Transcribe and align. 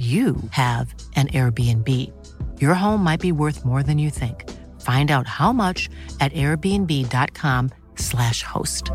you 0.00 0.36
have 0.52 0.94
an 1.14 1.28
Airbnb. 1.28 1.86
Your 2.58 2.72
home 2.72 3.04
might 3.04 3.20
be 3.20 3.32
worth 3.32 3.66
more 3.66 3.82
than 3.82 3.98
you 3.98 4.08
think. 4.08 4.48
Find 4.80 5.10
out 5.10 5.26
how 5.26 5.52
much 5.52 5.90
at 6.20 6.32
airbnb.com/slash 6.32 8.42
host. 8.42 8.90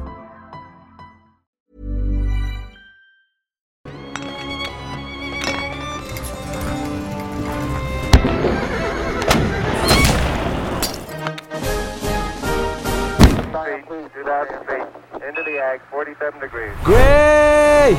Feet, 13.86 14.10
2,000 14.16 14.66
feet. 14.66 14.88
Into 15.28 15.44
the 15.44 15.60
ag, 15.60 15.80
47 15.92 16.40
degrees. 16.40 16.74
¡Güey! 16.84 17.96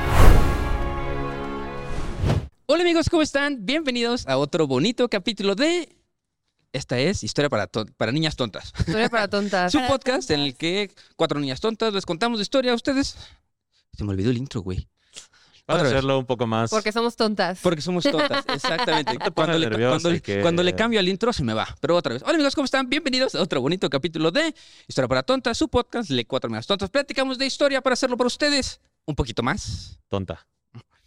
Hola 2.66 2.82
amigos, 2.82 3.08
¿cómo 3.08 3.22
están? 3.22 3.64
Bienvenidos 3.64 4.26
a 4.26 4.38
otro 4.38 4.66
bonito 4.66 5.08
capítulo 5.08 5.54
de... 5.54 5.88
Esta 6.72 6.98
es 6.98 7.22
Historia 7.22 7.48
para, 7.48 7.68
para 7.68 8.12
Niñas 8.12 8.36
Tontas. 8.36 8.72
Historia 8.78 9.08
para 9.08 9.28
tontas. 9.28 9.72
Su 9.72 9.80
podcast 9.86 10.30
en 10.30 10.40
el 10.40 10.56
que 10.56 10.90
cuatro 11.16 11.40
niñas 11.40 11.60
tontas 11.60 11.94
les 11.94 12.04
contamos 12.04 12.38
de 12.38 12.42
historia 12.42 12.72
a 12.72 12.74
ustedes. 12.74 13.16
Se 13.96 14.04
me 14.04 14.10
olvidó 14.10 14.30
el 14.30 14.36
intro, 14.36 14.60
güey. 14.60 14.86
Vamos 15.66 15.68
a 15.68 15.72
Otra 15.74 15.82
vez. 15.84 15.92
hacerlo 15.94 16.18
un 16.18 16.26
poco 16.26 16.46
más. 16.46 16.68
Porque 16.68 16.92
somos 16.92 17.16
tontas. 17.16 17.60
Porque 17.62 17.80
somos 17.80 18.04
tontas, 18.04 18.44
exactamente. 18.54 19.14
No 19.14 19.18
te 19.20 19.30
pongas 19.30 19.56
cuando, 19.56 19.58
le, 19.78 19.88
cuando, 19.88 20.14
y 20.14 20.20
que- 20.20 20.40
cuando 20.42 20.62
le 20.62 20.74
cambio 20.74 21.00
al 21.00 21.08
intro 21.08 21.32
se 21.32 21.44
me 21.44 21.54
va. 21.54 21.66
Pero 21.80 21.96
otra 21.96 22.12
vez. 22.12 22.22
Hola 22.24 22.34
amigos, 22.34 22.54
¿cómo 22.54 22.66
están? 22.66 22.90
Bienvenidos 22.90 23.34
a 23.36 23.40
otro 23.42 23.60
bonito 23.62 23.88
capítulo 23.88 24.30
de 24.30 24.54
Historia 24.86 25.08
para 25.08 25.22
Tontas, 25.22 25.56
su 25.56 25.68
podcast 25.68 26.10
de 26.10 26.26
cuatro 26.26 26.50
niñas 26.50 26.66
tontas. 26.66 26.90
Platicamos 26.90 27.38
de 27.38 27.46
historia 27.46 27.80
para 27.80 27.94
hacerlo 27.94 28.16
para 28.18 28.26
ustedes 28.26 28.80
un 29.06 29.14
poquito 29.14 29.42
más. 29.42 29.98
Tonta. 30.08 30.46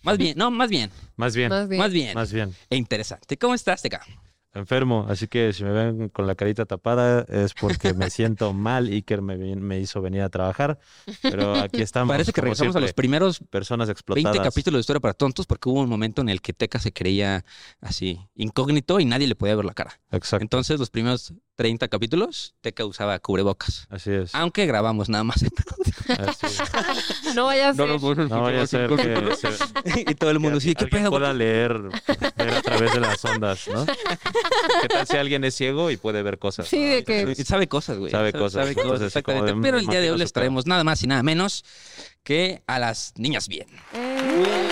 Más 0.03 0.17
bien, 0.17 0.38
no, 0.38 0.50
más 0.52 0.69
bien, 0.69 0.92
Más 1.16 1.36
bien. 1.36 1.50
Más 1.50 1.67
bien. 1.67 1.80
más 1.80 1.92
bien. 1.92 2.14
Más 2.14 2.33
bien. 2.33 2.55
E 2.69 2.75
interesante. 2.78 3.38
¿Cómo 3.38 3.53
estás, 3.53 3.81
Teca? 3.81 4.02
Enfermo. 4.53 5.05
Así 5.08 5.28
que 5.28 5.53
si 5.53 5.64
me 5.64 5.72
ven 5.72 6.09
con 6.09 6.25
la 6.25 6.33
carita 6.33 6.66
tapada 6.66 7.23
es 7.30 7.53
porque 7.53 7.94
me 7.94 8.09
siento 8.09 8.52
mal. 8.52 8.88
Iker 8.88 9.22
me, 9.22 9.38
me 9.55 9.80
hizo 9.80 10.02
venir 10.02 10.22
a 10.23 10.30
trabajar. 10.30 10.80
Pero 11.22 11.53
aquí 11.55 11.81
estamos. 11.83 12.11
Parece 12.14 12.33
que 12.33 12.42
regresamos 12.42 12.75
a 12.75 12.80
los 12.80 12.88
siempre, 12.89 13.02
primeros 13.02 13.39
personas 13.50 13.88
20 13.88 13.92
explotadas. 13.92 14.39
capítulos 14.39 14.80
de 14.80 14.81
Historia 14.81 15.00
para 15.00 15.14
Tontos 15.14 15.45
porque 15.45 15.70
hubo 15.70 15.81
un 15.81 15.89
momento 15.89 16.22
en 16.22 16.30
el 16.30 16.42
que 16.42 16.53
Teca 16.53 16.80
se 16.80 16.92
creía 16.92 17.45
así 17.80 18.20
incógnito 18.36 19.00
y 19.00 19.05
nadie 19.05 19.27
le 19.27 19.36
podía 19.36 19.55
ver 19.55 19.66
la 19.66 19.73
cara. 19.73 20.00
Exacto. 20.11 20.44
Entonces, 20.44 20.80
los 20.80 20.89
primeros 20.89 21.33
30 21.59 21.89
capítulos, 21.89 22.55
Teca 22.61 22.85
usaba 22.85 23.19
cubrebocas. 23.19 23.85
Así 23.89 24.11
es. 24.11 24.33
Aunque 24.33 24.65
grabamos 24.65 25.09
nada 25.09 25.25
más. 25.25 25.43
Así 26.17 26.45
es. 26.45 27.35
No 27.35 27.47
vaya 27.47 27.67
a 27.67 27.73
ser. 27.73 27.85
No 28.29 28.41
vaya 28.41 28.61
a 28.61 28.65
ser 28.65 28.89
que 28.89 29.35
se- 29.35 30.05
y 30.09 30.15
todo 30.15 30.30
el 30.30 30.39
mundo 30.39 30.61
sí, 30.61 30.73
¿qué 30.73 30.87
pedo? 30.87 31.09
pueda 31.09 31.33
leer 31.33 31.77
ver 32.37 32.53
a 32.53 32.61
través 32.61 32.93
de 32.93 33.02
las 33.02 33.25
ondas, 33.25 33.67
¿no? 33.67 33.85
¿Qué 34.81 34.87
tal 34.87 35.05
si 35.05 35.17
alguien 35.17 35.43
es 35.43 35.53
ciego 35.53 35.91
y 35.91 35.97
puede 35.97 36.23
ver 36.23 36.39
cosas? 36.39 36.65
Sí, 36.65 36.81
de 36.81 37.03
que. 37.03 37.35
Y 37.37 37.43
Sabe 37.43 37.67
cosas, 37.67 37.97
güey. 37.97 38.09
Sabe 38.09 38.31
cosas, 38.31 38.64
Sabe 38.64 38.76
¿no? 38.76 38.91
cosas, 38.91 39.08
exactamente. 39.08 39.53
de, 39.53 39.61
Pero 39.61 39.80
el 39.80 39.87
día 39.87 39.99
de 39.99 40.14
hoy 40.14 40.17
les 40.17 40.31
traemos 40.31 40.65
nada 40.65 40.86
más 40.86 41.03
y 41.03 41.08
nada 41.08 41.23
menos 41.23 41.65
que 42.23 42.64
a 42.67 42.80
las 42.80 43.11
niñas 43.17 43.49
bien. 43.49 43.67
Eh, 43.93 44.70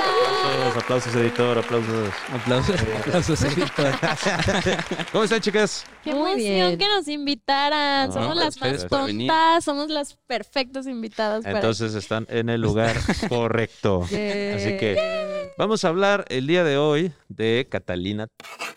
Aplausos, 0.67 0.83
aplausos, 0.83 1.15
editor, 1.15 1.57
aplausos. 1.57 2.09
Aplausos, 2.33 2.75
aplausos, 2.99 3.41
editor. 3.43 3.93
¿Cómo 5.13 5.23
están, 5.23 5.39
chicas? 5.39 5.85
Qué 6.03 6.13
Muy 6.13 6.31
emoción 6.33 6.67
bien. 6.67 6.77
que 6.77 6.87
nos 6.89 7.07
invitaran. 7.07 8.07
No, 8.09 8.13
somos 8.13 8.35
las 8.35 8.55
ustedes 8.55 8.91
más 8.91 9.05
venir. 9.07 9.27
tontas, 9.29 9.63
somos 9.63 9.89
las 9.89 10.15
perfectas 10.27 10.85
invitadas 10.87 11.43
para 11.45 11.59
Entonces 11.59 11.95
están 11.95 12.25
en 12.29 12.49
el 12.49 12.59
lugar 12.59 12.97
correcto. 13.29 14.05
eh, 14.11 14.55
Así 14.57 14.77
que 14.77 15.53
vamos 15.57 15.85
a 15.85 15.87
hablar 15.87 16.25
el 16.27 16.47
día 16.47 16.63
de 16.65 16.77
hoy 16.77 17.13
de 17.29 17.67
Catalina 17.69 18.27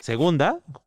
II 0.07 0.39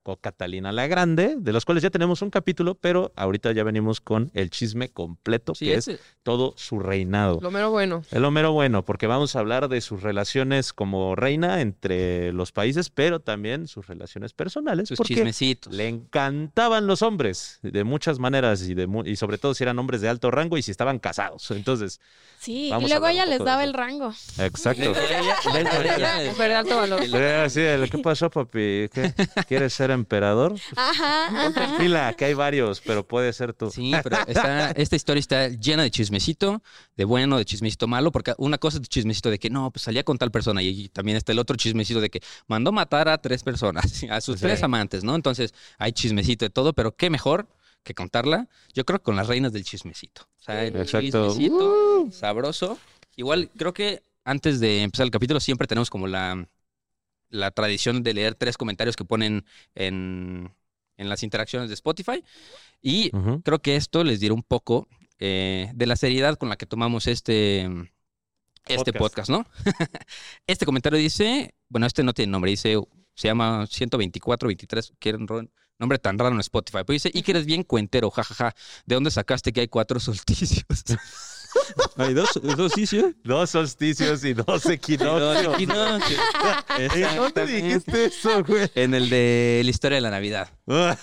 o 0.04 0.18
Catalina 0.18 0.72
la 0.72 0.88
Grande, 0.88 1.36
de 1.38 1.54
los 1.54 1.66
cuales 1.66 1.84
ya 1.84 1.90
tenemos 1.90 2.22
un 2.22 2.30
capítulo, 2.30 2.76
pero 2.76 3.12
ahorita 3.16 3.52
ya 3.52 3.64
venimos 3.64 4.02
con 4.02 4.32
el 4.34 4.50
chisme 4.50 4.90
completo, 4.90 5.54
Sí, 5.56 5.66
que 5.66 5.76
es 5.76 5.92
todo 6.24 6.54
su 6.58 6.80
reinado. 6.80 7.40
Lo 7.42 7.52
mero 7.52 7.72
bueno. 7.72 8.04
Es 8.12 8.20
lo 8.20 8.32
mero 8.32 8.52
bueno, 8.54 8.84
porque 8.84 9.08
vamos 9.08 9.36
a 9.36 9.40
hablar 9.40 9.70
de 9.70 9.80
sus 9.82 10.02
relaciones 10.02 10.74
como 10.74 10.93
reina 11.16 11.62
entre 11.62 12.32
los 12.34 12.52
países, 12.52 12.90
pero 12.90 13.20
también 13.20 13.68
sus 13.68 13.88
relaciones 13.88 14.34
personales, 14.34 14.90
sus 14.90 14.98
porque 14.98 15.16
chismecitos. 15.16 15.74
le 15.74 15.88
encantaban 15.88 16.88
los 16.88 17.02
hombres 17.02 17.60
de 17.62 17.84
muchas 17.84 18.20
maneras 18.20 18.62
y, 18.64 18.74
de 18.74 18.88
mu- 18.88 19.04
y 19.06 19.16
sobre 19.16 19.38
todo 19.38 19.54
si 19.54 19.64
eran 19.64 19.78
hombres 19.80 20.02
de 20.02 20.10
alto 20.10 20.32
rango 20.32 20.58
y 20.58 20.62
si 20.62 20.72
estaban 20.72 21.00
casados. 21.00 21.50
Entonces, 21.52 22.00
Sí, 22.40 22.68
Vamos 22.72 22.90
y 22.90 22.92
luego 22.92 23.08
ella 23.08 23.26
les 23.26 23.40
daba 23.40 23.64
el 23.64 23.74
rango. 23.74 24.14
exacto. 24.38 24.94
De 24.94 26.56
alto 26.56 26.76
valor. 26.78 27.02
Así, 27.46 27.62
el, 27.62 27.90
¿qué 27.90 27.98
pasó, 28.00 28.30
papi? 28.30 28.90
¿Qué? 28.94 29.14
¿Quieres 29.48 29.74
ser 29.74 29.92
emperador? 29.92 30.56
Ajá, 30.76 31.30
Ponte 31.46 31.60
en 31.64 31.66
ajá. 31.70 31.78
fila, 31.78 32.14
que 32.14 32.26
hay 32.26 32.34
varios, 32.34 32.82
pero 32.82 33.08
puede 33.08 33.32
ser 33.34 33.54
tú. 33.54 33.70
Sí, 33.72 33.94
pero 34.04 34.18
está- 34.28 34.72
esta 34.72 34.96
historia 34.96 35.20
está 35.20 35.48
llena 35.50 35.84
de 35.84 35.92
chismecito, 35.92 36.62
de 36.96 37.06
bueno, 37.06 37.38
de 37.38 37.46
chismecito 37.46 37.88
malo, 37.88 38.12
porque 38.12 38.34
una 38.38 38.58
cosa 38.58 38.80
es 38.82 38.90
chismecito 38.90 39.30
de 39.30 39.40
que 39.40 39.50
no, 39.50 39.72
pues 39.72 39.84
salía 39.84 40.04
con 40.04 40.18
tal 40.18 40.32
persona, 40.32 40.62
y 40.62 40.68
también 40.94 41.18
está 41.18 41.32
el 41.32 41.40
otro 41.40 41.56
chismecito 41.56 42.02
de 42.02 42.10
que 42.10 42.22
mandó 42.48 42.72
matar 42.72 43.10
a 43.10 43.18
tres 43.20 43.44
personas, 43.44 44.04
a 44.10 44.22
sus 44.22 44.40
Sí. 44.40 44.46
tres 44.46 44.64
amantes, 44.64 45.04
¿no? 45.04 45.16
Entonces 45.16 45.54
hay 45.78 45.92
chismecito 45.92 46.46
de 46.46 46.50
todo, 46.50 46.74
pero 46.74 46.96
qué 46.96 47.10
mejor 47.10 47.48
que 47.84 47.94
contarla, 47.94 48.48
yo 48.74 48.86
creo 48.86 49.00
que 49.00 49.04
con 49.04 49.16
las 49.18 49.28
reinas 49.28 49.52
del 49.52 49.64
chismecito. 49.66 50.22
O 50.40 50.44
sea, 50.44 50.64
el 50.66 50.76
Exacto. 50.76 51.02
chismecito 51.34 52.08
sabroso. 52.12 52.78
Igual 53.18 53.50
creo 53.58 53.74
que 53.74 54.02
antes 54.24 54.60
de 54.60 54.82
empezar 54.84 55.04
el 55.06 55.12
capítulo 55.12 55.40
siempre 55.42 55.68
tenemos 55.68 55.90
como 55.90 56.08
la, 56.08 56.48
la 57.30 57.52
tradición 57.52 58.02
de 58.04 58.14
leer 58.14 58.36
tres 58.36 58.58
comentarios 58.58 58.96
que 58.96 59.04
ponen 59.06 59.46
en, 59.76 60.52
en 60.98 61.10
las 61.10 61.24
interacciones 61.24 61.68
de 61.70 61.74
Spotify. 61.76 62.24
Y 62.82 63.12
creo 63.44 63.60
que 63.62 63.76
esto 63.76 64.04
les 64.04 64.20
dirá 64.22 64.34
un 64.34 64.44
poco 64.44 64.88
eh, 65.20 65.70
de 65.76 65.86
la 65.86 65.96
seriedad 65.96 66.38
con 66.38 66.50
la 66.50 66.56
que 66.58 66.66
tomamos 66.66 67.08
este, 67.08 67.70
este 68.68 68.94
podcast, 68.94 69.30
Podcast. 69.30 69.30
¿no? 69.30 69.46
este 70.48 70.66
comentario 70.66 71.00
dice, 71.00 71.54
bueno, 71.70 71.86
este 71.88 72.04
no 72.04 72.14
tiene 72.14 72.32
nombre, 72.32 72.52
dice, 72.52 72.78
se 73.16 73.28
llama 73.28 73.66
12423, 73.68 74.94
que 75.00 75.10
era 75.10 75.18
un 75.18 75.28
ro- 75.28 75.48
nombre 75.80 76.00
tan 76.00 76.18
raro 76.18 76.34
en 76.34 76.40
Spotify, 76.40 76.80
pero 76.86 76.94
dice, 76.94 77.12
y 77.14 77.22
que 77.24 77.32
eres 77.32 77.46
bien 77.46 77.64
cuentero, 77.64 78.10
jajaja, 78.10 78.56
¿de 78.86 78.96
dónde 78.96 79.12
sacaste 79.12 79.52
que 79.54 79.62
hay 79.62 79.68
cuatro 79.68 80.00
solsticios? 80.00 80.64
¿Hay 81.98 82.14
dos 82.14 82.30
solsticios? 82.34 83.14
Dos 83.24 83.50
solsticios 83.50 84.24
y 84.24 84.34
dos 84.34 84.46
Dos 84.46 84.66
equinoccios. 84.68 85.54
equinoccios. 85.56 86.20
¿En 86.80 87.16
dónde 87.18 87.46
dijiste 87.46 88.06
eso, 88.06 88.44
güey? 88.44 88.70
En 88.76 88.94
el 88.94 89.10
de 89.10 89.62
la 89.64 89.70
historia 89.70 89.96
de 89.98 90.02
la 90.02 90.10
Navidad. 90.12 90.50
Pues 90.66 90.98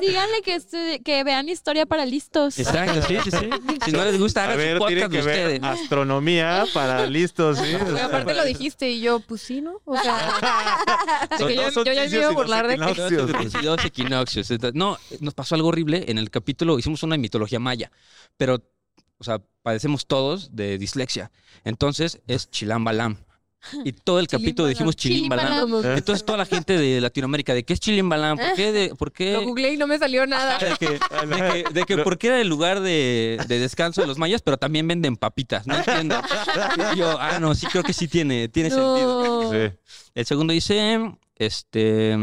díganle 0.00 0.42
que, 0.44 0.56
estu- 0.56 1.02
que 1.02 1.24
vean 1.24 1.48
historia 1.48 1.86
para 1.86 2.04
listos. 2.06 2.58
Exacto, 2.58 3.02
sí, 3.02 3.16
sí, 3.24 3.30
sí. 3.30 3.50
Si 3.84 3.92
no 3.92 4.04
les 4.04 4.18
gusta, 4.18 4.42
A 4.42 4.44
hagan 4.44 4.58
ver, 4.58 4.78
su 4.78 4.86
tienen 4.86 5.04
podcast 5.04 5.12
que 5.12 5.30
de 5.30 5.44
ver 5.46 5.54
ustedes. 5.62 5.80
astronomía 5.82 6.64
para 6.74 7.06
listos, 7.06 7.58
aparte 8.02 8.34
lo 8.34 8.44
dijiste 8.44 8.90
y 8.90 9.00
yo, 9.00 9.20
pues 9.20 9.40
sí, 9.42 9.60
¿no? 9.60 9.80
O 9.84 9.96
sea, 9.96 10.16
de 11.30 11.38
Son 11.38 11.48
que 11.48 11.56
yo, 11.56 11.62
dos 11.70 11.74
yo 11.74 11.84
ya 11.84 11.90
me 11.92 11.96
solsticios 11.96 12.12
iba 12.12 12.20
y 12.20 12.24
a 12.24 12.26
dos 12.26 12.34
burlar 12.34 12.66
de 12.68 12.76
que. 12.78 12.90
equinoccios. 12.90 13.62
Y 13.62 13.66
dos 13.66 13.84
equinoccios. 13.84 14.50
Entonces, 14.50 14.74
No, 14.78 14.98
nos 15.20 15.34
pasó 15.34 15.54
algo 15.54 15.68
horrible. 15.68 16.04
En 16.08 16.18
el 16.18 16.30
capítulo 16.30 16.78
hicimos 16.78 17.02
una 17.02 17.16
mitología 17.16 17.58
maya, 17.58 17.90
pero, 18.36 18.62
o 19.18 19.24
sea, 19.24 19.42
padecemos 19.62 20.06
todos 20.06 20.54
de 20.54 20.78
dislexia. 20.78 21.30
Entonces 21.64 22.20
es 22.26 22.50
Chilambalam. 22.50 23.18
Y 23.84 23.92
todo 23.92 24.20
el 24.20 24.28
capítulo 24.28 24.68
dijimos 24.68 24.96
Chilimbalam. 24.96 25.46
Chilimbalam. 25.46 25.98
Entonces 25.98 26.24
toda 26.24 26.38
la 26.38 26.46
gente 26.46 26.78
de 26.78 27.00
Latinoamérica, 27.00 27.54
¿de 27.54 27.64
qué 27.64 27.72
es 27.72 27.80
Chilimbalam? 27.80 28.38
¿Por 28.38 28.54
qué? 28.54 28.72
De, 28.72 28.94
¿Por 28.94 29.12
qué? 29.12 29.32
Lo 29.32 29.42
googleé 29.42 29.74
y 29.74 29.76
no 29.76 29.86
me 29.86 29.98
salió 29.98 30.26
nada. 30.26 30.58
De 30.66 30.76
que, 30.76 30.88
de 30.88 30.98
que, 31.36 31.64
de 31.72 31.84
que 31.84 31.98
¿por 31.98 32.18
qué 32.18 32.28
era 32.28 32.40
el 32.40 32.48
lugar 32.48 32.80
de, 32.80 33.38
de 33.48 33.58
descanso 33.58 34.00
de 34.00 34.06
los 34.06 34.18
mayas, 34.18 34.42
pero 34.42 34.56
también 34.56 34.86
venden 34.86 35.16
papitas? 35.16 35.66
No 35.66 35.76
entiendo. 35.76 36.20
Y 36.94 36.98
yo, 36.98 37.18
ah, 37.20 37.38
no, 37.40 37.54
sí 37.54 37.66
creo 37.66 37.82
que 37.82 37.92
sí 37.92 38.08
tiene, 38.08 38.48
tiene 38.48 38.70
sentido. 38.70 39.50
Sí. 39.52 39.76
El 40.14 40.26
segundo 40.26 40.52
dice, 40.52 41.12
este, 41.36 42.16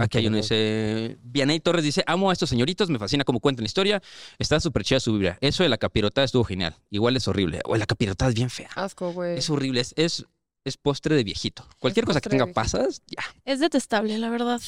Aquí 0.00 0.18
hay 0.18 0.26
uno 0.26 0.36
dice, 0.36 1.18
Vianey 1.22 1.60
Torres 1.60 1.84
dice, 1.84 2.02
amo 2.06 2.30
a 2.30 2.32
estos 2.32 2.48
señoritos, 2.48 2.90
me 2.90 2.98
fascina 2.98 3.24
cómo 3.24 3.40
cuentan 3.40 3.64
la 3.64 3.66
historia, 3.66 4.02
está 4.38 4.60
súper 4.60 4.84
chida 4.84 5.00
su 5.00 5.12
vibra. 5.12 5.38
Eso 5.40 5.62
de 5.62 5.68
la 5.68 5.78
capirotada 5.78 6.24
estuvo 6.24 6.44
genial, 6.44 6.76
igual 6.90 7.16
es 7.16 7.28
horrible. 7.28 7.60
O 7.64 7.76
la 7.76 7.86
capirotada 7.86 8.30
es 8.30 8.34
bien 8.34 8.50
fea, 8.50 8.70
Asco, 8.74 9.12
güey. 9.12 9.38
es 9.38 9.48
horrible, 9.50 9.80
es, 9.80 9.94
es, 9.96 10.26
es 10.66 10.76
postre 10.76 11.14
de 11.14 11.22
viejito. 11.24 11.64
Cualquier 11.78 12.04
cosa 12.04 12.20
que 12.20 12.28
tenga 12.28 12.46
pasas, 12.48 13.00
ya. 13.06 13.22
Es 13.44 13.60
detestable, 13.60 14.18
la 14.18 14.28
verdad. 14.30 14.60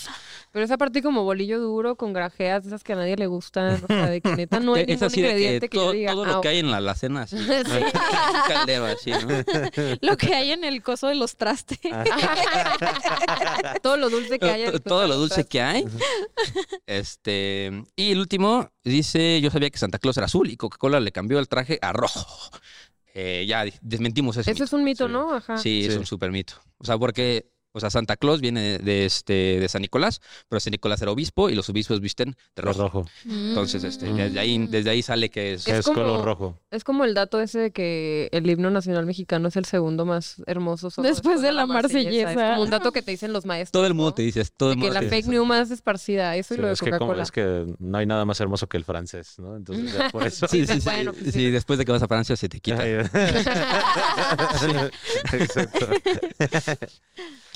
Pero 0.53 0.65
esa 0.65 0.79
parte 0.79 1.03
como 1.03 1.25
bolillo 1.25 1.59
duro 1.61 1.97
con 1.97 2.13
grajeas, 2.13 2.65
esas 2.67 2.85
que 2.85 2.93
a 2.93 2.97
nadie 2.97 3.17
le 3.17 3.27
gustan. 3.27 3.83
O 3.83 3.87
sea, 3.89 4.07
de 4.07 4.21
que 4.21 4.37
neta 4.37 4.61
no 4.61 4.75
hay 4.75 4.83
es 4.87 4.89
ningún 4.89 5.05
así 5.05 5.15
que 5.17 5.21
ingrediente 5.29 5.69
que, 5.69 5.77
yo 5.77 5.83
todo, 5.83 5.93
diga. 5.93 6.13
todo 6.13 6.25
"Ah, 6.25 6.33
lo 6.35 6.41
que 6.41 6.49
hay 6.49 6.59
en 6.61 6.71
la 6.71 6.77
alacena, 6.79 7.23
así. 7.23 7.37
Sí. 7.39 7.45
Un 7.45 8.43
caldero 8.49 8.87
así, 8.87 9.11
¿no? 9.11 9.19
Lo 10.01 10.17
que 10.17 10.35
hay 10.35 10.53
en 10.53 10.63
el 10.65 10.83
coso 10.83 11.09
de 11.09 11.17
los 11.17 11.37
trastes. 11.37 11.79
todo 13.83 13.97
lo 13.97 14.09
dulce 14.11 14.39
que 14.39 14.51
hay. 14.51 14.65
To- 14.71 14.81
Todo 14.81 15.07
lo 15.07 15.17
dulce 15.17 15.45
que 15.47 15.61
hay. 15.61 15.85
Este. 16.87 17.85
Y 17.97 18.13
el 18.13 18.19
último 18.21 18.71
dice: 18.85 19.41
Yo 19.41 19.51
sabía 19.51 19.71
que 19.71 19.79
Santa 19.79 19.99
Claus 19.99 20.17
era 20.17 20.27
azul 20.27 20.49
y 20.51 20.57
Coca-Cola 20.57 21.01
le 21.01 21.13
cambió 21.13 21.39
el 21.39 21.49
traje 21.49 21.79
a 21.83 21.93
rojo. 21.93 22.51
Eh, 23.21 23.47
ya 23.47 23.65
desmentimos 23.81 24.37
ese. 24.37 24.53
Eso 24.53 24.63
es 24.63 24.73
un 24.73 24.85
mito, 24.85 25.07
Sí. 25.09 25.13
¿no? 25.13 25.35
Ajá. 25.35 25.57
Sí, 25.59 25.85
es 25.87 25.95
Sí. 25.95 25.99
un 25.99 26.07
super 26.07 26.31
mito. 26.31 26.55
O 26.79 26.85
sea, 26.85 26.97
porque, 26.99 27.51
o 27.73 27.81
sea, 27.81 27.91
Santa 27.91 28.17
Claus 28.17 28.41
viene 28.41 28.61
de, 28.63 28.79
de 28.79 29.05
este, 29.07 29.33
de 29.61 29.69
San 29.69 29.83
Nicolás, 29.83 30.21
pero 30.49 30.59
San 30.61 30.71
Nicolás 30.73 31.01
era 31.03 31.11
obispo 31.11 31.51
y 31.51 31.55
los 31.55 31.69
obispos 31.69 32.01
visten 32.01 32.35
de 32.57 32.63
rojo. 32.63 32.83
rojo. 32.83 33.07
Entonces, 33.27 33.85
este, 33.85 34.09
Mm. 34.09 34.17
desde 34.17 34.41
ahí, 34.41 34.67
desde 34.69 34.91
ahí 34.91 35.03
sale 35.03 35.29
que 35.29 35.53
es. 35.55 35.65
Que 35.65 35.73
Es 35.73 35.79
es, 35.81 35.85
como- 35.85 35.97
color 36.03 36.25
rojo. 36.25 36.59
Es 36.71 36.85
como 36.85 37.05
el 37.05 37.15
dato 37.15 37.41
ese 37.41 37.59
de 37.59 37.71
que 37.71 38.29
el 38.33 38.49
himno 38.49 38.71
nacional 38.71 39.07
mexicano 39.07 39.49
es 39.49 39.57
el 39.57 39.65
segundo 39.65 40.05
más 40.07 40.37
hermoso. 40.47 40.91
solo 40.91 41.09
Después 41.09 41.41
de 41.43 41.53
la 41.53 41.63
Es 41.63 41.69
marsellesa. 41.69 42.35
como 42.35 42.63
un 42.63 42.71
dato 42.71 42.93
que 42.93 43.03
te 43.03 43.11
dicen 43.13 43.33
los 43.33 43.45
maestros. 43.47 43.73
Todo 43.73 43.87
el 43.87 43.95
mundo 43.95 44.11
¿no? 44.11 44.15
te 44.15 44.23
dice, 44.23 44.45
todo 44.57 44.71
De 44.71 44.75
el 44.75 44.81
que 44.81 44.87
mundo 44.87 44.95
la 44.95 45.01
te 45.01 45.09
fake 45.11 45.27
news 45.27 45.47
más 45.47 45.71
esparcida, 45.71 46.37
eso 46.37 46.55
y 46.55 46.57
Sí, 46.57 46.61
lo 46.63 46.69
de 46.69 46.75
es, 46.75 46.81
que, 46.81 46.91
Coca-Cola. 46.91 47.23
es 47.23 47.31
que 47.33 47.67
no 47.79 47.99
hay 47.99 48.07
nada 48.07 48.25
más 48.25 48.41
hermoso 48.41 48.67
que 48.67 48.77
el 48.77 48.85
francés, 48.85 49.35
¿no? 49.39 49.57
Entonces, 49.57 49.93
ya 49.93 50.09
por 50.11 50.27
eso. 50.27 50.47
Sí, 50.49 50.67
sí, 50.67 50.75
sí. 50.81 50.85
Bueno, 50.85 51.13
pues 51.13 51.25
sí. 51.27 51.33
sí, 51.33 51.51
después 51.51 51.79
de 51.79 51.85
que 51.85 51.93
vas 51.93 52.03
a 52.03 52.09
Francia 52.09 52.37
se 52.37 52.49
te 52.49 52.61
quita. 52.61 52.79
Exacto. 55.33 55.89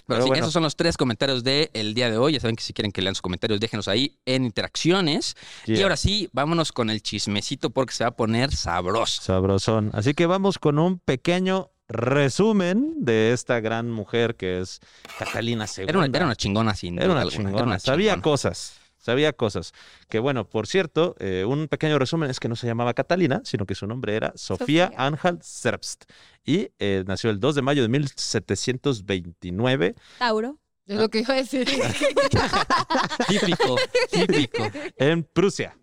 Pero, 0.07 0.17
Pero 0.19 0.23
sí, 0.25 0.29
bueno. 0.31 0.43
esos 0.45 0.53
son 0.53 0.63
los 0.65 0.77
tres 0.77 0.97
comentarios 0.97 1.45
del 1.45 1.95
día 1.95 2.11
de 2.11 2.19
hoy. 2.19 2.33
Ya 2.35 2.41
saben 2.41 2.57
que 2.57 2.63
si 2.63 2.73
quieren 2.73 2.93
que 2.93 3.03
lean 3.03 3.15
sus 3.15 3.23
comentarios, 3.23 3.61
déjenos 3.61 3.89
ahí 3.89 4.19
en 4.27 4.45
interacciones. 4.45 5.35
Y 5.67 5.81
ahora 5.83 5.97
sí, 5.97 6.29
vámonos 6.33 6.73
con 6.73 6.91
el 6.91 7.03
chismecito 7.03 7.71
porque 7.71 7.95
se 7.95 8.05
va 8.05 8.09
a 8.09 8.17
poner 8.17 8.53
sabroso. 8.55 9.23
Sabrosón. 9.23 9.91
Así 9.95 10.15
que 10.15 10.27
vamos 10.27 10.59
con 10.59 10.79
un 10.79 10.99
pequeño 10.99 11.71
resumen 11.89 12.95
de 12.99 13.33
esta 13.33 13.61
gran 13.61 13.91
mujer 13.91 14.37
que 14.37 14.61
es 14.61 14.81
Catalina 15.19 15.67
II. 15.67 15.85
Era 15.89 15.99
una, 15.99 16.07
era 16.07 16.25
una 16.25 16.37
chingona 16.37 16.75
sin 16.75 16.97
Era 16.99 17.05
duda 17.07 17.15
una 17.15 17.23
alguna, 17.23 17.37
chingona. 17.51 17.65
una 17.65 17.79
Sabía 17.79 18.13
chingona. 18.13 18.23
cosas. 18.23 18.75
Sabía 19.03 19.33
cosas. 19.35 19.73
Que 20.09 20.19
bueno, 20.21 20.49
por 20.49 20.67
cierto, 20.67 21.15
eh, 21.19 21.45
un 21.47 21.69
pequeño 21.69 21.99
resumen 21.99 22.31
es 22.31 22.41
que 22.41 22.49
no 22.49 22.57
se 22.57 22.67
llamaba 22.67 22.95
Catalina, 22.95 23.43
sino 23.45 23.67
que 23.67 23.75
su 23.75 23.87
nombre 23.87 24.17
era 24.17 24.33
Sofía 24.37 24.87
Sofía. 24.87 24.93
Ángel 24.97 25.39
Zerbst. 25.43 26.05
Y 26.45 26.71
eh, 26.79 27.05
nació 27.07 27.29
el 27.31 27.41
2 27.41 27.55
de 27.57 27.63
mayo 27.63 27.83
de 27.83 27.89
1729 27.89 29.95
Tauro. 30.19 30.59
Es 30.87 30.99
lo 30.99 31.09
que 31.09 31.21
iba 31.21 31.35
a 31.35 31.37
decir. 31.37 31.67
Típico, 33.29 33.77
típico. 34.11 34.65
en 34.97 35.23
Prusia. 35.25 35.77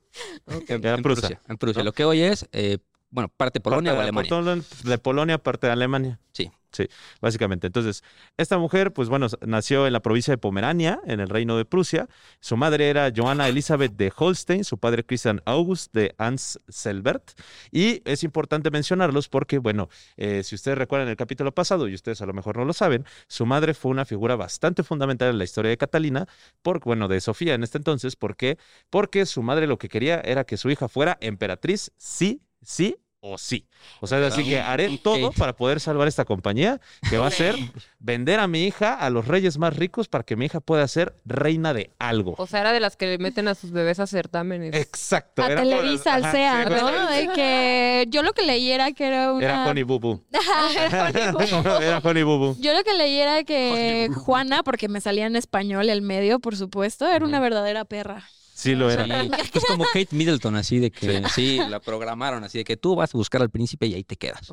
En, 0.47 0.83
Era 0.83 0.95
en 0.95 1.01
Prusia, 1.01 1.29
Prusia. 1.29 1.41
En 1.47 1.57
Prusia. 1.57 1.79
¿no? 1.81 1.85
Lo 1.85 1.93
que 1.93 2.03
hoy 2.05 2.21
es, 2.21 2.47
eh, 2.51 2.79
bueno, 3.09 3.29
parte 3.29 3.59
Polonia 3.61 3.91
Parte 3.91 3.97
o 3.97 4.01
de- 4.01 4.09
Alemania. 4.09 4.29
Polonia- 4.29 4.63
De 4.83 4.97
Polonia, 4.97 5.37
parte 5.37 5.67
de 5.67 5.73
Alemania. 5.73 6.19
Sí. 6.33 6.51
Sí, 6.71 6.87
básicamente. 7.19 7.67
Entonces, 7.67 8.03
esta 8.37 8.59
mujer, 8.59 8.93
pues 8.93 9.09
bueno, 9.09 9.27
nació 9.41 9.87
en 9.87 9.93
la 9.93 10.01
provincia 10.01 10.31
de 10.31 10.37
Pomerania, 10.37 10.99
en 11.05 11.19
el 11.19 11.27
reino 11.27 11.57
de 11.57 11.65
Prusia. 11.65 12.07
Su 12.39 12.57
madre 12.57 12.89
era 12.89 13.11
Johanna 13.15 13.47
Elizabeth 13.47 13.93
de 13.93 14.13
Holstein, 14.15 14.63
su 14.63 14.77
padre 14.77 15.03
Christian 15.03 15.41
August 15.45 15.91
de 15.93 16.13
Anselbert. 16.19 17.31
Y 17.71 18.03
es 18.05 18.23
importante 18.23 18.69
mencionarlos 18.69 19.29
porque, 19.29 19.57
bueno, 19.57 19.89
eh, 20.15 20.43
si 20.43 20.53
ustedes 20.53 20.77
recuerdan 20.77 21.09
el 21.09 21.15
capítulo 21.15 21.53
pasado, 21.53 21.87
y 21.87 21.95
ustedes 21.95 22.21
a 22.21 22.27
lo 22.27 22.33
mejor 22.33 22.57
no 22.57 22.65
lo 22.65 22.73
saben, 22.73 23.03
su 23.27 23.47
madre 23.47 23.73
fue 23.73 23.89
una 23.89 24.05
figura 24.05 24.35
bastante 24.35 24.83
fundamental 24.83 25.29
en 25.29 25.39
la 25.39 25.45
historia 25.45 25.69
de 25.69 25.77
Catalina, 25.77 26.27
por, 26.61 26.81
bueno, 26.81 27.07
de 27.07 27.19
Sofía 27.19 27.55
en 27.55 27.63
este 27.63 27.79
entonces. 27.79 28.15
¿Por 28.15 28.35
qué? 28.35 28.59
Porque 28.91 29.25
su 29.25 29.41
madre 29.41 29.65
lo 29.65 29.79
que 29.79 29.89
quería 29.89 30.21
era 30.21 30.43
que 30.43 30.57
su 30.57 30.69
hija 30.69 30.87
fuera 30.87 31.17
emperatriz, 31.19 31.91
sí, 31.97 32.43
sí 32.61 32.97
o 33.21 33.37
sí. 33.37 33.67
O 33.99 34.07
sea, 34.07 34.25
así 34.25 34.43
que 34.43 34.59
haré 34.59 34.97
todo 34.97 35.31
para 35.31 35.55
poder 35.55 35.79
salvar 35.79 36.07
esta 36.07 36.25
compañía, 36.25 36.79
que 37.09 37.17
va 37.17 37.27
a 37.27 37.31
ser 37.31 37.55
vender 37.99 38.39
a 38.39 38.47
mi 38.47 38.63
hija 38.63 38.93
a 38.93 39.09
los 39.09 39.27
reyes 39.27 39.57
más 39.57 39.75
ricos 39.75 40.07
para 40.07 40.23
que 40.23 40.35
mi 40.35 40.45
hija 40.45 40.59
pueda 40.59 40.87
ser 40.87 41.15
reina 41.25 41.73
de 41.73 41.91
algo. 41.99 42.35
O 42.37 42.47
sea, 42.47 42.61
era 42.61 42.71
de 42.71 42.79
las 42.79 42.95
que 42.95 43.07
le 43.07 43.17
meten 43.17 43.47
a 43.47 43.55
sus 43.55 43.71
bebés 43.71 43.99
a 43.99 44.07
certámenes. 44.07 44.73
Exacto. 44.75 45.43
A 45.43 45.51
era 45.51 45.61
Televisa, 45.61 46.15
al 46.15 46.31
SEA, 46.31 46.65
sí, 46.67 46.69
¿no? 46.69 47.09
De 47.09 47.27
que 47.33 48.05
yo 48.09 48.23
lo 48.23 48.33
que 48.33 48.43
leí 48.43 48.71
era 48.71 48.91
que 48.91 49.07
era 49.07 49.33
una... 49.33 49.43
Era 49.43 49.65
Honey 49.67 49.83
Boo. 49.83 50.23
Era 50.31 51.09
Honey 51.09 51.31
Boo 51.31 51.63
Boo. 51.63 51.81
Era 51.81 52.01
Honey 52.03 52.23
Boo 52.23 52.37
Boo. 52.37 52.55
Yo 52.59 52.73
lo 52.73 52.83
que 52.83 52.93
leí 52.93 53.19
era 53.19 53.43
que 53.43 54.09
Juana, 54.13 54.63
porque 54.63 54.87
me 54.87 55.01
salía 55.01 55.25
en 55.25 55.35
español 55.35 55.89
el 55.89 56.01
medio, 56.01 56.39
por 56.39 56.55
supuesto, 56.55 57.07
era 57.07 57.25
una 57.25 57.39
verdadera 57.39 57.85
perra. 57.85 58.23
Sí 58.59 58.75
lo 58.75 58.91
era. 58.91 59.05
Sí, 59.05 59.31
es 59.53 59.65
como 59.65 59.85
Kate 59.85 60.09
Middleton, 60.11 60.57
así 60.57 60.79
de 60.79 60.91
que 60.91 61.23
sí. 61.33 61.59
la 61.69 61.79
programaron, 61.79 62.43
así 62.43 62.57
de 62.57 62.63
que 62.65 62.75
tú 62.75 62.93
vas 62.93 63.15
a 63.15 63.17
buscar 63.17 63.41
al 63.41 63.49
príncipe 63.49 63.87
y 63.87 63.93
ahí 63.93 64.03
te 64.03 64.17
quedas. 64.17 64.51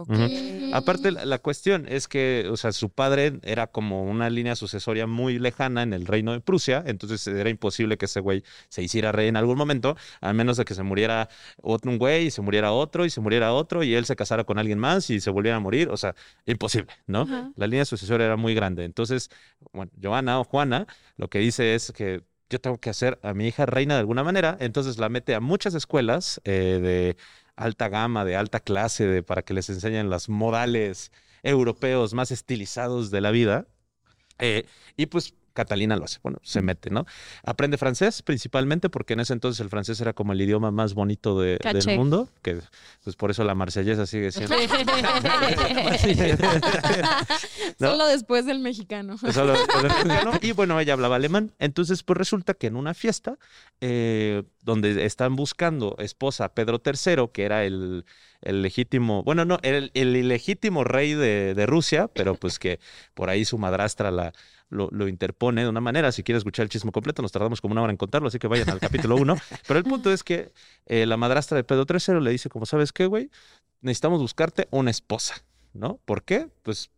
Aparte, 0.73 1.11
la, 1.11 1.25
la 1.25 1.39
cuestión 1.39 1.87
es 1.89 2.07
que, 2.07 2.47
o 2.49 2.57
sea, 2.57 2.71
su 2.71 2.91
padre 2.91 3.41
era 3.43 3.67
como 3.67 4.05
una 4.05 4.31
línea 4.31 4.55
sucesoria 4.55 5.09
muy 5.09 5.41
lejana 5.41 5.83
en 5.83 5.93
el 5.93 6.07
reino 6.07 6.31
de 6.31 6.41
Prusia, 6.41 6.85
entonces 6.87 7.27
era 7.27 7.51
imposible 7.51 7.99
que 7.99 8.05
ese 8.05 8.21
güey 8.21 8.45
se 8.69 8.81
hiciera 8.81 9.11
rey 9.11 9.27
en 9.27 9.37
algún 9.37 9.59
momento, 9.59 9.97
a 10.21 10.33
menos 10.33 10.57
de 10.57 10.65
que 10.65 10.75
se 10.75 10.85
muriera 10.85 11.29
otro 11.61 11.91
un 11.91 11.99
güey 11.99 12.27
y 12.27 12.31
se 12.31 12.43
muriera 12.43 12.71
otro 12.71 13.07
y 13.07 13.11
se 13.11 13.21
muriera 13.21 13.53
otro 13.55 13.83
y 13.83 13.93
él 13.97 14.05
se 14.05 14.15
casara 14.15 14.45
con 14.45 14.57
alguien 14.61 14.79
más 14.79 15.11
y 15.11 15.21
se 15.21 15.31
volviera 15.31 15.57
a 15.57 15.61
morir, 15.61 15.89
o 15.89 15.97
sea, 15.97 16.15
imposible, 16.47 16.93
¿no? 17.09 17.53
La 17.57 17.67
línea 17.67 17.85
sucesoria 17.85 18.27
era 18.27 18.37
muy 18.37 18.55
grande. 18.55 18.85
Entonces, 18.85 19.31
bueno, 19.73 19.91
Joana 20.01 20.39
o 20.39 20.45
Juana 20.45 20.87
lo 21.17 21.29
que 21.29 21.41
dice 21.41 21.75
es 21.75 21.91
que 21.91 22.23
yo 22.51 22.61
tengo 22.61 22.79
que 22.79 22.91
hacer 22.91 23.19
a 23.23 23.35
mi 23.35 23.49
hija 23.49 23.67
reina 23.67 23.95
de 23.95 24.01
alguna 24.01 24.25
manera, 24.25 24.57
entonces 24.61 24.99
la 24.99 25.09
mete 25.09 25.35
a 25.35 25.41
muchas 25.41 25.75
escuelas 25.75 26.41
eh, 26.45 26.79
de 26.83 27.17
alta 27.57 27.89
gama, 27.89 28.25
de 28.25 28.37
alta 28.37 28.61
clase, 28.61 29.23
para 29.23 29.43
que 29.43 29.55
les 29.55 29.69
enseñen 29.71 30.11
los 30.11 30.29
modales 30.29 31.13
europeos 31.43 32.15
más 32.15 32.31
estilizados 32.31 33.11
de 33.11 33.21
la 33.21 33.31
vida. 33.31 33.67
Eh, 34.39 34.67
y 34.97 35.07
pues 35.07 35.35
Catalina 35.57 35.97
lo 35.97 36.05
hace, 36.05 36.21
bueno, 36.23 36.39
se 36.45 36.63
mete, 36.63 36.91
¿no? 36.91 37.05
Aprende 37.43 37.79
francés 37.79 38.23
principalmente 38.23 38.89
porque 38.89 39.15
en 39.15 39.21
ese 39.21 39.33
entonces 39.33 39.59
el 39.61 39.71
francés 39.71 40.01
era 40.01 40.13
como 40.13 40.33
el 40.33 40.41
idioma 40.41 40.71
más 40.71 40.95
bonito 40.95 41.41
de- 41.41 41.59
del 41.59 41.99
mundo, 41.99 42.29
que 42.43 42.61
pues 43.03 43.17
por 43.17 43.33
eso 43.33 43.43
la 43.43 43.57
marsellesa 43.57 44.07
sigue 44.07 44.31
siendo... 44.31 44.55
¿No? 47.79 47.91
Solo 47.91 48.07
después 48.07 48.47
del 48.47 48.61
mexicano. 48.61 49.19
Solo 49.19 49.55
con 49.67 49.85
el 49.87 49.93
mexicano. 49.93 50.33
Y 50.41 50.53
bueno, 50.53 50.79
ella 50.81 50.95
hablaba 50.95 51.17
alemán. 51.17 51.53
Entonces, 51.59 52.03
pues 52.03 52.17
resulta 52.17 52.55
que 52.55 52.69
en 52.69 52.77
una 52.77 52.95
fiesta 52.95 53.37
eh, 53.81 54.43
donde 54.63 55.05
están 55.05 55.37
buscando 55.37 55.97
esposa 55.99 56.47
a 56.47 56.55
Pedro 56.55 56.81
III, 56.85 57.29
que 57.33 57.45
era 57.45 57.65
el, 57.65 58.05
el 58.43 58.63
legítimo, 58.63 59.23
bueno, 59.23 59.45
no, 59.45 59.59
el, 59.63 59.91
el 59.95 60.17
ilegítimo 60.17 60.85
rey 60.85 61.15
de, 61.15 61.55
de 61.55 61.67
Rusia, 61.67 62.09
pero 62.09 62.35
pues 62.35 62.59
que 62.59 62.81
por 63.15 63.31
ahí 63.31 63.45
su 63.45 63.59
madrastra 63.59 64.11
la, 64.11 64.33
lo, 64.69 64.89
lo 64.93 65.09
interpone 65.09 65.63
de 65.63 65.69
una 65.69 65.81
manera. 65.81 66.13
Si 66.13 66.23
quieres 66.23 66.41
escuchar 66.41 66.65
el 66.65 66.69
chisme 66.69 66.93
completo, 66.93 67.23
nos 67.23 67.33
tardamos 67.33 67.61
como 67.61 67.73
una 67.73 67.83
hora 67.83 67.93
en 67.93 67.97
contarlo, 67.97 68.29
así 68.29 68.39
que 68.39 68.47
vayan 68.49 68.69
al 68.71 68.81
capítulo 68.81 69.17
1. 69.17 69.37
Pero 69.67 69.79
el 69.79 69.85
punto 69.85 70.11
es 70.13 70.23
que 70.25 70.53
eh, 70.87 71.07
la 71.07 71.17
madrastra 71.17 71.57
de 71.57 71.65
Pedro 71.65 71.87
III 71.89 72.21
le 72.21 72.31
dice, 72.31 72.49
como 72.49 72.67
sabes 72.67 72.93
qué, 72.93 73.07
güey, 73.07 73.31
necesitamos 73.81 74.21
buscarte 74.21 74.69
una 74.71 74.91
esposa, 74.91 75.35
¿no? 75.73 75.99
¿Por 76.05 76.23
qué? 76.25 76.49
Pues 76.63 76.91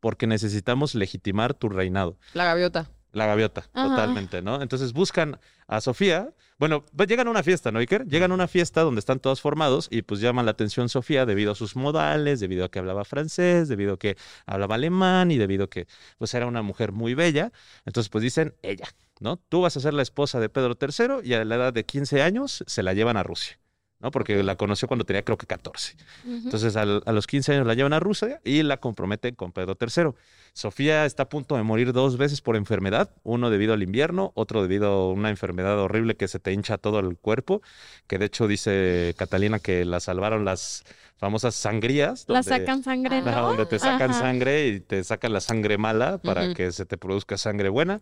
porque 0.00 0.26
necesitamos 0.26 0.94
legitimar 0.94 1.54
tu 1.54 1.68
reinado. 1.68 2.16
La 2.34 2.44
gaviota. 2.44 2.90
La 3.12 3.26
gaviota, 3.26 3.64
Ajá. 3.72 3.88
totalmente, 3.88 4.42
¿no? 4.42 4.60
Entonces 4.62 4.92
buscan 4.92 5.38
a 5.66 5.80
Sofía. 5.80 6.30
Bueno, 6.58 6.86
pues 6.96 7.06
llegan 7.06 7.28
a 7.28 7.30
una 7.30 7.42
fiesta, 7.42 7.70
¿no, 7.70 7.80
Iker? 7.80 8.06
Llegan 8.06 8.30
a 8.30 8.34
una 8.34 8.48
fiesta 8.48 8.80
donde 8.80 9.00
están 9.00 9.20
todos 9.20 9.42
formados 9.42 9.88
y 9.90 10.00
pues 10.00 10.20
llaman 10.20 10.46
la 10.46 10.52
atención 10.52 10.88
Sofía 10.88 11.26
debido 11.26 11.52
a 11.52 11.54
sus 11.54 11.76
modales, 11.76 12.40
debido 12.40 12.64
a 12.64 12.70
que 12.70 12.78
hablaba 12.78 13.04
francés, 13.04 13.68
debido 13.68 13.94
a 13.94 13.98
que 13.98 14.16
hablaba 14.46 14.76
alemán 14.76 15.30
y 15.30 15.36
debido 15.36 15.64
a 15.64 15.70
que 15.70 15.86
pues 16.16 16.32
era 16.32 16.46
una 16.46 16.62
mujer 16.62 16.92
muy 16.92 17.12
bella. 17.12 17.52
Entonces 17.84 18.08
pues 18.08 18.22
dicen, 18.22 18.54
ella, 18.62 18.88
¿no? 19.20 19.36
Tú 19.36 19.60
vas 19.60 19.76
a 19.76 19.80
ser 19.80 19.92
la 19.92 20.00
esposa 20.00 20.40
de 20.40 20.48
Pedro 20.48 20.78
III 20.80 21.28
y 21.28 21.34
a 21.34 21.44
la 21.44 21.56
edad 21.56 21.72
de 21.74 21.84
15 21.84 22.22
años 22.22 22.64
se 22.66 22.82
la 22.82 22.94
llevan 22.94 23.18
a 23.18 23.22
Rusia, 23.22 23.58
¿no? 24.00 24.10
Porque 24.10 24.42
la 24.42 24.56
conoció 24.56 24.88
cuando 24.88 25.04
tenía 25.04 25.22
creo 25.24 25.38
que 25.38 25.46
14. 25.46 25.96
Entonces 26.26 26.76
al- 26.76 27.02
a 27.06 27.12
los 27.12 27.26
15 27.26 27.54
años 27.54 27.66
la 27.66 27.74
llevan 27.74 27.92
a 27.92 28.00
Rusia 28.00 28.40
y 28.44 28.62
la 28.62 28.76
comprometen 28.76 29.34
con 29.34 29.52
Pedro 29.52 29.76
III. 29.80 30.10
Sofía 30.52 31.04
está 31.04 31.24
a 31.24 31.28
punto 31.28 31.56
de 31.56 31.62
morir 31.62 31.92
dos 31.92 32.16
veces 32.16 32.40
por 32.40 32.56
enfermedad, 32.56 33.10
uno 33.24 33.50
debido 33.50 33.74
al 33.74 33.82
invierno, 33.82 34.32
otro 34.34 34.62
debido 34.62 34.86
a 34.92 35.12
una 35.12 35.30
enfermedad 35.30 35.78
horrible 35.78 36.16
que 36.16 36.28
se 36.28 36.38
te 36.38 36.52
hincha 36.52 36.78
todo 36.78 37.00
el 37.00 37.16
cuerpo, 37.18 37.60
que 38.06 38.18
de 38.18 38.26
hecho 38.26 38.46
dice 38.48 39.14
Catalina 39.18 39.58
que 39.58 39.84
la 39.84 40.00
salvaron 40.00 40.44
las 40.44 40.84
famosas 41.18 41.54
sangrías. 41.54 42.24
La 42.28 42.42
sacan 42.42 42.82
sangre, 42.82 43.22
¿no? 43.22 43.42
donde 43.48 43.66
te 43.66 43.78
sacan 43.78 44.10
Ajá. 44.10 44.20
sangre 44.20 44.66
y 44.68 44.80
te 44.80 45.02
sacan 45.04 45.32
la 45.32 45.40
sangre 45.40 45.78
mala 45.78 46.18
para 46.18 46.52
que 46.54 46.72
se 46.72 46.84
te 46.86 46.96
produzca 46.98 47.36
sangre 47.38 47.68
buena. 47.70 48.00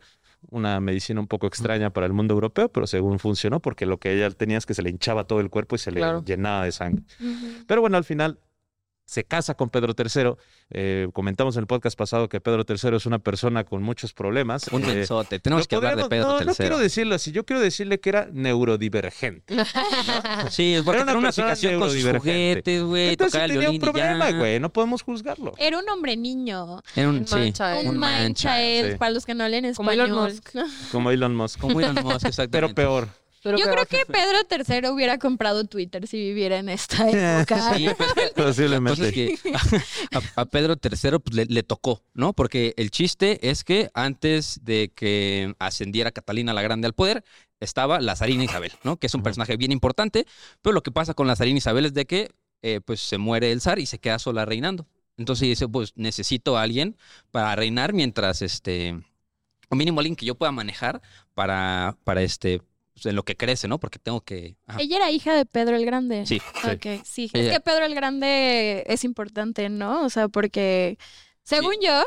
Una 0.50 0.80
medicina 0.80 1.20
un 1.20 1.26
poco 1.26 1.46
extraña 1.46 1.90
para 1.90 2.06
el 2.06 2.12
mundo 2.12 2.34
europeo, 2.34 2.68
pero 2.68 2.86
según 2.86 3.18
funcionó, 3.18 3.60
porque 3.60 3.86
lo 3.86 3.98
que 3.98 4.12
ella 4.12 4.30
tenía 4.30 4.58
es 4.58 4.66
que 4.66 4.74
se 4.74 4.82
le 4.82 4.90
hinchaba 4.90 5.24
todo 5.24 5.40
el 5.40 5.50
cuerpo 5.50 5.76
y 5.76 5.78
se 5.78 5.90
le 5.90 6.00
Claro. 6.00 6.22
llenaba 6.24 6.64
de 6.64 6.72
sangre. 6.72 7.02
Pero 7.66 7.80
bueno, 7.80 7.96
al 7.96 8.04
final 8.04 8.38
se 9.06 9.24
casa 9.24 9.54
con 9.54 9.68
Pedro 9.70 9.94
III. 9.96 10.32
Eh, 10.70 11.08
comentamos 11.12 11.56
en 11.56 11.60
el 11.60 11.66
podcast 11.66 11.96
pasado 11.96 12.28
que 12.28 12.40
Pedro 12.40 12.64
III 12.68 12.96
es 12.96 13.06
una 13.06 13.18
persona 13.18 13.64
con 13.64 13.82
muchos 13.82 14.12
problemas. 14.14 14.68
Un 14.68 14.82
Eh, 14.84 14.86
mensote. 14.94 15.38
Tenemos 15.40 15.68
que 15.68 15.76
hablar 15.76 15.96
de 15.96 16.06
Pedro 16.08 16.28
no, 16.32 16.38
III. 16.38 16.46
no 16.46 16.54
quiero 16.54 16.78
decirlo 16.78 17.14
así, 17.14 17.30
yo 17.32 17.44
quiero 17.44 17.60
decirle 17.60 18.00
que 18.00 18.08
era 18.08 18.28
neurodivergente. 18.32 19.54
Sí, 20.50 20.76
porque 20.84 21.00
Era 21.02 21.10
una 21.12 21.18
una 21.18 21.28
persona 21.28 21.48
fijación 21.48 21.80
con 21.80 21.90
sus 21.90 21.98
neurodivergente. 22.04 22.20
juguetes, 22.78 22.82
güey. 22.82 23.08
Entonces 23.10 23.32
Tocaba 23.32 23.44
el 23.44 23.50
tenía 23.50 23.60
violín 23.68 23.82
un 23.82 23.92
problema, 23.92 24.30
güey, 24.32 24.60
no 24.60 24.72
podemos 24.72 25.02
juzgarlo. 25.02 25.52
Era 25.58 25.78
un 25.78 25.88
hombre 25.88 26.16
niño. 26.16 26.80
Era 26.96 27.08
un, 27.08 27.26
sí. 27.26 27.34
mancha. 27.34 27.78
Un 27.80 27.96
Un 27.98 28.04
él, 28.04 28.92
sí. 28.92 28.98
para 28.98 29.10
los 29.10 29.26
que 29.26 29.34
no 29.34 29.48
leen 29.48 29.72
Como 29.74 29.90
español. 29.90 30.08
Elon 30.10 30.24
Musk. 30.32 30.48
Como 30.92 31.10
Elon 31.10 31.36
Musk. 31.36 31.60
Como 31.60 31.80
Elon 31.80 31.94
Musk, 31.94 32.04
Pero 32.04 32.28
exactamente. 32.28 32.74
peor. 32.74 33.08
Pero 33.44 33.58
Yo 33.58 33.66
creo 33.70 33.84
que 33.84 34.06
Pedro 34.06 34.38
III 34.50 34.88
hubiera 34.88 35.18
comprado 35.18 35.64
Twitter 35.64 36.06
si 36.06 36.16
viviera 36.16 36.56
en 36.56 36.70
esta 36.70 37.08
época. 37.38 37.74
Sí, 37.76 37.88
pues, 37.94 38.08
Entonces 38.16 38.56
Posiblemente. 38.56 39.12
que 39.12 39.38
a, 40.12 40.40
a 40.40 40.44
Pedro 40.46 40.76
III 40.82 41.18
pues, 41.18 41.36
le, 41.36 41.44
le 41.44 41.62
tocó, 41.62 42.02
¿no? 42.14 42.32
Porque 42.32 42.72
el 42.78 42.90
chiste 42.90 43.50
es 43.50 43.62
que 43.62 43.90
antes 43.92 44.60
de 44.62 44.90
que 44.94 45.54
ascendiera 45.58 46.10
Catalina 46.10 46.54
la 46.54 46.62
Grande 46.62 46.86
al 46.86 46.94
poder, 46.94 47.22
estaba 47.60 48.00
la 48.00 48.16
zarina 48.16 48.44
Isabel, 48.44 48.72
¿no? 48.82 48.96
Que 48.96 49.08
es 49.08 49.14
un 49.14 49.22
personaje 49.22 49.58
bien 49.58 49.72
importante, 49.72 50.26
pero 50.62 50.72
lo 50.72 50.82
que 50.82 50.90
pasa 50.90 51.12
con 51.12 51.26
la 51.26 51.36
zarina 51.36 51.58
Isabel 51.58 51.84
es 51.84 51.92
de 51.92 52.06
que 52.06 52.30
eh, 52.62 52.80
pues 52.82 53.00
se 53.00 53.18
muere 53.18 53.52
el 53.52 53.60
zar 53.60 53.78
y 53.78 53.84
se 53.84 53.98
queda 53.98 54.18
sola 54.18 54.46
reinando. 54.46 54.86
Entonces 55.18 55.48
dice, 55.48 55.68
pues 55.68 55.92
necesito 55.96 56.56
a 56.56 56.62
alguien 56.62 56.96
para 57.30 57.54
reinar 57.56 57.92
mientras, 57.92 58.40
este, 58.40 58.98
o 59.68 59.76
mínimo 59.76 60.00
alguien 60.00 60.16
que 60.16 60.24
yo 60.24 60.34
pueda 60.34 60.50
manejar 60.50 61.02
para, 61.34 61.98
para 62.04 62.22
este, 62.22 62.62
en 63.04 63.16
lo 63.16 63.24
que 63.24 63.36
crece, 63.36 63.68
¿no? 63.68 63.78
Porque 63.78 63.98
tengo 63.98 64.20
que... 64.20 64.56
ajá. 64.66 64.80
Ella 64.80 64.96
era 64.96 65.10
hija 65.10 65.34
de 65.34 65.44
Pedro 65.46 65.76
el 65.76 65.84
Grande. 65.84 66.26
Sí, 66.26 66.40
Sí. 66.62 66.68
Ok, 66.70 67.04
sí. 67.04 67.30
Ella- 67.32 67.46
Es 67.48 67.52
que 67.54 67.60
Pedro 67.60 67.84
el 67.84 67.94
Grande 67.94 68.84
es 68.86 69.04
importante, 69.04 69.68
¿no? 69.68 70.04
O 70.04 70.10
sea, 70.10 70.28
porque 70.28 70.98
según 71.42 71.74
yo, 71.82 72.04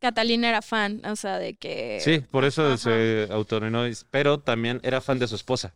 Catalina 0.00 0.48
era 0.48 0.62
fan, 0.62 1.02
o 1.04 1.14
sea, 1.16 1.38
de 1.38 1.54
que... 1.54 2.00
Sí, 2.02 2.20
por 2.30 2.44
eso 2.44 2.66
Ajá. 2.66 2.76
se 2.78 3.28
autonominó, 3.30 3.82
pero 4.10 4.40
también 4.40 4.80
era 4.82 5.00
fan 5.00 5.18
de 5.18 5.28
su 5.28 5.34
esposa, 5.34 5.74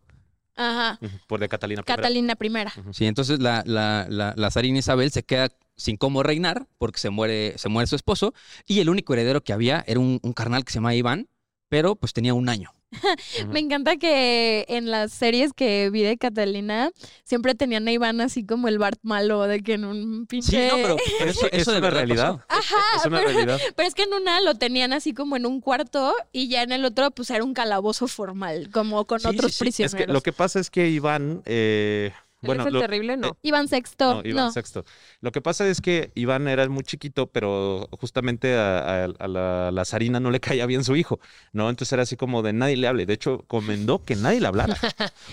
Ajá. 0.56 0.98
por 1.26 1.40
de 1.40 1.48
Catalina. 1.48 1.82
I. 1.82 1.84
Catalina 1.84 2.34
primera. 2.36 2.72
Sí, 2.92 3.06
entonces 3.06 3.40
la, 3.40 3.62
la, 3.66 4.06
la, 4.08 4.32
la 4.36 4.50
zarina 4.50 4.78
Isabel 4.78 5.10
se 5.10 5.24
queda 5.24 5.48
sin 5.76 5.96
cómo 5.96 6.22
reinar 6.22 6.66
porque 6.78 6.98
se 7.00 7.10
muere, 7.10 7.54
se 7.58 7.68
muere 7.68 7.86
su 7.86 7.96
esposo 7.96 8.32
y 8.66 8.80
el 8.80 8.88
único 8.88 9.12
heredero 9.12 9.42
que 9.42 9.52
había 9.52 9.84
era 9.86 10.00
un, 10.00 10.20
un 10.22 10.32
carnal 10.32 10.64
que 10.64 10.72
se 10.72 10.76
llama 10.78 10.94
Iván, 10.94 11.28
pero 11.68 11.94
pues 11.96 12.12
tenía 12.12 12.32
un 12.34 12.48
año. 12.48 12.70
Me 13.50 13.60
encanta 13.60 13.96
que 13.96 14.64
en 14.68 14.90
las 14.90 15.12
series 15.12 15.52
que 15.52 15.90
vi 15.90 16.02
de 16.02 16.16
Catalina 16.16 16.90
siempre 17.24 17.54
tenían 17.54 17.88
a 17.88 17.92
Iván 17.92 18.20
así 18.20 18.44
como 18.46 18.68
el 18.68 18.78
Bart 18.78 18.98
malo, 19.02 19.42
de 19.44 19.62
que 19.62 19.74
en 19.74 19.84
un 19.84 20.26
pinche... 20.26 20.70
Sí, 20.70 20.76
no, 20.76 20.82
pero, 20.82 20.96
pero 21.18 21.30
eso, 21.30 21.46
Es 21.50 21.62
eso 21.62 21.70
una 21.72 21.80
verdad 21.80 21.98
realidad. 21.98 22.36
pasó. 22.46 22.60
Ajá, 22.76 22.96
Es 22.96 23.06
una 23.06 23.18
pero, 23.18 23.30
realidad. 23.30 23.58
pero 23.76 23.88
es 23.88 23.94
que 23.94 24.02
en 24.04 24.14
una 24.14 24.40
lo 24.40 24.54
tenían 24.54 24.92
así 24.92 25.12
como 25.12 25.36
en 25.36 25.46
un 25.46 25.60
cuarto 25.60 26.14
y 26.32 26.48
ya 26.48 26.62
en 26.62 26.72
el 26.72 26.84
otro 26.84 27.10
pues 27.10 27.30
era 27.30 27.42
un 27.44 27.54
calabozo 27.54 28.06
formal, 28.08 28.70
como 28.72 29.04
con 29.06 29.20
Sí, 29.20 29.26
otros 29.28 29.52
sí, 29.52 29.58
sí. 29.72 29.82
Es 29.82 29.92
prisioneros. 29.92 30.06
que 30.06 30.12
lo 30.12 30.20
que 30.22 30.32
pasa 30.32 30.60
es 30.60 30.70
que 30.70 30.88
Iván, 30.88 31.42
eh, 31.46 32.12
¿Él 32.12 32.23
bueno, 32.46 32.62
es 32.62 32.68
el 32.68 32.74
lo- 32.74 32.80
terrible? 32.80 33.16
No. 33.16 33.36
Iván 33.42 33.68
Sexto, 33.68 34.22
no, 34.22 34.28
Iván 34.28 34.46
no. 34.46 34.52
Sexto. 34.52 34.84
Lo 35.20 35.32
que 35.32 35.40
pasa 35.40 35.66
es 35.68 35.80
que 35.80 36.10
Iván 36.14 36.48
era 36.48 36.68
muy 36.68 36.82
chiquito, 36.84 37.26
pero 37.28 37.88
justamente 38.00 38.54
a, 38.56 39.04
a- 39.04 39.08
a 39.18 39.28
la, 39.28 39.70
la 39.70 39.84
zarina 39.84 40.20
no 40.20 40.30
le 40.30 40.40
caía 40.40 40.66
bien 40.66 40.84
su 40.84 40.96
hijo, 40.96 41.20
¿no? 41.52 41.70
Entonces 41.70 41.92
era 41.92 42.02
así 42.02 42.16
como 42.16 42.42
de 42.42 42.52
nadie 42.52 42.76
le 42.76 42.86
hable. 42.88 43.06
De 43.06 43.14
hecho, 43.14 43.44
comendó 43.48 44.02
que 44.04 44.16
nadie 44.16 44.40
le 44.40 44.46
hablara. 44.46 44.74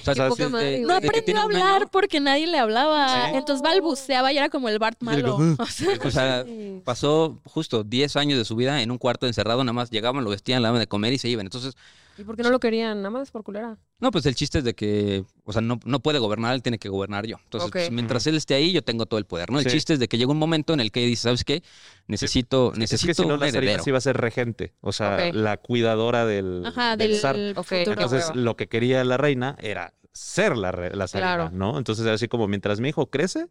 O 0.02 0.14
sea, 0.36 0.50
de-. 0.50 0.80
No 0.82 1.00
de 1.00 1.08
aprendió 1.08 1.38
a 1.40 1.44
hablar 1.44 1.76
año, 1.82 1.88
porque 1.92 2.20
nadie 2.20 2.48
le 2.48 2.58
hablaba. 2.58 3.08
Sí. 3.30 3.36
Entonces 3.36 3.62
balbuceaba 3.62 4.32
y 4.34 4.38
era 4.38 4.50
como 4.50 4.70
el 4.70 4.80
Bart 4.80 5.02
malo. 5.02 5.38
O 5.60 5.66
sea, 5.66 5.90
O 6.04 6.12
sea, 6.12 6.46
pasó 6.84 7.40
justo 7.46 7.84
10 7.84 8.16
años 8.16 8.38
de 8.38 8.46
su 8.46 8.56
vida 8.56 8.82
en 8.82 8.92
un 8.92 8.98
cuarto 8.98 9.28
encerrado, 9.28 9.64
nada 9.64 9.74
más 9.74 9.90
llegaban, 9.92 10.24
lo 10.24 10.30
vestían, 10.30 10.62
le 10.62 10.68
daban 10.68 10.80
de 10.80 10.88
comer 10.88 11.14
y 11.14 11.18
se 11.18 11.30
iban. 11.30 11.46
Entonces, 11.46 11.76
¿Y 12.22 12.24
por 12.24 12.36
qué 12.38 12.44
no 12.44 12.50
lo 12.52 12.60
querían? 12.60 12.98
Nada 13.00 13.10
más 13.10 13.32
por 13.32 13.44
culera. 13.44 13.78
no, 14.00 14.12
pues 14.12 14.26
el 14.28 14.36
chiste 14.36 14.60
es 14.60 14.64
de 14.64 14.74
que, 14.76 15.26
o 15.44 15.52
sea, 15.52 15.62
no, 15.62 15.80
no 15.86 16.00
puede 16.02 16.20
gobernar, 16.20 16.54
él 16.54 16.62
tiene 16.62 16.78
que 16.78 16.88
gobernar 16.90 17.26
yo. 17.26 17.38
Entonces, 17.44 17.72
pues, 17.72 17.92
mientras 17.92 18.26
él 18.28 18.36
esté 18.36 18.54
ahí, 18.54 18.72
yo 18.72 18.84
tengo 18.84 19.06
todo 19.08 19.18
el 19.18 19.26
poder, 19.26 19.50
¿no? 19.52 19.58
El 19.60 19.66
Sí. 19.66 19.72
chiste 19.72 19.94
es 19.94 20.00
de 20.00 20.08
que 20.08 20.18
llega 20.18 20.32
un 20.32 20.38
momento 20.40 20.74
en 20.74 20.80
el 20.80 20.92
que 20.92 21.02
dice, 21.06 21.24
¿sabes 21.24 21.44
qué? 21.44 21.64
Necesito, 22.08 22.72
es 22.74 22.78
necesito 22.80 23.08
que 23.10 23.14
si 23.16 23.22
no, 23.28 23.34
un 23.36 23.40
la 23.40 23.80
sí 23.82 23.90
iba 23.90 23.98
a 23.98 24.02
ser 24.02 24.18
regente, 24.18 24.74
o 24.82 24.92
sea, 24.92 25.32
la 25.34 25.58
cuidadora 25.58 26.26
del, 26.26 26.64
Ajá, 26.66 26.96
del 26.96 27.12
del 27.12 27.20
zar. 27.20 27.36
Ok, 27.56 27.66
futuro. 27.66 27.92
Entonces, 27.94 28.32
lo 28.36 28.56
que 28.56 28.68
quería 28.68 29.04
la 29.04 29.18
reina 29.18 29.56
era 29.60 29.94
ser 30.14 30.58
la, 30.58 30.72
la 30.72 31.08
zarina, 31.08 31.36
Claro. 31.36 31.50
¿no? 31.52 31.78
Entonces, 31.78 32.06
así 32.08 32.28
como 32.28 32.48
mientras 32.48 32.80
mi 32.80 32.90
hijo 32.90 33.10
crece, 33.10 33.48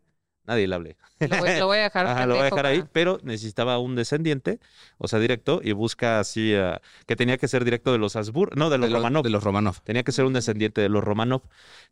nadie 0.47 0.67
le 0.69 0.75
hable. 0.75 0.97
Lo 1.21 1.29
voy, 1.39 1.59
lo 1.59 1.67
voy 1.67 1.79
a 1.79 1.83
dejar. 1.83 2.07
Ajá, 2.07 2.27
lo 2.27 2.35
voy 2.35 2.41
a 2.43 2.45
dejar 2.45 2.67
ahí, 2.67 2.85
pero 2.93 3.19
necesitaba 3.23 3.79
un 3.79 3.95
descendiente, 3.97 4.59
o 4.99 5.07
sea, 5.09 5.19
directo, 5.19 5.61
y 5.63 5.73
busca 5.73 6.21
así, 6.21 6.55
ah, 6.55 6.81
que 7.07 7.17
tenía 7.17 7.37
que 7.39 7.47
ser 7.49 7.65
directo 7.65 7.93
de 7.93 7.99
los 7.99 8.17
Habsburgo, 8.17 8.55
no, 8.57 8.71
de 8.71 8.79
los 8.79 8.89
de, 8.89 8.97
Romanov. 8.97 9.23
de 9.23 9.31
los 9.31 9.45
Romanov. 9.45 9.81
Tenía 9.83 10.03
que 10.03 10.13
ser 10.13 10.25
un 10.25 10.33
descendiente 10.33 10.81
de 10.81 10.89
los 10.89 11.03
Romanov. 11.05 11.43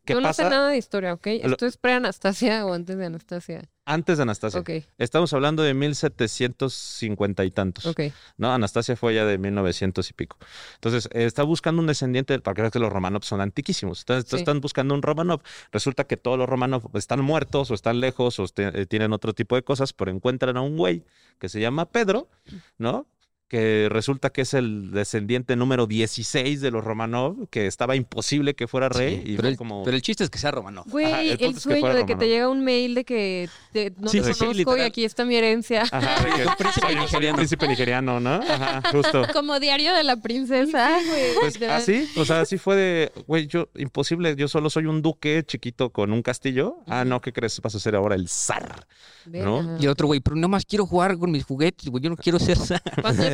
¿Qué 0.05 0.14
Yo 0.14 0.21
no 0.21 0.28
pasa 0.28 0.45
sé 0.45 0.50
nada 0.50 0.69
de 0.71 0.76
historia, 0.78 1.12
¿ok? 1.14 1.26
Lo- 1.45 1.50
¿Esto 1.50 1.67
es 1.67 1.76
pre-Anastasia 1.76 2.64
o 2.67 2.73
antes 2.73 2.97
de 2.97 3.07
Anastasia? 3.07 3.62
Antes 3.88 4.18
de 4.18 4.23
Anastasia? 4.23 4.61
Ok, 4.61 4.71
Estamos 4.99 5.33
hablando 5.33 5.62
de 5.62 5.75
1750 5.75 7.45
y 7.45 7.50
tantos. 7.50 7.87
ok. 7.87 8.00
¿no? 8.37 8.52
Anastasia 8.52 8.97
fue 8.97 9.14
ya 9.14 9.25
de 9.25 9.38
1900 9.38 10.09
y 10.11 10.12
pico. 10.12 10.37
Entonces, 10.75 11.09
está 11.12 11.42
buscando 11.42 11.80
un 11.80 11.87
descendiente, 11.88 12.38
para 12.40 12.54
que 12.64 12.71
que 12.71 12.78
los 12.78 12.92
Romanov 12.92 13.25
son 13.25 13.40
antiquísimos. 13.40 14.00
Entonces, 14.00 14.28
Sí. 14.30 14.37
están 14.37 14.61
buscando 14.61 14.95
un 14.95 15.02
Romanov. 15.02 15.40
Resulta 15.73 16.04
que 16.04 16.16
todos 16.16 16.37
los 16.38 16.49
Romanov 16.49 16.90
están 16.95 17.21
muertos 17.23 17.71
o 17.71 17.75
están 17.75 18.00
lejos 18.00 18.38
o 18.38 18.45
este- 18.45 18.83
eh, 18.83 18.87
tienen 18.87 19.12
otro 19.12 19.33
tipo 19.33 19.57
de 19.57 19.62
cosas, 19.62 19.92
pero 19.95 20.11
encuentran 20.11 20.57
a 20.57 20.61
un 20.61 20.76
güey 20.76 21.04
que 21.38 21.49
se 21.49 21.61
llama 21.61 21.87
Pedro, 21.87 22.28
¿no? 22.76 23.07
Que 23.49 23.88
resulta 23.90 24.28
que 24.31 24.43
es 24.43 24.52
el 24.52 24.90
descendiente 24.90 25.57
número 25.57 25.87
16 25.87 26.61
de 26.61 26.71
los 26.71 26.85
Romanov, 26.85 27.49
que 27.49 27.67
estaba 27.67 27.97
imposible 27.97 28.55
que 28.55 28.69
fuera 28.69 28.90
rey. 28.90 29.23
Sí, 29.25 29.33
y 29.33 29.37
pero, 29.37 29.40
fue 29.40 29.49
el, 29.49 29.57
como... 29.57 29.85
pero 29.85 29.97
el 29.97 30.02
chiste 30.02 30.23
es 30.23 30.28
que 30.31 30.38
sea 30.38 30.50
Romanov. 30.50 30.85
Güey, 30.90 31.07
Ajá, 31.07 31.23
el 31.23 31.31
el, 31.31 31.55
que 31.55 31.61
sueño 31.61 31.95
de 31.95 32.05
que 32.05 32.14
te 32.14 32.28
llega 32.28 32.49
un 32.50 32.62
mail 32.62 32.95
de 32.95 33.05
que 33.05 33.49
te- 33.73 33.95
no 33.99 34.09
Sí, 34.11 34.21
te 34.21 34.26
sí, 34.28 34.33
sí, 34.35 34.38
conozco 34.45 34.76
y 34.76 34.81
aquí 34.83 35.05
está 35.05 35.25
mi 35.25 35.35
herencia. 35.37 35.85
Ajá, 35.90 36.25
que 36.59 36.64
un- 36.99 37.09
soy 37.09 37.26
un 37.26 37.37
príncipe 37.37 37.67
nigeriano, 37.67 38.21
¿no? 38.21 38.35
Ajá, 38.35 38.83
justo. 38.93 39.23
Como 39.33 39.59
diario 39.59 39.95
de 39.95 40.05
la 40.05 40.17
princesa. 40.17 40.99
Pues 41.40 41.61
así, 41.62 42.09
o 42.17 42.25
sea, 42.25 42.40
así 42.40 42.59
fue 42.59 42.76
de, 42.76 43.12
güey, 43.26 43.47
yo, 43.47 43.69
imposible, 43.76 44.35
yo 44.37 44.49
solo 44.49 44.69
soy 44.71 44.87
un 44.87 45.00
duque 45.02 45.43
chiquito 45.47 45.90
con 45.90 46.12
un 46.12 46.23
castillo. 46.23 46.76
Ah, 46.87 47.05
no, 47.05 47.21
¿qué 47.21 47.33
crees? 47.33 47.61
Vas 47.62 47.75
a 47.75 47.81
ser 47.81 47.95
ahora 47.97 48.14
el 48.14 48.28
zar. 48.28 48.87
¿no? 49.26 49.76
Y 49.78 49.85
el 49.85 49.90
otro 49.90 50.07
güey, 50.07 50.21
pero 50.21 50.37
nada 50.37 50.49
más 50.49 50.64
quiero 50.64 50.87
jugar 50.87 51.17
con 51.19 51.31
mis 51.31 51.45
juguetes, 51.45 51.88
güey. 51.90 52.02
Yo 52.02 52.11
no 52.11 52.17
quiero 52.17 52.38
ser 52.38 52.57
zar. 52.57 52.83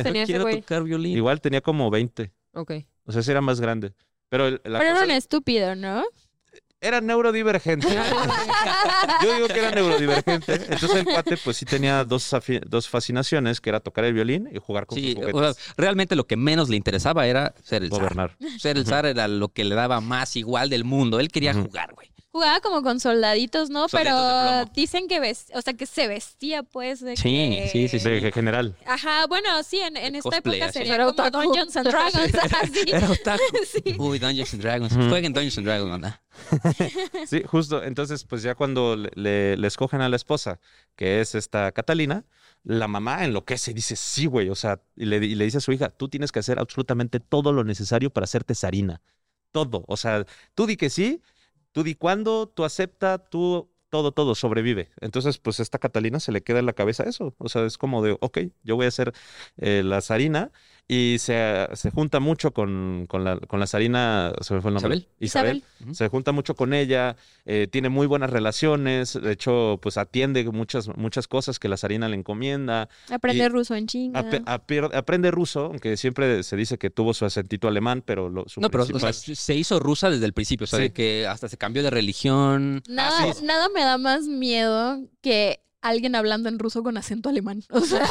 ¿Cuántos 0.05 0.13
años 0.13 0.13
tenía 0.13 0.23
ese 0.23 0.31
quiero 0.31 0.43
güey? 0.45 0.61
tocar 0.61 0.83
violín. 0.83 1.17
Igual 1.17 1.41
tenía 1.41 1.61
como 1.61 1.89
20, 1.89 2.31
Ok. 2.53 2.71
o 3.05 3.11
sea, 3.11 3.21
sí 3.21 3.31
era 3.31 3.41
más 3.41 3.59
grande. 3.59 3.93
Pero 4.29 4.47
el- 4.47 4.61
la 4.65 4.79
Pero 4.79 4.83
era 4.83 4.93
cosa 4.93 5.05
un 5.05 5.11
estúpido, 5.11 5.75
¿no? 5.75 6.03
era 6.81 7.01
neurodivergente. 7.01 7.87
Yo 9.23 9.33
digo 9.35 9.47
que 9.47 9.59
era 9.59 9.71
neurodivergente. 9.71 10.53
Entonces 10.53 10.95
el 10.95 11.05
cuate, 11.05 11.37
pues 11.37 11.57
sí 11.57 11.65
tenía 11.65 12.03
dos, 12.03 12.31
afi- 12.33 12.61
dos 12.63 12.87
fascinaciones, 12.87 13.59
que 13.59 13.69
era 13.69 13.79
tocar 13.79 14.05
el 14.05 14.13
violín 14.13 14.47
y 14.53 14.59
jugar 14.59 14.85
con 14.85 14.97
Sí, 14.97 15.13
sus 15.13 15.23
o 15.25 15.31
juguetes. 15.31 15.55
sea, 15.57 15.73
realmente 15.77 16.15
lo 16.15 16.27
que 16.27 16.37
menos 16.37 16.69
le 16.69 16.75
interesaba 16.75 17.25
era 17.25 17.55
ser 17.63 17.81
el 17.83 17.89
zar. 17.89 17.99
gobernar. 17.99 18.37
Ser 18.59 18.77
el 18.77 18.85
zar 18.85 19.05
era 19.07 19.27
lo 19.27 19.49
que 19.49 19.63
le 19.63 19.73
daba 19.73 19.99
más 20.01 20.35
igual 20.35 20.69
del 20.69 20.83
mundo. 20.83 21.19
Él 21.19 21.29
quería 21.29 21.51
Ujú. 21.51 21.63
jugar, 21.63 21.93
güey. 21.95 22.11
Jugaba 22.35 22.59
como 22.59 22.83
con 22.83 22.99
soldaditos, 22.99 23.69
¿no? 23.69 23.87
Soldaditos 23.87 24.65
Pero 24.65 24.71
dicen 24.75 25.07
que 25.07 25.21
ves, 25.21 25.45
o 25.53 25.61
sea, 25.61 25.73
que 25.73 25.85
se 25.85 26.09
vestía, 26.09 26.63
pues, 26.63 26.99
de 26.99 27.15
Sí, 27.15 27.23
que- 27.23 27.69
sí, 27.71 27.87
sí, 27.87 27.97
sí. 27.97 28.09
De 28.09 28.29
general. 28.33 28.75
Ajá, 28.85 29.25
bueno, 29.27 29.63
sí, 29.63 29.79
en, 29.79 29.95
en 29.95 30.15
esta 30.15 30.29
cosplay, 30.31 30.57
época 30.59 30.73
sería 30.73 30.95
Era 30.95 31.05
como 31.05 31.11
otaku. 31.27 31.41
Dungeons 31.43 31.77
and 31.77 31.87
Dragons, 31.87 32.35
así. 32.61 32.83
Era 32.91 33.09
otaku. 33.09 33.43
Sí. 33.65 33.95
Uy, 33.97 34.19
Dungeons 34.19 34.53
and 34.53 34.61
Dragons. 34.61 34.91
Ujú. 34.91 35.07
Jueguen 35.07 35.31
Dungeons 35.31 35.57
and 35.59 35.65
Dragons, 35.67 35.91
¿verdad? 36.01 36.19
Sí, 37.25 37.41
justo. 37.45 37.81
Entonces, 37.81 38.25
pues 38.25 38.43
ya 38.43 38.53
cuando 38.55 38.97
le, 38.97 39.11
le- 39.15 39.55
le 39.55 39.67
escogen 39.67 40.01
a 40.01 40.09
la 40.09 40.17
esposa, 40.17 40.59
que 40.97 41.21
es 41.21 41.35
esta 41.35 41.71
Catalina, 41.71 42.25
la 42.65 42.89
mamá 42.89 43.23
enloquece 43.23 43.71
y 43.71 43.73
dice, 43.75 43.95
sí, 43.95 44.25
güey, 44.25 44.49
o 44.49 44.55
sea, 44.55 44.81
y 44.97 45.05
le, 45.05 45.17
y 45.25 45.35
le 45.35 45.45
dice 45.45 45.59
a 45.59 45.61
su 45.61 45.71
hija, 45.71 45.87
tú 45.89 46.09
tienes 46.09 46.33
que 46.33 46.39
hacer 46.39 46.59
absolutamente 46.59 47.21
todo 47.21 47.53
lo 47.53 47.63
necesario 47.63 48.09
para 48.09 48.25
hacerte 48.25 48.55
zarina. 48.55 49.01
Todo. 49.53 49.85
O 49.87 49.95
sea, 49.95 50.25
tú 50.53 50.65
di 50.65 50.75
que 50.75 50.89
sí, 50.89 51.21
tú 51.75 51.83
di 51.83 51.93
cuándo, 51.95 52.47
tú 52.47 52.63
acepta, 52.63 53.17
tú 53.17 53.69
todo, 53.89 54.13
todo 54.13 54.33
sobrevive. 54.33 54.91
Entonces, 55.01 55.39
pues 55.39 55.59
esta 55.59 55.77
Catalina 55.77 56.21
se 56.21 56.31
le 56.31 56.41
queda 56.41 56.59
en 56.59 56.65
la 56.65 56.71
cabeza 56.71 57.03
eso. 57.03 57.35
O 57.37 57.49
sea, 57.49 57.65
es 57.65 57.77
como 57.77 58.01
de, 58.01 58.17
ok, 58.21 58.39
yo 58.63 58.77
voy 58.77 58.85
a 58.85 58.91
ser 58.91 59.11
eh, 59.57 59.83
la 59.83 59.99
zarina 59.99 60.53
y 60.87 61.17
se, 61.19 61.67
se 61.73 61.89
junta 61.89 62.19
mucho 62.19 62.51
con, 62.51 63.05
con 63.09 63.23
la, 63.23 63.37
con 63.39 63.59
la 63.59 63.65
zarina, 63.65 64.31
se 64.41 64.53
me 64.53 64.61
fue 64.61 64.69
el 64.69 64.75
nombre. 64.75 65.07
Isabel. 65.19 65.63
Isabel. 65.79 65.95
Se 65.95 66.07
junta 66.09 66.31
mucho 66.31 66.55
con 66.55 66.75
ella, 66.75 67.15
eh, 67.45 67.67
tiene 67.71 67.89
muy 67.89 68.05
buenas 68.05 68.29
relaciones, 68.29 69.19
de 69.19 69.31
hecho, 69.31 69.79
pues 69.81 69.97
atiende 69.97 70.43
muchas, 70.51 70.87
muchas 70.95 71.27
cosas 71.27 71.57
que 71.57 71.69
la 71.69 71.77
zarina 71.77 72.07
le 72.07 72.15
encomienda. 72.17 72.87
Aprende 73.09 73.45
Y- 73.45 73.47
ruso 73.47 73.73
en 73.73 73.87
chinga. 73.87 74.19
Ape- 74.21 74.43
apier- 74.45 74.93
aprende 74.95 75.31
ruso, 75.31 75.65
aunque 75.65 75.97
siempre 75.97 76.43
se 76.43 76.55
dice 76.55 76.77
que 76.77 76.91
tuvo 76.91 77.15
su 77.15 77.25
acentito 77.25 77.67
alemán, 77.67 78.03
pero 78.05 78.29
lo, 78.29 78.47
su 78.47 78.61
No, 78.61 78.69
pero 78.69 78.83
o 78.83 78.85
sea, 78.85 78.93
principal- 79.09 79.35
se 79.35 79.55
hizo 79.55 79.79
rusa 79.79 80.11
desde 80.11 80.25
el 80.27 80.33
principio, 80.33 80.65
o 80.65 80.67
sea, 80.67 80.77
Sí. 80.77 80.83
de 80.83 80.93
que 80.93 81.25
hasta 81.27 81.49
se 81.49 81.57
cambió 81.57 81.81
de 81.81 81.89
religión. 81.89 82.83
Nada, 82.87 83.27
es. 83.27 83.41
nada 83.41 83.69
me 83.73 83.81
da 83.81 83.97
más 83.97 84.27
miedo 84.27 84.99
que 85.21 85.61
alguien 85.89 86.15
hablando 86.15 86.49
en 86.49 86.59
ruso 86.59 86.83
con 86.83 86.97
acento 86.97 87.29
alemán. 87.29 87.63
O 87.69 87.81
sea, 87.81 88.05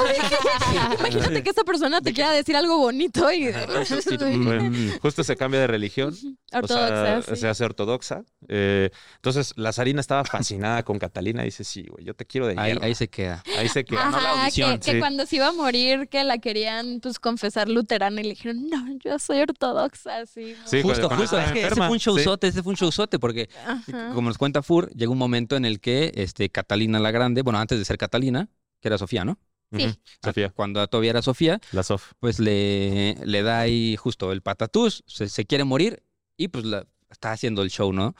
imagínate 0.98 1.42
que 1.42 1.50
esa 1.50 1.64
persona 1.64 2.00
te 2.00 2.12
quiera 2.12 2.30
decir 2.30 2.56
algo 2.56 2.78
bonito 2.78 3.30
y 3.32 3.50
Bueno, 3.50 4.72
justo 5.02 5.24
se 5.24 5.36
cambia 5.36 5.60
de 5.60 5.66
religión. 5.66 6.14
ortodoxa. 6.52 7.18
o 7.18 7.22
sea, 7.22 7.34
sí. 7.34 7.40
se 7.40 7.48
hace 7.48 7.64
ortodoxa. 7.64 8.24
Eh, 8.48 8.90
entonces, 9.16 9.52
la 9.56 9.72
zarina 9.72 10.00
estaba 10.00 10.24
fascinada 10.24 10.82
con 10.82 10.98
Catalina 10.98 11.42
y 11.42 11.46
dice, 11.46 11.64
sí, 11.64 11.86
güey, 11.88 12.04
yo 12.04 12.14
te 12.14 12.24
quiero 12.26 12.46
de 12.46 12.54
Ahí, 12.58 12.72
hierro". 12.72 12.84
ahí 12.84 12.94
se 12.94 13.08
queda. 13.08 13.42
Ahí 13.58 13.68
se 13.68 13.84
queda. 13.84 14.10
la 14.10 14.50
que, 14.50 14.78
sí. 14.80 14.98
cuando 14.98 15.26
se 15.26 15.36
iba 15.36 15.48
a 15.48 15.52
morir, 15.52 16.08
que 16.08 16.24
la 16.24 16.38
querían 16.38 17.00
pues 17.00 17.18
confesar 17.18 17.68
luterana 17.68 18.20
y 18.20 18.24
le 18.24 18.30
dijeron, 18.30 18.68
no, 18.68 18.84
yo 19.04 19.18
soy 19.18 19.40
ortodoxa, 19.40 20.18
así. 20.18 20.54
Sí, 20.64 20.82
justo, 20.82 21.08
justo. 21.10 21.38
Es 21.38 21.52
que 21.52 21.66
ese 21.66 21.74
fue 21.74 21.88
un 21.90 21.98
sí. 21.98 22.04
showzote, 22.06 22.46
ese 22.48 22.62
fue 22.62 22.70
un 22.70 22.76
showzote, 22.76 23.18
porque 23.18 23.48
Ajá. 23.66 24.10
como 24.14 24.28
nos 24.28 24.38
cuenta 24.38 24.62
Fur, 24.62 24.90
llegó 24.90 25.12
un 25.12 25.18
momento 25.18 25.56
en 25.56 25.64
el 25.64 25.80
que 25.80 26.12
este, 26.14 26.50
Catalina 26.50 26.98
la 26.98 27.10
Grande, 27.10 27.42
bueno, 27.42 27.58
antes 27.64 27.78
de 27.78 27.84
ser 27.84 27.98
Catalina, 27.98 28.48
que 28.80 28.88
era 28.88 28.98
Sofía, 28.98 29.24
¿no? 29.24 29.38
Sí. 29.76 29.92
Sofía, 30.22 30.50
Cuando 30.50 30.86
todavía 30.86 31.10
era 31.10 31.22
Sofía, 31.22 31.60
la 31.72 31.82
Sof. 31.82 32.12
pues 32.20 32.38
le, 32.38 33.16
le 33.24 33.42
da 33.42 33.58
ahí 33.60 33.96
justo 33.96 34.30
el 34.30 34.40
patatús, 34.40 35.02
se, 35.06 35.28
se 35.28 35.44
quiere 35.46 35.64
morir 35.64 36.02
y 36.36 36.46
pues 36.48 36.64
la, 36.64 36.86
está 37.10 37.32
haciendo 37.32 37.62
el 37.62 37.70
show, 37.70 37.92
¿no? 37.92 38.14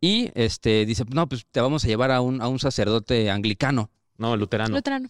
Y 0.00 0.30
este 0.34 0.84
dice, 0.86 1.04
no, 1.08 1.28
pues 1.28 1.44
te 1.50 1.60
vamos 1.60 1.84
a 1.84 1.88
llevar 1.88 2.10
a 2.12 2.20
un, 2.20 2.40
a 2.40 2.48
un 2.48 2.58
sacerdote 2.58 3.30
anglicano. 3.30 3.90
No, 4.16 4.36
luterano. 4.36 4.74
Luterano. 4.76 5.08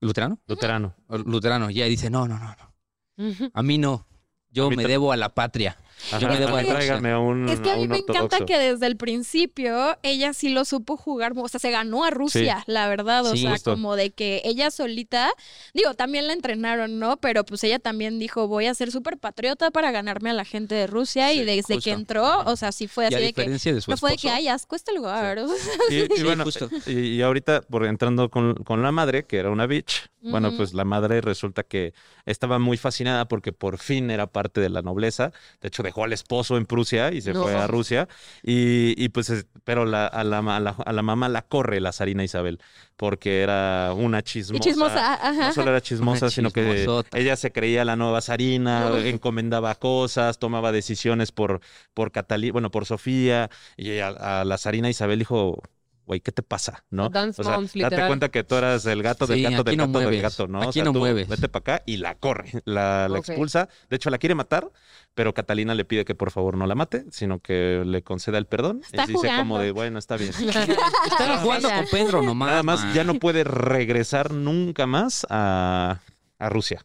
¿Luterano? 0.00 0.38
Luterano. 0.46 0.94
Luterano. 1.08 1.70
Y 1.70 1.74
ella 1.76 1.86
dice, 1.86 2.10
no, 2.10 2.26
no, 2.26 2.38
no, 2.38 2.54
no. 2.56 3.50
A 3.54 3.62
mí 3.62 3.78
no. 3.78 4.06
Yo 4.50 4.66
A 4.66 4.70
mí 4.70 4.76
me 4.76 4.86
debo 4.86 5.12
a 5.12 5.16
la 5.16 5.34
patria. 5.34 5.76
Ajá, 6.12 6.28
me 6.28 6.38
debo 6.38 6.56
a- 6.56 6.58
a 6.58 6.62
eso. 6.62 6.70
tráigame 6.72 7.10
a 7.12 7.18
un, 7.18 7.48
Es 7.48 7.60
que 7.60 7.70
a 7.70 7.74
a 7.74 7.76
mí 7.76 7.88
me 7.88 7.98
encanta 7.98 8.44
que 8.46 8.58
desde 8.58 8.86
el 8.86 8.96
principio 8.96 9.96
ella 10.02 10.32
sí 10.32 10.48
lo 10.48 10.64
supo 10.64 10.96
jugar, 10.96 11.32
o 11.36 11.48
sea, 11.48 11.60
se 11.60 11.70
ganó 11.70 12.04
a 12.04 12.10
Rusia, 12.10 12.64
la 12.66 12.88
verdad, 12.88 13.24
o 13.26 13.32
Sí, 13.34 13.42
sea, 13.42 13.52
justo. 13.52 13.72
como 13.72 13.96
de 13.96 14.10
que 14.10 14.42
ella 14.44 14.70
solita, 14.70 15.30
digo, 15.74 15.94
también 15.94 16.26
la 16.26 16.32
entrenaron, 16.32 16.98
¿no? 16.98 17.16
Pero 17.18 17.44
pues 17.44 17.62
ella 17.64 17.78
también 17.78 18.18
dijo, 18.18 18.48
voy 18.48 18.66
a 18.66 18.74
ser 18.74 18.90
súper 18.90 19.18
patriota 19.18 19.70
para 19.70 19.90
ganarme 19.90 20.30
a 20.30 20.32
la 20.34 20.44
gente 20.44 20.74
de 20.74 20.86
Rusia 20.86 21.32
y 21.32 21.44
desde 21.44 21.74
justo. 21.74 21.80
que 21.82 21.90
entró, 21.92 22.40
o 22.46 22.56
sea, 22.56 22.72
sí 22.72 22.86
fue 22.88 23.04
Y 23.04 23.06
así 23.08 23.14
a 23.14 23.18
de 23.18 23.32
que, 23.32 23.40
diferencia 23.42 23.74
de 23.74 23.80
su 23.80 23.90
no 23.90 23.96
fue 23.96 24.10
de 24.10 24.14
esposo. 24.16 24.28
que, 24.28 24.34
ay, 24.34 24.48
asco 24.48 24.76
este 24.76 24.94
lugar. 24.94 25.38
o 25.38 25.48
sea, 25.48 25.56
Y, 25.90 25.94
y 25.96 26.08
Sí, 26.16 26.22
bueno, 26.24 26.44
justo. 26.44 26.68
y, 26.86 26.92
y 27.16 27.22
ahorita, 27.22 27.62
por 27.62 27.84
entrando 27.86 28.30
con, 28.30 28.54
con 28.54 28.82
la 28.82 28.92
madre, 28.92 29.24
que 29.24 29.36
era 29.38 29.50
una 29.50 29.66
bitch, 29.66 30.08
bueno, 30.22 30.52
pues 30.54 30.74
la 30.74 30.84
madre 30.84 31.20
resulta 31.22 31.62
que 31.62 31.94
estaba 32.26 32.58
muy 32.58 32.76
fascinada 32.76 33.26
porque 33.26 33.52
por 33.52 33.78
fin 33.78 34.10
era 34.10 34.26
parte 34.26 34.60
de 34.60 34.68
la 34.68 34.82
nobleza. 34.82 35.32
De 35.62 35.68
hecho, 35.68 35.82
dejó 35.90 36.04
al 36.04 36.12
esposo 36.12 36.56
en 36.56 36.66
Prusia 36.66 37.12
y 37.12 37.20
se 37.20 37.32
No. 37.32 37.42
fue 37.42 37.54
a 37.54 37.66
Rusia. 37.66 38.08
Y, 38.42 38.94
y 39.02 39.08
pues, 39.10 39.28
es- 39.30 39.46
pero 39.64 39.84
la, 39.84 40.06
a, 40.06 40.24
la, 40.24 40.38
a 40.38 40.60
la- 40.60 40.70
a 40.84 40.92
la 40.92 41.02
mamá 41.02 41.28
la 41.28 41.42
corre 41.42 41.80
la 41.80 41.92
zarina 41.92 42.24
Isabel 42.24 42.58
porque 42.96 43.40
era 43.42 43.92
una 43.94 44.22
chismosa. 44.22 44.56
y 44.56 44.60
chismosa, 44.60 45.14
ajá. 45.14 45.48
No 45.48 45.52
solo 45.52 45.70
era 45.70 45.80
chismosa, 45.80 46.26
Una 46.26 46.30
sino 46.30 46.50
que 46.50 46.86
ella 47.14 47.36
se 47.36 47.50
creía 47.50 47.84
la 47.84 47.96
nueva 47.96 48.20
zarina, 48.20 48.90
encomendaba 49.04 49.74
cosas, 49.74 50.38
tomaba 50.38 50.70
decisiones 50.70 51.32
por, 51.32 51.60
por 51.94 52.12
Catalina, 52.12 52.52
bueno, 52.52 52.70
por 52.70 52.84
Sofía. 52.86 53.50
Y 53.76 53.90
ella- 53.92 54.08
a 54.40 54.44
la 54.44 54.58
zarina 54.58 54.88
Isabel 54.90 55.18
dijo, 55.18 55.62
güey, 56.10 56.20
¿qué 56.20 56.32
te 56.32 56.42
pasa? 56.42 56.82
¿No? 56.90 57.08
Dance 57.08 57.40
o 57.40 57.44
sea, 57.44 57.54
moms, 57.54 57.72
date 57.72 58.04
cuenta 58.08 58.30
que 58.30 58.42
tú 58.42 58.56
eras 58.56 58.84
el 58.84 59.00
gato 59.00 59.28
del 59.28 59.36
Sí, 59.38 59.42
gato 59.44 59.62
del 59.62 59.76
no 59.76 59.86
gato 59.86 60.10
del 60.10 60.20
gato, 60.20 60.48
¿no? 60.48 60.58
aquí 60.58 60.68
o 60.68 60.72
sea, 60.72 60.84
no 60.84 60.92
tú 60.92 60.98
mueves. 60.98 61.28
vete 61.28 61.48
para 61.48 61.60
acá 61.76 61.82
y 61.86 61.98
la 61.98 62.16
corre, 62.16 62.50
la, 62.64 63.08
expulsa. 63.16 63.68
De 63.88 63.94
hecho, 63.94 64.10
la 64.10 64.18
quiere 64.18 64.34
matar, 64.34 64.68
pero 65.14 65.32
Catalina 65.34 65.72
le 65.76 65.84
pide 65.84 66.04
que 66.04 66.16
por 66.16 66.32
favor 66.32 66.56
no 66.56 66.66
la 66.66 66.74
mate, 66.74 67.04
sino 67.12 67.38
que 67.38 67.84
le 67.86 68.02
conceda 68.02 68.38
el 68.38 68.46
perdón. 68.46 68.80
Está 68.82 69.04
y 69.04 69.06
dice 69.06 69.28
como 69.28 69.54
jugando. 69.54 69.58
de, 69.60 69.70
bueno, 69.70 70.00
está 70.00 70.16
bien. 70.16 70.32
Estaba 71.06 71.38
jugando 71.38 71.68
con 71.70 71.86
Pedro 71.92 72.22
nomás. 72.22 72.48
Nada 72.48 72.62
más, 72.64 72.84
man. 72.86 72.92
ya 72.94 73.04
no 73.04 73.14
puede 73.14 73.44
regresar 73.44 74.32
nunca 74.32 74.88
más 74.88 75.24
a, 75.30 76.00
a 76.40 76.48
Rusia. 76.48 76.84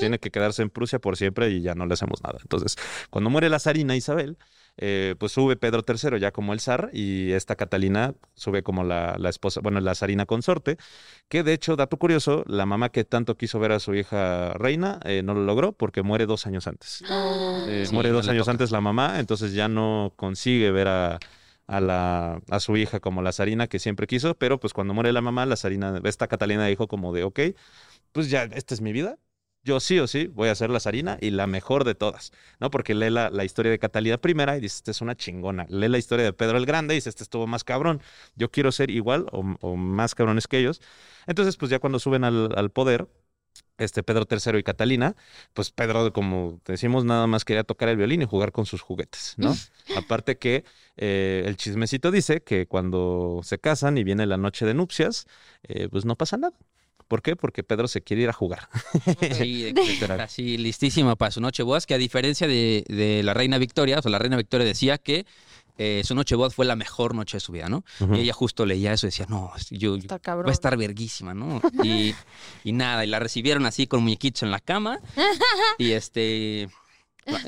Tiene 0.00 0.18
que 0.18 0.32
quedarse 0.32 0.62
en 0.62 0.70
Prusia 0.70 0.98
por 0.98 1.16
siempre 1.16 1.50
y 1.50 1.62
ya 1.62 1.76
no 1.76 1.86
le 1.86 1.94
hacemos 1.94 2.20
nada. 2.24 2.38
Entonces, 2.42 2.74
cuando 3.10 3.30
muere 3.30 3.48
la 3.48 3.60
zarina 3.60 3.94
Isabel, 3.94 4.38
eh, 4.78 5.14
pues 5.18 5.32
sube 5.32 5.56
Pedro 5.56 5.82
III 5.86 6.18
ya 6.20 6.32
como 6.32 6.52
el 6.52 6.60
zar 6.60 6.90
y 6.92 7.32
esta 7.32 7.56
Catalina 7.56 8.14
sube 8.34 8.62
como 8.62 8.84
la, 8.84 9.16
la 9.18 9.28
esposa, 9.30 9.60
bueno, 9.62 9.80
la 9.80 9.94
zarina 9.94 10.26
consorte, 10.26 10.76
que 11.28 11.42
de 11.42 11.52
hecho, 11.54 11.76
dato 11.76 11.96
curioso, 11.96 12.44
la 12.46 12.66
mamá 12.66 12.90
que 12.90 13.04
tanto 13.04 13.36
quiso 13.36 13.58
ver 13.58 13.72
a 13.72 13.80
su 13.80 13.94
hija 13.94 14.52
reina 14.54 15.00
eh, 15.04 15.22
no 15.24 15.34
lo 15.34 15.44
logró 15.44 15.72
porque 15.72 16.02
muere 16.02 16.26
dos 16.26 16.46
años 16.46 16.66
antes. 16.66 17.02
Eh, 17.68 17.84
Sí, 17.86 17.94
muere 17.94 18.10
dos 18.10 18.28
años 18.28 18.42
toca. 18.44 18.52
antes 18.52 18.70
la 18.70 18.80
mamá, 18.80 19.18
entonces 19.20 19.52
ya 19.52 19.68
no 19.68 20.12
consigue 20.16 20.70
ver 20.70 20.88
a, 20.88 21.18
a, 21.66 21.80
la, 21.80 22.40
a 22.50 22.60
su 22.60 22.76
hija 22.76 23.00
como 23.00 23.22
la 23.22 23.32
zarina 23.32 23.66
que 23.66 23.78
siempre 23.78 24.06
quiso, 24.06 24.34
pero 24.34 24.60
pues 24.60 24.72
cuando 24.72 24.94
muere 24.94 25.12
la 25.12 25.20
mamá, 25.20 25.46
la 25.46 25.56
zarina, 25.56 26.00
esta 26.04 26.28
Catalina 26.28 26.66
dijo 26.66 26.86
como 26.86 27.12
de, 27.12 27.24
ok, 27.24 27.40
pues 28.12 28.30
ya, 28.30 28.44
esta 28.44 28.74
es 28.74 28.80
mi 28.80 28.92
vida. 28.92 29.18
Yo 29.66 29.80
sí 29.80 29.98
o 29.98 30.06
sí 30.06 30.28
voy 30.28 30.48
a 30.48 30.54
ser 30.54 30.70
la 30.70 30.78
zarina 30.78 31.18
y 31.20 31.30
la 31.30 31.48
mejor 31.48 31.82
de 31.82 31.96
todas, 31.96 32.30
¿no? 32.60 32.70
Porque 32.70 32.94
lee 32.94 33.10
la, 33.10 33.30
la 33.30 33.44
historia 33.44 33.72
de 33.72 33.80
Catalina 33.80 34.16
primera 34.16 34.56
y 34.56 34.60
dice, 34.60 34.76
esta 34.76 34.92
es 34.92 35.00
una 35.00 35.16
chingona. 35.16 35.66
Lee 35.68 35.88
la 35.88 35.98
historia 35.98 36.24
de 36.24 36.32
Pedro 36.32 36.56
el 36.56 36.66
Grande 36.66 36.94
y 36.94 36.98
dice, 36.98 37.08
este 37.08 37.24
estuvo 37.24 37.48
más 37.48 37.64
cabrón. 37.64 38.00
Yo 38.36 38.48
quiero 38.50 38.70
ser 38.70 38.90
igual 38.90 39.26
o, 39.32 39.40
o 39.60 39.74
más 39.76 40.14
cabrones 40.14 40.46
que 40.46 40.58
ellos. 40.58 40.80
Entonces, 41.26 41.56
pues 41.56 41.68
ya 41.68 41.80
cuando 41.80 41.98
suben 41.98 42.22
al, 42.22 42.56
al 42.56 42.70
poder, 42.70 43.08
este 43.78 44.02
Pedro 44.02 44.26
III 44.30 44.58
y 44.58 44.62
Catalina, 44.62 45.16
pues 45.52 45.70
Pedro, 45.70 46.12
como 46.12 46.60
decimos, 46.64 47.04
nada 47.04 47.26
más 47.26 47.44
quería 47.44 47.64
tocar 47.64 47.88
el 47.88 47.96
violín 47.96 48.22
y 48.22 48.24
jugar 48.24 48.52
con 48.52 48.66
sus 48.66 48.80
juguetes, 48.80 49.34
¿no? 49.36 49.54
Aparte 49.96 50.38
que 50.38 50.64
eh, 50.96 51.42
el 51.46 51.56
chismecito 51.56 52.10
dice 52.10 52.42
que 52.42 52.66
cuando 52.66 53.40
se 53.42 53.58
casan 53.58 53.98
y 53.98 54.04
viene 54.04 54.26
la 54.26 54.36
noche 54.36 54.64
de 54.64 54.74
nupcias, 54.74 55.26
eh, 55.64 55.88
pues 55.90 56.04
no 56.04 56.16
pasa 56.16 56.36
nada. 56.36 56.56
¿Por 57.08 57.22
qué? 57.22 57.36
Porque 57.36 57.62
Pedro 57.62 57.88
se 57.88 58.02
quiere 58.02 58.22
ir 58.22 58.28
a 58.28 58.32
jugar. 58.32 58.68
Sí, 59.32 59.74
así 60.20 60.58
listísima 60.58 61.16
para 61.16 61.30
su 61.30 61.40
noche 61.40 61.62
bodas, 61.62 61.86
que 61.86 61.94
a 61.94 61.98
diferencia 61.98 62.46
de, 62.46 62.84
de 62.88 63.22
la 63.22 63.34
reina 63.34 63.58
Victoria, 63.58 63.98
o 63.98 64.02
sea, 64.02 64.10
la 64.10 64.18
reina 64.18 64.36
Victoria 64.36 64.66
decía 64.66 64.98
que 64.98 65.26
eh, 65.78 66.02
su 66.04 66.14
noche 66.14 66.34
bodas 66.36 66.54
fue 66.54 66.64
la 66.64 66.74
mejor 66.74 67.14
noche 67.14 67.36
de 67.36 67.40
su 67.40 67.52
vida, 67.52 67.68
¿no? 67.68 67.84
Y 68.14 68.20
ella 68.20 68.32
justo 68.32 68.64
leía 68.64 68.92
eso 68.92 69.06
y 69.06 69.08
decía, 69.08 69.26
no, 69.28 69.52
yo, 69.70 69.98
va 70.08 70.48
a 70.48 70.52
estar 70.52 70.76
verguísima, 70.76 71.34
¿no? 71.34 71.60
Y, 71.82 72.14
y 72.64 72.72
nada, 72.72 73.04
y 73.04 73.08
la 73.08 73.18
recibieron 73.18 73.66
así 73.66 73.86
con 73.86 74.02
muñequitos 74.02 74.42
en 74.42 74.50
la 74.50 74.60
cama 74.60 75.00
y 75.78 75.92
este... 75.92 76.68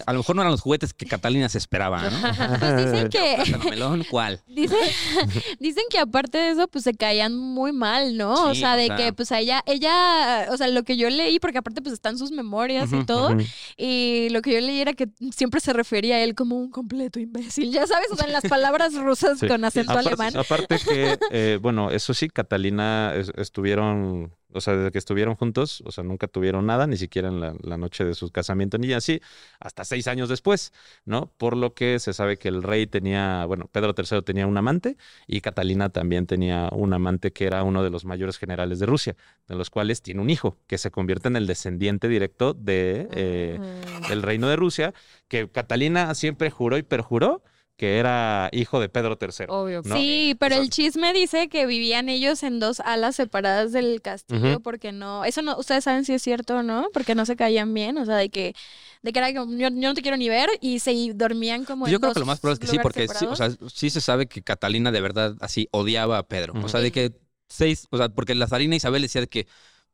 A 0.07 0.12
lo 0.12 0.19
mejor 0.19 0.35
no 0.37 0.43
eran 0.43 0.51
los 0.53 0.61
juguetes 0.61 0.93
que 0.93 1.07
Catalina 1.07 1.49
se 1.49 1.59
esperaba, 1.59 2.03
¿no? 2.11 2.59
Pues 2.59 2.77
dicen 2.93 3.09
que, 3.09 3.69
melón, 3.71 4.05
¿cuál? 4.11 4.41
Dicen, 4.49 4.77
dicen 5.61 5.85
que 5.91 5.99
aparte 5.99 6.38
de 6.38 6.51
eso, 6.51 6.67
pues 6.69 6.85
se 6.85 6.95
caían 6.95 7.37
muy 7.37 7.73
mal, 7.73 8.17
¿no? 8.17 8.51
o 8.51 8.55
sea, 8.55 8.75
o 8.75 8.77
de 8.77 8.87
sea. 8.87 8.97
que 8.97 9.12
pues 9.12 9.31
a 9.33 9.38
ella, 9.38 9.62
ella, 9.67 10.49
o 10.51 10.57
sea, 10.57 10.69
lo 10.69 10.83
que 10.83 10.97
yo 10.97 11.09
leí, 11.11 11.38
porque 11.38 11.59
aparte 11.59 11.81
pues 11.83 11.93
están 11.93 12.19
sus 12.19 12.31
memorias 12.33 12.93
y 12.93 13.05
todo, 13.05 13.37
y 13.77 14.29
lo 14.31 14.43
que 14.43 14.53
yo 14.55 14.61
leí 14.61 14.81
era 14.81 14.93
que 14.95 15.09
siempre 15.31 15.61
se 15.61 15.73
refería 15.73 16.17
a 16.17 16.21
él 16.23 16.35
como 16.35 16.57
un 16.57 16.71
completo 16.71 17.21
imbécil, 17.21 17.71
ya 17.71 17.87
sabes, 17.87 18.09
o 18.11 18.17
sea, 18.17 18.27
en 18.27 18.33
las 18.33 18.45
palabras 18.45 18.95
rusas 18.95 19.38
Sí. 19.38 19.47
con 19.47 19.64
acento 19.64 19.93
Aparte, 19.93 20.09
alemán. 20.09 20.37
aparte 20.37 20.79
que, 20.79 21.19
eh, 21.31 21.59
bueno, 21.62 21.91
eso 21.91 22.14
sí, 22.14 22.29
Catalina 22.29 23.12
es- 23.14 23.31
estuvieron, 23.37 24.33
o 24.53 24.61
sea, 24.61 24.77
desde 24.77 24.91
que 24.91 24.99
estuvieron 24.99 25.35
juntos, 25.35 25.83
o 25.85 25.93
sea, 25.93 26.05
nunca 26.05 26.27
tuvieron 26.27 26.67
nada, 26.67 26.87
ni 26.87 26.97
siquiera 26.97 27.29
en 27.29 27.41
la, 27.41 27.55
la 27.63 27.77
noche 27.77 28.05
de 28.05 28.15
su 28.15 28.31
casamiento, 28.31 28.79
ni 28.79 28.93
así, 28.93 29.21
hasta 29.61 29.85
seis 29.85 30.09
años 30.09 30.29
después, 30.29 30.73
¿no? 31.05 31.33
Por 31.37 31.57
lo 31.57 31.75
que 31.75 31.99
se 31.99 32.13
sabe 32.13 32.37
que 32.39 32.49
el 32.49 32.63
rey 32.63 32.87
tenía, 32.87 33.45
bueno, 33.47 33.69
Pedro 33.71 33.95
III 33.97 34.23
tenía 34.23 34.47
un 34.47 34.57
amante 34.57 34.97
y 35.27 35.41
Catalina 35.41 35.91
también 35.91 36.27
tenía 36.27 36.69
un 36.73 36.93
amante 36.93 37.33
que 37.33 37.47
era 37.47 37.63
uno 37.63 37.83
de 37.83 37.91
los 37.91 38.05
mayores 38.05 38.39
generales 38.39 38.79
de 38.79 38.87
Rusia, 38.87 39.17
de 39.47 39.55
los 39.55 39.71
cuales 39.71 40.03
tiene 40.03 40.21
un 40.21 40.31
hijo 40.31 40.57
que 40.67 40.79
se 40.79 40.91
convierte 40.91 41.29
en 41.29 41.37
el 41.37 41.47
descendiente 41.47 42.09
directo 42.09 42.55
de, 42.55 43.09
eh, 43.13 43.59
Mm. 43.59 44.13
el 44.13 44.23
reino 44.23 44.49
de 44.49 44.57
Rusia, 44.57 44.95
que 45.29 45.49
Catalina 45.51 46.15
siempre 46.15 46.51
juró 46.51 46.79
y 46.79 46.83
perjuró 46.83 47.43
que 47.79 47.99
era 47.99 48.49
hijo 48.51 48.81
de 48.81 48.88
Pedro 48.88 49.17
III. 49.21 49.47
Obvio. 49.49 49.83
¿no? 49.85 49.97
Sí, 49.97 50.37
pero 50.41 50.57
O 50.57 50.59
sea- 50.59 50.64
el 50.64 50.71
chisme 50.71 51.12
dice 51.12 51.49
que 51.49 51.64
vivían 51.64 52.09
ellos 52.09 52.43
en 52.43 52.59
dos 52.59 52.81
alas 52.81 53.14
separadas 53.14 53.71
del 53.73 54.03
castillo 54.03 54.59
porque 54.59 54.91
no, 54.91 55.25
eso 55.25 55.43
no, 55.43 55.57
ustedes 55.57 55.85
saben 55.85 56.05
si 56.05 56.12
es 56.12 56.21
cierto 56.21 56.57
o 56.57 56.62
no, 56.64 56.88
porque 56.93 57.14
no 57.14 57.25
se 57.25 57.37
caían 57.37 57.73
bien, 57.73 57.97
o 57.97 58.05
sea, 58.05 58.17
de 58.17 58.31
que, 58.31 58.55
de 59.03 59.12
que 59.12 59.19
era 59.21 59.33
como, 59.33 59.53
yo, 59.57 59.69
yo 59.69 59.71
no 59.71 59.95
te 59.95 60.03
quiero 60.03 60.17
ni 60.17 60.29
ver 60.29 60.51
y 60.61 60.81
se 60.81 60.93
y 60.93 61.12
dormían 61.12 61.64
como 61.64 61.87
en 61.87 61.93
yo 61.93 62.01
creo 62.01 62.12
que 62.12 62.21
lo 62.21 62.27
más 62.27 62.41
probable 62.41 62.55
es 62.64 62.69
que 62.69 62.77
sí, 62.77 62.83
porque 62.83 63.07
sí, 63.07 63.27
o 63.27 63.37
sea, 63.37 63.51
sí 63.73 63.91
se 63.91 64.01
sabe 64.01 64.27
que 64.27 64.43
Catalina 64.43 64.91
de 64.91 65.01
verdad 65.01 65.37
así 65.41 65.69
odiaba 65.71 66.19
a 66.19 66.27
Pedro. 66.27 66.55
O 66.61 66.69
sea, 66.69 66.81
de 66.81 66.91
que 66.91 67.12
seis, 67.49 67.87
o 67.91 67.97
sea, 67.97 68.09
porque 68.09 68.35
la 68.35 68.49
zarina 68.49 68.75
Isabel 68.75 69.03
decía 69.03 69.21
de 69.21 69.29
que 69.29 69.47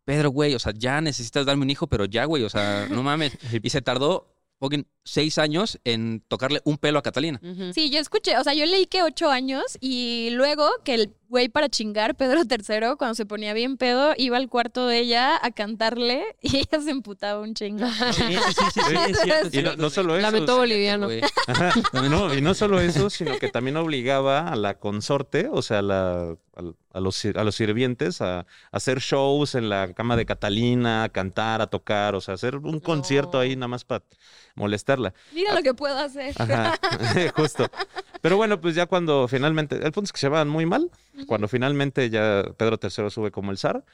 Pedro, 0.06 0.30
güey, 0.30 0.54
o 0.54 0.58
sea, 0.58 0.72
ya 0.74 1.02
necesitas 1.02 1.44
darme 1.46 1.62
un 1.64 1.70
hijo, 1.70 1.86
pero 1.86 2.06
ya, 2.06 2.24
güey, 2.24 2.42
o 2.44 2.48
sea, 2.50 2.88
no 2.90 3.02
mames. 3.02 3.32
Y 3.62 3.70
se 3.70 3.82
tardó 3.82 4.33
fucking 4.64 4.86
seis 5.04 5.36
años 5.36 5.78
en 5.84 6.24
tocarle 6.26 6.62
un 6.64 6.78
pelo 6.78 6.98
a 6.98 7.02
Catalina. 7.02 7.38
Sí, 7.74 7.90
yo 7.90 7.98
escuché, 7.98 8.38
o 8.38 8.44
sea, 8.44 8.54
yo 8.54 8.64
leí 8.64 8.86
que 8.86 9.02
ocho 9.02 9.28
años 9.28 9.76
y 9.80 10.30
luego 10.32 10.66
que 10.84 10.94
el 10.94 11.14
güey 11.28 11.48
para 11.48 11.68
chingar, 11.68 12.14
Pedro 12.16 12.42
III, 12.48 12.96
cuando 12.98 13.14
se 13.14 13.26
ponía 13.26 13.52
bien 13.54 13.76
pedo, 13.76 14.14
iba 14.16 14.36
al 14.36 14.48
cuarto 14.48 14.86
de 14.86 14.98
ella 15.00 15.38
a 15.42 15.50
cantarle 15.50 16.24
y 16.42 16.58
ella 16.58 16.80
se 16.82 16.90
emputaba 16.90 17.40
un 17.40 17.54
chingo. 17.54 17.86
Sí, 18.12 18.22
sí, 18.22 18.64
sí, 18.72 18.80
sí, 18.80 18.94
es 19.10 19.18
cierto, 19.20 19.58
Y 19.58 19.62
no, 19.62 19.76
no 19.76 19.90
solo 19.90 20.16
eso. 20.16 20.22
Lamento 20.22 20.56
boliviano. 20.56 21.08
No, 22.10 22.34
y 22.34 22.40
no 22.40 22.54
solo 22.54 22.80
eso, 22.80 23.10
sino 23.10 23.38
que 23.38 23.48
también 23.48 23.76
obligaba 23.76 24.48
a 24.48 24.56
la 24.56 24.78
consorte, 24.78 25.48
o 25.50 25.62
sea, 25.62 25.82
la- 25.82 26.36
a, 26.92 27.00
los, 27.00 27.16
sir- 27.16 27.36
a 27.38 27.42
los 27.44 27.56
sirvientes 27.56 28.20
a, 28.20 28.40
a 28.40 28.46
hacer 28.70 29.00
shows 29.00 29.54
en 29.56 29.68
la 29.68 29.92
cama 29.94 30.16
de 30.16 30.24
Catalina, 30.26 31.02
a 31.04 31.08
cantar, 31.08 31.60
a 31.60 31.66
tocar, 31.66 32.14
o 32.14 32.20
sea, 32.20 32.34
hacer 32.34 32.56
un 32.56 32.78
concierto 32.78 33.40
ahí 33.40 33.56
nada 33.56 33.66
más 33.68 33.84
para 33.84 34.04
molestarla. 34.54 35.12
Mira 35.32 35.52
lo 35.54 35.62
que 35.62 35.74
puedo 35.74 35.98
hacer. 35.98 36.32
Ajá, 36.38 36.78
justo. 37.36 37.68
Pero 38.24 38.38
bueno, 38.38 38.58
pues 38.58 38.74
ya 38.74 38.86
cuando 38.86 39.28
finalmente, 39.28 39.76
el 39.76 39.92
punto 39.92 40.06
es 40.06 40.12
que 40.12 40.18
se 40.18 40.30
van 40.30 40.48
muy 40.48 40.64
mal, 40.64 40.90
cuando 41.26 41.46
finalmente 41.46 42.08
ya 42.08 42.42
Pedro 42.56 42.78
III 42.82 43.10
sube 43.10 43.30
como 43.30 43.50
el 43.50 43.58
zar, 43.58 43.84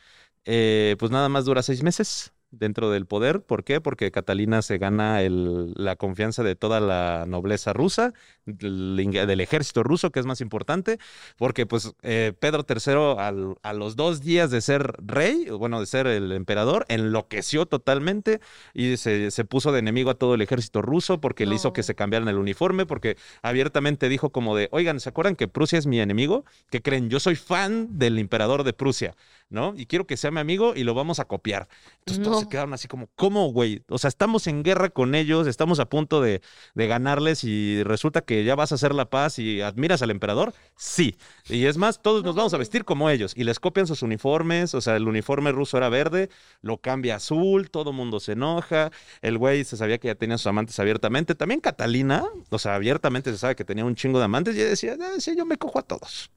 eh, 0.45 0.95
pues 1.01 1.11
nada 1.11 1.29
más 1.29 1.47
dura 1.47 1.65
seis 1.65 1.83
meses 1.83 2.33
dentro 2.51 2.91
del 2.91 3.07
poder. 3.07 3.43
¿Por 3.43 3.65
qué? 3.65 3.81
Porque 3.81 4.11
Catalina 4.11 4.63
se 4.63 4.79
gana 4.79 5.23
el- 5.23 5.73
la 5.77 5.97
confianza 5.97 6.43
de 6.43 6.57
toda 6.57 6.81
la 6.81 7.25
nobleza 7.27 7.73
rusa, 7.73 8.13
del, 8.45 9.41
ejército 9.41 9.83
ruso, 9.83 10.11
que 10.11 10.21
es 10.21 10.27
más 10.27 10.41
importante, 10.41 10.99
porque 11.37 11.67
pues 11.67 11.95
eh, 12.03 12.33
Pedro 12.39 12.65
III 12.69 13.19
al- 13.19 13.55
a 13.63 13.73
los 13.73 13.97
dos 13.97 14.21
días 14.21 14.51
de 14.51 14.61
ser 14.61 14.95
rey, 14.99 15.47
bueno, 15.51 15.81
de 15.81 15.87
ser 15.87 16.07
el 16.07 16.33
emperador, 16.33 16.85
enloqueció 16.89 17.67
totalmente 17.67 18.41
y 18.75 18.97
se, 18.97 19.31
se 19.31 19.45
puso 19.45 19.73
de 19.73 19.79
enemigo 19.79 20.11
a 20.11 20.15
todo 20.15 20.35
el 20.35 20.43
ejército 20.43 20.83
ruso 20.83 21.21
porque 21.21 21.47
le 21.47 21.55
hizo 21.55 21.73
que 21.73 21.83
se 21.83 21.95
cambiaran 21.95 22.29
el 22.29 22.37
uniforme, 22.37 22.87
porque 22.87 23.17
abiertamente 23.43 24.09
dijo 24.09 24.31
como 24.31 24.57
de, 24.57 24.69
oigan, 24.73 25.01
¿se 25.01 25.09
acuerdan 25.09 25.37
que 25.37 25.49
Prusia 25.49 25.79
es 25.79 25.87
mi 25.87 26.01
enemigo? 26.01 26.45
¿Qué 26.71 26.83
creen? 26.83 27.09
Yo 27.11 27.21
soy 27.21 27.37
fan 27.37 27.99
del 27.99 28.19
emperador 28.19 28.65
de 28.65 28.73
Prusia, 28.73 29.15
¿no? 29.51 29.75
Y 29.77 29.87
quiero 29.87 30.07
que 30.07 30.17
sea 30.17 30.31
mi 30.31 30.41
amigo 30.41 30.75
y 30.75 30.85
lo 30.85 30.95
vamos 30.95 31.19
a 31.19 31.27
copiar. 31.27 31.69
Entonces 31.99 32.25
todos 32.25 32.41
se 32.41 32.49
quedaron 32.49 32.73
así 32.73 32.89
como, 32.89 33.09
¿cómo, 33.17 33.53
güey? 33.53 33.83
O 33.89 33.99
sea, 33.99 34.09
estamos 34.09 34.47
en 34.47 34.63
guerra 34.63 34.91
con 34.91 35.15
ellos, 35.15 35.47
estamos 35.47 35.81
a 35.81 35.89
punto 35.89 36.21
de, 36.21 36.41
de 36.75 36.87
ganarles 36.87 37.45
y 37.45 37.83
resulta 37.83 38.23
que 38.23 38.45
ya 38.45 38.55
vas 38.55 38.73
a 38.73 38.77
hacer 38.77 38.95
la 38.95 39.11
paz 39.11 39.39
y 39.39 39.61
admiras 39.61 40.03
al 40.03 40.11
emperador. 40.11 40.55
Sí. 40.77 41.17
Y 41.49 41.67
es 41.67 41.77
más, 41.77 42.01
todos 42.01 42.25
nos 42.25 42.37
vamos 42.37 42.55
a 42.55 42.59
vestir 42.59 42.85
como 42.85 43.11
ellos 43.11 43.33
y 43.37 43.45
les 43.45 43.59
copian 43.59 43.87
sus 43.87 44.03
uniformes, 44.03 44.75
o 44.75 44.81
sea, 44.81 44.97
el 44.97 45.09
uniforme 45.09 45.53
ruso 45.53 45.77
era 45.77 45.89
verde, 45.89 46.31
lo 46.63 46.79
cambia 46.79 47.15
a 47.15 47.17
azul, 47.17 47.71
todo 47.71 47.93
mundo 47.93 48.21
se 48.21 48.33
enoja, 48.33 48.91
el 49.21 49.37
güey 49.37 49.65
se 49.65 49.77
sabía 49.77 49.99
que 49.99 50.09
ya 50.09 50.15
tenía 50.15 50.39
sus 50.39 50.47
amantes 50.47 50.79
abiertamente, 50.79 51.35
también 51.35 51.61
Catalina, 51.61 52.25
o 52.51 52.59
sea, 52.59 52.77
abiertamente 52.77 53.33
se 53.33 53.39
sabe 53.39 53.57
que 53.57 53.65
tenía 53.65 53.85
un 53.85 53.97
chingo 53.97 54.19
de 54.19 54.27
amantes 54.27 54.55
y 54.55 54.61
ella 54.61 54.71
decía, 54.71 54.97
"Ah, 55.01 55.19
sí, 55.19 55.35
yo 55.37 55.45
me 55.45 55.57
cojo 55.57 55.79
a 55.79 55.83
todos. 55.83 56.31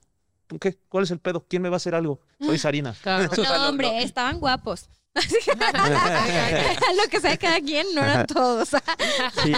¿Qué? 0.59 0.77
¿Cuál 0.89 1.03
es 1.03 1.11
el 1.11 1.19
pedo? 1.19 1.45
¿Quién 1.47 1.61
me 1.61 1.69
va 1.69 1.75
a 1.75 1.77
hacer 1.77 1.95
algo? 1.95 2.19
Soy 2.39 2.57
Sarina. 2.59 2.95
Claro. 3.01 3.29
No, 3.37 3.69
hombre, 3.69 4.03
estaban 4.03 4.39
guapos. 4.39 4.89
Así 5.15 5.35
que- 5.45 5.51
lo 5.53 7.09
que 7.09 7.19
sea 7.19 7.37
cada 7.37 7.59
quien, 7.61 7.85
no 7.93 8.01
eran 8.03 8.25
todos. 8.25 8.69
Sí. 9.43 9.53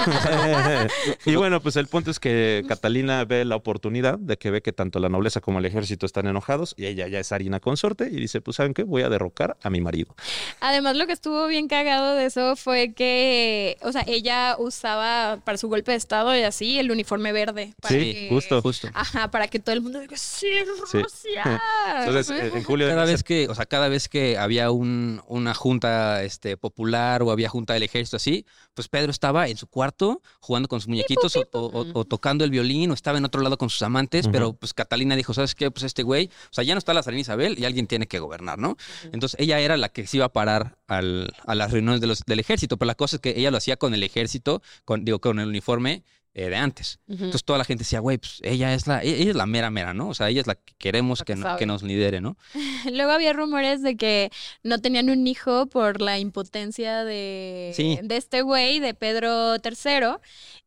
y 1.26 1.36
bueno, 1.36 1.62
pues 1.62 1.76
el 1.78 1.88
punto 1.88 2.12
es 2.12 2.20
que 2.20 2.64
Catalina 2.68 3.24
ve 3.26 3.46
la 3.46 3.56
oportunidad 3.56 4.18
de 4.20 4.38
que 4.38 4.52
ve 4.52 4.62
que 4.62 4.74
tanto 4.74 5.00
la 5.00 5.10
nobleza 5.10 5.42
como 5.42 5.60
el 5.60 5.66
ejército 5.66 6.06
están 6.06 6.28
enojados 6.28 6.74
y 6.78 6.86
ella 6.88 7.08
ya 7.08 7.20
es 7.20 7.32
harina 7.32 7.60
consorte 7.60 8.06
y 8.12 8.16
dice, 8.18 8.42
pues 8.42 8.58
¿saben 8.58 8.74
qué? 8.74 8.84
Voy 8.84 9.04
a 9.04 9.10
derrocar 9.10 9.58
a 9.62 9.70
mi 9.70 9.82
marido. 9.82 10.16
Además, 10.60 10.96
lo 10.98 11.08
que 11.08 11.14
estuvo 11.14 11.48
bien 11.48 11.68
cagado 11.68 12.16
de 12.16 12.26
eso 12.26 12.56
fue 12.56 12.94
que, 12.94 13.78
o 13.82 13.92
sea, 13.92 14.04
ella 14.08 14.56
usaba 14.60 15.38
para 15.44 15.58
su 15.58 15.68
golpe 15.70 15.92
de 15.92 15.98
estado 15.98 16.36
y 16.36 16.42
así 16.44 16.80
el 16.80 16.92
uniforme 16.92 17.32
verde. 17.32 17.74
Para 17.82 17.96
Sí, 17.96 18.14
que- 18.14 18.30
justo. 18.30 18.62
Justo. 18.62 18.90
Ajá, 18.94 19.30
para 19.32 19.48
que 19.48 19.60
todo 19.60 19.74
el 19.74 19.82
mundo 19.82 20.00
diga, 20.00 20.18
sí, 20.18 20.48
Sí. 20.92 21.02
Rusia. 21.02 21.62
Entonces, 22.00 22.30
en 22.54 22.64
julio... 22.64 22.88
Cada 22.88 23.06
vez 23.06 23.24
que, 23.24 23.48
o 23.50 23.56
sea, 23.56 23.66
cada 23.66 23.88
vez 23.88 24.08
que 24.10 24.38
había 24.38 24.72
un- 24.72 25.22
una 25.46 25.54
junta 25.54 26.24
este, 26.24 26.58
popular 26.58 27.22
o 27.24 27.32
había 27.32 27.50
junta 27.50 27.74
del 27.74 27.84
ejército 27.84 28.18
así, 28.18 28.46
pues 28.74 28.88
Pedro 28.88 29.12
estaba 29.12 29.48
en 29.48 29.58
su 29.58 29.68
cuarto 29.68 30.22
jugando 30.40 30.68
con 30.68 30.80
sus 30.80 30.88
muñequitos 30.88 31.36
o, 31.36 31.48
o- 31.54 31.66
o- 31.82 32.00
o 32.00 32.06
tocando 32.06 32.44
el 32.44 32.50
violín 32.52 32.92
o 32.92 32.94
estaba 32.94 33.18
en 33.18 33.26
otro 33.26 33.42
lado 33.42 33.58
con 33.58 33.70
sus 33.70 33.82
amantes, 33.84 34.26
pero 34.32 34.54
pues 34.54 34.74
Catalina 34.74 35.16
dijo, 35.16 35.34
¿sabes 35.34 35.54
qué? 35.56 35.70
Pues 35.72 35.84
este 35.84 36.04
güey, 36.04 36.30
o 36.50 36.54
sea, 36.54 36.64
ya 36.64 36.74
no 36.74 36.80
está 36.80 36.94
la 36.94 37.02
reina 37.02 37.22
Isabel 37.22 37.58
y 37.60 37.66
alguien 37.66 37.88
tiene 37.88 38.08
que 38.08 38.20
gobernar, 38.20 38.58
¿no? 38.58 38.76
Entonces 39.12 39.40
ella 39.40 39.60
era 39.60 39.78
la 39.78 39.90
que 39.90 40.08
se 40.08 40.18
iba 40.18 40.26
a 40.26 40.30
parar 40.34 40.78
al- 40.88 41.32
a 41.46 41.56
las 41.56 41.72
reuniones 41.72 42.02
de 42.02 42.08
los- 42.08 42.24
del 42.26 42.40
ejército, 42.40 42.78
pero 42.78 42.88
la 42.88 42.96
cosa 42.96 43.18
es 43.18 43.22
que 43.22 43.34
ella 43.38 43.52
lo 43.52 43.58
hacía 43.58 43.78
con 43.78 43.94
el 43.94 44.04
ejército, 44.04 44.62
con, 44.84 45.06
digo, 45.06 45.20
con 45.20 45.40
el 45.40 45.48
uniforme 45.48 46.04
eh, 46.36 46.50
de 46.50 46.56
antes. 46.56 47.00
Ujú. 47.08 47.16
Entonces 47.24 47.44
toda 47.44 47.58
la 47.58 47.66
gente 47.66 47.84
decía, 47.84 48.00
güey, 48.00 48.18
pues 48.20 48.40
ella 48.44 48.74
es 48.74 48.86
la, 48.88 49.02
ella 49.02 49.32
es 49.32 49.36
la 49.36 49.46
mera 49.46 49.72
mera, 49.72 49.94
¿no? 49.94 50.10
O 50.10 50.14
sea, 50.14 50.30
ella 50.30 50.42
es 50.42 50.48
la 50.48 50.56
que 50.56 50.74
queremos 50.78 51.24
que, 51.24 51.36
no- 51.36 51.56
que 51.58 51.66
nos 51.66 51.82
lidere, 51.82 52.22
¿no? 52.22 52.38
Luego 52.92 53.12
había 53.12 53.34
rumores 53.34 53.82
de 53.82 53.96
que 53.98 54.32
no 54.62 54.80
tenían 54.80 55.10
un 55.10 55.26
hijo 55.26 55.66
por 55.68 56.02
la 56.02 56.20
impotencia 56.20 57.04
de, 57.04 57.72
Sí. 57.76 57.98
de 58.04 58.18
este 58.18 58.42
güey, 58.44 58.80
de 58.80 58.94
Pedro 58.94 59.56
III. 59.56 60.18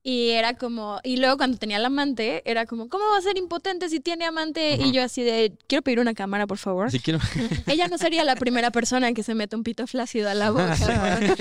Y 0.04 0.30
era 0.30 0.54
como, 0.54 1.00
y 1.02 1.18
luego 1.18 1.36
cuando 1.36 1.58
tenía 1.58 1.76
el 1.76 1.84
amante, 1.84 2.40
era 2.50 2.64
como, 2.64 2.88
¿cómo 2.88 3.04
va 3.12 3.18
a 3.18 3.20
ser 3.20 3.36
impotente 3.36 3.90
si 3.90 4.00
tiene 4.00 4.24
amante? 4.24 4.76
Y 4.76 4.90
yo 4.92 5.02
así 5.02 5.22
de, 5.22 5.52
quiero 5.66 5.82
pedir 5.82 6.00
una 6.00 6.14
cámara, 6.14 6.46
por 6.46 6.56
favor. 6.56 6.90
Si 6.90 6.98
quiero... 7.00 7.18
Ella 7.66 7.88
no 7.88 7.98
sería 7.98 8.24
la 8.24 8.34
primera 8.36 8.70
persona 8.70 9.12
que 9.12 9.22
se 9.22 9.34
mete 9.34 9.54
un 9.56 9.64
pito 9.64 9.86
flácido 9.86 10.30
a 10.30 10.34
la 10.34 10.50
boca 10.50 10.76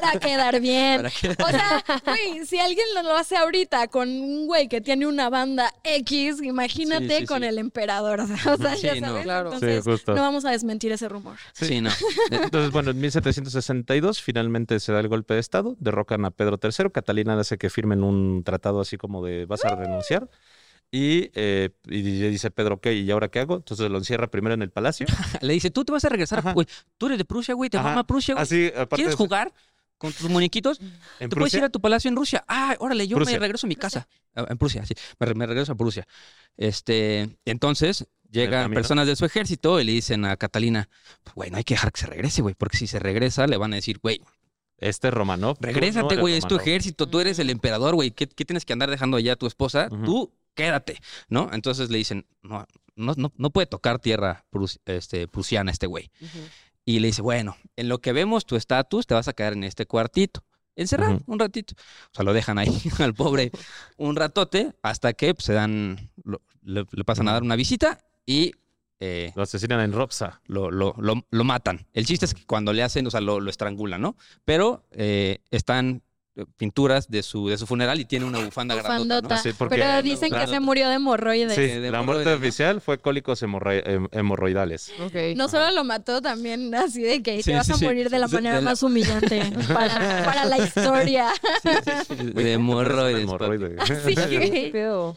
para 0.00 0.18
quedar 0.18 0.60
bien. 0.60 0.96
¿Para 0.96 1.10
qué? 1.10 1.28
O 1.30 1.48
sea, 1.50 1.84
güey, 2.04 2.44
si 2.46 2.58
alguien 2.58 2.86
lo 3.04 3.14
hace 3.16 3.36
ahorita 3.36 3.59
con 3.90 4.08
un 4.08 4.46
güey 4.46 4.68
que 4.68 4.80
tiene 4.80 5.06
una 5.06 5.28
banda 5.30 5.72
X, 5.84 6.42
imagínate 6.42 7.08
Sí, 7.08 7.20
sí, 7.20 7.26
con 7.26 7.40
sí. 7.42 7.46
el 7.48 7.58
emperador. 7.58 8.20
O 8.46 8.56
sea, 8.56 8.76
Sí, 8.76 8.82
ya 8.86 8.94
no. 8.96 9.08
sabes. 9.08 9.22
Claro. 9.24 9.52
Entonces, 9.52 9.84
Sí, 9.84 9.90
justo. 9.90 10.14
no 10.14 10.22
vamos 10.22 10.44
a 10.44 10.50
desmentir 10.50 10.92
ese 10.92 11.08
rumor. 11.08 11.36
Sí, 11.52 11.80
no. 11.80 11.90
Entonces, 12.30 12.70
bueno, 12.70 12.90
en 12.90 13.00
1762 13.00 14.22
finalmente 14.22 14.78
se 14.80 14.92
da 14.92 15.00
el 15.00 15.08
golpe 15.08 15.34
de 15.34 15.40
Estado, 15.40 15.76
derrocan 15.80 16.24
a 16.24 16.30
Pedro 16.30 16.58
III, 16.62 16.90
Catalina 16.92 17.38
hace 17.38 17.58
que 17.58 17.70
firmen 17.70 18.02
un 18.02 18.42
tratado 18.44 18.80
así 18.80 18.96
como 18.96 19.24
de 19.24 19.46
vas 19.46 19.64
a 19.64 19.74
renunciar. 19.74 20.28
Y, 20.92 21.30
eh, 21.34 21.70
y 21.86 22.02
dice 22.02 22.50
Pedro, 22.50 22.74
ok, 22.74 22.86
¿y 22.88 23.08
ahora 23.12 23.28
qué 23.28 23.38
hago? 23.38 23.54
Entonces 23.56 23.88
lo 23.88 23.98
encierra 23.98 24.26
primero 24.28 24.54
en 24.54 24.62
el 24.62 24.70
palacio. 24.70 25.06
Le 25.40 25.52
dice, 25.52 25.70
tú 25.70 25.84
te 25.84 25.92
vas 25.92 26.04
a 26.04 26.08
regresar, 26.08 26.42
güey. 26.52 26.66
Tú 26.98 27.06
eres 27.06 27.18
de 27.18 27.24
Prusia, 27.24 27.54
güey. 27.54 27.70
Te 27.70 27.78
mama 27.78 28.04
Prusia, 28.04 28.34
güey. 28.34 28.42
Así, 28.42 28.66
aparte 28.68 28.96
¿Quieres 28.96 29.12
de- 29.12 29.16
jugar 29.16 29.52
con 30.00 30.12
tus 30.14 30.30
muñequitos? 30.30 30.80
en 31.20 31.28
Te 31.28 31.36
puedes 31.36 31.52
ir 31.54 31.62
a 31.62 31.68
tu 31.68 31.78
palacio 31.80 32.08
en 32.08 32.16
Rusia. 32.16 32.42
Ah, 32.48 32.74
órale, 32.80 33.06
yo 33.06 33.16
Prusia. 33.18 33.34
me 33.34 33.38
regreso 33.40 33.66
a 33.66 33.68
mi 33.68 33.76
casa. 33.76 34.08
Ah, 34.34 34.46
En 34.48 34.56
Prusia, 34.56 34.84
sí. 34.86 34.94
Me, 35.18 35.26
re- 35.26 35.34
me 35.34 35.46
regreso 35.46 35.72
a 35.72 35.74
Prusia. 35.74 36.06
Este, 36.56 37.36
entonces 37.44 38.06
llegan 38.30 38.72
personas 38.72 39.06
de 39.06 39.16
su 39.16 39.24
ejército 39.24 39.80
y 39.80 39.84
le 39.84 39.92
dicen 39.92 40.24
a 40.24 40.36
Catalina, 40.36 40.88
güey, 41.34 41.50
no 41.50 41.56
hay 41.58 41.64
que 41.64 41.74
dejar 41.74 41.92
que 41.92 42.00
se 42.00 42.06
regrese, 42.06 42.42
güey, 42.42 42.54
porque 42.54 42.76
si 42.78 42.86
se 42.86 42.98
regresa 42.98 43.46
le 43.46 43.56
van 43.56 43.72
a 43.72 43.76
decir, 43.76 43.98
güey, 44.02 44.20
Este 44.78 45.08
es 45.08 45.14
Romanov. 45.14 45.56
tú 45.58 45.66
no 45.66 45.72
regrésate, 45.72 46.06
eres 46.14 46.20
güey, 46.20 46.34
es 46.34 46.40
tu 46.44 46.48
Romanov". 46.50 46.68
ejército, 46.68 47.08
tú 47.08 47.20
eres 47.20 47.38
el 47.38 47.50
emperador, 47.50 47.94
güey, 47.94 48.10
¿qué, 48.12 48.26
qué 48.28 48.44
tienes 48.44 48.64
que 48.64 48.72
andar 48.72 48.90
dejando 48.90 49.16
allá 49.18 49.34
a 49.34 49.36
tu 49.36 49.46
esposa? 49.46 49.88
Tú 50.04 50.32
quédate, 50.54 50.98
¿no? 51.28 51.50
Entonces 51.52 51.90
le 51.90 51.98
dicen, 51.98 52.26
no, 52.42 52.66
no, 52.96 53.14
no, 53.16 53.32
no 53.36 53.50
puede 53.50 53.66
tocar 53.66 53.98
tierra 53.98 54.44
prus- 54.50 54.80
este, 54.86 55.26
prusiana 55.28 55.70
este 55.70 55.86
güey. 55.86 56.10
Y 56.84 56.98
le 57.00 57.08
dice, 57.08 57.22
bueno, 57.22 57.56
en 57.76 57.88
lo 57.88 58.00
que 58.00 58.12
vemos 58.12 58.46
tu 58.46 58.56
estatus, 58.56 59.06
te 59.06 59.14
vas 59.14 59.28
a 59.28 59.32
quedar 59.32 59.52
en 59.52 59.64
este 59.64 59.86
cuartito. 59.86 60.42
Encerrado 60.76 61.20
un 61.26 61.38
ratito. 61.38 61.74
O 61.76 62.14
sea, 62.14 62.24
lo 62.24 62.32
dejan 62.32 62.58
ahí 62.58 62.70
al 63.00 63.12
pobre 63.14 63.50
un 63.96 64.16
ratote 64.16 64.72
hasta 64.82 65.12
que 65.12 65.34
pues, 65.34 65.44
se 65.44 65.52
dan, 65.52 66.10
lo- 66.24 66.40
le, 66.62 66.86
le 66.90 67.04
pasan 67.04 67.28
a 67.28 67.32
dar 67.32 67.42
una 67.42 67.56
visita 67.56 67.98
y 68.24 68.52
eh, 68.98 69.32
Lo 69.34 69.42
asesinan 69.42 69.80
en 69.80 69.92
Ropsa. 69.92 70.40
lo, 70.46 70.70
lo, 70.70 70.94
lo, 70.98 71.44
matan. 71.44 71.86
El 71.92 72.06
chiste 72.06 72.26
es 72.26 72.34
que 72.34 72.44
cuando 72.46 72.72
le 72.72 72.82
hacen, 72.82 73.06
o 73.06 73.10
sea, 73.10 73.20
lo, 73.20 73.40
lo 73.40 73.50
estrangulan, 73.50 74.00
¿no? 74.00 74.16
Pero 74.44 74.84
eh, 74.92 75.38
están 75.50 76.02
pinturas 76.56 77.08
de 77.10 77.22
su, 77.22 77.48
de 77.48 77.56
su 77.58 77.66
funeral 77.66 77.98
y 78.00 78.04
tiene 78.04 78.24
una 78.26 78.38
bufanda 78.38 78.74
grandota, 78.74 78.98
¿no? 78.98 79.04
Bufandota. 79.04 79.36
Sí, 79.38 79.50
porque- 79.56 79.76
Pero 79.76 80.02
dicen 80.02 80.30
que 80.32 80.46
se 80.46 80.60
murió 80.60 80.88
de 80.88 80.96
hemorroides. 80.96 81.54
Sí, 81.54 81.62
de 81.62 81.90
la 81.90 81.98
hemorroides, 82.00 82.04
muerte 82.06 82.30
¿no? 82.30 82.36
oficial 82.36 82.80
fue 82.80 82.98
cólicos 82.98 83.42
hemorroi- 83.42 83.84
hem- 83.84 84.08
hemorroidales. 84.12 84.92
No 85.36 85.48
solo 85.48 85.70
lo 85.72 85.84
mató, 85.84 86.20
también 86.22 86.74
así 86.74 87.02
de 87.02 87.22
que 87.22 87.38
Sí, 87.42 87.50
te 87.50 87.56
vas 87.56 87.66
sí, 87.66 87.72
a 87.72 87.76
sí. 87.76 87.84
morir 87.84 88.10
de 88.10 88.18
la 88.18 88.28
manera 88.28 88.56
de 88.56 88.62
la- 88.62 88.70
más 88.70 88.82
humillante 88.82 89.42
para, 89.72 90.22
para 90.24 90.44
la 90.46 90.58
historia. 90.58 91.28
De 92.34 92.52
hemorroides. 92.52 93.22
Hemorroide. 93.22 93.76
Sí, 94.04 94.14
¿Qué 94.14 94.36
güey. 94.50 94.72
pedo? 94.72 95.14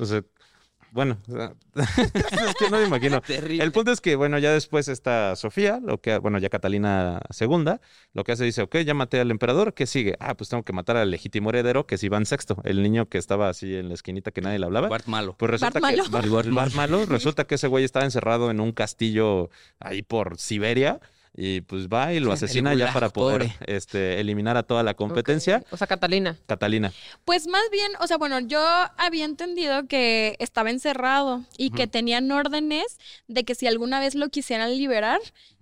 Bueno, 0.93 1.17
es 1.75 2.55
que 2.59 2.69
no 2.69 2.77
me 2.77 2.85
imagino. 2.85 3.19
Terrible. 3.25 3.63
El 3.63 3.71
punto 3.71 3.91
es 3.91 3.99
que, 3.99 4.15
bueno, 4.15 4.37
ya 4.37 4.51
después 4.51 4.87
está 4.87 5.35
Sofía, 5.35 5.79
lo 5.83 5.99
que, 5.99 6.19
bueno, 6.19 6.37
ya 6.37 6.49
Catalina 6.49 7.19
II, 7.39 7.79
lo 8.13 8.23
que 8.23 8.31
hace 8.31 8.43
dice, 8.43 8.61
ok, 8.61 8.77
ya 8.77 8.93
maté 8.93 9.19
al 9.19 9.31
emperador, 9.31 9.73
¿qué 9.73 9.87
sigue? 9.87 10.15
Ah, 10.19 10.35
pues 10.35 10.51
tengo 10.51 10.61
que 10.61 10.71
matar 10.71 10.97
al 10.97 11.09
legítimo 11.09 11.49
heredero, 11.49 11.87
que 11.87 11.95
es 11.95 12.03
Iván 12.03 12.25
VI, 12.29 12.57
el 12.63 12.83
niño 12.83 13.07
que 13.09 13.17
estaba 13.17 13.49
así 13.49 13.75
en 13.75 13.87
la 13.87 13.95
esquinita 13.95 14.29
que 14.29 14.41
nadie 14.41 14.59
le 14.59 14.67
hablaba. 14.67 14.87
Bart 14.87 15.07
malo. 15.07 15.35
Pues 15.39 15.49
resulta 15.49 15.79
Bart 15.79 15.95
que 15.95 16.01
malo. 16.11 16.31
Bart, 16.31 16.49
Bart 16.51 16.73
malo, 16.75 17.05
resulta 17.07 17.45
que 17.45 17.55
ese 17.55 17.67
güey 17.67 17.83
estaba 17.83 18.05
encerrado 18.05 18.51
en 18.51 18.59
un 18.59 18.71
castillo 18.71 19.49
ahí 19.79 20.03
por 20.03 20.37
Siberia 20.37 20.99
y 21.35 21.61
pues 21.61 21.87
va 21.87 22.13
y 22.13 22.19
lo 22.19 22.31
asesina 22.31 22.75
ya 22.75 22.93
para 22.93 23.09
poder 23.09 23.49
pobre. 23.49 23.55
este, 23.65 24.19
eliminar 24.19 24.55
a 24.55 24.63
toda 24.63 24.83
la 24.83 24.93
competencia. 24.93 25.63
O 25.71 25.77
sea, 25.77 25.87
Catalina. 25.87 26.37
Catalina. 26.45 26.93
Pues 27.25 27.47
más 27.47 27.63
bien, 27.71 27.91
o 27.99 28.07
sea, 28.07 28.17
bueno, 28.17 28.39
yo 28.39 28.61
había 28.97 29.25
entendido 29.25 29.87
que 29.87 30.35
estaba 30.39 30.69
encerrado 30.69 31.43
y 31.57 31.71
que 31.71 31.87
tenían 31.87 32.31
órdenes 32.31 32.99
de 33.27 33.43
que 33.43 33.55
si 33.55 33.65
alguna 33.65 33.99
vez 33.99 34.13
lo 34.13 34.29
quisieran 34.29 34.77
liberar, 34.77 35.19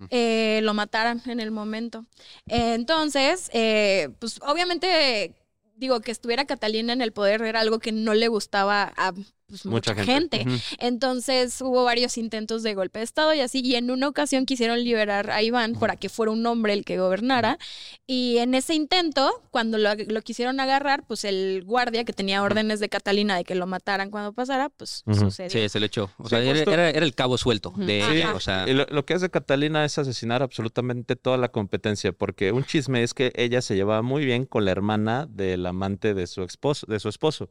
eh, 0.10 0.60
lo 0.64 0.74
mataran 0.74 1.22
en 1.26 1.40
el 1.40 1.52
momento. 1.52 2.06
Eh, 2.48 2.74
entonces, 2.74 3.50
eh, 3.54 4.10
pues 4.20 4.42
obviamente, 4.46 5.36
digo, 5.76 6.02
que 6.02 6.12
estuviera 6.12 6.46
Catalina 6.46 6.92
en 6.92 7.02
el 7.02 7.14
poder 7.14 7.42
era 7.44 7.62
algo 7.62 7.80
que 7.80 7.94
no 7.94 8.14
le 8.14 8.28
gustaba 8.28 8.94
a 8.98 9.14
pues, 9.52 9.66
Mucha 9.66 9.92
mucha, 9.94 10.04
gente. 10.06 10.46
Entonces 10.80 11.62
hubo 11.62 11.84
varios 11.84 12.18
intentos 12.18 12.64
de 12.64 12.74
golpe 12.74 13.00
de 13.00 13.06
Estado 13.06 13.34
y 13.34 13.42
así, 13.42 13.62
y 13.64 13.76
en 13.76 13.92
una 13.92 14.08
ocasión 14.08 14.46
quisieron 14.46 14.84
liberar 14.84 15.30
a 15.30 15.44
Iván 15.44 15.76
para 15.76 15.96
que 15.96 16.10
fuera 16.10 16.32
un 16.32 16.46
hombre 16.46 16.74
el 16.74 16.84
que 16.86 16.98
gobernara, 16.98 17.60
y 18.08 18.38
en 18.38 18.56
ese 18.56 18.74
intento, 18.74 19.32
cuando 19.52 19.78
lo, 19.78 19.90
lo 19.96 20.22
quisieron 20.22 20.60
agarrar, 20.60 21.04
pues 21.06 21.24
el 21.26 21.64
guardia 21.66 22.04
que 22.04 22.14
tenía 22.14 22.42
órdenes 22.42 22.80
de 22.80 22.90
Catalina 22.90 23.36
de 23.38 23.44
que 23.44 23.54
lo 23.56 23.68
mataran 23.68 24.10
cuando 24.10 24.34
pasara, 24.34 24.70
pues 24.70 25.04
sucedió. 25.06 25.50
Sí, 25.50 25.70
se 25.70 25.80
lo 25.80 25.86
echó. 25.86 26.10
O 26.18 26.24
Sí, 26.24 26.30
sea, 26.32 26.40
era, 26.40 26.54
justo. 26.56 26.72
era- 26.74 26.90
era 26.90 27.06
el 27.06 27.14
cabo 27.14 27.38
suelto 27.38 27.74
de 27.78 28.02
Sí. 28.10 28.16
ella. 28.18 28.34
O 28.34 28.40
sea, 28.40 28.66
Y 28.68 28.74
lo, 28.74 28.86
lo 28.90 29.06
que 29.06 29.14
hace 29.14 29.30
Catalina 29.30 29.86
es 29.86 29.98
asesinar 29.98 30.42
absolutamente 30.42 31.16
toda 31.16 31.38
la 31.38 31.50
competencia, 31.50 32.12
porque 32.12 32.52
un 32.52 32.64
chisme 32.64 33.04
es 33.04 33.14
que 33.14 33.32
ella 33.36 33.62
se 33.62 33.76
llevaba 33.76 34.02
muy 34.02 34.26
bien 34.26 34.46
con 34.46 34.66
la 34.66 34.72
hermana 34.72 35.28
del 35.30 35.66
amante 35.66 36.14
de 36.14 36.26
su 36.28 36.44
esposo, 36.44 36.86
de 36.88 37.00
su 37.00 37.10
esposo, 37.10 37.50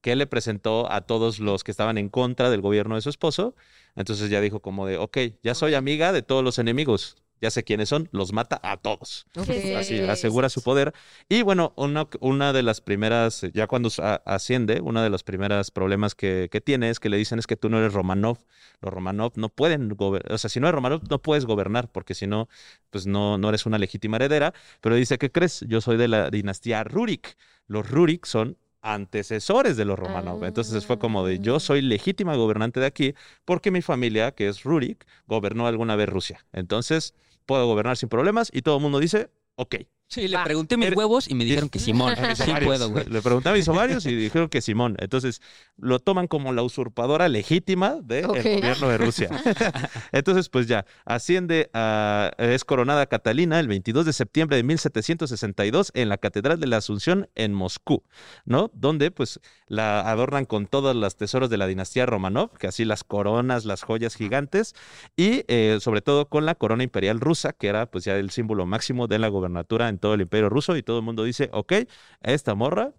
que 0.00 0.16
le 0.16 0.26
presentó 0.26 0.90
a 0.90 1.02
todos 1.02 1.38
los 1.40 1.64
que 1.64 1.70
estaban 1.70 1.98
en 1.98 2.08
contra 2.08 2.50
del 2.50 2.60
gobierno 2.60 2.94
de 2.94 3.00
su 3.02 3.10
esposo. 3.10 3.54
Entonces 3.96 4.30
ya 4.30 4.40
dijo 4.40 4.60
como 4.60 4.86
de, 4.86 4.96
ok, 4.96 5.18
ya 5.42 5.54
soy 5.54 5.74
amiga 5.74 6.12
de 6.12 6.22
todos 6.22 6.42
los 6.44 6.58
enemigos, 6.58 7.16
ya 7.42 7.50
sé 7.50 7.64
quiénes 7.64 7.88
son, 7.88 8.08
los 8.12 8.32
mata 8.32 8.60
a 8.62 8.76
todos. 8.76 9.26
Así 9.34 9.98
Sí. 9.98 10.00
asegura 10.00 10.48
su 10.48 10.62
poder. 10.62 10.92
Y 11.28 11.42
bueno, 11.42 11.72
una, 11.76 12.06
una 12.20 12.52
de 12.52 12.62
las 12.62 12.80
primeras, 12.80 13.44
ya 13.52 13.66
cuando 13.66 13.90
a- 13.98 14.22
asciende, 14.26 14.80
una 14.80 15.02
de 15.02 15.10
los 15.10 15.22
primeros 15.22 15.70
problemas 15.70 16.14
que, 16.14 16.48
que 16.50 16.60
tiene 16.60 16.88
es 16.90 17.00
que 17.00 17.08
le 17.08 17.16
dicen 17.16 17.38
es 17.38 17.46
que 17.46 17.56
tú 17.56 17.68
no 17.68 17.78
eres 17.78 17.92
Romanov. 17.92 18.38
Los 18.80 18.92
Romanov 18.94 19.32
no 19.36 19.48
pueden 19.48 19.88
gobernar, 19.90 20.32
o 20.32 20.38
sea, 20.38 20.48
si 20.50 20.60
no 20.60 20.68
eres 20.68 20.76
Romanov 20.76 21.02
no 21.10 21.18
puedes 21.20 21.44
gobernar, 21.46 21.90
porque 21.90 22.14
si 22.14 22.26
no, 22.26 22.48
pues 22.90 23.06
no, 23.06 23.36
no 23.38 23.48
eres 23.48 23.66
una 23.66 23.78
legítima 23.78 24.16
heredera. 24.16 24.54
Pero 24.80 24.94
dice, 24.94 25.18
¿qué 25.18 25.30
crees? 25.32 25.64
Yo 25.66 25.80
soy 25.80 25.96
de 25.96 26.08
la 26.08 26.30
dinastía 26.30 26.84
Rurik. 26.84 27.36
Los 27.66 27.90
Rurik 27.90 28.24
son 28.26 28.56
antecesores 28.82 29.76
de 29.76 29.84
los 29.84 29.98
Romanov. 29.98 30.44
Entonces 30.44 30.86
fue 30.86 30.98
como 30.98 31.26
de, 31.26 31.38
yo 31.38 31.60
soy 31.60 31.82
legítima 31.82 32.36
gobernante 32.36 32.80
de 32.80 32.86
aquí 32.86 33.14
porque 33.44 33.70
mi 33.70 33.82
familia, 33.82 34.32
que 34.32 34.48
es 34.48 34.64
Rurik, 34.64 35.06
gobernó 35.26 35.66
alguna 35.66 35.96
vez 35.96 36.08
Rusia. 36.08 36.44
Entonces 36.52 37.14
puedo 37.46 37.66
gobernar 37.66 37.96
sin 37.96 38.08
problemas 38.08 38.50
y 38.52 38.62
todo 38.62 38.76
el 38.76 38.82
mundo 38.82 38.98
dice, 38.98 39.30
ok. 39.56 39.76
Sí, 40.10 40.28
le 40.28 40.38
pregunté 40.44 40.76
mis 40.76 40.94
huevos 40.94 41.28
y 41.28 41.34
me 41.34 41.44
dijeron 41.44 41.68
que 41.68 41.78
Simón. 41.90 42.14
Sí 42.34 42.52
puedo, 42.64 42.90
güey. 42.90 43.06
Le 43.06 43.22
pregunté 43.22 43.48
a 43.48 43.52
mis 43.52 43.66
ovarios 43.68 44.04
y 44.06 44.14
dijeron 44.16 44.48
que 44.48 44.60
Simón. 44.60 44.96
Entonces 44.98 45.40
lo 45.78 45.98
toman 45.98 46.26
como 46.26 46.52
la 46.52 46.62
usurpadora 46.62 47.28
legítima 47.28 47.96
del 48.02 48.26
gobierno 48.26 48.88
de 48.88 48.98
Rusia. 48.98 49.30
Entonces, 50.12 50.48
pues 50.48 50.66
ya, 50.66 50.84
asciende 51.04 51.70
a. 51.72 52.32
Es 52.38 52.64
coronada 52.64 53.06
Catalina 53.06 53.60
el 53.60 53.68
22 53.68 54.06
de 54.06 54.12
septiembre 54.12 54.56
de 54.56 54.62
1762 54.64 55.92
en 55.94 56.08
la 56.08 56.18
Catedral 56.18 56.60
de 56.60 56.66
la 56.66 56.78
Asunción 56.78 57.28
en 57.34 57.54
Moscú, 57.54 58.02
¿no? 58.44 58.70
Donde, 58.74 59.10
pues, 59.10 59.40
la 59.66 60.00
adornan 60.10 60.44
con 60.44 60.66
todos 60.66 60.94
los 60.96 61.16
tesoros 61.16 61.50
de 61.50 61.56
la 61.56 61.66
dinastía 61.66 62.06
Romanov, 62.06 62.56
que 62.58 62.66
así 62.66 62.84
las 62.84 63.04
coronas, 63.04 63.64
las 63.64 63.82
joyas 63.82 64.16
gigantes, 64.16 64.74
y 65.16 65.44
eh, 65.48 65.78
sobre 65.80 66.02
todo 66.02 66.28
con 66.28 66.44
la 66.44 66.54
corona 66.54 66.82
imperial 66.82 67.20
rusa, 67.20 67.52
que 67.52 67.68
era, 67.68 67.86
pues, 67.86 68.04
ya 68.04 68.16
el 68.16 68.30
símbolo 68.30 68.66
máximo 68.66 69.06
de 69.06 69.18
la 69.18 69.28
gobernatura 69.28 69.88
en 69.88 69.98
todo 70.00 70.14
el 70.14 70.22
imperio 70.22 70.48
ruso, 70.48 70.76
y 70.76 70.82
todo 70.82 70.98
el 70.98 71.04
mundo 71.04 71.22
dice, 71.22 71.48
ok, 71.52 71.74
esta 72.22 72.54
morra 72.56 72.92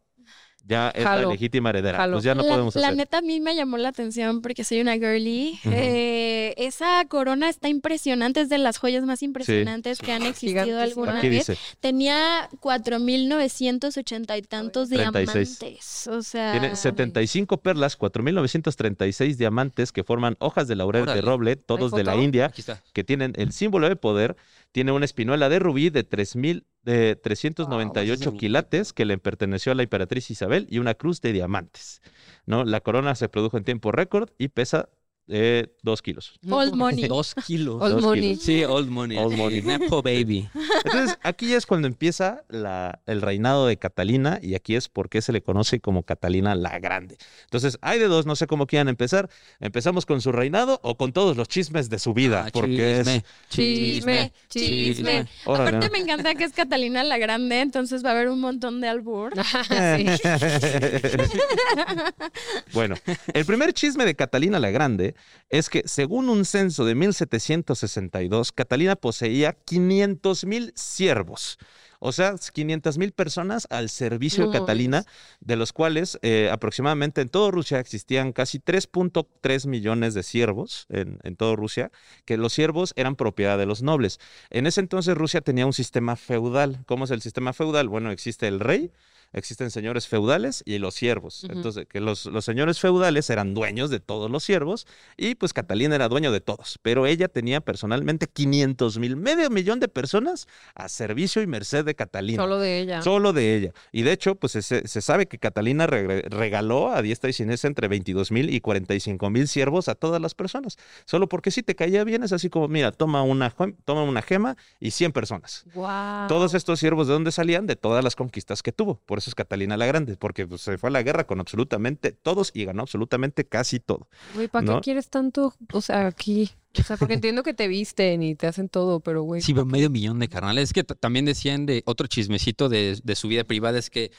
ya 0.63 0.89
es 0.91 1.03
Jalo. 1.03 1.23
la 1.23 1.33
legítima 1.33 1.71
heredera. 1.71 2.07
Pues 2.11 2.23
ya 2.23 2.35
no 2.35 2.43
la, 2.43 2.49
podemos 2.49 2.75
la 2.75 2.87
hacer. 2.89 2.97
neta 2.97 3.17
a 3.17 3.21
mí 3.23 3.39
me 3.39 3.55
llamó 3.55 3.77
la 3.79 3.89
atención 3.89 4.43
porque 4.43 4.63
soy 4.63 4.79
una 4.79 4.93
girly. 4.93 5.59
Eh, 5.65 6.53
esa 6.55 7.03
corona 7.07 7.49
está 7.49 7.67
impresionante, 7.67 8.41
es 8.41 8.49
de 8.49 8.59
las 8.59 8.77
joyas 8.77 9.03
más 9.03 9.23
impresionantes 9.23 9.97
que 9.97 10.11
han 10.11 10.21
existido 10.21 10.65
Gigantísima. 10.65 10.83
alguna 10.83 11.17
Aquí 11.17 11.29
vez. 11.29 11.47
dice. 11.47 11.59
Tenía 11.79 12.47
4.980 12.61 14.37
y 14.37 14.41
tantos 14.43 14.89
36. 14.89 15.59
diamantes. 15.59 16.07
O 16.07 16.21
sea, 16.21 16.51
Tiene 16.51 16.75
75 16.75 17.57
perlas, 17.57 17.97
4.936 17.97 19.35
diamantes 19.37 19.91
que 19.91 20.03
forman 20.03 20.35
hojas 20.39 20.67
de 20.67 20.75
laurel 20.75 21.05
de 21.05 21.21
roble, 21.21 21.55
todos 21.55 21.91
de 21.91 22.03
la? 22.03 22.15
India, 22.15 22.51
que 22.93 23.03
tienen 23.03 23.33
el 23.37 23.51
símbolo 23.51 23.89
de 23.89 23.95
poder. 23.95 24.35
Tiene 24.71 24.91
una 24.91 25.05
espinuela 25.05 25.49
de 25.49 25.59
rubí 25.59 25.89
de 25.89 26.07
3.000 26.07 26.65
de 26.83 27.15
398 27.15 28.31
Wow, 28.31 28.39
quilates 28.39 28.93
que 28.93 29.05
le 29.05 29.17
perteneció 29.17 29.71
a 29.71 29.75
la 29.75 29.83
emperatriz 29.83 30.31
Isabel 30.31 30.67
y 30.69 30.79
una 30.79 30.95
cruz 30.95 31.21
de 31.21 31.33
diamantes. 31.33 32.01
¿no? 32.45 32.63
La 32.63 32.81
corona 32.81 33.15
se 33.15 33.29
produjo 33.29 33.57
en 33.57 33.63
tiempo 33.63 33.91
récord 33.91 34.29
y 34.37 34.49
pesa 34.49 34.89
eh, 35.33 35.73
dos 35.81 36.01
kilos. 36.01 36.33
Old 36.49 36.73
money. 36.75 37.07
Dos 37.07 37.35
kilos. 37.35 37.81
Old 37.81 37.93
Dos 37.93 38.03
money. 38.03 38.21
kilos. 38.31 38.43
Sí, 38.43 38.63
old 38.65 38.89
money. 38.89 39.17
Old 39.17 39.37
money. 39.37 39.61
Nepo 39.63 40.01
baby. 40.01 40.49
Entonces, 40.83 41.17
aquí 41.23 41.47
ya 41.49 41.57
es 41.57 41.65
cuando 41.65 41.87
empieza 41.87 42.43
la- 42.49 42.99
el 43.05 43.21
reinado 43.21 43.65
de 43.67 43.77
Catalina 43.77 44.39
y 44.41 44.55
aquí 44.55 44.75
es 44.75 44.89
porque 44.89 45.21
se 45.21 45.31
le 45.31 45.41
conoce 45.41 45.79
como 45.79 46.03
Catalina 46.03 46.53
la 46.53 46.77
Grande. 46.79 47.17
Entonces, 47.45 47.77
hay 47.81 47.97
de 47.97 48.07
dos, 48.07 48.25
no 48.25 48.35
sé 48.35 48.45
cómo 48.45 48.67
quieran 48.67 48.89
empezar. 48.89 49.29
¿Empezamos 49.61 50.05
con 50.05 50.19
su 50.21 50.33
reinado 50.33 50.79
o 50.83 50.97
con 50.97 51.13
todos 51.13 51.37
los 51.37 51.47
chismes 51.47 51.89
de 51.89 51.99
su 51.99 52.13
vida? 52.13 52.43
Ah, 52.47 52.49
porque 52.51 52.99
es... 52.99 53.07
chisme, 53.49 54.33
Chisme, 54.49 54.49
Chisme. 54.49 55.27
Órale, 55.45 55.69
Aparte 55.69 55.87
¿no? 55.87 55.91
me 55.93 55.99
encanta 55.99 56.35
que 56.35 56.43
es 56.43 56.51
Catalina 56.51 57.03
la 57.05 57.17
Grande, 57.17 57.61
entonces 57.61 58.03
va 58.03 58.09
a 58.09 58.11
haber 58.11 58.27
un 58.29 58.41
montón 58.41 58.81
de 58.81 58.89
albur. 58.89 59.31
Bueno, 62.73 62.95
el 63.33 63.45
primer 63.45 63.73
chisme 63.73 64.05
de 64.05 64.15
Catalina 64.15 64.59
la 64.59 64.71
Grande 64.71 65.15
es 65.49 65.69
que, 65.69 65.83
según 65.85 66.29
un 66.29 66.45
censo 66.45 66.85
de 66.85 66.95
1762, 66.95 68.51
Catalina 68.51 68.95
poseía 68.95 69.53
500 69.53 70.45
mil 70.45 70.71
siervos. 70.75 71.57
O 72.03 72.11
sea, 72.11 72.33
500 72.35 72.97
mil 72.97 73.11
personas 73.11 73.67
al 73.69 73.87
servicio 73.89 74.45
No 74.45 74.51
de 74.51 74.57
Catalina, 74.57 75.05
de 75.39 75.55
los 75.55 75.71
cuales 75.71 76.17
eh, 76.23 76.49
aproximadamente 76.51 77.21
en 77.21 77.29
toda 77.29 77.51
Rusia 77.51 77.79
existían 77.79 78.33
casi 78.33 78.57
3.3 78.57 79.67
millones 79.67 80.15
de 80.15 80.23
siervos 80.23 80.87
en, 80.89 81.19
en 81.21 81.35
toda 81.35 81.55
Rusia, 81.55 81.91
que 82.25 82.37
los 82.37 82.53
siervos 82.53 82.93
eran 82.95 83.15
propiedad 83.15 83.55
de 83.59 83.67
los 83.67 83.83
nobles. 83.83 84.19
En 84.49 84.65
ese 84.65 84.81
entonces 84.81 85.15
Rusia 85.15 85.41
tenía 85.41 85.67
un 85.67 85.73
sistema 85.73 86.15
feudal. 86.15 86.79
¿Cómo 86.87 87.05
es 87.05 87.11
el 87.11 87.21
sistema 87.21 87.53
feudal? 87.53 87.87
Bueno, 87.87 88.09
existe 88.09 88.47
el 88.47 88.59
rey, 88.59 88.91
existen 89.33 89.71
señores 89.71 90.07
feudales 90.07 90.63
y 90.65 90.77
los 90.77 90.95
siervos. 90.95 91.45
Entonces, 91.49 91.85
que 91.87 91.99
los, 91.99 92.25
los 92.25 92.45
señores 92.45 92.79
feudales 92.79 93.29
eran 93.29 93.53
dueños 93.53 93.89
de 93.89 93.99
todos 93.99 94.29
los 94.29 94.43
siervos 94.43 94.87
y 95.17 95.35
pues 95.35 95.53
Catalina 95.53 95.95
era 95.95 96.09
dueño 96.09 96.31
de 96.31 96.41
todos, 96.41 96.79
pero 96.81 97.05
ella 97.05 97.27
tenía 97.27 97.61
personalmente 97.61 98.27
500 98.27 98.99
mil, 98.99 99.15
medio 99.15 99.49
millón 99.49 99.79
de 99.79 99.87
personas 99.87 100.47
a 100.75 100.89
servicio 100.89 101.41
y 101.41 101.47
merced 101.47 101.85
de 101.85 101.95
Catalina. 101.95 102.41
Solo 102.43 102.59
de 102.59 102.79
ella. 102.79 103.01
Solo 103.01 103.33
de 103.33 103.55
ella. 103.55 103.71
Y 103.91 104.03
de 104.03 104.11
hecho, 104.11 104.35
pues 104.35 104.53
se, 104.53 104.61
se 104.87 105.01
sabe 105.01 105.27
que 105.27 105.37
Catalina 105.37 105.87
regaló 105.87 106.91
a 106.91 107.01
diestra 107.01 107.29
y 107.29 107.33
siniestra 107.33 107.67
entre 107.67 107.87
22 107.87 108.31
mil 108.31 108.53
y 108.53 108.59
45 108.61 109.29
mil 109.29 109.47
siervos 109.47 109.87
a 109.87 109.95
todas 109.95 110.21
las 110.21 110.35
personas. 110.35 110.77
Solo 111.05 111.27
porque 111.27 111.51
si 111.51 111.63
te 111.63 111.75
caía 111.75 112.03
bien, 112.03 112.23
es 112.23 112.33
así 112.33 112.49
como, 112.49 112.67
mira, 112.67 112.91
toma 112.91 113.23
una, 113.23 113.53
toma 113.85 114.03
una 114.03 114.21
gema 114.21 114.57
y 114.79 114.91
100 114.91 115.11
personas. 115.11 115.65
Guau. 115.73 116.27
Todos 116.27 116.53
estos 116.53 116.79
siervos, 116.79 117.07
¿de 117.07 117.13
dónde 117.13 117.31
salían? 117.31 117.67
De 117.67 117.75
todas 117.75 118.03
las 118.03 118.15
conquistas 118.15 118.61
que 118.63 118.71
tuvo. 118.71 118.95
Por 119.05 119.20
eso 119.21 119.29
es 119.29 119.35
Catalina 119.35 119.77
la 119.77 119.85
Grande, 119.85 120.17
porque 120.17 120.45
pues, 120.47 120.61
se 120.61 120.77
fue 120.77 120.89
a 120.89 120.91
la 120.91 121.03
guerra 121.03 121.25
con 121.25 121.39
absolutamente 121.39 122.11
todos 122.11 122.51
y 122.53 122.65
ganó 122.65 122.81
absolutamente 122.81 123.45
casi 123.45 123.79
todo. 123.79 124.09
Güey, 124.35 124.47
¿para 124.47 124.65
¿no? 124.65 124.75
qué 124.75 124.81
quieres 124.81 125.09
tanto? 125.09 125.53
O 125.71 125.81
sea, 125.81 126.07
aquí. 126.07 126.51
O 126.79 126.83
sea, 126.83 126.97
porque 126.97 127.13
entiendo 127.15 127.43
que 127.43 127.53
te 127.53 127.67
visten 127.67 128.23
y 128.23 128.35
te 128.35 128.47
hacen 128.47 128.69
todo, 128.69 128.99
pero 128.99 129.23
güey. 129.23 129.41
Sí, 129.41 129.53
pero 129.53 129.65
medio 129.65 129.89
millón 129.89 130.19
de 130.19 130.27
carnales. 130.27 130.69
Es 130.69 130.73
que 130.73 130.83
también 130.83 131.25
decían 131.25 131.65
de 131.65 131.83
otro 131.85 132.07
chismecito 132.07 132.69
de, 132.69 132.99
de 133.03 133.15
su 133.15 133.27
vida 133.27 133.43
privada, 133.43 133.77
es 133.77 133.89
que, 133.89 134.11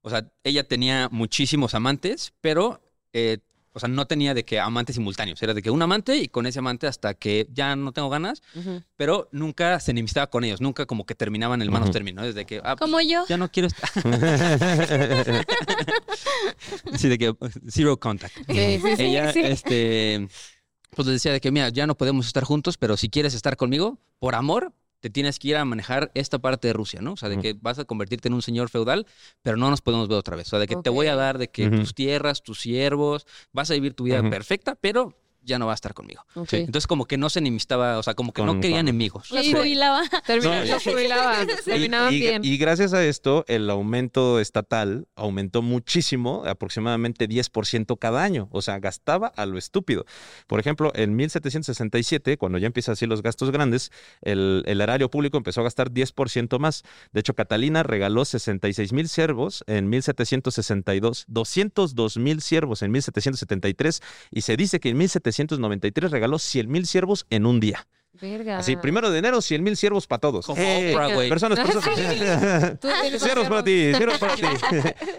o 0.00 0.10
sea, 0.10 0.30
ella 0.42 0.66
tenía 0.66 1.08
muchísimos 1.10 1.74
amantes, 1.74 2.32
pero, 2.40 2.80
eh, 3.12 3.38
o 3.78 3.80
sea, 3.80 3.88
no 3.88 4.06
tenía 4.06 4.34
de 4.34 4.44
que 4.44 4.58
amantes 4.58 4.96
simultáneos. 4.96 5.40
Era 5.42 5.54
de 5.54 5.62
que 5.62 5.70
un 5.70 5.80
amante 5.80 6.16
y 6.16 6.26
con 6.28 6.46
ese 6.46 6.58
amante 6.58 6.86
hasta 6.88 7.14
que 7.14 7.48
ya 7.52 7.76
no 7.76 7.92
tengo 7.92 8.10
ganas, 8.10 8.42
pero 8.96 9.28
nunca 9.32 9.78
se 9.80 9.92
enemistaba 9.92 10.26
con 10.26 10.42
ellos, 10.44 10.60
nunca 10.60 10.84
como 10.86 11.06
que 11.06 11.14
terminaban 11.14 11.62
el 11.62 11.70
manos 11.70 11.92
término. 11.92 12.22
Desde 12.22 12.44
que, 12.44 12.60
ah, 12.64 12.74
pues, 12.76 12.90
Como 12.90 13.00
yo. 13.00 13.24
ya 13.28 13.36
no 13.36 13.50
quiero 13.50 13.68
estar. 13.68 13.88
sí, 16.96 17.08
de 17.08 17.18
que 17.18 17.34
zero 17.68 17.98
contact. 17.98 18.34
Sí, 18.48 18.80
sí, 18.82 18.96
sí. 18.96 19.02
Ella, 19.02 19.32
sí. 19.32 19.40
este, 19.40 20.28
pues 20.90 21.06
le 21.06 21.12
decía 21.12 21.32
de 21.32 21.40
que, 21.40 21.50
mira, 21.52 21.68
ya 21.68 21.86
no 21.86 21.96
podemos 21.96 22.26
estar 22.26 22.42
juntos, 22.44 22.76
pero 22.76 22.96
si 22.96 23.08
quieres 23.08 23.34
estar 23.34 23.56
conmigo, 23.56 23.98
por 24.18 24.34
amor, 24.34 24.72
te 25.00 25.10
tienes 25.10 25.38
que 25.38 25.48
ir 25.48 25.56
a 25.56 25.64
manejar 25.64 26.10
esta 26.14 26.38
parte 26.38 26.68
de 26.68 26.74
Rusia, 26.74 27.00
¿no? 27.00 27.12
O 27.12 27.16
sea, 27.16 27.28
de 27.28 27.38
que 27.38 27.54
vas 27.60 27.78
a 27.78 27.84
convertirte 27.84 28.28
en 28.28 28.34
un 28.34 28.42
señor 28.42 28.68
feudal, 28.68 29.06
pero 29.42 29.56
no 29.56 29.70
nos 29.70 29.80
podemos 29.80 30.08
ver 30.08 30.18
otra 30.18 30.36
vez. 30.36 30.48
O 30.48 30.50
sea, 30.50 30.58
de 30.58 30.66
que 30.66 30.76
te 30.76 30.90
voy 30.90 31.06
a 31.06 31.16
dar 31.16 31.38
de 31.38 31.48
que 31.48 31.70
tus 31.70 31.94
tierras, 31.94 32.42
tus 32.42 32.60
siervos, 32.60 33.26
vas 33.52 33.70
a 33.70 33.74
vivir 33.74 33.94
tu 33.94 34.04
vida 34.04 34.28
perfecta, 34.28 34.74
pero 34.74 35.14
ya 35.42 35.58
no 35.58 35.66
va 35.66 35.72
a 35.72 35.74
estar 35.74 35.94
conmigo. 35.94 36.24
Entonces 36.34 36.86
como 36.86 37.06
que 37.06 37.16
no 37.16 37.30
se 37.30 37.38
enemistaba, 37.38 37.98
o 37.98 38.02
sea, 38.02 38.14
como 38.14 38.32
que 38.32 38.42
no 38.42 38.60
quería 38.60 38.76
con- 38.78 38.80
enemigos. 38.88 39.30
Los 39.30 39.44
Sí. 39.46 39.52
jubilaba. 39.54 40.02
Terminaban, 40.26 40.66
No, 40.68 40.74
los 40.74 40.82
jubilaban, 40.84 41.46
terminaban 41.64 42.12
y, 42.14 42.18
bien. 42.20 42.44
y 42.44 42.56
gracias 42.58 42.92
a 42.92 43.02
esto, 43.04 43.44
el 43.48 43.70
aumento 43.70 44.40
estatal 44.40 45.08
aumentó 45.16 45.62
muchísimo, 45.62 46.42
aproximadamente 46.46 47.26
10% 47.28 47.96
cada 47.98 48.22
año. 48.22 48.48
O 48.52 48.60
sea, 48.62 48.78
gastaba 48.78 49.28
a 49.28 49.46
lo 49.46 49.56
estúpido. 49.58 50.04
Por 50.46 50.60
ejemplo, 50.60 50.92
en 50.94 51.16
1767, 51.16 52.36
cuando 52.36 52.58
ya 52.58 52.66
empiezan 52.66 52.92
así 52.92 53.06
los 53.06 53.22
gastos 53.22 53.50
grandes, 53.50 53.90
el, 54.22 54.62
el 54.66 54.80
erario 54.80 55.10
público 55.10 55.38
empezó 55.38 55.60
a 55.60 55.64
gastar 55.64 55.90
10% 55.90 56.58
más. 56.58 56.82
De 57.12 57.20
hecho, 57.20 57.34
Catalina 57.34 57.82
regaló 57.82 58.24
66 58.24 58.92
mil 58.92 59.08
siervos 59.08 59.64
en 59.66 59.88
1762, 59.88 61.24
202 61.28 62.16
mil 62.18 62.40
siervos 62.42 62.82
en 62.82 62.90
1773 62.92 64.00
y 64.30 64.40
se 64.42 64.56
dice 64.56 64.80
que 64.80 64.90
en 64.90 64.96
1793 65.28 66.10
regaló 66.10 66.38
100 66.38 66.70
mil 66.70 66.86
siervos 66.86 67.26
en 67.30 67.46
un 67.46 67.60
día. 67.60 67.86
Verga. 68.20 68.58
Así, 68.58 68.76
primero 68.76 69.10
de 69.10 69.18
enero, 69.18 69.40
100 69.40 69.62
mil 69.62 69.76
siervos 69.76 70.06
para 70.06 70.20
todos. 70.20 70.46
Como 70.46 70.60
¡Eh! 70.60 70.92
Oprah, 70.92 71.14
güey. 71.14 71.28
Personas, 71.28 71.58
personas. 71.64 71.86
Cierros 73.20 73.48
para 73.48 73.62
ti, 73.62 73.92
cierros 73.94 74.18
para 74.18 74.34
ti. 74.36 74.42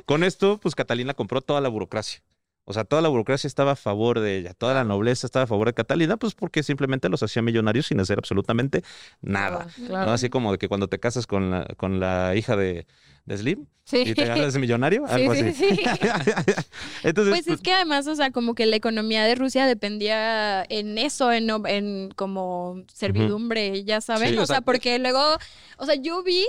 Con 0.06 0.24
esto, 0.24 0.60
pues 0.62 0.76
Catalina 0.76 1.13
compró 1.13 1.41
toda 1.41 1.62
la 1.62 1.69
burocracia. 1.69 2.22
O 2.69 2.73
sea, 2.73 2.84
toda 2.84 3.01
la 3.01 3.10
burocracia 3.10 3.47
estaba 3.47 3.71
a 3.71 3.75
favor 3.75 4.19
de 4.19 4.38
ella, 4.38 4.53
toda 4.53 4.75
la 4.75 4.84
nobleza 4.84 5.25
estaba 5.25 5.45
a 5.45 5.47
favor 5.47 5.65
de 5.67 5.73
Catalina, 5.73 6.17
pues 6.17 6.36
porque 6.36 6.62
simplemente 6.62 7.10
los 7.10 7.23
hacía 7.23 7.41
millonarios 7.41 7.88
sin 7.88 7.99
hacer 7.99 8.19
absolutamente 8.19 8.84
nada. 9.21 9.65
Claro. 9.88 10.12
Así 10.12 10.29
como 10.29 10.51
de 10.51 10.60
que 10.60 10.67
cuando 10.67 10.88
te 10.88 10.99
casas 10.99 11.25
con 11.25 11.49
la, 11.49 11.65
con 11.77 11.99
la 11.99 12.36
hija 12.36 12.55
de, 12.55 12.86
de 13.25 13.38
Slim 13.38 13.65
Sí. 13.86 14.03
y 14.05 14.13
te 14.13 14.29
haces 14.29 14.55
millonario, 14.60 15.03
algo 15.08 15.34
sí, 15.34 15.39
así. 15.41 15.53
sí. 15.73 15.79
Entonces, 17.03 17.34
Pues 17.43 17.47
es 17.47 17.62
que 17.62 17.73
además, 17.73 18.05
o 18.05 18.15
sea, 18.15 18.29
como 18.29 18.53
que 18.53 18.67
la 18.67 18.75
economía 18.75 19.23
de 19.23 19.34
Rusia 19.34 19.65
dependía 19.65 20.63
en 20.69 20.99
eso, 20.99 21.32
en, 21.32 21.49
en 21.65 22.12
como 22.15 22.84
servidumbre, 22.93 23.84
ya 23.84 23.99
saben. 23.99 24.38
O 24.38 24.45
sea, 24.45 24.62
porque 24.62 24.99
luego, 24.99 25.19
o 25.77 25.86
sea, 25.88 25.95
yo 25.95 26.21
vi 26.21 26.45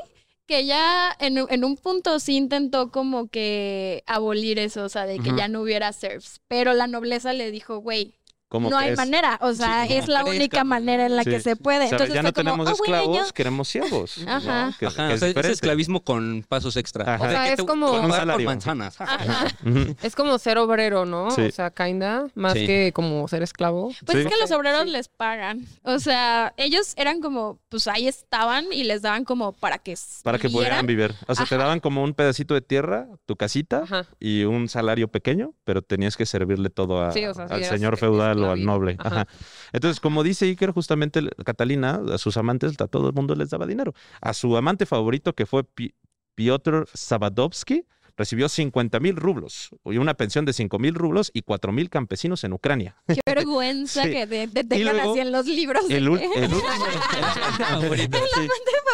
que 0.50 0.58
ella 0.58 1.16
en, 1.20 1.40
un- 1.40 1.46
en 1.50 1.64
un 1.64 1.76
punto 1.76 2.18
sí 2.18 2.36
intentó 2.36 2.90
como 2.90 3.28
que 3.28 4.02
abolir 4.06 4.58
eso, 4.58 4.82
o 4.84 4.88
sea, 4.88 5.06
de 5.06 5.20
que 5.20 5.30
ya 5.36 5.46
no 5.48 5.62
hubiera 5.62 5.92
serfs, 5.92 6.40
pero 6.48 6.72
la 6.74 6.88
nobleza 6.88 7.32
le 7.32 7.52
dijo, 7.52 7.78
güey, 7.78 8.14
¿cómo 8.50 8.68
no 8.68 8.76
hay 8.76 8.94
manera, 8.96 9.38
o 9.40 9.54
sea, 9.54 9.86
Sí, 9.86 9.94
es 9.94 10.08
la 10.08 10.24
única 10.24 10.62
manera 10.64 11.06
en 11.06 11.16
la 11.16 11.22
Sí. 11.24 11.30
que 11.30 11.40
se 11.40 11.56
puede. 11.56 11.84
Entonces 11.84 12.12
ya 12.12 12.22
no 12.22 12.32
como, 12.34 12.44
tenemos 12.50 12.68
"Oh, 12.68 12.72
esclavos, 12.72 13.08
bueno". 13.08 13.26
queremos. 13.32 13.74
¿no? 13.74 14.30
Ajá. 14.30 14.74
Que- 14.78 14.86
Ajá, 14.86 15.06
que 15.06 15.12
o 15.12 15.14
es 15.14 15.20
sea, 15.20 15.28
es 15.30 15.46
esclavismo 15.46 16.02
con 16.04 16.44
pasos 16.48 16.76
extra. 16.76 17.14
Ajá. 17.14 17.24
O 17.24 17.26
O 17.26 17.30
sea, 17.30 17.48
es 17.48 17.56
te- 17.56 17.64
como- 17.64 17.92
un 17.92 18.10
salario. 18.12 18.46
manzanas. 18.46 19.00
Ajá. 19.00 19.46
Es 20.02 20.14
como 20.16 20.36
ser 20.38 20.58
obrero, 20.58 21.06
¿no? 21.06 21.30
Sí. 21.30 21.42
O 21.42 21.50
sea, 21.52 21.70
kinda, 21.70 22.26
más 22.34 22.52
Sí. 22.54 22.66
que 22.66 22.90
como 22.92 23.26
ser 23.28 23.42
esclavo. 23.42 23.92
Pues 24.04 24.18
Sí. 24.18 24.24
es 24.24 24.26
que 24.34 24.40
los 24.40 24.50
obreros 24.50 24.82
sí. 24.84 24.90
les 24.90 25.08
pagan. 25.08 25.64
O 25.84 25.98
sea, 26.00 26.52
ellos 26.56 26.94
eran 26.96 27.20
como, 27.20 27.60
pues 27.68 27.86
ahí 27.86 28.08
estaban 28.08 28.66
y 28.72 28.84
les 28.84 29.02
daban 29.02 29.24
como 29.24 29.52
para 29.52 29.78
que 29.78 29.94
Para 30.24 30.38
que 30.38 30.48
pudieran 30.50 30.86
vivir. 30.86 31.14
O 31.28 31.34
sea, 31.34 31.46
te 31.46 31.56
daban 31.56 31.80
como 31.80 32.02
un 32.02 32.14
pedacito 32.14 32.54
de 32.54 32.60
tierra, 32.60 33.06
tu 33.26 33.36
casita 33.36 33.84
y 34.18 34.44
un 34.44 34.68
salario 34.68 35.08
pequeño, 35.08 35.52
pero 35.64 35.82
tenías 35.82 36.16
que 36.16 36.26
servirle 36.26 36.70
todo 36.70 37.00
a- 37.04 37.12
Sí, 37.12 37.24
o 37.26 37.34
sea, 37.34 37.46
sí 37.48 37.54
al 37.54 37.64
señor 37.64 37.96
feudal 37.96 38.39
o 38.48 38.50
al 38.53 38.64
noble. 38.64 38.96
Ajá. 38.98 39.22
Ajá. 39.22 39.29
Entonces, 39.72 40.00
como 40.00 40.22
dice 40.22 40.46
Iker, 40.46 40.70
justamente 40.72 41.20
Catalina, 41.44 42.00
a 42.12 42.18
sus 42.18 42.37
amantes, 42.37 42.81
a 42.81 42.87
todo 42.88 43.09
el 43.09 43.14
mundo 43.14 43.35
les 43.35 43.50
daba 43.50 43.66
dinero. 43.66 43.94
A 44.20 44.35
su 44.35 44.57
amante 44.57 44.87
favorito, 44.87 45.35
que 45.35 45.46
fue 45.46 45.64
Pi- 45.64 45.94
Piotr 46.35 46.87
Sabadovsky, 46.92 47.85
recibió 48.16 48.49
50 48.49 49.01
mil 49.01 49.16
rublos 49.16 49.70
y 49.85 49.96
una 49.99 50.14
pensión 50.14 50.44
de 50.44 50.53
5 50.53 50.79
mil 50.79 50.94
rublos 50.94 51.31
y 51.35 51.42
4 51.42 51.73
mil 51.73 51.90
campesinos 51.90 52.44
en 52.44 52.53
Ucrania. 52.53 52.96
Qué 53.07 53.20
vergüenza 53.27 54.05
Sí. 54.05 54.11
que 54.11 54.27
te, 54.27 54.49
te 54.49 54.64
tengan 54.64 54.96
luego, 54.96 55.12
así 55.12 55.20
en 55.20 55.33
los 55.33 55.46
libros. 55.46 55.88
de 55.88 55.96
El, 55.96 56.18
que- 56.18 56.25
el 56.44 56.51
ul- 56.51 56.62
favorito, 57.59 58.18
sí. 58.35 58.49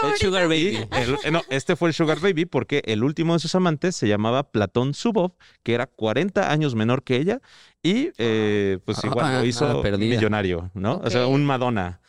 El 0.04 0.16
Sugar 0.18 0.44
Baby. 0.48 0.78
el- 1.24 1.32
no, 1.32 1.42
este 1.48 1.76
fue 1.76 1.88
el 1.88 1.94
Sugar 1.94 2.20
Baby 2.20 2.44
porque 2.46 2.82
el 2.86 3.02
último 3.02 3.32
de 3.34 3.38
sus 3.38 3.54
amantes 3.54 3.96
se 3.96 4.08
llamaba 4.08 4.50
Platón 4.50 4.94
Zubov, 4.94 5.32
que 5.62 5.74
era 5.74 5.86
40 5.86 6.50
años 6.50 6.74
menor 6.74 7.02
que 7.02 7.16
ella 7.16 7.40
y 7.82 8.10
eh, 8.18 8.78
pues 8.84 9.02
igual 9.04 9.26
Ah, 9.26 9.40
lo 9.40 9.46
hizo 9.46 9.66
nada 9.66 9.82
perdida. 9.82 10.16
millonario, 10.16 10.70
¿no? 10.74 11.00
O 11.04 11.10
sea, 11.10 11.26
un 11.26 11.44
Madonna. 11.44 12.00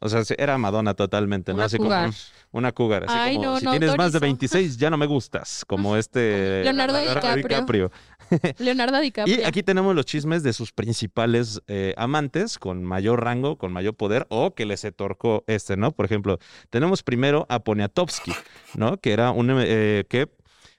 O 0.00 0.08
sea, 0.08 0.22
era 0.36 0.58
Madonna 0.58 0.94
totalmente, 0.94 1.52
¿no? 1.52 1.56
Una 1.56 1.64
así 1.66 1.76
cougar. 1.76 2.06
como 2.06 2.16
una 2.52 2.72
cougar, 2.72 3.04
así 3.04 3.14
Ay, 3.16 3.36
como 3.36 3.50
no, 3.50 3.58
si 3.58 3.64
no 3.64 3.70
tienes 3.72 3.96
más 3.96 4.12
de 4.12 4.16
autorizo. 4.18 4.20
26 4.20 4.76
ya 4.76 4.90
no 4.90 4.96
me 4.96 5.06
gustas, 5.06 5.64
como 5.66 5.96
este 5.96 6.62
Leonardo 6.64 6.98
DiCaprio. 6.98 7.90
Leonardo 8.58 9.00
DiCaprio. 9.00 9.40
Y 9.40 9.44
aquí 9.44 9.62
tenemos 9.62 9.94
los 9.94 10.04
chismes 10.04 10.42
de 10.42 10.52
sus 10.52 10.72
principales 10.72 11.60
eh, 11.66 11.94
amantes 11.96 12.58
con 12.58 12.84
mayor 12.84 13.22
rango, 13.24 13.56
con 13.56 13.72
mayor 13.72 13.94
poder 13.94 14.26
o 14.28 14.54
que 14.54 14.66
les 14.66 14.84
otorgó 14.84 15.44
este, 15.46 15.76
¿no? 15.76 15.92
Por 15.92 16.06
ejemplo, 16.06 16.38
tenemos 16.70 17.02
primero 17.02 17.46
a 17.48 17.60
Poniatowski, 17.60 18.32
¿no? 18.74 18.98
Que 18.98 19.12
era 19.12 19.30
un 19.30 19.50
eh, 19.60 20.04
que 20.08 20.28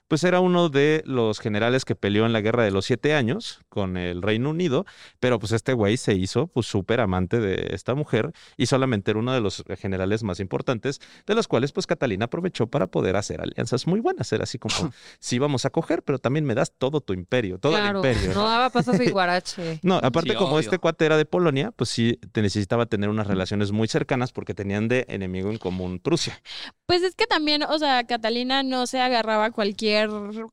pues 0.08 0.22
era 0.24 0.40
uno 0.40 0.68
de 0.68 1.02
los 1.06 1.40
generales 1.40 1.84
que 1.84 1.94
peleó 1.96 2.26
en 2.26 2.32
la 2.32 2.40
Guerra 2.40 2.62
de 2.64 2.70
los 2.70 2.84
Siete 2.84 3.14
Años 3.14 3.60
con 3.68 3.96
el 3.96 4.22
Reino 4.22 4.50
Unido, 4.50 4.84
pero 5.20 5.38
pues 5.38 5.52
este 5.52 5.72
güey 5.72 5.96
se 5.96 6.14
hizo 6.14 6.46
pues 6.48 6.66
súper 6.66 7.00
amante 7.00 7.40
de 7.40 7.68
esta 7.74 7.94
mujer 7.94 8.32
y 8.56 8.66
solamente 8.66 9.10
era 9.10 9.20
uno 9.20 9.32
de 9.32 9.40
los 9.40 9.64
generales 9.78 10.22
más 10.22 10.40
importantes, 10.40 11.00
de 11.26 11.34
los 11.34 11.48
cuales 11.48 11.72
pues 11.72 11.86
Catalina 11.86 12.26
aprovechó 12.26 12.66
para 12.66 12.86
poder 12.86 13.16
hacer 13.16 13.40
alianzas 13.40 13.86
muy 13.86 14.00
buenas, 14.00 14.30
era 14.32 14.44
así 14.44 14.58
como, 14.58 14.74
sí 15.20 15.38
vamos 15.38 15.64
a 15.64 15.70
coger, 15.70 16.02
pero 16.02 16.18
también 16.18 16.44
me 16.44 16.54
das 16.54 16.72
todo 16.76 17.00
tu 17.00 17.12
imperio, 17.14 17.58
todo 17.58 17.72
claro. 17.72 18.02
el 18.02 18.06
imperio. 18.06 18.34
No 18.34 18.44
daba 18.48 18.70
paso 18.70 18.90
a 18.90 18.96
su 18.96 19.04
guarache. 19.10 19.80
No, 19.82 19.96
aparte 19.96 20.30
Sí, 20.32 20.36
como 20.36 20.50
obvio. 20.52 20.60
este 20.60 20.78
cuate 20.78 21.06
era 21.06 21.16
de 21.16 21.24
Polonia, 21.24 21.70
pues 21.72 21.90
sí 21.90 22.18
te 22.32 22.42
necesitaba 22.42 22.86
tener 22.86 23.08
unas 23.10 23.26
relaciones 23.26 23.72
muy 23.72 23.88
cercanas 23.88 24.32
porque 24.32 24.54
tenían 24.54 24.88
de 24.88 25.04
enemigo 25.08 25.50
en 25.50 25.58
común 25.58 25.98
Prusia. 25.98 26.40
Pues 26.86 27.02
es 27.02 27.14
que 27.14 27.26
también, 27.26 27.62
o 27.62 27.78
sea, 27.78 28.04
Catalina 28.04 28.62
no 28.62 28.86
se 28.86 29.00
agarraba 29.00 29.46
a 29.46 29.50
cualquier, 29.50 29.93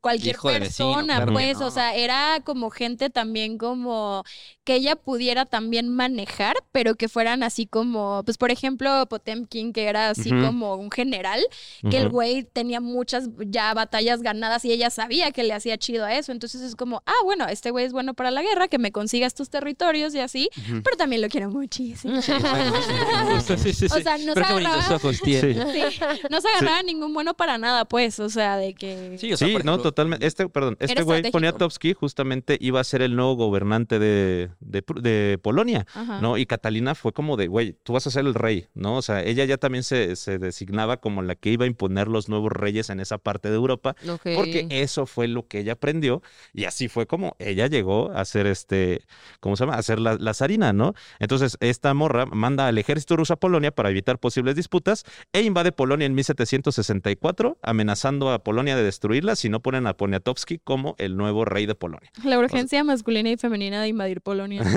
cualquier 0.01 0.35
Hijo 0.35 0.49
de 0.49 0.59
vecino, 0.59 0.93
persona, 0.95 1.25
pues, 1.25 1.59
no. 1.59 1.67
o 1.67 1.71
sea, 1.71 1.95
era 1.95 2.39
como 2.43 2.69
gente 2.69 3.09
también 3.09 3.57
como 3.57 4.23
que 4.63 4.75
ella 4.75 4.95
pudiera 4.95 5.45
también 5.45 5.89
manejar, 5.89 6.55
pero 6.71 6.95
que 6.95 7.09
fueran 7.09 7.43
así 7.43 7.65
como, 7.65 8.23
pues, 8.23 8.37
por 8.37 8.51
ejemplo, 8.51 9.05
Potemkin, 9.09 9.73
que 9.73 9.85
era 9.85 10.09
así 10.09 10.29
como 10.29 10.75
un 10.75 10.91
general, 10.91 11.41
que 11.89 11.97
el 11.97 12.09
güey 12.09 12.43
tenía 12.43 12.79
muchas 12.79 13.29
ya 13.47 13.73
batallas 13.73 14.21
ganadas 14.21 14.63
y 14.65 14.71
ella 14.71 14.89
sabía 14.89 15.31
que 15.31 15.43
le 15.43 15.53
hacía 15.53 15.77
chido 15.77 16.05
a 16.05 16.13
eso, 16.15 16.31
entonces 16.31 16.61
es 16.61 16.75
como, 16.75 17.01
ah, 17.05 17.13
bueno, 17.23 17.47
este 17.47 17.71
güey 17.71 17.85
es 17.85 17.91
bueno 17.93 18.13
para 18.13 18.31
la 18.31 18.41
guerra, 18.41 18.67
que 18.67 18.77
me 18.77 18.91
consiga 18.91 19.25
estos 19.27 19.49
territorios 19.49 20.13
y 20.15 20.19
así, 20.19 20.49
pero 20.83 20.95
también 20.97 21.21
lo 21.21 21.29
quiero 21.29 21.49
muchísimo. 21.49 22.15
Justo, 22.21 23.57
sí, 23.57 23.73
sí, 23.73 23.85
O 23.85 23.99
sea, 24.01 24.17
no 24.17 24.33
se 24.33 24.39
agarraba- 24.41 24.95
ojos 24.95 25.21
tiene. 25.21 25.53
Sí. 25.53 25.81
Sí, 25.91 25.99
no 26.29 26.41
se 26.41 26.47
agarraba 26.49 26.83
ningún 26.83 27.13
bueno 27.13 27.33
para 27.33 27.57
nada, 27.57 27.85
pues, 27.85 28.19
o 28.19 28.29
sea, 28.29 28.57
de 28.57 28.73
que... 28.73 29.17
Sí, 29.17 29.30
o 29.33 29.37
sea, 29.37 29.47
Sí, 29.47 29.57
no, 29.63 29.77
totalmente. 29.79 30.25
Este, 30.25 30.47
perdón, 30.49 30.77
este 30.79 31.03
güey. 31.03 31.29
Poniatowski, 31.31 31.93
justamente 31.93 32.57
iba 32.59 32.79
a 32.79 32.83
ser 32.83 33.01
el 33.01 33.15
nuevo 33.15 33.35
gobernante 33.35 33.99
de, 33.99 34.51
de, 34.59 35.39
Polonia, 35.41 35.85
Ajá. 35.93 36.19
¿no? 36.21 36.37
Y 36.37 36.45
Catalina 36.45 36.95
fue 36.95 37.13
como 37.13 37.37
de, 37.37 37.47
güey, 37.47 37.73
tú 37.83 37.93
vas 37.93 38.07
a 38.07 38.11
ser 38.11 38.25
el 38.25 38.33
rey, 38.33 38.67
¿no? 38.73 38.95
O 38.95 39.01
sea, 39.01 39.23
ella 39.23 39.45
ya 39.45 39.57
también 39.57 39.83
se, 39.83 40.15
se 40.15 40.37
designaba 40.37 40.97
como 40.97 41.21
la 41.21 41.35
que 41.35 41.51
iba 41.51 41.65
a 41.65 41.67
imponer 41.67 42.07
los 42.07 42.29
nuevos 42.29 42.51
reyes 42.51 42.89
en 42.89 42.99
esa 42.99 43.17
parte 43.17 43.49
de 43.49 43.55
Europa. 43.55 43.95
Porque 44.23 44.67
eso 44.69 45.05
fue 45.05 45.27
lo 45.27 45.47
que 45.47 45.59
ella 45.59 45.73
aprendió 45.73 46.21
y 46.53 46.65
así 46.65 46.87
fue 46.87 47.07
como 47.07 47.35
ella 47.39 47.67
llegó 47.67 48.11
a 48.11 48.25
ser 48.25 48.47
este, 48.47 49.05
¿cómo 49.39 49.55
se 49.55 49.65
llama? 49.65 49.77
A 49.77 49.83
ser 49.83 49.99
la, 49.99 50.15
la 50.15 50.33
zarina, 50.33 50.73
¿no? 50.73 50.93
Entonces 51.19 51.57
esta 51.59 51.93
morra 51.93 52.25
manda 52.25 52.67
al 52.67 52.77
ejército 52.77 53.15
ruso 53.15 53.33
a 53.33 53.37
Polonia 53.37 53.71
para 53.71 53.89
evitar 53.89 54.19
posibles 54.19 54.55
disputas 54.55 55.05
e 55.33 55.41
invade 55.41 55.71
Polonia 55.71 56.05
en 56.05 56.13
1764, 56.13 57.57
amenazando 57.61 58.31
a 58.31 58.43
Polonia 58.43 58.75
de 58.75 58.83
destruirla 59.21 59.35
si 59.35 59.49
no 59.49 59.59
ponen 59.61 59.87
a 59.87 59.93
Poniatowski 59.93 60.59
como 60.59 60.95
el 60.97 61.15
nuevo 61.17 61.45
rey 61.45 61.65
de 61.65 61.75
Polonia. 61.75 62.11
La 62.23 62.39
urgencia 62.39 62.83
masculina 62.83 63.29
y 63.29 63.37
femenina 63.37 63.81
de 63.81 63.87
invadir 63.87 64.21
Polonia. 64.21 64.63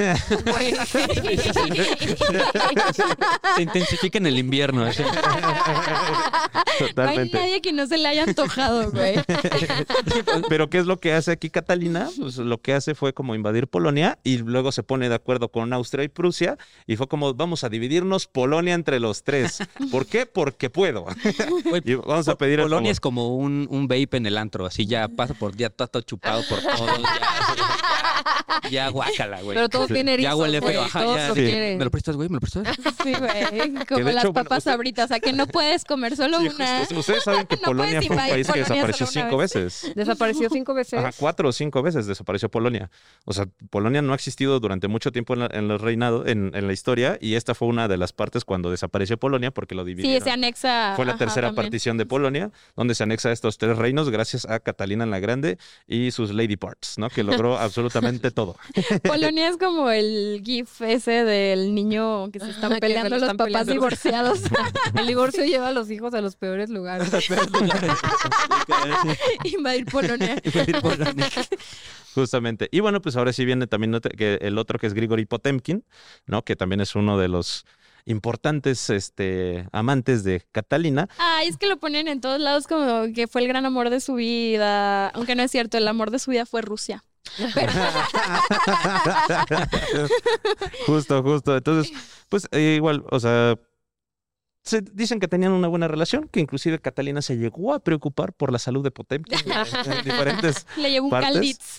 Se 3.56 3.62
intensifica 3.62 4.18
en 4.18 4.26
el 4.26 4.38
invierno. 4.38 4.84
así. 4.84 5.02
No 5.02 5.08
hay 6.80 6.88
Totalmente. 6.88 7.38
nadie 7.38 7.60
que 7.60 7.72
no 7.72 7.86
se 7.86 7.98
le 7.98 8.08
haya 8.08 8.24
antojado, 8.24 8.90
güey. 8.90 9.14
Pero 10.48 10.68
¿qué 10.70 10.78
es 10.78 10.86
lo 10.86 10.98
que 10.98 11.12
hace 11.12 11.30
aquí 11.32 11.50
Catalina? 11.50 12.08
Pues 12.18 12.36
lo 12.38 12.58
que 12.60 12.72
hace 12.74 12.94
fue 12.94 13.12
como 13.12 13.34
invadir 13.34 13.68
Polonia 13.68 14.18
y 14.24 14.38
luego 14.38 14.72
se 14.72 14.82
pone 14.82 15.08
de 15.08 15.14
acuerdo 15.14 15.48
con 15.48 15.72
Austria 15.72 16.04
y 16.04 16.08
Prusia 16.08 16.58
y 16.86 16.96
fue 16.96 17.06
como 17.06 17.34
vamos 17.34 17.64
a 17.64 17.68
dividirnos 17.68 18.26
Polonia 18.26 18.74
entre 18.74 19.00
los 19.00 19.22
tres. 19.22 19.58
¿Por 19.90 20.06
qué? 20.06 20.26
Porque 20.26 20.70
puedo. 20.70 21.06
Y 21.84 21.94
vamos 21.94 22.28
a 22.28 22.36
pedir 22.36 22.60
Polonia 22.60 22.90
es 22.90 23.00
como 23.00 23.36
un, 23.36 23.66
un 23.70 23.88
vape 23.88 24.16
en 24.16 24.26
el 24.26 24.33
antro, 24.38 24.66
así 24.66 24.86
ya 24.86 25.08
pasa 25.08 25.34
por 25.34 25.56
ya 25.56 25.66
está 25.68 25.86
todo 25.86 26.02
chupado 26.02 26.42
por 26.48 26.60
todos. 26.60 27.02
ya, 27.02 28.70
Ya 28.70 28.88
guácala, 28.88 29.42
güey. 29.42 29.54
Pero 29.56 29.68
todo 29.68 29.86
tiene 29.86 30.14
erizos, 30.14 30.30
Ya 30.32 30.36
huele 30.36 30.60
feo. 30.60 30.82
Ajá, 30.82 31.04
ya. 31.04 31.34
Sí. 31.34 31.40
¿Me 31.40 31.84
lo 31.84 31.90
prestas, 31.90 32.16
güey? 32.16 32.28
¿Me 32.28 32.34
lo 32.34 32.40
prestas? 32.40 32.66
Sí, 33.02 33.12
güey. 33.12 33.74
Como 33.86 34.04
de 34.04 34.12
las 34.12 34.24
papas 34.26 34.58
usted- 34.58 34.70
sabritas. 34.72 35.04
O 35.06 35.08
sea, 35.08 35.20
que 35.20 35.32
no 35.32 35.46
puedes 35.46 35.84
comer 35.84 36.16
solo 36.16 36.40
Sí, 36.40 36.48
una. 36.54 36.78
justo. 36.80 36.98
Ustedes 36.98 37.24
saben 37.24 37.46
que 37.46 37.56
No 37.62 37.62
Polonia 37.62 38.00
fue 38.02 38.10
un 38.10 38.16
país 38.16 38.46
que 38.50 38.58
desapareció 38.60 39.06
cinco 39.06 39.36
vez. 39.36 39.54
veces. 39.54 39.92
Desapareció 39.94 40.48
cinco 40.50 40.74
veces. 40.74 40.98
Ajá, 41.00 41.10
cuatro 41.18 41.48
o 41.48 41.52
cinco 41.52 41.82
veces 41.82 42.06
desapareció 42.06 42.48
Polonia. 42.50 42.90
O 43.24 43.32
sea, 43.32 43.46
Polonia 43.70 44.00
no 44.02 44.12
ha 44.12 44.16
existido 44.16 44.58
durante 44.60 44.88
mucho 44.88 45.12
tiempo 45.12 45.34
en, 45.34 45.40
la- 45.40 45.50
en 45.52 45.70
el 45.70 45.78
reinado, 45.78 46.26
en, 46.26 46.52
en 46.54 46.66
la 46.66 46.72
historia, 46.72 47.18
y 47.20 47.34
esta 47.34 47.54
fue 47.54 47.68
una 47.68 47.88
de 47.88 47.96
las 47.96 48.12
partes 48.12 48.44
cuando 48.44 48.70
desapareció 48.70 49.18
Polonia 49.18 49.50
porque 49.50 49.74
lo 49.74 49.82
Sí, 49.84 49.88
dividieron. 49.94 50.24
se 50.24 50.30
anexa. 50.30 50.94
Fue 50.96 51.04
la 51.04 51.12
ajá, 51.12 51.18
tercera 51.18 51.48
también. 51.48 51.64
partición 51.66 51.96
de 51.98 52.06
Polonia, 52.06 52.50
donde 52.76 52.94
se 52.94 53.02
anexa 53.02 53.30
estos 53.32 53.58
tres 53.58 53.76
reinos 53.76 54.08
gracias 54.10 54.23
a 54.48 54.60
Catalina 54.60 55.06
la 55.06 55.20
Grande 55.20 55.58
y 55.86 56.10
sus 56.10 56.32
lady 56.32 56.56
parts, 56.56 56.98
¿no? 56.98 57.10
Que 57.10 57.22
logró 57.22 57.58
absolutamente 57.58 58.30
todo. 58.32 58.56
Polonia 59.02 59.48
es 59.48 59.56
como 59.56 59.90
el 59.90 60.42
gif 60.44 60.80
ese 60.82 61.24
del 61.24 61.74
niño 61.74 62.30
que 62.30 62.40
se 62.40 62.50
están 62.50 62.78
peleando 62.78 63.10
lo 63.10 63.16
los 63.16 63.22
están 63.22 63.36
papás 63.36 63.52
peleando. 63.52 63.72
divorciados. 63.72 64.40
El 64.94 65.06
divorcio 65.06 65.44
lleva 65.44 65.68
a 65.68 65.72
los 65.72 65.90
hijos 65.90 66.14
a 66.14 66.20
los 66.20 66.36
peores 66.36 66.70
lugares. 66.70 67.08
Invadir 69.44 69.84
Polonia. 69.90 70.40
Justamente. 72.14 72.68
Y 72.70 72.80
bueno, 72.80 73.00
pues 73.02 73.16
ahora 73.16 73.32
sí 73.32 73.44
viene 73.44 73.66
también 73.66 74.00
el 74.18 74.58
otro 74.58 74.78
que 74.78 74.86
es 74.86 74.94
Grigori 74.94 75.26
Potemkin, 75.26 75.84
¿no? 76.26 76.42
Que 76.44 76.56
también 76.56 76.80
es 76.80 76.94
uno 76.94 77.18
de 77.18 77.28
los 77.28 77.64
importantes 78.06 78.90
este, 78.90 79.66
amantes 79.72 80.24
de 80.24 80.46
Catalina. 80.52 81.08
Ay, 81.18 81.48
es 81.48 81.56
que 81.56 81.66
lo 81.66 81.78
ponen 81.78 82.08
en 82.08 82.20
todos 82.20 82.40
lados 82.40 82.66
como 82.66 83.12
que 83.14 83.26
fue 83.26 83.42
el 83.42 83.48
gran 83.48 83.66
amor 83.66 83.90
de 83.90 84.00
su 84.00 84.14
vida. 84.14 85.08
Aunque 85.08 85.34
no 85.34 85.42
es 85.42 85.50
cierto, 85.50 85.78
el 85.78 85.88
amor 85.88 86.10
de 86.10 86.18
su 86.18 86.30
vida 86.30 86.46
fue 86.46 86.62
Rusia. 86.62 87.04
justo, 90.86 91.22
justo. 91.22 91.56
Entonces, 91.56 91.92
pues 92.28 92.46
eh, 92.52 92.74
igual, 92.76 93.02
o 93.10 93.18
sea, 93.18 93.56
se 94.64 94.80
dicen 94.80 95.20
que 95.20 95.28
tenían 95.28 95.52
una 95.52 95.68
buena 95.68 95.88
relación, 95.88 96.26
que 96.28 96.40
inclusive 96.40 96.78
Catalina 96.80 97.20
se 97.20 97.36
llegó 97.36 97.74
a 97.74 97.80
preocupar 97.80 98.32
por 98.32 98.50
la 98.50 98.58
salud 98.58 98.82
de 98.82 98.90
Potemkin 98.90 99.38
en, 99.44 99.92
en 99.92 100.04
diferentes... 100.04 100.66
Le 100.78 100.90
llevó 100.90 101.06
un 101.06 101.10
¿Partes? 101.10 101.76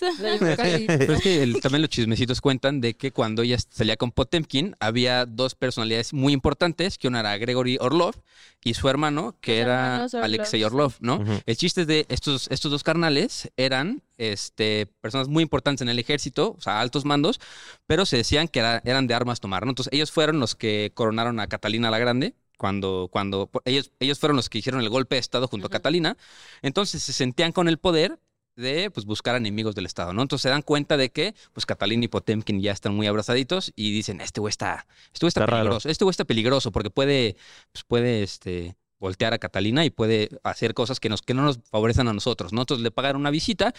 calditz. 0.60 0.88
Pero 0.98 1.12
es 1.14 1.20
que 1.20 1.42
el- 1.42 1.60
también 1.60 1.82
los 1.82 1.90
chismecitos 1.90 2.40
cuentan 2.40 2.80
de 2.80 2.94
que 2.94 3.10
cuando 3.10 3.42
ella 3.42 3.56
salía 3.70 3.96
con 3.96 4.12
Potemkin 4.12 4.76
había 4.78 5.26
dos 5.26 5.56
personalidades 5.56 6.12
muy 6.12 6.32
importantes, 6.32 6.96
que 6.96 7.08
una 7.08 7.20
era 7.20 7.36
Gregory 7.38 7.76
Orlov 7.80 8.14
y 8.62 8.74
su 8.74 8.88
hermano, 8.88 9.36
que 9.40 9.56
Los 9.56 9.62
era 9.66 9.84
hermanos 9.86 10.14
Orlov, 10.14 10.24
Alexei. 10.24 10.62
Orlov, 10.64 10.92
¿no? 11.00 11.16
Ujú. 11.16 11.32
El 11.44 11.56
chiste 11.56 11.80
es 11.80 11.86
de 11.88 12.06
estos, 12.08 12.46
estos 12.52 12.70
dos 12.70 12.84
carnales 12.84 13.50
eran 13.56 14.02
este, 14.16 14.86
personas 15.00 15.26
muy 15.26 15.42
importantes 15.42 15.82
en 15.82 15.88
el 15.88 15.98
ejército, 15.98 16.54
o 16.56 16.60
sea, 16.60 16.80
altos 16.80 17.04
mandos, 17.04 17.40
pero 17.86 18.06
se 18.06 18.16
decían 18.16 18.46
que 18.46 18.60
era- 18.60 18.80
eran 18.84 19.08
de 19.08 19.14
armas 19.14 19.40
tomar, 19.40 19.64
¿no? 19.64 19.70
Entonces 19.72 19.92
ellos 19.92 20.12
fueron 20.12 20.38
los 20.38 20.54
que 20.54 20.92
coronaron 20.94 21.40
a 21.40 21.48
Catalina 21.48 21.90
la 21.90 21.98
Grande. 21.98 22.34
Cuando, 22.56 23.08
cuando 23.10 23.50
ellos, 23.64 23.90
ellos 24.00 24.18
fueron 24.18 24.36
los 24.36 24.48
que 24.48 24.58
hicieron 24.58 24.80
el 24.80 24.88
golpe 24.88 25.16
de 25.16 25.20
Estado 25.20 25.46
junto 25.48 25.66
a 25.66 25.70
Catalina, 25.70 26.16
entonces 26.62 27.02
se 27.02 27.12
sentían 27.12 27.52
con 27.52 27.68
el 27.68 27.78
poder 27.78 28.18
de 28.56 28.90
pues, 28.90 29.04
buscar 29.04 29.36
enemigos 29.36 29.74
del 29.74 29.84
Estado, 29.84 30.14
¿no? 30.14 30.22
Entonces 30.22 30.44
se 30.44 30.48
dan 30.48 30.62
cuenta 30.62 30.96
de 30.96 31.10
que 31.10 31.34
pues 31.52 31.66
Catalina 31.66 32.06
y 32.06 32.08
Potemkin 32.08 32.60
ya 32.62 32.72
están 32.72 32.94
muy 32.94 33.06
abrazaditos 33.06 33.72
y 33.76 33.92
dicen, 33.92 34.20
este 34.22 34.40
güey 34.40 34.50
está, 34.50 34.86
este 35.12 35.24
güey 35.26 35.28
está, 35.28 35.40
Está 35.40 35.46
raro. 35.46 35.64
peligroso, 35.64 35.88
este 35.90 36.04
güey 36.04 36.10
está 36.12 36.24
peligroso 36.24 36.72
porque 36.72 36.88
puede, 36.90 37.36
pues, 37.72 37.84
puede, 37.84 38.22
este, 38.22 38.76
voltear 38.98 39.34
a 39.34 39.38
Catalina 39.38 39.84
y 39.84 39.90
puede 39.90 40.30
hacer 40.42 40.72
cosas 40.72 41.00
que, 41.00 41.10
nos, 41.10 41.20
que 41.20 41.34
no 41.34 41.42
nos 41.42 41.58
favorecen 41.70 42.08
a 42.08 42.14
nosotros, 42.14 42.54
¿no? 42.54 42.62
Entonces 42.62 42.82
le 42.82 42.90
pagan 42.90 43.16
una 43.16 43.28
visita 43.30 43.74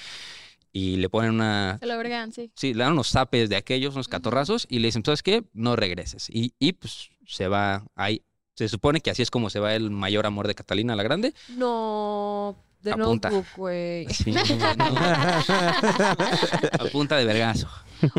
y 0.71 0.97
le 0.97 1.09
ponen 1.09 1.31
una... 1.31 1.77
Se 1.79 1.87
lo 1.87 1.97
vergan, 1.97 2.31
sí. 2.31 2.51
Sí, 2.53 2.75
le 2.75 2.83
dan 2.83 2.93
unos 2.93 3.09
zapes 3.09 3.49
de 3.49 3.55
aquellos, 3.55 3.95
unos 3.95 4.07
catorrazos, 4.07 4.67
y 4.69 4.77
le 4.77 4.89
dicen, 4.89 5.03
¿sabes 5.03 5.23
qué? 5.23 5.43
No 5.53 5.75
regreses. 5.75 6.29
Y, 6.29 6.53
y 6.59 6.73
pues 6.73 7.09
se 7.25 7.47
va 7.47 7.83
ahí. 7.95 8.21
Se 8.57 8.67
supone 8.67 9.01
que 9.01 9.11
así 9.11 9.21
es 9.21 9.29
como 9.29 9.51
se 9.51 9.59
va 9.59 9.75
el 9.75 9.91
mayor 9.91 10.25
amor 10.25 10.47
de 10.47 10.55
Catalina 10.55 10.95
la 10.95 11.03
Grande. 11.03 11.31
No, 11.49 12.55
de 12.81 12.91
Apunta. 12.91 13.29
notebook, 13.29 13.45
güey. 13.55 14.07
Sí, 14.11 14.31
no, 14.31 14.73
no. 14.75 14.85
A 14.97 16.89
punta 16.91 17.17
de 17.17 17.25
vergazo. 17.25 17.69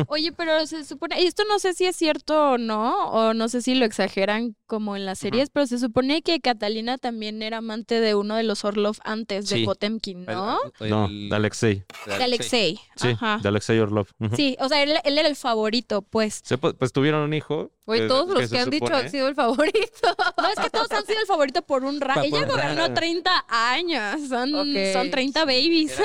Oye, 0.07 0.31
pero 0.31 0.65
se 0.67 0.83
supone, 0.85 1.21
y 1.21 1.25
esto 1.27 1.43
no 1.47 1.59
sé 1.59 1.73
si 1.73 1.85
es 1.85 1.95
cierto 1.95 2.51
o 2.51 2.57
no, 2.57 3.09
o 3.11 3.33
no 3.33 3.49
sé 3.49 3.61
si 3.61 3.75
lo 3.75 3.85
exageran 3.85 4.55
como 4.67 4.95
en 4.95 5.05
las 5.05 5.19
series, 5.19 5.49
pero 5.49 5.65
se 5.67 5.79
supone 5.79 6.21
que 6.21 6.39
Catalina 6.41 6.97
también 6.97 7.41
era 7.41 7.57
amante 7.57 7.99
de 7.99 8.15
uno 8.15 8.35
de 8.35 8.43
los 8.43 8.63
Orlov 8.65 8.97
antes 9.03 9.49
de. 9.49 9.63
Potemkin, 9.65 10.25
¿no? 10.25 10.57
El- 10.79 10.89
No, 10.89 11.07
de 11.09 11.35
Alexei. 11.35 11.83
De 12.05 12.23
Alexei. 12.23 12.79
Sí, 12.95 13.09
Ajá. 13.09 13.39
de 13.41 13.49
Alexei 13.49 13.79
Orlov. 13.79 14.07
Sí, 14.35 14.55
o 14.59 14.69
sea, 14.69 14.81
él, 14.83 14.93
él 15.03 15.17
era 15.17 15.27
el 15.27 15.35
favorito, 15.35 16.01
pues. 16.01 16.41
Se, 16.43 16.57
pues, 16.57 16.73
pues 16.77 16.91
tuvieron 16.93 17.21
un 17.21 17.33
hijo. 17.33 17.71
Güey, 17.85 18.01
que- 18.01 18.07
todos 18.07 18.29
los 18.29 18.49
que, 18.51 18.59
han 18.59 18.69
dicho 18.69 18.93
han 18.93 19.09
sido 19.09 19.27
el 19.27 19.35
favorito. 19.35 19.79
No, 20.39 20.47
es 20.47 20.55
que 20.59 20.69
todos 20.69 20.89
han 20.91 21.05
sido 21.05 21.19
el 21.19 21.25
favorito 21.25 21.61
por 21.63 21.83
un 21.83 21.99
rato. 21.99 22.21
Ella 22.21 22.45
gobernó 22.45 22.81
rato. 22.83 22.93
30 22.93 23.45
años. 23.49 24.27
Son, 24.29 24.53
Ok. 24.55 24.67
son 24.93 25.09
30 25.11 25.43
babies. 25.45 25.95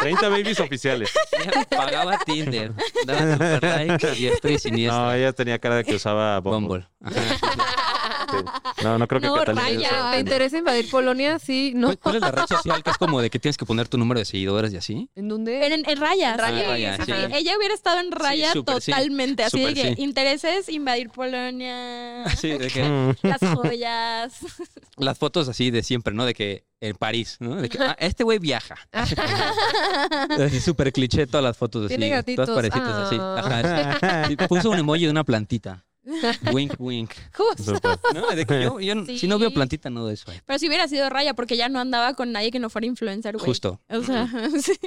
30 0.00 0.28
babies 0.28 0.60
oficiales. 0.60 1.10
Pagaba 1.64 2.18
Tinder. 2.24 2.72
Daba 3.06 3.32
super 3.32 3.62
like 3.62 4.14
y 4.18 4.26
estoy 4.26 4.52
No, 4.54 4.58
siniestra. 4.58 5.16
ella 5.16 5.32
tenía 5.32 5.58
cara 5.58 5.76
de 5.76 5.84
que 5.84 5.94
usaba 5.94 6.40
Bumble. 6.40 6.86
Bumble. 7.00 7.18
Ajá. 7.20 7.76
Sí. 8.30 8.36
No, 8.84 8.98
no 8.98 9.08
creo 9.08 9.20
que 9.20 9.26
No, 9.26 9.34
Catalina. 9.36 9.62
Raya. 9.64 10.10
¿Te 10.12 10.20
interesa 10.20 10.58
invadir 10.58 10.90
Polonia? 10.90 11.38
Sí, 11.38 11.72
no. 11.74 11.88
¿Cuál, 11.88 11.98
cuál 11.98 12.14
es 12.16 12.20
la 12.20 12.30
red 12.30 12.46
social 12.46 12.82
que 12.82 12.90
es 12.90 12.98
como 12.98 13.20
de 13.22 13.30
que 13.30 13.38
tienes 13.38 13.56
que 13.56 13.64
poner 13.64 13.88
tu 13.88 13.96
número 13.98 14.20
de 14.20 14.24
seguidores 14.26 14.72
y 14.72 14.76
así? 14.76 15.10
¿En 15.14 15.28
dónde? 15.28 15.66
En, 15.66 15.72
en 15.88 15.96
raya. 16.00 16.32
En 16.32 16.38
raya, 16.38 16.60
sí, 16.60 16.66
raya, 16.66 16.96
sí, 16.96 17.02
sí. 17.06 17.12
sí. 17.12 17.32
Ella 17.34 17.56
hubiera 17.56 17.74
estado 17.74 18.00
en 18.00 18.12
raya 18.12 18.52
súper, 18.52 18.80
sí. 18.82 18.92
totalmente. 18.92 19.42
Así 19.44 19.58
Súper, 19.58 19.74
de 19.74 19.82
que 19.82 19.94
sí. 19.96 20.02
intereses, 20.02 20.68
invadir 20.68 21.10
Polonia, 21.10 22.24
Sí, 22.36 22.50
de 22.56 22.68
que 22.68 22.84
Mm. 22.86 23.14
las 23.22 23.40
joyas. 23.56 24.34
las 24.96 25.18
fotos 25.18 25.48
así 25.48 25.70
de 25.70 25.82
siempre, 25.82 26.14
¿no? 26.14 26.24
De 26.24 26.34
que 26.34 26.64
en 26.80 26.94
París, 26.96 27.36
¿no? 27.40 27.56
De 27.56 27.68
que 27.68 27.78
ah, 27.82 27.96
este 27.98 28.22
güey 28.24 28.38
viaja. 28.38 28.76
Así 28.92 30.60
súper 30.60 30.92
cliché 30.92 31.26
todas 31.26 31.42
las 31.44 31.56
fotos 31.56 31.86
así. 31.86 31.88
Tiene 31.96 32.08
gatitos. 32.10 32.46
Todas 32.46 32.70
parecidas 32.70 33.06
así. 33.06 33.16
Ah. 33.18 33.36
Ajá, 33.38 34.26
sí. 34.28 34.34
Y 34.34 34.36
puso 34.46 34.70
un 34.70 34.78
emoji 34.78 35.04
de 35.06 35.10
una 35.10 35.24
plantita. 35.24 35.84
Wink, 36.52 36.74
wink. 36.78 37.10
Justo. 37.36 37.74
Súper. 37.74 37.98
¿No? 38.14 38.28
De 38.28 38.46
que 38.46 38.62
yo, 38.62 38.80
yo 38.80 39.04
Sí. 39.06 39.18
si 39.18 39.26
no 39.28 39.38
veo 39.38 39.50
plantita, 39.52 39.90
no 39.90 40.06
de 40.06 40.14
eso. 40.14 40.30
eh. 40.32 40.40
Pero 40.46 40.58
si 40.58 40.68
hubiera 40.68 40.86
sido 40.88 41.08
raya, 41.10 41.34
porque 41.34 41.56
ya 41.56 41.68
no 41.68 41.80
andaba 41.80 42.14
con 42.14 42.32
nadie 42.32 42.50
que 42.50 42.58
no 42.58 42.70
fuera 42.70 42.86
influencer, 42.86 43.34
güey. 43.36 43.44
Justo. 43.46 43.80
O 43.88 44.02
sea, 44.02 44.28
sí. 44.60 44.78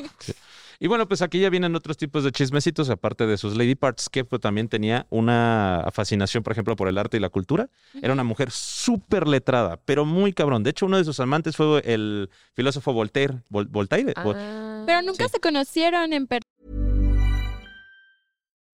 Y 0.81 0.87
bueno, 0.87 1.09
pues 1.09 1.21
aquí 1.21 1.39
ya 1.41 1.49
vienen 1.49 1.75
otros 1.75 1.97
tipos 1.97 2.23
de 2.23 2.31
chismecitos, 2.31 2.89
aparte 2.89 3.27
de 3.27 3.37
sus 3.37 3.57
lady 3.57 3.75
parts, 3.75 4.07
que 4.07 4.23
pues, 4.23 4.41
también 4.41 4.69
tenía 4.69 5.05
una 5.09 5.85
fascinación, 5.91 6.41
por 6.41 6.53
ejemplo, 6.53 6.77
por 6.77 6.87
el 6.87 6.97
arte 6.97 7.17
y 7.17 7.19
la 7.19 7.27
cultura. 7.27 7.69
Era 8.01 8.13
una 8.13 8.23
mujer 8.23 8.49
súper 8.49 9.27
letrada, 9.27 9.77
pero 9.83 10.05
muy 10.05 10.31
cabrón. 10.31 10.63
De 10.63 10.69
hecho, 10.69 10.85
uno 10.85 10.97
de 10.97 11.03
sus 11.03 11.19
amantes 11.19 11.57
fue 11.57 11.81
el 11.85 12.29
filósofo 12.53 12.93
Voltaire. 12.93 13.41
Vol- 13.49 13.67
Voltaire. 13.69 14.13
Vol- 14.13 14.35
Ah. 14.37 14.83
Pero 14.85 15.01
nunca 15.01 15.27
se 15.27 15.39
conocieron 15.41 16.13
en 16.13 16.25
persona. 16.27 16.48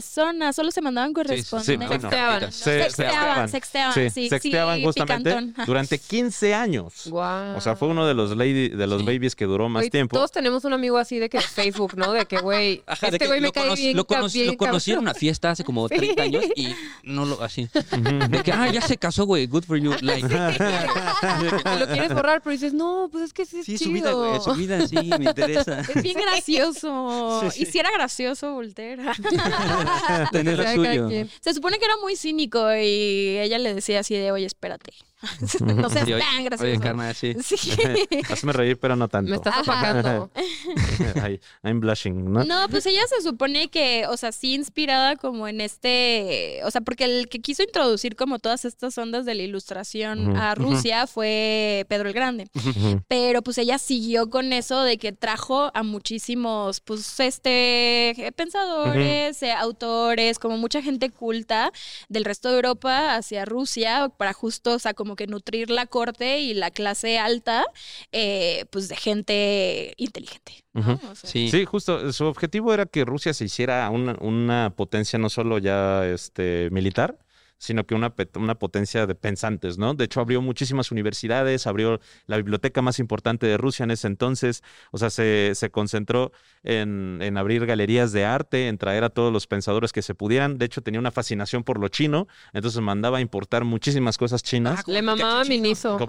Zona, 0.00 0.52
solo 0.52 0.70
se 0.70 0.80
mandaban 0.80 1.10
sí, 1.10 1.14
correspondencia. 1.14 1.76
bueno. 1.76 2.00
Sexteaban. 2.00 2.52
Se- 2.52 2.82
Sexteaban, 2.82 3.48
sexteaban, 3.48 3.94
Sí, 3.94 4.10
sí, 4.10 4.28
sexteaban 4.28 4.78
sí, 4.78 4.84
justamente 4.84 5.30
picantón. 5.30 5.54
durante 5.66 5.98
15 5.98 6.54
años. 6.54 7.02
Guau. 7.06 7.56
O 7.56 7.60
sea, 7.60 7.76
fue 7.76 7.88
uno 7.88 8.06
de 8.06 8.14
los 8.14 8.36
lady, 8.36 8.68
de 8.68 8.86
los 8.86 9.00
Sí. 9.00 9.06
babies 9.06 9.36
que 9.36 9.44
duró 9.46 9.68
más 9.68 9.82
Güey, 9.82 9.90
tiempo. 9.90 10.16
Todos 10.16 10.30
tenemos 10.32 10.64
un 10.64 10.72
amigo 10.72 10.98
así 10.98 11.18
de 11.18 11.28
que 11.28 11.40
Facebook, 11.40 11.94
¿no? 11.96 12.12
De 12.12 12.26
que, 12.26 12.38
güey, 12.38 12.82
este 13.02 13.26
güey 13.26 13.40
me 13.40 13.52
cae 13.52 13.64
conocí- 13.68 13.76
bien, 13.82 13.96
Lo, 13.96 14.04
conocí, 14.06 14.38
bien 14.40 14.50
lo 14.52 14.56
conocí 14.56 14.92
en 14.92 14.98
una 14.98 15.14
fiesta 15.14 15.50
hace 15.50 15.64
como 15.64 15.88
Sí. 15.88 15.96
30 15.96 16.22
años 16.22 16.44
y 16.56 16.74
no 17.04 17.24
lo 17.24 17.42
así. 17.42 17.68
De 18.28 18.42
que, 18.42 18.52
ah, 18.52 18.68
ya 18.70 18.80
se 18.80 18.96
casó, 18.96 19.24
güey. 19.26 19.46
Good 19.46 19.64
for 19.64 19.76
you. 19.76 19.92
Like. 20.00 20.26
Lo 20.28 21.86
quieres 21.88 22.12
borrar, 22.14 22.40
pero 22.42 22.52
dices, 22.52 22.72
no, 22.72 23.08
pues 23.10 23.24
es 23.24 23.32
que 23.32 23.44
sí 23.46 23.60
es 23.60 23.66
Sí, 23.66 23.78
su 23.78 23.84
chido. 23.84 23.94
vida, 23.94 24.12
güey. 24.12 24.40
Su 24.40 24.54
vida, 24.54 24.86
sí, 24.86 24.96
me 25.18 25.24
interesa. 25.26 25.80
Es 25.80 26.02
bien 26.02 26.16
gracioso. 26.18 27.40
Sí, 27.42 27.50
sí. 27.50 27.62
Y 27.62 27.66
si 27.66 27.78
era 27.78 27.90
gracioso, 27.92 28.52
Voltaire. 28.52 29.02
Lo. 30.32 31.10
Se 31.40 31.54
supone 31.54 31.78
que 31.78 31.84
era 31.84 31.96
muy 32.02 32.16
cínico 32.16 32.72
y 32.74 33.38
ella 33.38 33.58
le 33.58 33.74
decía 33.74 34.00
así 34.00 34.14
de, 34.16 34.32
oye, 34.32 34.46
espérate. 34.46 34.92
No 35.60 35.90
seas 35.90 36.06
Sí, 36.06 36.12
tan 36.12 36.44
gracioso. 36.44 36.64
Oye, 36.64 36.80
carnal, 36.80 37.14
sí. 37.14 37.34
Sí. 37.42 37.72
Hazme 38.30 38.52
reír, 38.52 38.78
pero 38.78 38.96
no 38.96 39.08
tanto. 39.08 39.30
Me 39.30 39.36
estás 39.36 39.58
opacando. 39.58 40.30
Ay, 41.22 41.40
I'm 41.62 41.80
blushing, 41.80 42.32
¿no? 42.32 42.44
No, 42.44 42.68
pues 42.68 42.86
ella 42.86 43.02
se 43.06 43.22
supone 43.22 43.68
que, 43.68 44.06
o 44.08 44.16
sea, 44.16 44.32
sí 44.32 44.54
inspirada 44.54 45.16
como 45.16 45.48
en 45.48 45.60
este, 45.60 46.60
o 46.64 46.70
sea, 46.70 46.80
porque 46.80 47.04
el 47.04 47.28
que 47.28 47.40
quiso 47.40 47.62
introducir 47.62 48.16
como 48.16 48.38
todas 48.38 48.64
estas 48.64 48.96
ondas 48.98 49.26
de 49.26 49.34
la 49.34 49.42
ilustración 49.42 50.36
a. 50.36 50.54
Rusia 50.54 51.06
fue 51.06 51.86
Pedro 51.88 52.08
el 52.08 52.14
Grande. 52.14 52.48
Pero 53.08 53.42
pues 53.42 53.58
ella 53.58 53.78
siguió 53.78 54.30
con 54.30 54.52
eso 54.52 54.82
de 54.82 54.98
que 54.98 55.12
trajo 55.12 55.70
a 55.74 55.82
muchísimos, 55.82 56.80
pues, 56.80 57.20
este, 57.20 58.32
pensadores, 58.36 59.42
eh, 59.42 59.52
autores, 59.52 60.38
como 60.38 60.56
mucha 60.58 60.82
gente 60.82 61.10
culta 61.10 61.72
del 62.08 62.24
resto 62.24 62.50
de 62.50 62.56
Europa 62.56 63.14
hacia 63.16 63.44
Rusia 63.44 64.10
para 64.16 64.32
justo, 64.32 64.74
o 64.74 64.78
sea, 64.78 64.94
como 64.94 65.09
que 65.16 65.26
nutrir 65.26 65.70
la 65.70 65.86
corte 65.86 66.40
y 66.40 66.54
la 66.54 66.70
clase 66.70 67.18
alta, 67.18 67.64
eh, 68.12 68.64
pues, 68.70 68.88
de 68.88 68.96
gente 68.96 69.94
inteligente. 69.96 70.52
¿no? 70.72 70.80
Ujú. 70.80 70.92
O 71.10 71.14
sea, 71.14 71.30
Sí. 71.30 71.50
Sí, 71.50 71.64
justo. 71.64 72.12
Su 72.12 72.26
objetivo 72.26 72.72
era 72.72 72.86
que 72.86 73.04
Rusia 73.04 73.34
se 73.34 73.44
hiciera 73.44 73.88
una, 73.90 74.16
una 74.20 74.72
potencia 74.76 75.18
no 75.18 75.28
solo 75.28 75.58
ya 75.58 76.06
este, 76.06 76.68
militar, 76.70 77.18
sino 77.60 77.84
que 77.86 77.94
una, 77.94 78.14
pe- 78.14 78.28
una 78.36 78.54
potencia 78.54 79.06
de 79.06 79.14
pensantes, 79.14 79.76
¿no? 79.76 79.92
De 79.92 80.06
hecho, 80.06 80.20
abrió 80.20 80.40
muchísimas 80.40 80.90
universidades, 80.90 81.66
abrió 81.66 82.00
la 82.26 82.38
biblioteca 82.38 82.80
más 82.80 82.98
importante 82.98 83.46
de 83.46 83.58
Rusia 83.58 83.84
en 83.84 83.90
ese 83.90 84.06
entonces, 84.06 84.62
o 84.92 84.96
sea, 84.98 85.10
se, 85.10 85.52
se 85.54 85.70
concentró 85.70 86.32
en, 86.62 87.18
en 87.20 87.36
abrir 87.36 87.66
galerías 87.66 88.12
de 88.12 88.24
arte, 88.24 88.68
en 88.68 88.78
traer 88.78 89.04
a 89.04 89.10
todos 89.10 89.30
los 89.30 89.46
pensadores 89.46 89.92
que 89.92 90.00
se 90.00 90.14
pudieran. 90.14 90.56
De 90.56 90.64
hecho, 90.64 90.80
tenía 90.80 90.98
una 91.00 91.10
fascinación 91.10 91.62
por 91.62 91.78
lo 91.78 91.88
chino, 91.88 92.28
entonces 92.54 92.80
mandaba 92.80 93.18
a 93.18 93.20
importar 93.20 93.64
muchísimas 93.64 94.16
cosas 94.16 94.42
chinas. 94.42 94.88
Le 94.88 95.02
mamaba 95.02 95.44
Miniso. 95.44 95.98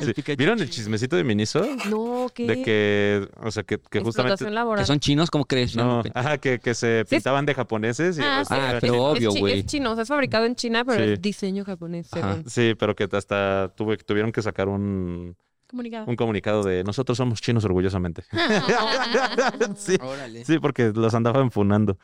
Sí. 0.00 0.34
¿Vieron 0.36 0.60
el 0.60 0.70
chismecito 0.70 1.16
de 1.16 1.24
Miniso? 1.24 1.66
No, 1.88 2.28
¿qué? 2.32 2.46
De 2.46 2.62
que, 2.62 3.28
o 3.42 3.50
sea, 3.50 3.62
que, 3.62 3.78
que 3.78 4.00
justamente... 4.00 4.48
Laboral. 4.50 4.82
Que 4.84 4.86
son 4.86 5.00
chinos, 5.00 5.30
¿cómo 5.30 5.44
crees? 5.46 5.74
No, 5.74 6.02
ajá, 6.14 6.38
que, 6.38 6.58
que 6.60 6.74
se 6.74 7.04
Sí, 7.08 7.16
pintaban 7.16 7.44
de 7.46 7.54
japoneses. 7.54 8.18
Y 8.18 8.20
Ah, 8.22 8.36
pues, 8.46 8.48
sí. 8.48 8.54
Ah, 8.56 8.78
pero 8.80 9.02
obvio, 9.02 9.30
güey. 9.32 9.63
Es 9.64 9.70
chino, 9.70 9.92
o 9.92 9.94
sea, 9.94 10.02
es 10.02 10.08
fabricado 10.08 10.44
en 10.46 10.54
China, 10.54 10.84
pero 10.84 11.04
Sí. 11.04 11.12
es 11.12 11.22
diseño 11.22 11.64
japonés. 11.64 12.12
Ajá. 12.12 12.42
Sí, 12.46 12.74
pero 12.78 12.94
que 12.94 13.08
hasta 13.12 13.72
tuve, 13.76 13.96
tuvieron 13.98 14.32
que 14.32 14.42
sacar 14.42 14.68
un, 14.68 15.36
comunicado. 15.66 16.06
un 16.06 16.16
comunicado 16.16 16.62
de 16.62 16.84
nosotros 16.84 17.16
somos 17.18 17.40
chinos 17.40 17.64
orgullosamente. 17.64 18.22
sí, 19.76 19.96
Órale. 20.00 20.44
sí, 20.44 20.58
porque 20.58 20.92
los 20.94 21.14
andaban 21.14 21.50
funando. 21.50 21.98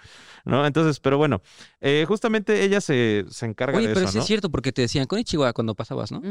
¿no? 0.45 0.67
Entonces, 0.67 1.01
pero 1.01 1.19
bueno, 1.19 1.43
eh, 1.83 2.05
justamente 2.09 2.63
ella 2.65 2.81
se, 2.81 3.25
se 3.29 3.45
encarga 3.47 3.77
Oye, 3.77 3.89
de 3.89 3.95
pero 3.95 4.05
eso, 4.05 4.13
sí 4.13 4.19
¿no? 4.19 4.23
es 4.23 4.27
cierto, 4.27 4.51
porque 4.51 4.73
te 4.73 4.83
decían 4.83 5.07
con 5.07 5.23
Chihuahua 5.23 5.53
cuando 5.53 5.75
pasabas, 5.75 6.11
¿no? 6.13 6.23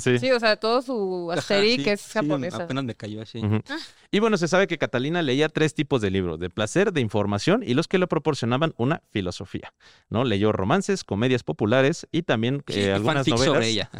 Sí. 0.00 0.18
Sí, 0.20 0.30
o 0.30 0.38
sea, 0.38 0.56
todo 0.56 0.82
su 0.82 1.30
Ajá, 1.32 1.40
aesthetic 1.40 1.84
sí, 1.84 1.90
es 1.90 2.00
sí, 2.00 2.12
japonesa. 2.14 2.64
apenas 2.64 2.84
me 2.84 2.94
cayó 2.94 3.20
así. 3.22 3.38
Ujú. 3.38 3.60
Y 4.12 4.20
bueno, 4.20 4.36
se 4.36 4.46
sabe 4.48 4.66
que 4.68 4.78
Catalina 4.78 5.20
leía 5.22 5.48
tres 5.48 5.74
tipos 5.74 6.00
de 6.00 6.10
libros, 6.10 6.38
de 6.38 6.48
placer, 6.50 6.92
de 6.92 7.00
información 7.00 7.62
y 7.66 7.74
los 7.74 7.88
que 7.88 7.98
le 7.98 8.06
proporcionaban 8.06 8.72
una 8.76 9.02
filosofía, 9.10 9.72
¿no? 10.10 10.24
Leyó 10.24 10.52
romances, 10.52 11.02
comedias 11.04 11.42
populares 11.42 12.06
y 12.12 12.22
también 12.22 12.62
eh, 12.68 12.72
Sí, 12.72 12.84
algunas 12.88 13.26
fanfic 13.26 13.34
novelas. 13.34 13.54
sobre 13.54 13.68
ella. 13.68 13.90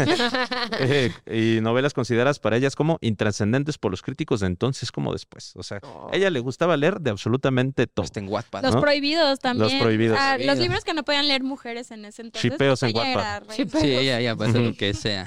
eh, 0.78 1.12
y 1.58 1.60
novelas 1.60 1.92
consideradas 1.94 2.38
para 2.38 2.56
ellas 2.60 2.76
como 2.76 2.98
intrascendentes 3.00 3.76
por 3.78 3.90
los 3.90 4.02
críticos 4.02 4.40
de 4.40 4.46
entonces 4.46 4.92
como 4.92 5.12
después. 5.12 5.52
O 5.56 5.62
sea, 5.62 5.80
Oh. 5.82 6.08
a 6.12 6.16
ella 6.16 6.30
le 6.30 6.40
gustaba 6.40 6.76
leer 6.76 7.00
de 7.00 7.10
absolutamente 7.10 7.86
todo. 7.86 8.04
Está 8.04 8.20
en 8.20 8.28
Wattpad. 8.28 8.62
Los 8.62 8.76
prohibidos 8.76 9.38
también. 9.40 9.80
prohibidos. 9.80 10.16
Ah, 10.20 10.32
los 10.36 10.44
Prohibidos. 10.44 10.58
libros 10.58 10.84
que 10.84 10.94
no 10.94 11.02
podían 11.04 11.26
leer 11.28 11.42
mujeres 11.42 11.90
en 11.90 12.04
ese 12.04 12.22
entonces. 12.22 12.50
Shipeos 12.50 12.80
pues 12.80 12.92
en 12.94 12.98
ella 13.00 13.16
Wattpad. 13.40 13.54
Sí, 13.80 13.92
ella, 13.92 14.20
ella 14.20 14.36
puede 14.36 14.50
hacer 14.50 14.62
lo 14.62 14.74
que 14.74 14.94
sea. 14.94 15.26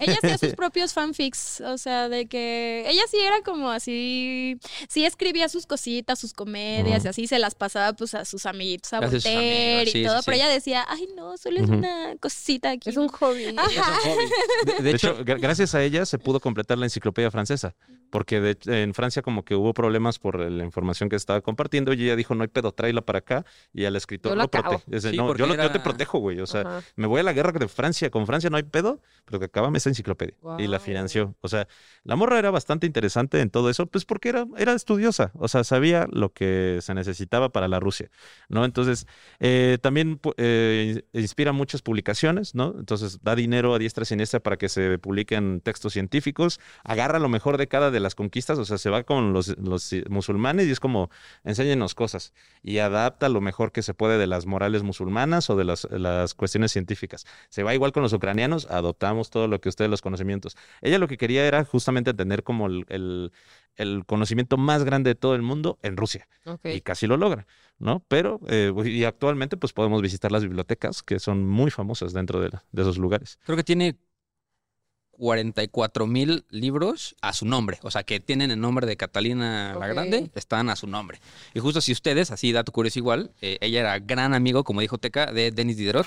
Ella 0.00 0.16
hacía 0.22 0.38
sus 0.38 0.54
propios 0.56 0.92
fanfics, 0.92 1.60
o 1.60 1.78
sea, 1.78 2.08
de 2.08 2.26
que 2.26 2.84
ella 2.88 3.02
sí 3.10 3.18
era 3.20 3.40
como 3.42 3.70
así, 3.70 4.58
sí 4.88 5.04
escribía 5.04 5.48
sus 5.48 5.66
cositas, 5.66 6.18
sus 6.18 6.32
comedias 6.32 7.04
y 7.04 7.08
así 7.08 7.26
se 7.26 7.38
las 7.38 7.54
pasaba 7.54 7.92
pues 7.92 8.14
a 8.14 8.24
sus 8.24 8.46
amiguitos, 8.46 8.92
a 8.92 8.98
amigos, 8.98 9.24
y 9.94 10.04
todo, 10.04 10.18
sí, 10.18 10.22
pero 10.26 10.36
ella 10.36 10.48
decía, 10.48 10.84
ay 10.88 11.08
no, 11.16 11.36
solo 11.36 11.60
es 11.60 11.68
una 11.68 12.16
cosita 12.20 12.70
aquí. 12.70 12.90
Es 12.90 12.96
un 12.96 13.08
hobby. 13.08 13.44
Es 13.44 13.52
un 13.52 13.56
hobby. 13.58 14.24
De, 14.66 14.72
de 14.74 14.82
De, 14.82 14.90
hecho, 14.90 15.10
hecho, 15.12 15.24
gra- 15.24 15.40
gracias 15.40 15.74
a 15.74 15.82
ella 15.82 16.04
se 16.06 16.18
pudo 16.18 16.40
completar 16.40 16.63
la 16.68 16.86
enciclopedia 16.86 17.30
francesa, 17.30 17.74
porque 18.10 18.40
de- 18.40 18.82
en 18.82 18.94
Francia 18.94 19.22
como 19.22 19.44
que 19.44 19.54
hubo 19.54 19.74
problemas 19.74 20.18
por 20.18 20.38
la 20.38 20.64
información 20.64 21.08
que 21.08 21.16
estaba 21.16 21.40
compartiendo 21.40 21.92
y 21.92 22.04
ella 22.04 22.16
dijo, 22.16 22.34
no 22.34 22.42
hay 22.42 22.48
pedo, 22.48 22.72
tráela 22.72 23.02
para 23.02 23.18
acá 23.20 23.44
y 23.72 23.84
al 23.84 23.96
escritor 23.96 24.32
Yo 24.32 24.36
lo 24.36 24.48
protege. 24.48 25.00
Sí, 25.00 25.16
no, 25.16 25.34
yo, 25.36 25.46
te 25.70 25.80
protejo, 25.80 26.18
güey. 26.18 26.40
O 26.40 26.46
sea, 26.46 26.60
Ajá. 26.62 26.82
me 26.96 27.06
voy 27.06 27.20
a 27.20 27.22
la 27.22 27.32
guerra 27.32 27.52
de 27.52 27.68
Francia, 27.68 28.10
con 28.10 28.26
Francia 28.26 28.50
no 28.50 28.56
hay 28.56 28.62
pedo, 28.62 29.00
pero 29.24 29.38
que 29.38 29.46
acabame 29.46 29.78
esa 29.78 29.88
enciclopedia. 29.90 30.34
Y 30.58 30.66
la 30.66 30.80
financió. 30.80 31.34
O 31.40 31.48
sea, 31.48 31.66
la 32.04 32.16
morra 32.16 32.38
era 32.38 32.50
bastante 32.50 32.86
interesante 32.86 33.40
en 33.40 33.50
todo 33.50 33.70
eso, 33.70 33.86
pues 33.86 34.04
porque 34.04 34.28
era, 34.28 34.46
era 34.56 34.72
estudiosa, 34.74 35.32
o 35.34 35.48
sea, 35.48 35.64
sabía 35.64 36.06
lo 36.10 36.32
que 36.32 36.78
se 36.82 36.94
necesitaba 36.94 37.50
para 37.50 37.68
la 37.68 37.80
Rusia, 37.80 38.10
¿no? 38.48 38.64
Entonces, 38.64 39.06
eh, 39.40 39.78
también 39.80 40.20
eh, 40.36 41.02
inspira 41.12 41.52
muchas 41.52 41.82
publicaciones, 41.82 42.54
¿no? 42.54 42.74
Entonces, 42.78 43.18
da 43.22 43.34
dinero 43.34 43.74
a 43.74 43.78
diestra 43.78 44.02
y 44.02 44.06
siniestra 44.06 44.40
para 44.40 44.56
que 44.56 44.68
se 44.68 44.98
publiquen 44.98 45.60
textos 45.60 45.92
científicos, 45.92 46.53
agarra 46.82 47.18
lo 47.18 47.28
mejor 47.28 47.58
de 47.58 47.66
cada 47.68 47.90
de 47.90 48.00
las 48.00 48.14
conquistas, 48.14 48.58
o 48.58 48.64
sea, 48.64 48.78
se 48.78 48.90
va 48.90 49.02
con 49.04 49.32
los, 49.32 49.56
los 49.58 49.94
musulmanes 50.08 50.66
y 50.66 50.70
es 50.70 50.80
como, 50.80 51.10
enséñenos 51.44 51.94
cosas, 51.94 52.32
y 52.62 52.78
adapta 52.78 53.28
lo 53.28 53.40
mejor 53.40 53.72
que 53.72 53.82
se 53.82 53.94
puede 53.94 54.18
de 54.18 54.26
las 54.26 54.46
morales 54.46 54.82
musulmanas 54.82 55.50
o 55.50 55.56
de 55.56 55.64
las, 55.64 55.86
las 55.90 56.34
cuestiones 56.34 56.72
científicas. 56.72 57.26
Se 57.48 57.62
va 57.62 57.74
igual 57.74 57.92
con 57.92 58.02
los 58.02 58.12
ucranianos, 58.12 58.66
adoptamos 58.70 59.30
todo 59.30 59.48
lo 59.48 59.60
que 59.60 59.68
ustedes, 59.68 59.90
los 59.90 60.02
conocimientos. 60.02 60.56
Ella 60.82 60.98
lo 60.98 61.08
que 61.08 61.16
quería 61.16 61.46
era 61.46 61.64
justamente 61.64 62.14
tener 62.14 62.42
como 62.42 62.66
el, 62.66 62.84
el- 62.88 63.32
el 63.76 64.06
conocimiento 64.06 64.56
más 64.56 64.84
grande 64.84 65.10
de 65.10 65.14
todo 65.16 65.34
el 65.34 65.42
mundo 65.42 65.80
en 65.82 65.96
Rusia, 65.96 66.28
y 66.76 66.80
casi 66.82 67.08
lo 67.08 67.16
logra, 67.16 67.48
¿no? 67.80 68.04
Pero, 68.06 68.38
eh, 68.46 68.72
y 68.84 69.02
actualmente 69.02 69.56
pues 69.56 69.72
podemos 69.72 70.00
visitar 70.00 70.30
las 70.30 70.44
bibliotecas, 70.44 71.02
que 71.02 71.18
son 71.18 71.44
muy 71.44 71.72
famosas 71.72 72.12
dentro 72.12 72.40
de, 72.40 72.50
de 72.70 72.82
esos 72.82 72.98
lugares. 72.98 73.38
creo 73.44 73.56
que 73.56 73.64
tiene 73.64 73.96
44 75.18 76.06
mil 76.06 76.44
libros 76.50 77.16
a 77.20 77.32
su 77.32 77.46
nombre. 77.46 77.78
O 77.82 77.90
sea, 77.90 78.02
que 78.02 78.20
tienen 78.20 78.50
el 78.50 78.60
nombre 78.60 78.86
de 78.86 78.96
Catalina 78.96 79.72
la 79.74 79.78
Ok. 79.86 79.92
Grande, 79.92 80.30
están 80.34 80.70
a 80.70 80.76
su 80.76 80.86
nombre. 80.86 81.20
Y 81.54 81.60
justo 81.60 81.80
si 81.80 81.92
ustedes, 81.92 82.30
así 82.30 82.52
dato 82.52 82.72
curioso 82.72 82.98
igual, 82.98 83.30
eh, 83.40 83.58
ella 83.60 83.80
era 83.80 83.98
gran 83.98 84.34
amigo, 84.34 84.64
como 84.64 84.80
dijo 84.80 84.98
Teca, 84.98 85.32
de 85.32 85.50
Denis 85.50 85.76
Diderot, 85.76 86.06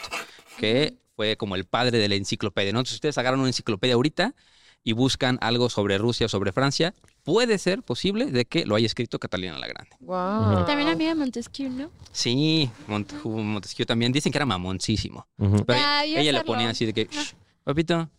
que 0.59 0.95
fue 1.15 1.37
como 1.37 1.55
el 1.55 1.65
padre 1.65 1.97
de 1.97 2.07
la 2.07 2.15
enciclopedia. 2.15 2.71
¿no? 2.73 2.79
Entonces 2.79 2.95
ustedes 2.95 3.17
agarran 3.17 3.39
una 3.39 3.49
enciclopedia 3.49 3.95
ahorita 3.95 4.35
y 4.83 4.93
buscan 4.93 5.37
algo 5.41 5.69
sobre 5.69 5.97
Rusia 5.97 6.27
o 6.27 6.29
sobre 6.29 6.53
Francia, 6.53 6.93
puede 7.23 7.57
ser 7.57 7.83
posible 7.83 8.27
de 8.27 8.45
que 8.45 8.65
lo 8.65 8.75
haya 8.75 8.85
escrito 8.85 9.19
Catalina 9.19 9.57
la 9.59 9.67
Grande. 9.67 9.95
Wow. 9.99 10.65
También 10.65 10.87
había 10.87 11.13
Montesquieu, 11.13 11.69
¿no? 11.69 11.89
Sí, 12.13 12.69
Mont 12.87 13.11
Montesquieu 13.23 13.85
también. 13.85 14.13
Dicen 14.13 14.31
que 14.31 14.37
era 14.37 14.45
mamoncísimo. 14.45 15.27
Pero 15.37 15.79
Ah, 15.83 16.05
iba 16.05 16.19
a 16.19 16.21
ella 16.21 16.31
le 16.31 16.43
ponía 16.43 16.69
así 16.69 16.85
de 16.85 16.93
que, 16.93 17.05
"Shh, 17.05 17.33
papito, 17.67 18.09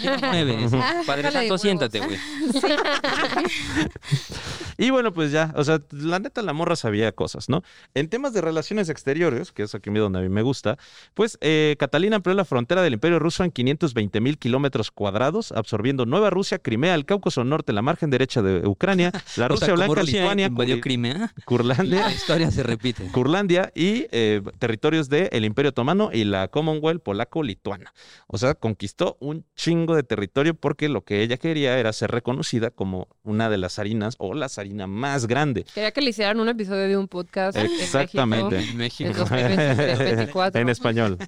¿qué 0.00 0.10
te 0.10 0.26
mueves? 0.28 0.72
Ah, 0.74 1.02
Padre 1.04 1.32
Santo, 1.32 1.58
siéntate, 1.58 1.98
güey. 1.98 2.16
Y 4.82 4.90
bueno, 4.90 5.12
pues 5.12 5.30
ya, 5.30 5.54
o 5.54 5.62
sea, 5.62 5.80
la 5.92 6.18
neta 6.18 6.42
la 6.42 6.52
morra 6.52 6.74
sabía 6.74 7.12
cosas, 7.12 7.48
¿no? 7.48 7.62
En 7.94 8.08
temas 8.08 8.32
de 8.32 8.40
relaciones 8.40 8.88
exteriores, 8.88 9.52
que 9.52 9.62
es 9.62 9.76
aquí 9.76 9.90
donde 9.90 10.18
a 10.18 10.22
mí 10.22 10.28
me 10.28 10.42
gusta, 10.42 10.76
pues 11.14 11.38
eh, 11.40 11.76
Catalina 11.78 12.16
amplió 12.16 12.34
la 12.34 12.44
frontera 12.44 12.82
del 12.82 12.94
Imperio 12.94 13.20
Ruso 13.20 13.44
en 13.44 13.52
520 13.52 14.20
mil 14.20 14.38
kilómetros 14.38 14.90
cuadrados, 14.90 15.52
absorbiendo 15.52 16.04
Nueva 16.04 16.30
Rusia, 16.30 16.58
Crimea, 16.58 16.96
el 16.96 17.04
Cáucaso 17.04 17.44
Norte, 17.44 17.72
la 17.72 17.80
margen 17.82 18.10
derecha 18.10 18.42
de 18.42 18.66
Ucrania, 18.66 19.12
la 19.36 19.46
O 19.46 19.50
Rusia 19.50 19.66
sea, 19.66 19.74
como 19.76 19.84
Blanca, 19.84 20.00
Rusia 20.00 20.20
Lituania, 20.22 20.46
invadió 20.46 20.80
Crimea, 20.80 21.32
Curlandia, 21.44 22.00
la 22.06 22.12
historia 22.12 22.50
se 22.50 22.64
repite. 22.64 23.06
Curlandia 23.12 23.70
y 23.76 24.06
eh, 24.10 24.42
territorios 24.58 25.08
del 25.08 25.44
Imperio 25.44 25.68
Otomano 25.68 26.10
y 26.12 26.24
la 26.24 26.48
Commonwealth 26.48 27.04
polaco-lituana. 27.04 27.94
O 28.26 28.36
sea, 28.36 28.54
conquistó 28.54 29.16
un 29.20 29.44
chingo 29.54 29.94
de 29.94 30.02
territorio 30.02 30.54
porque 30.54 30.88
lo 30.88 31.04
que 31.04 31.22
ella 31.22 31.36
quería 31.36 31.78
era 31.78 31.92
ser 31.92 32.10
reconocida 32.10 32.72
como 32.72 33.06
una 33.22 33.48
de 33.48 33.58
las 33.58 33.78
harinas 33.78 34.16
o 34.18 34.34
la 34.34 34.48
más 34.72 35.26
grande. 35.26 35.64
Quería 35.74 35.90
que 35.90 36.00
le 36.00 36.10
hicieran 36.10 36.40
un 36.40 36.48
episodio 36.48 36.88
de 36.88 36.96
un 36.96 37.08
podcast. 37.08 37.56
en 37.56 37.64
México. 37.64 37.82
Exactamente. 37.82 38.58
En 38.58 38.76
México. 38.76 39.10
En 39.10 39.16
2023, 39.16 39.98
24. 39.98 40.60
en 40.60 40.68
español. 40.68 41.18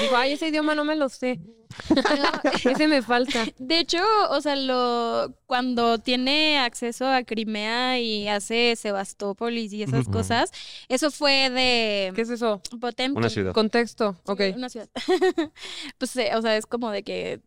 Digo, 0.00 0.16
ay, 0.16 0.32
ese 0.32 0.48
idioma 0.48 0.74
no 0.74 0.84
me 0.84 0.96
lo 0.96 1.08
sé. 1.08 1.40
ese 2.64 2.88
me 2.88 3.02
falta. 3.02 3.44
De 3.58 3.78
hecho, 3.78 4.02
o 4.30 4.40
sea, 4.40 4.56
lo, 4.56 5.34
cuando 5.46 5.98
tiene 5.98 6.58
acceso 6.58 7.06
a 7.06 7.24
Crimea 7.24 8.00
y 8.00 8.28
hace 8.28 8.76
Sebastópolis 8.76 9.72
y 9.72 9.82
esas 9.82 10.06
cosas, 10.08 10.50
eso 10.88 11.10
fue 11.10 11.50
de 11.50 12.12
¿Qué 12.14 12.22
es 12.22 12.30
eso? 12.30 12.60
Potemkin. 12.80 13.16
Una 13.16 13.30
ciudad. 13.30 13.52
Contexto. 13.52 14.16
Ok. 14.24 14.40
Una 14.56 14.68
ciudad. 14.68 14.88
pues, 15.98 16.16
eh, 16.16 16.30
o 16.34 16.42
sea, 16.42 16.56
es 16.56 16.66
como 16.66 16.90
de 16.90 17.02
que 17.02 17.40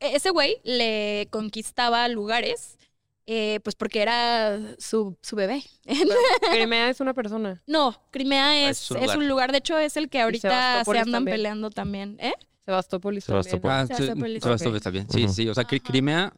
ese 0.00 0.30
güey 0.30 0.56
le 0.64 1.28
conquistaba 1.30 2.08
lugares, 2.08 2.78
eh, 3.26 3.60
pues 3.64 3.74
porque 3.74 4.02
era 4.02 4.58
su, 4.78 5.16
su 5.22 5.36
bebé. 5.36 5.62
Crimea 6.52 6.90
es 6.90 7.00
una 7.00 7.14
persona. 7.14 7.62
no, 7.66 7.96
Crimea 8.10 8.48
Ah, 8.50 8.70
es, 8.70 8.90
es 8.90 9.14
un 9.14 9.22
es 9.22 9.28
lugar. 9.28 9.52
De 9.52 9.58
hecho, 9.58 9.78
es 9.78 9.96
el 9.96 10.08
que 10.08 10.20
ahorita 10.20 10.84
se 10.84 10.90
andan 10.90 11.12
también. 11.12 11.34
peleando 11.36 11.70
también. 11.70 12.16
¿Eh? 12.20 12.34
Sebastopol 12.64 13.14
también. 13.14 13.22
Sebastopol. 13.22 13.70
Ah, 13.70 13.86
sí, 13.86 13.94
Sebastopol, 13.94 14.40
Sebastopol 14.40 14.72
ok. 14.72 14.76
está 14.76 14.90
bien. 14.90 15.06
Sí, 15.10 15.28
sí. 15.28 15.48
O 15.48 15.54
sea, 15.54 15.64
Ajá. 15.66 15.78
Crimea 15.78 16.32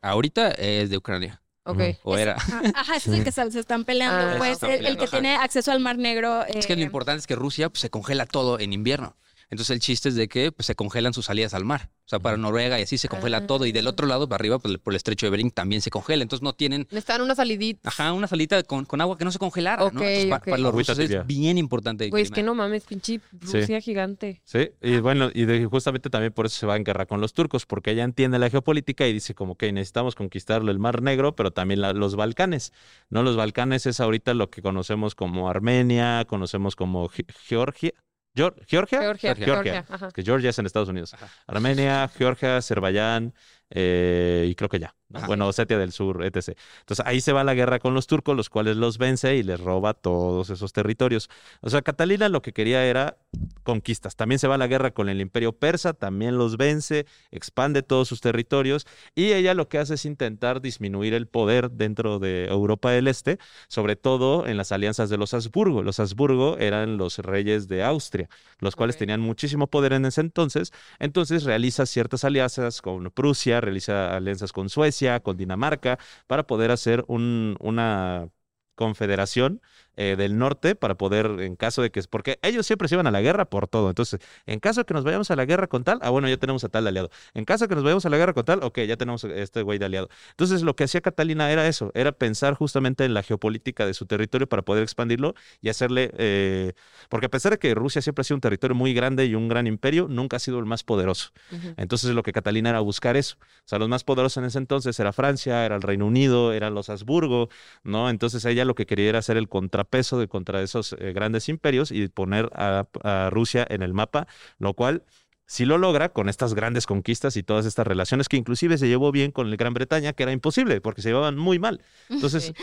ahorita 0.00 0.50
es 0.52 0.90
de 0.90 0.96
Ucrania. 0.96 1.40
Ok. 1.64 1.80
O 2.02 2.16
era. 2.16 2.34
Ajá, 2.34 2.62
Ajá, 2.74 2.96
ese 2.96 3.12
es 3.12 3.18
el 3.18 3.24
que 3.24 3.30
se, 3.32 3.50
se 3.52 3.60
están 3.60 3.84
peleando. 3.84 4.34
Ah, 4.34 4.34
pues 4.38 4.52
están 4.52 4.70
el, 4.70 4.76
el 4.76 4.80
peleando, 4.80 4.98
que 4.98 5.04
ajá. 5.04 5.20
tiene 5.20 5.36
acceso 5.36 5.70
al 5.70 5.80
Mar 5.80 5.96
Negro. 5.96 6.44
Es 6.46 6.66
que 6.66 6.74
lo 6.74 6.82
eh, 6.82 6.84
importante 6.84 7.20
es 7.20 7.26
que 7.26 7.36
Rusia 7.36 7.68
pues, 7.70 7.80
se 7.80 7.90
congela 7.90 8.26
todo 8.26 8.58
en 8.58 8.72
invierno. 8.72 9.16
Entonces 9.52 9.70
el 9.74 9.80
chiste 9.80 10.08
es 10.08 10.14
de 10.14 10.28
que 10.28 10.50
pues, 10.50 10.64
se 10.64 10.74
congelan 10.74 11.12
sus 11.12 11.26
salidas 11.26 11.52
al 11.52 11.66
mar. 11.66 11.90
O 12.06 12.08
sea, 12.12 12.18
para 12.20 12.36
Noruega 12.38 12.80
y 12.80 12.82
así 12.82 12.96
se 12.96 13.08
congela 13.08 13.36
Ah. 13.38 13.46
todo. 13.46 13.64
Y 13.66 13.72
del 13.72 13.86
otro 13.86 14.06
lado, 14.06 14.26
para 14.28 14.40
arriba, 14.40 14.58
por 14.58 14.70
el, 14.70 14.78
por 14.78 14.92
el 14.94 14.96
estrecho 14.96 15.26
de 15.26 15.30
Bering 15.30 15.50
también 15.50 15.82
se 15.82 15.90
congela. 15.90 16.22
Entonces 16.22 16.42
no 16.42 16.54
tienen, 16.54 16.86
Necesitan 16.90 17.20
una 17.20 17.34
salidita. 17.34 17.90
ajá, 17.90 18.12
una 18.14 18.26
salita 18.26 18.62
con, 18.62 18.86
con 18.86 19.00
agua 19.02 19.16
que 19.18 19.24
no 19.26 19.30
se 19.30 19.38
congelara. 19.38 19.84
Ok, 19.84 19.92
¿no? 19.92 20.00
Entonces, 20.02 20.26
pa- 20.30 20.36
ok. 20.38 20.44
Para, 20.46 20.56
los 20.58 20.72
rusos 20.74 20.98
es 20.98 21.26
bien 21.26 21.58
importante. 21.58 22.08
Güey, 22.08 22.22
es 22.22 22.30
que 22.30 22.42
no 22.42 22.54
mames, 22.54 22.84
pinche 22.84 23.20
Rusia 23.40 23.80
gigante. 23.82 24.40
Sí, 24.44 24.70
y 24.80 24.96
bueno, 25.00 25.30
y 25.34 25.44
de- 25.44 25.66
justamente 25.66 26.08
también 26.08 26.32
por 26.32 26.46
eso 26.46 26.56
se 26.58 26.64
va 26.66 26.76
en 26.76 26.84
guerra 26.84 27.04
con 27.04 27.20
los 27.20 27.34
turcos, 27.34 27.66
porque 27.66 27.90
ella 27.90 28.04
entiende 28.04 28.38
la 28.38 28.48
geopolítica 28.48 29.06
y 29.06 29.12
dice 29.12 29.34
como 29.34 29.56
que 29.56 29.70
necesitamos 29.70 30.14
conquistar 30.14 30.62
el 30.62 30.78
Mar 30.78 31.02
Negro, 31.02 31.36
pero 31.36 31.50
también 31.50 31.82
la- 31.82 31.92
los 31.92 32.16
Balcanes, 32.16 32.72
¿no? 33.10 33.22
Los 33.22 33.36
Balcanes 33.36 33.84
es 33.84 34.00
ahorita 34.00 34.32
lo 34.32 34.48
que 34.50 34.62
conocemos 34.62 35.14
como 35.14 35.50
Armenia, 35.50 36.24
conocemos 36.26 36.74
como 36.74 37.08
Ge- 37.08 37.26
Georgia, 37.44 37.92
Geor- 38.34 38.54
¿Georgia? 38.66 39.00
Georgia, 39.00 39.34
Georgia. 39.34 39.44
Georgia. 39.46 39.84
Ajá. 39.88 40.10
Que 40.10 40.22
Georgia 40.22 40.50
es 40.50 40.58
en 40.58 40.66
Estados 40.66 40.88
Unidos. 40.88 41.12
Ajá. 41.14 41.28
Armenia, 41.46 42.08
Georgia, 42.16 42.56
Azerbaiyán 42.56 43.34
eh, 43.74 44.46
y 44.48 44.54
creo 44.54 44.68
que 44.68 44.78
ya. 44.78 44.94
Bueno, 45.26 45.46
Osetia 45.48 45.78
del 45.78 45.92
Sur, 45.92 46.24
etc. 46.24 46.56
Entonces 46.80 47.04
ahí 47.04 47.20
se 47.20 47.32
va 47.32 47.44
la 47.44 47.54
guerra 47.54 47.78
con 47.78 47.92
los 47.94 48.06
turcos, 48.06 48.34
los 48.36 48.48
cuales 48.48 48.76
los 48.76 48.96
vence 48.98 49.36
y 49.36 49.42
les 49.42 49.60
roba 49.60 49.94
todos 49.94 50.48
esos 50.50 50.72
territorios. 50.72 51.28
O 51.60 51.68
sea, 51.68 51.82
Catalina 51.82 52.28
lo 52.28 52.40
que 52.40 52.52
quería 52.52 52.84
era 52.86 53.18
conquistas. 53.62 54.16
También 54.16 54.38
se 54.38 54.48
va 54.48 54.56
la 54.56 54.66
guerra 54.66 54.92
con 54.92 55.08
el 55.08 55.20
imperio 55.20 55.52
persa, 55.52 55.92
también 55.92 56.38
los 56.38 56.56
vence, 56.56 57.06
expande 57.30 57.82
todos 57.82 58.08
sus 58.08 58.20
territorios 58.20 58.86
y 59.14 59.32
ella 59.32 59.54
lo 59.54 59.68
que 59.68 59.78
hace 59.78 59.94
es 59.94 60.04
intentar 60.04 60.60
disminuir 60.60 61.14
el 61.14 61.26
poder 61.26 61.70
dentro 61.70 62.18
de 62.18 62.46
Europa 62.46 62.90
del 62.90 63.08
Este, 63.08 63.38
sobre 63.68 63.96
todo 63.96 64.46
en 64.46 64.56
las 64.56 64.72
alianzas 64.72 65.10
de 65.10 65.18
los 65.18 65.34
Habsburgo. 65.34 65.82
Los 65.82 66.00
Habsburgo 66.00 66.56
eran 66.58 66.96
los 66.96 67.18
reyes 67.18 67.68
de 67.68 67.82
Austria, 67.84 68.28
los 68.58 68.76
cuales 68.76 68.96
tenían 68.96 69.20
muchísimo 69.20 69.66
poder 69.68 69.92
en 69.92 70.06
ese 70.06 70.20
entonces. 70.22 70.72
Entonces 70.98 71.44
realiza 71.44 71.86
ciertas 71.86 72.24
alianzas 72.24 72.80
con 72.82 73.10
Prusia, 73.10 73.60
realiza 73.62 74.16
alianzas 74.16 74.52
con 74.52 74.68
Suecia, 74.68 75.20
con 75.20 75.36
Dinamarca, 75.36 75.98
para 76.26 76.46
poder 76.46 76.70
hacer 76.70 77.04
un- 77.08 77.56
una 77.60 78.28
confederación 78.74 79.60
eh, 79.96 80.16
del 80.16 80.38
norte 80.38 80.74
para 80.74 80.96
poder, 80.96 81.26
en 81.40 81.56
caso 81.56 81.82
de 81.82 81.90
que, 81.90 82.02
porque 82.08 82.38
ellos 82.42 82.66
siempre 82.66 82.88
se 82.88 82.94
iban 82.94 83.06
a 83.06 83.10
la 83.10 83.20
guerra 83.20 83.44
por 83.44 83.68
todo. 83.68 83.88
Entonces, 83.88 84.20
en 84.46 84.60
caso 84.60 84.80
de 84.80 84.84
que 84.86 84.94
nos 84.94 85.04
vayamos 85.04 85.30
a 85.30 85.36
la 85.36 85.44
guerra 85.44 85.66
con 85.66 85.84
tal, 85.84 85.98
ah, 86.02 86.10
bueno, 86.10 86.28
ya 86.28 86.36
tenemos 86.36 86.64
a 86.64 86.68
tal 86.68 86.86
aliado. 86.86 87.10
En 87.34 87.44
caso 87.44 87.64
de 87.64 87.68
que 87.68 87.74
nos 87.74 87.84
vayamos 87.84 88.06
a 88.06 88.10
la 88.10 88.16
guerra 88.16 88.32
con 88.32 88.44
tal, 88.44 88.62
ok, 88.62 88.80
ya 88.80 88.96
tenemos 88.96 89.24
a 89.24 89.28
este 89.34 89.62
güey 89.62 89.78
de 89.78 89.86
aliado. 89.86 90.08
Entonces, 90.30 90.62
lo 90.62 90.76
que 90.76 90.84
hacía 90.84 91.00
Catalina 91.00 91.50
era 91.50 91.66
eso, 91.66 91.90
era 91.94 92.12
pensar 92.12 92.54
justamente 92.54 93.04
en 93.04 93.14
la 93.14 93.22
geopolítica 93.22 93.86
de 93.86 93.94
su 93.94 94.06
territorio 94.06 94.48
para 94.48 94.62
poder 94.62 94.82
expandirlo 94.82 95.34
y 95.60 95.68
hacerle, 95.68 96.10
eh, 96.16 96.72
porque 97.08 97.26
a 97.26 97.30
pesar 97.30 97.52
de 97.52 97.58
que 97.58 97.74
Rusia 97.74 98.02
siempre 98.02 98.22
ha 98.22 98.24
sido 98.24 98.36
un 98.36 98.40
territorio 98.40 98.74
muy 98.74 98.94
grande 98.94 99.26
y 99.26 99.34
un 99.34 99.48
gran 99.48 99.66
imperio, 99.66 100.06
nunca 100.08 100.36
ha 100.36 100.40
sido 100.40 100.58
el 100.58 100.64
más 100.64 100.84
poderoso. 100.84 101.30
Entonces 101.76 102.10
lo 102.14 102.22
que 102.22 102.32
Catalina 102.32 102.70
era 102.70 102.80
buscar 102.80 103.16
eso. 103.16 103.36
O 103.40 103.68
sea, 103.68 103.78
los 103.78 103.88
más 103.88 104.04
poderosos 104.04 104.38
en 104.38 104.44
ese 104.44 104.58
entonces 104.58 104.98
era 104.98 105.12
Francia, 105.12 105.64
era 105.64 105.76
el 105.76 105.82
Reino 105.82 106.06
Unido, 106.06 106.52
eran 106.52 106.74
los 106.74 106.88
Habsburgo, 106.88 107.48
¿no? 107.82 108.10
Entonces 108.10 108.44
ella 108.44 108.64
lo 108.64 108.74
que 108.74 108.86
quería 108.86 109.10
era 109.10 109.18
hacer 109.18 109.36
el 109.36 109.48
contrapeso 109.82 110.18
de 110.18 110.28
contra 110.28 110.62
esos 110.62 110.94
eh, 110.98 111.12
grandes 111.12 111.48
imperios 111.48 111.90
y 111.90 112.08
poner 112.08 112.48
a, 112.54 112.86
a 113.02 113.30
Rusia 113.30 113.66
en 113.68 113.82
el 113.82 113.92
mapa, 113.92 114.26
lo 114.58 114.74
cual 114.74 115.02
sí 115.46 115.64
lo 115.64 115.76
logra 115.76 116.10
con 116.10 116.28
estas 116.28 116.54
grandes 116.54 116.86
conquistas 116.86 117.36
y 117.36 117.42
todas 117.42 117.66
estas 117.66 117.86
relaciones 117.86 118.28
que 118.28 118.36
inclusive 118.36 118.78
se 118.78 118.86
llevó 118.86 119.10
bien 119.10 119.32
con 119.32 119.48
el 119.48 119.56
Gran 119.56 119.74
Bretaña, 119.74 120.12
que 120.12 120.22
era 120.22 120.32
imposible 120.32 120.80
porque 120.80 121.02
se 121.02 121.08
llevaban 121.08 121.36
muy 121.36 121.58
mal. 121.58 121.80
Entonces 122.08 122.44
Sí. 122.44 122.54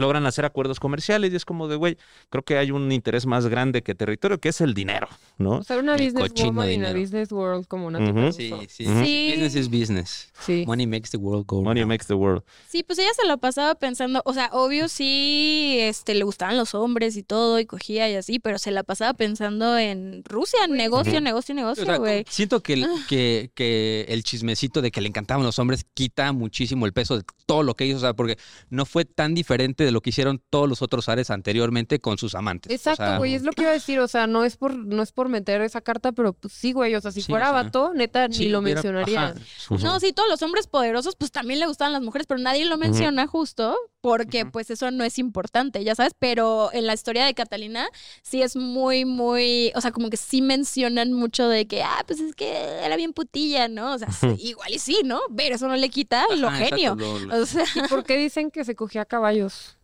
Logran 0.00 0.26
hacer 0.26 0.44
acuerdos 0.44 0.80
comerciales 0.80 1.32
y 1.32 1.36
es 1.36 1.44
como 1.44 1.68
de, 1.68 1.76
güey, 1.76 1.96
creo 2.30 2.42
que 2.42 2.58
hay 2.58 2.70
un 2.72 2.90
interés 2.90 3.26
más 3.26 3.46
grande 3.46 3.82
que 3.82 3.94
territorio, 3.94 4.38
que 4.40 4.48
es 4.48 4.60
el 4.60 4.74
dinero, 4.74 5.08
¿no? 5.38 5.58
O 5.58 5.62
sea, 5.62 5.78
una 5.78 5.94
El 5.94 6.06
business 6.06 6.32
woman 6.34 6.52
una 6.56 6.66
dinero. 6.66 6.98
business 7.00 7.30
world 7.32 7.66
como 7.68 7.86
una 7.86 7.98
rusa. 7.98 8.32
Sí, 8.38 8.52
sí. 8.68 8.84
Business 8.84 9.54
is 9.54 9.68
business. 9.70 10.32
Sí. 10.40 10.64
Money 10.66 10.86
makes 10.86 11.10
the 11.10 11.16
world 11.18 11.44
go 11.46 11.62
Money 11.62 11.84
makes 11.84 12.06
the 12.06 12.14
world. 12.14 12.42
Sí, 12.68 12.82
pues 12.82 12.98
ella 12.98 13.10
se 13.14 13.26
lo 13.28 13.38
pasaba 13.38 13.74
pensando, 13.76 14.22
o 14.24 14.32
sea, 14.34 14.48
obvio 14.52 14.88
sí, 14.88 15.76
este, 15.80 16.14
le 16.14 16.24
gustaban 16.24 16.56
los 16.56 16.74
hombres 16.74 17.16
y 17.16 17.22
todo, 17.22 17.58
y 17.60 17.66
cogía 17.66 18.08
y 18.08 18.14
así, 18.14 18.38
pero 18.38 18.58
se 18.58 18.70
la 18.70 18.82
pasaba 18.82 19.14
pensando 19.14 19.76
en 19.78 20.22
Rusia, 20.24 20.66
negocio, 20.68 21.20
negocio, 21.20 21.52
O 21.52 21.56
negocio, 21.56 21.84
sea, 21.84 21.96
güey. 21.98 22.24
siento 22.28 22.62
que 22.62 22.72
el, 22.74 22.84
Ah. 22.84 22.96
que, 23.08 23.50
que 23.54 24.06
el 24.08 24.22
chismecito 24.24 24.80
de 24.82 24.90
que 24.90 25.00
le 25.00 25.08
encantaban 25.08 25.44
los 25.44 25.58
hombres 25.58 25.84
quita 25.94 26.32
muchísimo 26.32 26.86
el 26.86 26.92
peso 26.92 27.16
de 27.18 27.24
todo 27.46 27.62
lo 27.62 27.74
que 27.74 27.86
hizo, 27.86 27.98
o 27.98 28.00
sea, 28.00 28.14
porque 28.14 28.38
no 28.70 28.86
fue 28.86 29.04
tan 29.04 29.34
diferente 29.34 29.84
de 29.84 29.89
lo 29.90 30.00
que 30.00 30.10
hicieron 30.10 30.42
todos 30.50 30.68
los 30.68 30.82
otros 30.82 31.08
ares 31.08 31.30
anteriormente 31.30 32.00
con 32.00 32.18
sus 32.18 32.34
amantes. 32.34 32.70
O 32.70 32.74
Exacto, 32.74 33.04
sea, 33.04 33.18
güey, 33.18 33.34
es 33.34 33.42
lo 33.42 33.52
que 33.52 33.62
iba 33.62 33.70
a 33.70 33.74
decir, 33.74 33.98
o 34.00 34.08
sea, 34.08 34.26
no 34.26 34.44
es 34.44 34.56
por 34.56 34.74
no 34.74 35.02
es 35.02 35.12
por 35.12 35.28
meter 35.28 35.60
esa 35.62 35.80
carta, 35.80 36.12
pero 36.12 36.32
pues 36.32 36.52
sí, 36.52 36.72
güey, 36.72 36.94
o 36.94 37.00
sea, 37.00 37.10
si 37.12 37.22
Sí, 37.22 37.30
fuera 37.30 37.50
o 37.50 37.54
sea, 37.54 37.62
vato, 37.64 37.92
neta 37.94 38.28
sí, 38.30 38.44
ni 38.44 38.48
lo 38.50 38.60
hubiera- 38.60 38.82
mencionaría. 38.82 39.24
ajá. 39.28 39.34
No, 39.82 40.00
sí, 40.00 40.12
todos 40.12 40.28
los 40.28 40.42
hombres 40.42 40.66
poderosos, 40.66 41.16
pues 41.16 41.30
también 41.32 41.60
le 41.60 41.66
gustaban 41.66 41.92
las 41.92 42.02
mujeres, 42.02 42.26
pero 42.26 42.40
nadie 42.40 42.64
lo 42.64 42.76
menciona 42.78 43.26
justo 43.26 43.76
porque 44.00 44.46
pues 44.46 44.70
eso 44.70 44.90
no 44.90 45.04
es 45.04 45.18
importante, 45.18 45.84
ya 45.84 45.94
sabes, 45.94 46.14
pero 46.18 46.70
en 46.72 46.86
la 46.86 46.94
historia 46.94 47.26
de 47.26 47.34
Catalina 47.34 47.88
sí 48.22 48.40
es 48.42 48.56
muy, 48.56 49.04
muy, 49.04 49.72
o 49.74 49.80
sea, 49.82 49.90
como 49.92 50.08
que 50.08 50.16
sí 50.16 50.40
mencionan 50.40 51.12
mucho 51.12 51.48
de 51.48 51.66
que, 51.66 51.82
ah, 51.82 52.02
pues 52.06 52.20
es 52.20 52.34
que 52.34 52.50
era 52.82 52.96
bien 52.96 53.12
putilla, 53.12 53.68
¿no? 53.68 53.92
O 53.94 53.98
sea, 53.98 54.10
sí, 54.10 54.28
igual 54.38 54.72
y 54.72 54.78
sí, 54.78 54.98
¿no? 55.04 55.20
Pero 55.36 55.56
eso 55.56 55.68
no 55.68 55.76
le 55.76 55.90
quita 55.90 56.24
lo 56.36 56.48
Ajá, 56.48 56.56
exacto, 56.64 56.76
genio. 56.76 56.94
lo- 56.96 57.18
lo- 57.18 57.42
O 57.42 57.46
sea, 57.46 57.64
¿Y 57.74 57.88
por 57.88 58.04
qué 58.04 58.16
dicen 58.16 58.50
que 58.50 58.64
se 58.64 58.74
cogía 58.74 59.04
caballos? 59.04 59.76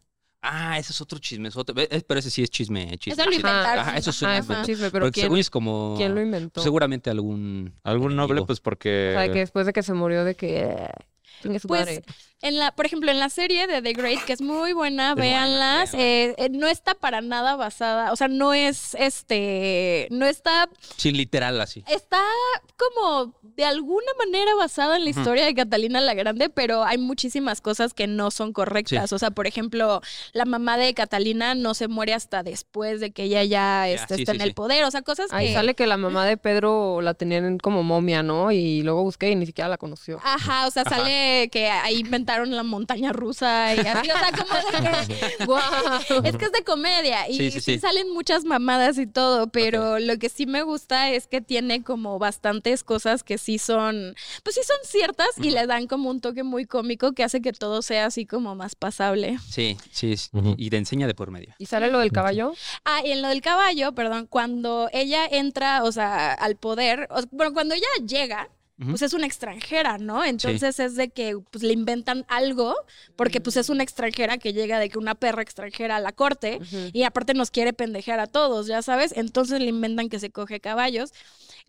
Ah, 0.48 0.78
ese 0.78 0.92
es 0.92 1.00
otro 1.00 1.18
chismesote. 1.18 1.72
Ve, 1.72 1.88
eh, 1.90 2.02
Pero 2.06 2.20
ese 2.20 2.30
sí 2.30 2.42
es 2.42 2.50
chisme. 2.50 2.96
chisme 2.98 3.20
Eso 3.22 3.24
lo 3.30 3.36
chisme. 3.36 3.50
inventaron. 3.50 3.78
Ajá, 3.80 3.96
eso 3.96 4.10
es 4.10 4.22
un 4.22 4.28
Ah, 4.28 4.36
Ajá. 4.38 4.40
es 4.52 4.58
un 4.60 4.64
chisme, 4.64 4.90
pero 4.90 5.04
Porque 5.06 5.14
¿quién, 5.14 5.24
según 5.24 5.38
es 5.38 5.50
como... 5.50 5.94
quién 5.96 6.14
lo 6.14 6.20
inventó? 6.22 6.62
Seguramente 6.62 7.10
algún... 7.10 7.74
Algún 7.82 8.14
noble, 8.14 8.32
enemigo. 8.32 8.46
pues 8.46 8.60
porque... 8.60 9.14
O 9.16 9.18
sea, 9.20 9.32
que 9.32 9.38
después 9.40 9.66
de 9.66 9.72
que 9.72 9.82
se 9.82 9.92
murió 9.94 10.24
de 10.24 10.34
que... 10.36 10.60
eh, 10.62 11.58
su 11.60 11.68
Pues, 11.68 11.80
madre. 11.80 12.04
En 12.46 12.58
la, 12.58 12.70
por 12.70 12.86
ejemplo, 12.86 13.10
en 13.10 13.18
la 13.18 13.28
serie 13.28 13.66
de 13.66 13.82
The 13.82 13.92
Great, 13.92 14.24
que 14.24 14.32
es 14.32 14.40
muy 14.40 14.72
buena, 14.72 15.10
Es 15.10 15.14
buena, 15.14 15.14
véanlas, 15.14 15.94
eh, 15.94 16.34
eh, 16.38 16.48
no 16.50 16.68
está 16.68 16.94
para 16.94 17.20
nada 17.20 17.56
basada, 17.56 18.12
o 18.12 18.16
sea, 18.16 18.28
no 18.28 18.54
es 18.54 18.94
este, 18.94 20.06
no 20.10 20.26
está, 20.26 20.68
Sin 20.96 21.16
literal 21.16 21.60
así. 21.60 21.82
está 21.88 22.20
como 22.76 23.34
de 23.42 23.64
alguna 23.64 24.12
manera 24.18 24.54
basada 24.54 24.96
en 24.96 25.04
la 25.04 25.10
historia 25.10 25.44
de 25.46 25.54
Catalina 25.54 26.00
la 26.00 26.14
Grande, 26.14 26.48
pero 26.50 26.84
hay 26.84 26.98
muchísimas 26.98 27.60
cosas 27.60 27.94
que 27.94 28.06
no 28.06 28.30
son 28.30 28.52
correctas. 28.52 29.12
O 29.12 29.18
sea, 29.18 29.30
por 29.30 29.46
ejemplo, 29.46 30.02
la 30.32 30.44
mamá 30.44 30.76
de 30.76 30.92
Catalina 30.94 31.54
no 31.54 31.74
se 31.74 31.88
muere 31.88 32.12
hasta 32.14 32.42
después 32.42 33.00
de 33.00 33.10
que 33.12 33.24
ella 33.24 33.42
ya, 33.44 33.88
este, 33.88 34.16
sí, 34.16 34.22
está 34.22 34.32
sí, 34.32 34.36
en 34.36 34.42
el 34.42 34.54
poder, 34.54 34.84
o 34.84 34.90
sea, 34.90 35.02
cosas 35.02 35.32
Ahí 35.32 35.48
que... 35.48 35.54
sale 35.54 35.74
que 35.74 35.86
la 35.86 35.96
mamá 35.96 36.26
de 36.26 36.36
Pedro 36.36 37.00
la 37.00 37.14
tenían 37.14 37.58
como 37.58 37.82
momia, 37.82 38.22
¿no? 38.22 38.52
Y 38.52 38.82
luego 38.82 39.02
busqué 39.02 39.30
y 39.30 39.36
ni 39.36 39.46
siquiera 39.46 39.68
la 39.68 39.78
conoció. 39.78 40.20
Ajá, 40.22 40.66
o 40.66 40.70
sea, 40.70 40.84
sale 40.84 41.48
que 41.50 41.68
ahí 41.68 41.96
inventaron 41.96 42.35
la 42.44 42.62
montaña 42.62 43.12
rusa 43.12 43.74
y 43.74 43.78
así, 43.80 44.10
o 44.10 44.18
sea, 44.18 44.30
como 44.32 44.54
de 44.54 45.16
que... 45.38 45.44
¡Guau! 45.46 46.22
Es 46.24 46.36
que 46.36 46.44
es 46.46 46.52
de 46.52 46.62
comedia 46.64 47.28
y 47.28 47.36
Sí, 47.36 47.50
sí, 47.50 47.60
sí, 47.60 47.72
sí. 47.74 47.78
salen 47.78 48.12
muchas 48.12 48.44
mamadas 48.44 48.98
y 48.98 49.06
todo, 49.06 49.48
pero 49.48 49.98
lo 49.98 50.18
que 50.18 50.28
sí 50.28 50.46
me 50.46 50.62
gusta 50.62 51.10
es 51.10 51.26
que 51.26 51.40
tiene 51.40 51.82
como 51.82 52.18
bastantes 52.18 52.84
cosas 52.84 53.22
que 53.22 53.38
sí 53.38 53.58
son, 53.58 54.14
pues 54.42 54.56
sí 54.56 54.62
son 54.64 54.76
ciertas 54.84 55.28
y 55.38 55.50
le 55.50 55.66
dan 55.66 55.86
como 55.86 56.10
un 56.10 56.20
toque 56.20 56.42
muy 56.42 56.66
cómico 56.66 57.12
que 57.12 57.24
hace 57.24 57.40
que 57.40 57.52
todo 57.52 57.82
sea 57.82 58.06
así 58.06 58.26
como 58.26 58.54
más 58.54 58.74
pasable. 58.74 59.38
Sí, 59.48 59.76
sí. 59.90 60.14
Ujú. 60.32 60.54
Y 60.58 60.70
te 60.70 60.76
enseña 60.76 61.06
de 61.06 61.14
por 61.14 61.30
medio. 61.30 61.54
¿Y 61.58 61.66
sale 61.66 61.90
lo 61.90 61.98
del 62.00 62.12
caballo? 62.12 62.52
Ah, 62.84 63.00
y 63.04 63.12
en 63.12 63.22
lo 63.22 63.28
del 63.28 63.40
caballo, 63.40 63.92
perdón, 63.92 64.26
cuando 64.28 64.88
ella 64.92 65.26
entra, 65.26 65.84
o 65.84 65.92
sea, 65.92 66.32
al 66.32 66.56
poder, 66.56 67.08
o- 67.10 67.22
bueno, 67.32 67.52
cuando 67.52 67.74
ella 67.74 67.86
llega, 68.06 68.48
Pues 68.78 69.00
es 69.00 69.14
una 69.14 69.24
extranjera, 69.24 69.96
¿no? 69.96 70.22
Entonces 70.22 70.78
es 70.80 70.96
de 70.96 71.08
que 71.08 71.38
pues 71.50 71.64
le 71.64 71.72
inventan 71.72 72.26
algo, 72.28 72.74
porque 73.16 73.40
pues 73.40 73.56
es 73.56 73.70
una 73.70 73.82
extranjera 73.82 74.36
que 74.36 74.52
llega 74.52 74.78
de 74.78 74.90
que 74.90 74.98
una 74.98 75.14
perra 75.14 75.40
extranjera 75.40 75.96
a 75.96 76.00
la 76.00 76.12
corte 76.12 76.60
y 76.92 77.02
aparte 77.04 77.32
nos 77.32 77.50
quiere 77.50 77.72
pendejear 77.72 78.20
a 78.20 78.26
todos, 78.26 78.66
ya 78.66 78.82
sabes, 78.82 79.12
entonces 79.16 79.60
le 79.60 79.68
inventan 79.68 80.10
que 80.10 80.18
se 80.18 80.30
coge 80.30 80.60
caballos. 80.60 81.12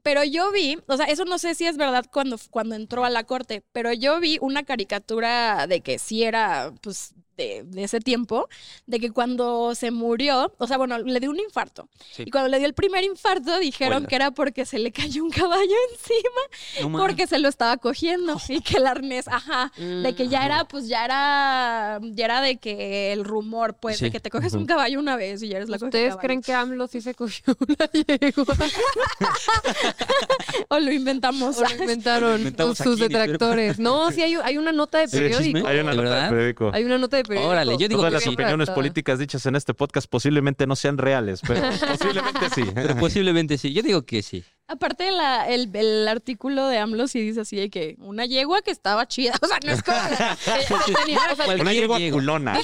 Pero 0.03 0.23
yo 0.23 0.51
vi, 0.51 0.77
o 0.87 0.97
sea, 0.97 1.05
eso 1.05 1.25
no 1.25 1.37
sé 1.37 1.55
si 1.55 1.65
es 1.65 1.77
verdad 1.77 2.05
cuando, 2.11 2.37
cuando 2.49 2.75
entró 2.75 3.03
a 3.03 3.09
la 3.09 3.23
corte, 3.23 3.63
pero 3.71 3.93
yo 3.93 4.19
vi 4.19 4.37
una 4.41 4.63
caricatura 4.63 5.65
de 5.67 5.81
que 5.81 5.99
sí 5.99 6.23
era, 6.23 6.73
pues, 6.81 7.13
de, 7.37 7.63
de 7.65 7.83
ese 7.83 7.99
tiempo, 7.99 8.49
de 8.85 8.99
que 8.99 9.11
cuando 9.11 9.75
se 9.75 9.91
murió, 9.91 10.53
o 10.57 10.67
sea, 10.67 10.77
bueno, 10.77 10.97
le 10.97 11.19
dio 11.19 11.29
un 11.29 11.39
infarto. 11.39 11.87
Sí. 12.11 12.23
Y 12.25 12.31
cuando 12.31 12.49
le 12.49 12.57
dio 12.57 12.67
el 12.67 12.73
primer 12.73 13.03
infarto, 13.03 13.57
dijeron 13.59 14.05
que 14.05 14.15
era 14.15 14.31
porque 14.31 14.65
se 14.65 14.79
le 14.79 14.91
cayó 14.91 15.23
un 15.23 15.29
caballo 15.29 15.63
encima, 15.91 16.89
No 16.89 16.97
porque 16.97 17.27
se 17.27 17.39
lo 17.39 17.47
estaba 17.47 17.77
cogiendo. 17.77 18.37
Y 18.49 18.61
que 18.61 18.77
el 18.77 18.87
arnés, 18.87 19.27
ajá, 19.27 19.71
de 19.77 20.15
que 20.15 20.27
ya 20.27 20.45
era, 20.45 20.65
pues 20.65 20.87
ya 20.87 21.05
era, 21.05 21.99
ya 22.01 22.25
era 22.25 22.41
de 22.41 22.57
que 22.57 23.13
el 23.13 23.23
rumor, 23.23 23.75
pues, 23.75 23.99
de 23.99 24.11
que 24.11 24.19
te 24.19 24.29
coges 24.29 24.53
un 24.53 24.65
caballo 24.65 24.99
una 24.99 25.15
vez 25.15 25.43
y 25.43 25.49
ya 25.49 25.57
eres 25.57 25.69
la 25.69 25.77
¿Ustedes 25.77 26.15
creen 26.17 26.41
que 26.41 26.53
AMLO 26.53 26.87
sí 26.87 27.01
se 27.01 27.13
cogió 27.13 27.55
una 27.67 27.89
yegua? 27.91 28.55
O 30.69 30.79
lo 30.79 30.91
inventamos. 30.91 31.57
O 31.57 31.63
lo 31.63 31.69
inventaron 31.69 32.39
inventamos 32.39 32.77
sus, 32.77 32.99
detractores. 32.99 33.79
No, 33.79 34.11
sí, 34.11 34.21
hay, 34.21 34.35
hay 34.35 34.57
una 34.57 34.71
nota 34.71 34.99
de 34.99 35.07
Sí, 35.07 35.17
periódico. 35.17 35.67
Hay 35.67 35.79
una 35.79 35.91
¿De 35.91 35.97
nota 35.97 36.23
de 36.23 36.29
periódico. 36.29 36.71
Hay 36.73 36.83
una 36.83 36.97
nota 36.97 37.17
de 37.17 37.23
periódico. 37.27 37.51
Órale, 37.51 37.77
yo 37.77 37.87
digo 37.87 37.99
Todas 38.01 38.09
que 38.11 38.15
las 38.15 38.23
sí. 38.23 38.29
opiniones 38.29 38.69
políticas 38.69 39.19
dichas 39.19 39.45
en 39.45 39.55
este 39.55 39.73
podcast 39.73 40.09
posiblemente 40.09 40.65
no 40.67 40.75
sean 40.75 40.97
reales, 40.97 41.41
pero 41.45 41.61
posiblemente 41.97 42.49
sí. 42.55 42.63
Pero 42.73 42.95
posiblemente 42.97 43.57
sí. 43.57 43.73
Yo 43.73 43.81
digo 43.83 44.03
que 44.05 44.21
sí. 44.23 44.43
Aparte, 44.69 45.11
la- 45.11 45.47
el, 45.47 45.69
el 45.73 46.05
artículo 46.09 46.67
de 46.67 46.77
AMLO 46.77 47.07
sí 47.07 47.21
dice 47.21 47.39
así 47.39 47.55
de 47.55 47.69
que 47.69 47.95
una 47.99 48.25
yegua 48.25 48.61
que 48.61 48.71
estaba 48.71 49.07
chida. 49.07 49.33
O 49.41 49.47
sea, 49.47 49.59
no 49.63 49.71
es 49.71 49.81
como... 49.81 49.97
que 50.85 50.93
tenía- 50.93 51.19
o 51.31 51.35
sea, 51.37 51.55
Una 51.61 51.71
yegua 51.73 51.97
culona. 52.11 52.59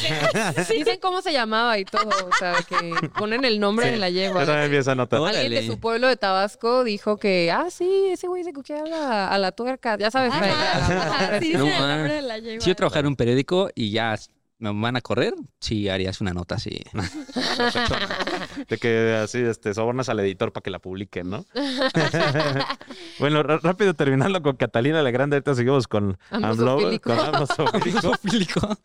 Dicen 0.70 0.99
cómo 1.01 1.22
se 1.22 1.32
llamaba 1.32 1.80
y 1.80 1.86
todo. 1.86 2.09
O 2.09 2.36
sea, 2.38 2.55
que 2.68 3.09
ponen 3.18 3.45
el 3.45 3.57
nombre 3.61 3.89
de 3.89 3.97
la 3.97 4.09
Yo 4.09 4.16
yegua. 4.16 4.45
también 4.45 4.70
vi 4.72 4.78
esa 4.78 4.95
nota. 4.95 5.22
Órale. 5.22 5.39
Alguien 5.39 5.61
de 5.61 5.68
su 5.72 5.80
pueblo 5.80 6.07
de 6.09 6.18
Tabasco 6.18 6.84
dijo 6.84 7.16
que, 7.18 7.51
ah, 7.53 7.68
sí, 7.70 8.07
ese 8.11 8.28
güey 8.28 8.43
se 8.43 8.51
cogía 8.51 8.82
a 8.82 8.86
la, 8.86 9.28
a 9.30 9.38
la 9.38 9.53
tuerca. 9.53 9.97
Ya 9.97 10.11
sabes, 10.11 10.34
ajá, 10.34 11.39
sí 11.39 11.53
No, 11.53 11.66
el 11.68 11.78
nombre 11.80 12.14
de 12.16 12.22
la 12.22 12.38
yegua. 12.39 12.61
Si 12.61 12.70
yo 12.70 12.76
trabajara 12.76 13.01
en 13.01 13.07
un 13.07 13.16
periódico 13.16 13.70
y 13.76 13.91
ya 13.91 14.18
me 14.72 14.82
van 14.82 14.95
a 14.95 15.01
correr, 15.01 15.34
sí 15.59 15.89
harías 15.89 16.22
una 16.22 16.34
nota 16.34 16.55
así. 16.55 16.82
De 18.70 18.78
que 18.78 19.14
así 19.22 19.39
este, 19.39 19.74
sobornas 19.74 20.07
al 20.09 20.20
editor 20.22 20.53
para 20.53 20.64
que 20.64 20.70
la 20.70 20.80
publiquen, 20.80 21.30
¿no? 21.30 21.45
bueno, 23.20 23.43
rápido 23.43 23.93
terminando 23.95 24.41
con 24.41 24.55
Catalina 24.55 25.01
la 25.01 25.11
Grande, 25.11 25.36
ahorita 25.38 25.55
seguimos 25.55 25.88
con 25.88 26.18
AMLO, 26.30 27.01
con. 27.01 27.18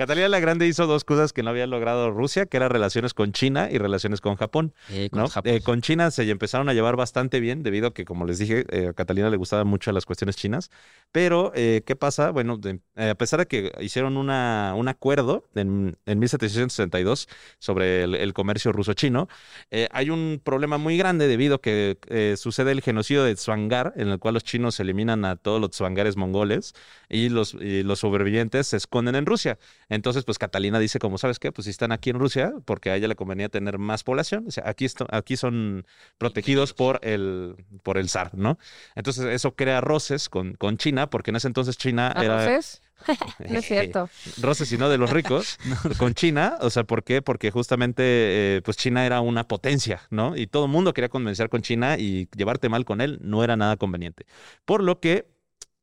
Catalina 0.00 0.28
la 0.30 0.40
Grande 0.40 0.66
hizo 0.66 0.86
dos 0.86 1.04
cosas 1.04 1.34
que 1.34 1.42
no 1.42 1.50
había 1.50 1.66
logrado 1.66 2.10
Rusia, 2.10 2.46
que 2.46 2.56
eran 2.56 2.70
relaciones 2.70 3.12
con 3.12 3.32
China 3.32 3.68
y 3.70 3.76
relaciones 3.76 4.22
con 4.22 4.34
Japón. 4.36 4.72
Eh, 4.88 5.10
con 5.10 5.20
¿no? 5.20 5.28
Japón. 5.28 5.52
Eh, 5.52 5.60
con 5.60 5.82
China 5.82 6.10
se 6.10 6.22
empezaron 6.30 6.70
a 6.70 6.72
llevar 6.72 6.96
bastante 6.96 7.38
bien, 7.38 7.62
debido 7.62 7.88
a 7.88 7.92
que, 7.92 8.06
como 8.06 8.24
les 8.24 8.38
dije, 8.38 8.64
eh, 8.70 8.86
a 8.88 8.92
Catalina 8.94 9.28
le 9.28 9.36
gustaban 9.36 9.66
mucho 9.66 9.92
las 9.92 10.06
cuestiones 10.06 10.36
chinas. 10.36 10.70
Pero, 11.12 11.52
¿qué 11.54 11.96
pasa? 11.98 12.30
Bueno, 12.30 12.56
de- 12.56 12.80
a 12.96 13.14
pesar 13.14 13.40
de 13.40 13.46
que 13.46 13.72
hicieron 13.80 14.16
una, 14.16 14.72
un 14.74 14.88
acuerdo 14.88 15.44
en, 15.54 15.98
en 16.06 16.18
1762 16.18 17.28
sobre 17.58 18.04
el, 18.04 18.14
el 18.14 18.32
comercio 18.32 18.72
ruso-chino, 18.72 19.28
hay 19.90 20.08
un 20.08 20.40
problema 20.42 20.78
muy 20.78 20.96
grande 20.96 21.28
debido 21.28 21.56
a 21.56 21.60
que 21.60 21.98
sucede 22.38 22.72
el 22.72 22.80
genocidio 22.80 23.22
de 23.22 23.34
Tsvangar, 23.34 23.92
en 23.96 24.08
el 24.08 24.18
cual 24.18 24.32
los 24.32 24.44
chinos 24.44 24.80
eliminan 24.80 25.26
a 25.26 25.36
todos 25.36 25.60
los 25.60 25.70
tsvangares 25.72 26.16
mongoles 26.16 26.72
y 27.10 27.28
los, 27.28 27.52
y 27.52 27.82
los 27.82 27.98
sobrevivientes 27.98 28.68
se 28.68 28.78
esconden 28.78 29.14
en 29.16 29.26
Rusia. 29.26 29.58
Entonces, 29.90 30.24
pues 30.24 30.38
Catalina 30.38 30.78
dice, 30.78 30.98
como 30.98 31.18
sabes 31.18 31.38
qué, 31.38 31.52
pues 31.52 31.64
si 31.66 31.70
están 31.70 31.92
aquí 31.92 32.08
en 32.10 32.18
Rusia, 32.18 32.52
porque 32.64 32.90
a 32.90 32.96
ella 32.96 33.08
le 33.08 33.16
convenía 33.16 33.48
tener 33.50 33.78
más 33.78 34.02
población, 34.04 34.44
o 34.48 34.50
sea, 34.50 34.64
aquí, 34.66 34.86
esto- 34.86 35.06
aquí 35.10 35.36
son 35.36 35.84
protegidos 36.16 36.72
por 36.72 37.00
el, 37.02 37.56
por 37.82 37.98
el 37.98 38.08
zar, 38.08 38.30
¿no? 38.34 38.58
Entonces, 38.94 39.26
eso 39.26 39.54
crea 39.54 39.80
roces 39.82 40.28
con, 40.30 40.54
con 40.54 40.78
China, 40.78 41.10
porque 41.10 41.30
en 41.30 41.36
ese 41.36 41.48
entonces 41.48 41.76
China 41.76 42.14
era... 42.16 42.42
¿Arroces? 42.44 42.80
No 43.48 43.58
es 43.58 43.64
cierto. 43.64 44.10
roces 44.42 44.68
sino 44.68 44.88
de 44.90 44.98
los 44.98 45.10
ricos 45.18 45.58
con 45.96 46.12
China, 46.14 46.56
o 46.60 46.68
sea, 46.70 46.84
¿por 46.84 47.02
qué? 47.02 47.22
Porque 47.22 47.50
justamente 47.50 48.02
eh, 48.04 48.62
pues 48.62 48.76
China 48.76 49.06
era 49.06 49.20
una 49.22 49.48
potencia, 49.48 50.02
¿no? 50.10 50.36
Y 50.36 50.46
todo 50.46 50.66
el 50.66 50.70
mundo 50.70 50.92
quería 50.92 51.08
convencer 51.08 51.48
con 51.48 51.62
China 51.62 51.96
y 51.98 52.28
llevarte 52.36 52.68
mal 52.68 52.84
con 52.84 53.00
él 53.00 53.18
no 53.22 53.42
era 53.42 53.56
nada 53.56 53.76
conveniente. 53.78 54.26
Por 54.66 54.82
lo 54.82 55.00
que 55.00 55.26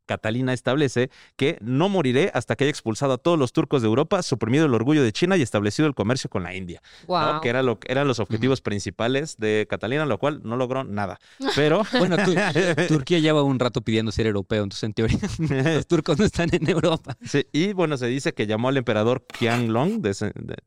Catalina 0.08 0.54
establece 0.54 1.12
que 1.36 1.60
no 1.62 1.88
moriré 1.90 2.32
hasta 2.34 2.56
que 2.56 2.64
haya 2.64 2.72
expulsado 2.72 3.14
a 3.14 3.18
todos 3.20 3.38
los 3.38 3.54
turcos 3.54 3.84
de 3.84 3.88
Europa, 3.88 4.24
suprimido 4.24 4.66
el 4.66 4.74
orgullo 4.74 5.04
de 5.04 5.12
China 5.14 5.38
y 5.38 5.44
establecido 5.44 5.88
el 5.88 5.94
comercio 5.94 6.30
con 6.30 6.42
la 6.42 6.56
India, 6.56 6.82
¿no? 7.08 7.34
Wow. 7.34 7.42
que 7.42 7.50
era 7.50 7.62
lo, 7.62 7.78
eran 7.86 8.08
los 8.08 8.20
objetivos 8.20 8.62
principales 8.62 9.38
de 9.38 9.68
Catalina, 9.70 10.06
lo 10.08 10.18
cual 10.18 10.42
no 10.44 10.58
logró 10.58 10.84
nada. 10.84 11.20
Pero 11.56 11.84
Bueno, 12.00 12.18
Turquía 12.88 13.20
lleva 13.20 13.44
un 13.44 13.60
rato 13.60 13.82
pidiendo 13.82 14.12
ser 14.12 14.26
europeo, 14.26 14.64
entonces 14.64 14.84
en 14.84 14.94
teoría 14.94 15.20
los 15.76 15.86
turcos 15.88 16.18
no 16.18 16.26
están 16.26 16.50
en 16.54 16.68
Europa. 16.70 17.18
Sí, 17.24 17.46
y 17.52 17.74
bueno, 17.74 17.98
se 17.98 18.08
dice 18.08 18.34
que 18.34 18.48
llamó 18.48 18.70
al 18.70 18.78
emperador 18.78 19.26
Qianlong, 19.38 20.02
de, 20.02 20.16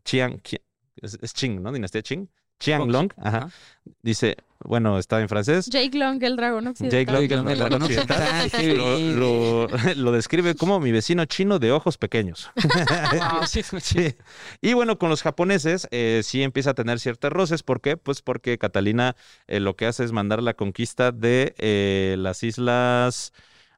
Qian, 0.03 0.38
Qi- 0.43 0.61
es, 0.97 1.18
es 1.20 1.32
Qing, 1.32 1.62
¿no? 1.62 1.72
Dinastía 1.72 2.03
Qing. 2.03 2.28
Qianlong, 2.59 3.09
ajá. 3.16 3.38
Ajá. 3.38 3.51
Dice, 4.03 4.36
bueno, 4.62 4.98
está 4.98 5.20
en 5.20 5.28
francés. 5.28 5.66
Jake 5.70 5.96
Long, 5.96 6.22
el 6.22 6.36
dragón 6.36 6.66
occidental. 6.66 7.00
Jake 7.00 7.12
Long, 7.12 7.22
Jake 7.22 7.36
Long, 7.36 7.48
el 7.50 7.58
dragón 7.58 7.82
occidental, 7.82 8.50
lo, 8.76 8.98
lo- 8.98 9.68
lo 9.96 10.12
describe 10.12 10.54
como 10.54 10.80
mi 10.80 10.92
vecino 10.92 11.24
chino 11.24 11.58
de 11.58 11.72
ojos 11.72 11.96
pequeños. 11.98 12.50
Sí. 13.80 14.14
Y 14.61 14.74
bueno, 14.74 14.98
con 14.98 15.08
los 15.11 15.22
japoneses 15.22 15.88
eh, 15.90 16.20
sí 16.24 16.42
empieza 16.42 16.70
a 16.70 16.74
tener 16.74 17.00
ciertos 17.00 17.32
roces. 17.32 17.62
¿Por 17.62 17.80
qué? 17.80 17.96
Pues 17.96 18.22
porque 18.22 18.58
Catalina 18.58 19.16
eh, 19.46 19.61
lo 19.61 19.76
que 19.76 19.86
hace 19.86 20.04
es 20.04 20.12
mandar 20.12 20.42
la 20.42 20.54
conquista 20.54 21.12
de 21.12 21.54
eh, 21.58 22.16
las 22.18 22.42
islas, 22.42 23.32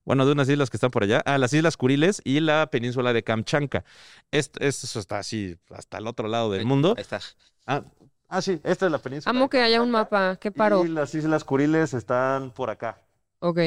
bueno, 0.05 0.27
de 0.27 0.33
unas 0.33 0.49
islas 0.49 0.71
que 0.71 0.77
están 0.77 0.91
por 0.91 1.05
allá, 1.05 1.23
ah, 1.25 1.39
las 1.39 1.53
islas 1.53 1.77
Kuriles 1.77 2.21
y 2.25 2.41
la 2.41 2.69
península 2.71 3.13
de 3.13 3.23
Kamchanka. 3.23 3.85
Esto, 4.31 4.61
esto 4.61 4.99
está 4.99 5.19
así 5.19 5.57
hasta 5.71 5.99
el 5.99 6.07
otro 6.07 6.29
lado 6.29 6.51
del 6.51 6.65
mundo. 6.67 6.95
Ahí 6.97 7.03
está. 7.03 7.21
Ah, 7.67 7.83
ah, 8.33 8.43
sí, 8.43 8.61
esta 8.65 8.87
es 8.87 8.93
la 8.93 8.99
península. 8.99 9.31
Amo 9.31 9.49
que 9.49 9.61
haya 9.61 9.83
un 9.83 9.91
mapa. 9.91 10.37
¿Qué 10.41 10.51
paro? 10.51 10.85
Y 10.85 10.89
las 10.89 11.15
islas 11.15 11.45
Kuriles 11.45 11.95
están 11.95 12.51
por 12.51 12.71
acá. 12.71 12.99
Ok. 13.41 13.59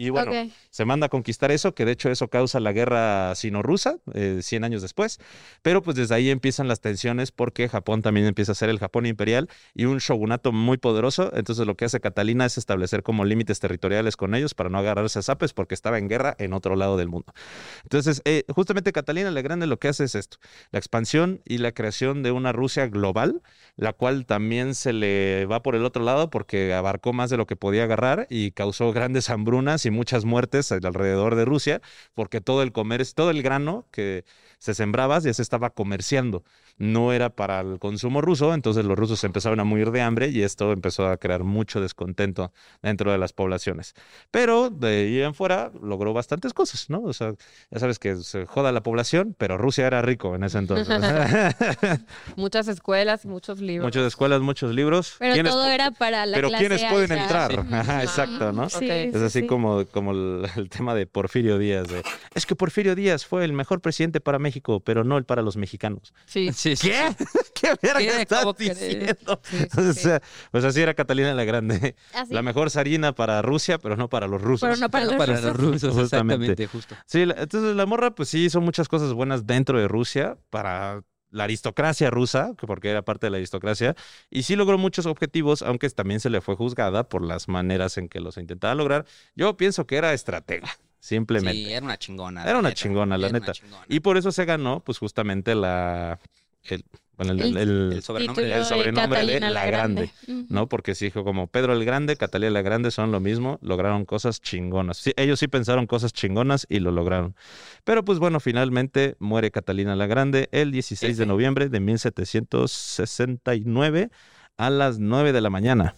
Y 0.00 0.08
bueno, 0.08 0.32
se 0.70 0.86
manda 0.86 1.06
a 1.06 1.08
conquistar 1.10 1.50
eso, 1.50 1.74
que 1.74 1.84
de 1.84 1.92
hecho 1.92 2.10
eso 2.10 2.28
causa 2.28 2.58
la 2.58 2.72
guerra 2.72 3.34
sino-rusa, 3.34 3.98
eh, 4.14 4.38
100 4.40 4.64
años 4.64 4.80
después. 4.80 5.20
Pero 5.60 5.82
pues 5.82 5.94
desde 5.94 6.14
ahí 6.14 6.30
empiezan 6.30 6.68
las 6.68 6.80
tensiones 6.80 7.32
porque 7.32 7.68
Japón 7.68 8.00
también 8.00 8.24
empieza 8.24 8.52
a 8.52 8.54
ser 8.54 8.70
el 8.70 8.78
Japón 8.78 9.04
imperial 9.04 9.50
y 9.74 9.84
un 9.84 9.98
shogunato 9.98 10.52
muy 10.52 10.78
poderoso. 10.78 11.30
Entonces 11.34 11.66
lo 11.66 11.76
que 11.76 11.84
hace 11.84 12.00
Catalina 12.00 12.46
es 12.46 12.56
establecer 12.56 13.02
como 13.02 13.26
límites 13.26 13.60
territoriales 13.60 14.16
con 14.16 14.34
ellos 14.34 14.54
para 14.54 14.70
no 14.70 14.78
agarrarse 14.78 15.18
a 15.18 15.22
zapes 15.22 15.52
porque 15.52 15.74
estaba 15.74 15.98
en 15.98 16.08
guerra 16.08 16.34
en 16.38 16.54
otro 16.54 16.76
lado 16.76 16.96
del 16.96 17.08
mundo. 17.08 17.34
Entonces, 17.82 18.22
eh, 18.24 18.44
justamente 18.48 18.92
Catalina 18.92 19.30
la 19.30 19.42
Grande 19.42 19.66
lo 19.66 19.78
que 19.78 19.88
hace 19.88 20.04
es 20.04 20.14
esto, 20.14 20.38
la 20.70 20.78
expansión 20.78 21.42
y 21.44 21.58
la 21.58 21.72
creación 21.72 22.22
de 22.22 22.32
una 22.32 22.52
Rusia 22.52 22.86
global, 22.86 23.42
la 23.76 23.92
cual 23.92 24.24
también 24.24 24.74
se 24.74 24.94
le 24.94 25.44
va 25.44 25.62
por 25.62 25.74
el 25.74 25.84
otro 25.84 26.02
lado 26.02 26.30
porque 26.30 26.72
abarcó 26.72 27.12
más 27.12 27.28
de 27.28 27.36
lo 27.36 27.46
que 27.46 27.56
podía 27.56 27.84
agarrar 27.84 28.26
y 28.30 28.52
causó 28.52 28.94
grandes 28.94 29.28
hambrunas 29.28 29.84
y 29.84 29.89
muchas 29.90 30.24
muertes 30.24 30.72
alrededor 30.72 31.34
de 31.34 31.44
Rusia, 31.44 31.80
porque 32.14 32.40
todo 32.40 32.62
el 32.62 32.72
comercio, 32.72 33.14
todo 33.14 33.30
el 33.30 33.42
grano 33.42 33.86
que 33.90 34.24
se 34.58 34.74
sembraba 34.74 35.18
ya 35.18 35.32
se 35.32 35.42
estaba 35.42 35.70
comerciando. 35.70 36.44
No 36.76 37.12
era 37.12 37.28
para 37.28 37.60
el 37.60 37.78
consumo 37.78 38.22
ruso, 38.22 38.54
entonces 38.54 38.86
los 38.86 38.98
rusos 38.98 39.22
empezaron 39.24 39.60
a 39.60 39.64
morir 39.64 39.90
de 39.90 40.00
hambre 40.00 40.28
y 40.28 40.42
esto 40.42 40.72
empezó 40.72 41.06
a 41.08 41.18
crear 41.18 41.44
mucho 41.44 41.80
descontento 41.80 42.52
dentro 42.80 43.12
de 43.12 43.18
las 43.18 43.34
poblaciones. 43.34 43.94
Pero 44.30 44.70
de 44.70 44.88
ahí 44.88 45.20
en 45.20 45.34
fuera 45.34 45.70
logró 45.82 46.14
bastantes 46.14 46.54
cosas, 46.54 46.88
¿no? 46.88 47.02
O 47.02 47.12
sea, 47.12 47.34
ya 47.70 47.78
sabes 47.78 47.98
que 47.98 48.16
se 48.16 48.46
joda 48.46 48.72
la 48.72 48.82
población, 48.82 49.34
pero 49.36 49.58
Rusia 49.58 49.86
era 49.86 50.00
rico 50.00 50.34
en 50.34 50.44
ese 50.44 50.58
entonces. 50.58 50.88
Muchas 52.36 52.68
escuelas 52.68 53.24
y 53.24 53.28
muchos 53.28 53.60
libros. 53.60 53.86
Muchas 53.86 54.06
escuelas, 54.06 54.40
muchos 54.40 54.74
libros. 54.74 55.16
Pero 55.18 55.34
¿Quiénes 55.34 55.52
todo 55.52 55.66
era 55.66 55.90
para 55.90 56.24
la 56.26 56.34
Pero 56.34 56.48
clase 56.48 56.66
¿quiénes 56.66 56.84
pueden 56.90 57.12
entrar? 57.12 57.52
Sí. 57.52 57.58
Ajá, 57.72 58.02
exacto, 58.02 58.52
¿no? 58.52 58.68
Sí. 58.68 58.88
Es 58.88 59.12
sí, 59.12 59.24
así 59.24 59.40
sí. 59.40 59.46
como, 59.46 59.69
como 59.92 60.12
el, 60.12 60.46
el 60.56 60.68
tema 60.68 60.94
de 60.94 61.06
Porfirio 61.06 61.58
Díaz. 61.58 61.88
de, 61.88 62.02
es 62.34 62.46
que 62.46 62.54
Porfirio 62.56 62.94
Díaz 62.94 63.26
fue 63.26 63.44
el 63.44 63.52
mejor 63.52 63.80
presidente 63.80 64.20
para 64.20 64.38
México, 64.38 64.80
pero 64.80 65.04
no 65.04 65.16
el 65.18 65.24
para 65.24 65.42
los 65.42 65.56
mexicanos. 65.56 66.12
Sí. 66.26 66.50
Sí, 66.60 66.76
sí. 66.76 66.88
¿Qué? 66.90 67.14
¿Qué 67.54 67.68
verga 67.82 67.98
¿Qué? 68.00 68.22
estás 68.22 68.46
diciendo? 68.56 69.40
Sí, 69.42 69.56
sí, 69.58 69.80
O 69.80 69.92
sí. 69.92 70.00
sea, 70.00 70.20
pues 70.50 70.64
así 70.64 70.80
era 70.80 70.94
Catalina 70.94 71.32
la 71.34 71.44
Grande. 71.44 71.94
Así. 72.14 72.32
La 72.34 72.42
mejor 72.42 72.70
zarina 72.70 73.14
para 73.14 73.40
Rusia, 73.42 73.78
pero 73.78 73.96
no 73.96 74.08
para 74.08 74.26
los 74.26 74.40
rusos. 74.42 74.68
Pero 74.68 74.76
no 74.80 74.90
para 74.90 75.04
los 75.06 75.14
Para 75.16 75.34
rusos. 75.34 75.44
los 75.44 75.56
rusos, 75.56 75.94
Justamente. 75.94 76.52
exactamente, 76.52 76.66
justo. 76.66 76.94
Sí, 77.06 77.24
la- 77.26 77.34
entonces 77.34 77.76
la 77.76 77.86
morra 77.86 78.14
pues 78.14 78.28
sí 78.28 78.44
hizo 78.44 78.60
muchas 78.60 78.88
cosas 78.88 79.12
buenas 79.12 79.46
dentro 79.46 79.78
de 79.78 79.88
Rusia 79.88 80.36
para 80.50 81.02
la 81.30 81.44
aristocracia 81.44 82.10
rusa, 82.10 82.54
que 82.58 82.66
porque 82.66 82.90
era 82.90 83.02
parte 83.02 83.26
de 83.26 83.30
la 83.30 83.36
aristocracia, 83.36 83.94
y 84.30 84.42
sí 84.42 84.56
logró 84.56 84.78
muchos 84.78 85.06
objetivos, 85.06 85.62
aunque 85.62 85.88
también 85.90 86.20
se 86.20 86.30
le 86.30 86.40
fue 86.40 86.56
juzgada 86.56 87.08
por 87.08 87.24
las 87.24 87.48
maneras 87.48 87.98
en 87.98 88.08
que 88.08 88.20
los 88.20 88.36
intentaba 88.36 88.74
lograr. 88.74 89.06
Yo 89.34 89.56
pienso 89.56 89.86
que 89.86 89.96
era 89.96 90.12
estratega, 90.12 90.68
simplemente. 90.98 91.64
Sí, 91.64 91.72
era 91.72 91.84
una 91.84 91.98
chingona. 91.98 92.42
Era 92.42 92.58
una 92.58 92.70
neta. 92.70 92.80
chingona, 92.80 93.18
la 93.18 93.30
neta. 93.30 93.52
chingona. 93.52 93.84
Y 93.88 94.00
por 94.00 94.16
eso 94.16 94.32
se 94.32 94.44
ganó, 94.44 94.80
pues 94.80 94.98
justamente 94.98 95.54
la... 95.54 96.18
El, 96.64 96.84
bueno, 97.26 97.32
el- 97.32 97.40
El- 97.40 97.56
el- 97.58 97.92
El 97.94 98.02
sobrenombre 98.02 98.46
de 98.46 98.64
sobrenombre 98.64 99.18
de 99.20 99.26
Catalina 99.26 99.50
La 99.50 99.66
Grande. 99.66 100.10
¿no? 100.48 100.68
Porque 100.68 100.94
sí 100.94 101.04
dijo 101.06 101.22
como 101.22 101.46
Pedro 101.48 101.74
el 101.74 101.84
Grande, 101.84 102.16
Catalina 102.16 102.50
la 102.52 102.62
Grande 102.62 102.90
son 102.90 103.12
lo 103.12 103.20
mismo, 103.20 103.58
lograron 103.62 104.06
cosas 104.06 104.40
chingonas. 104.40 104.96
Sí, 104.96 105.12
ellos 105.16 105.38
sí 105.38 105.46
pensaron 105.48 105.86
cosas 105.86 106.12
chingonas 106.14 106.66
y 106.70 106.78
lo 106.80 106.90
lograron. 106.92 107.36
Pero 107.84 108.02
pues 108.04 108.18
bueno, 108.18 108.40
finalmente 108.40 109.16
muere 109.18 109.50
Catalina 109.50 109.94
la 109.96 110.06
Grande 110.06 110.48
el 110.52 110.70
16 110.72 111.18
de 111.18 111.26
noviembre 111.26 111.68
de 111.68 111.80
1769 111.80 114.10
a 114.56 114.70
las 114.70 114.98
9 114.98 115.32
de 115.32 115.40
la 115.40 115.50
mañana. 115.50 115.94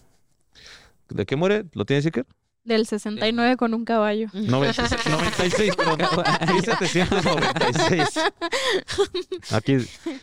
¿De 1.09 1.27
qué 1.27 1.37
muere? 1.37 1.65
¿Lo 1.75 1.85
tienes, 1.85 2.07
Iker? 2.07 2.25
Del 2.65 2.87
69 2.87 3.57
con 3.57 3.75
un 3.75 3.85
caballo. 3.85 4.29
96, 4.33 5.07
96 5.09 5.75
pero 5.77 5.97
no, 5.97 6.09
1796. 6.55 8.21
Aquí 9.51 9.79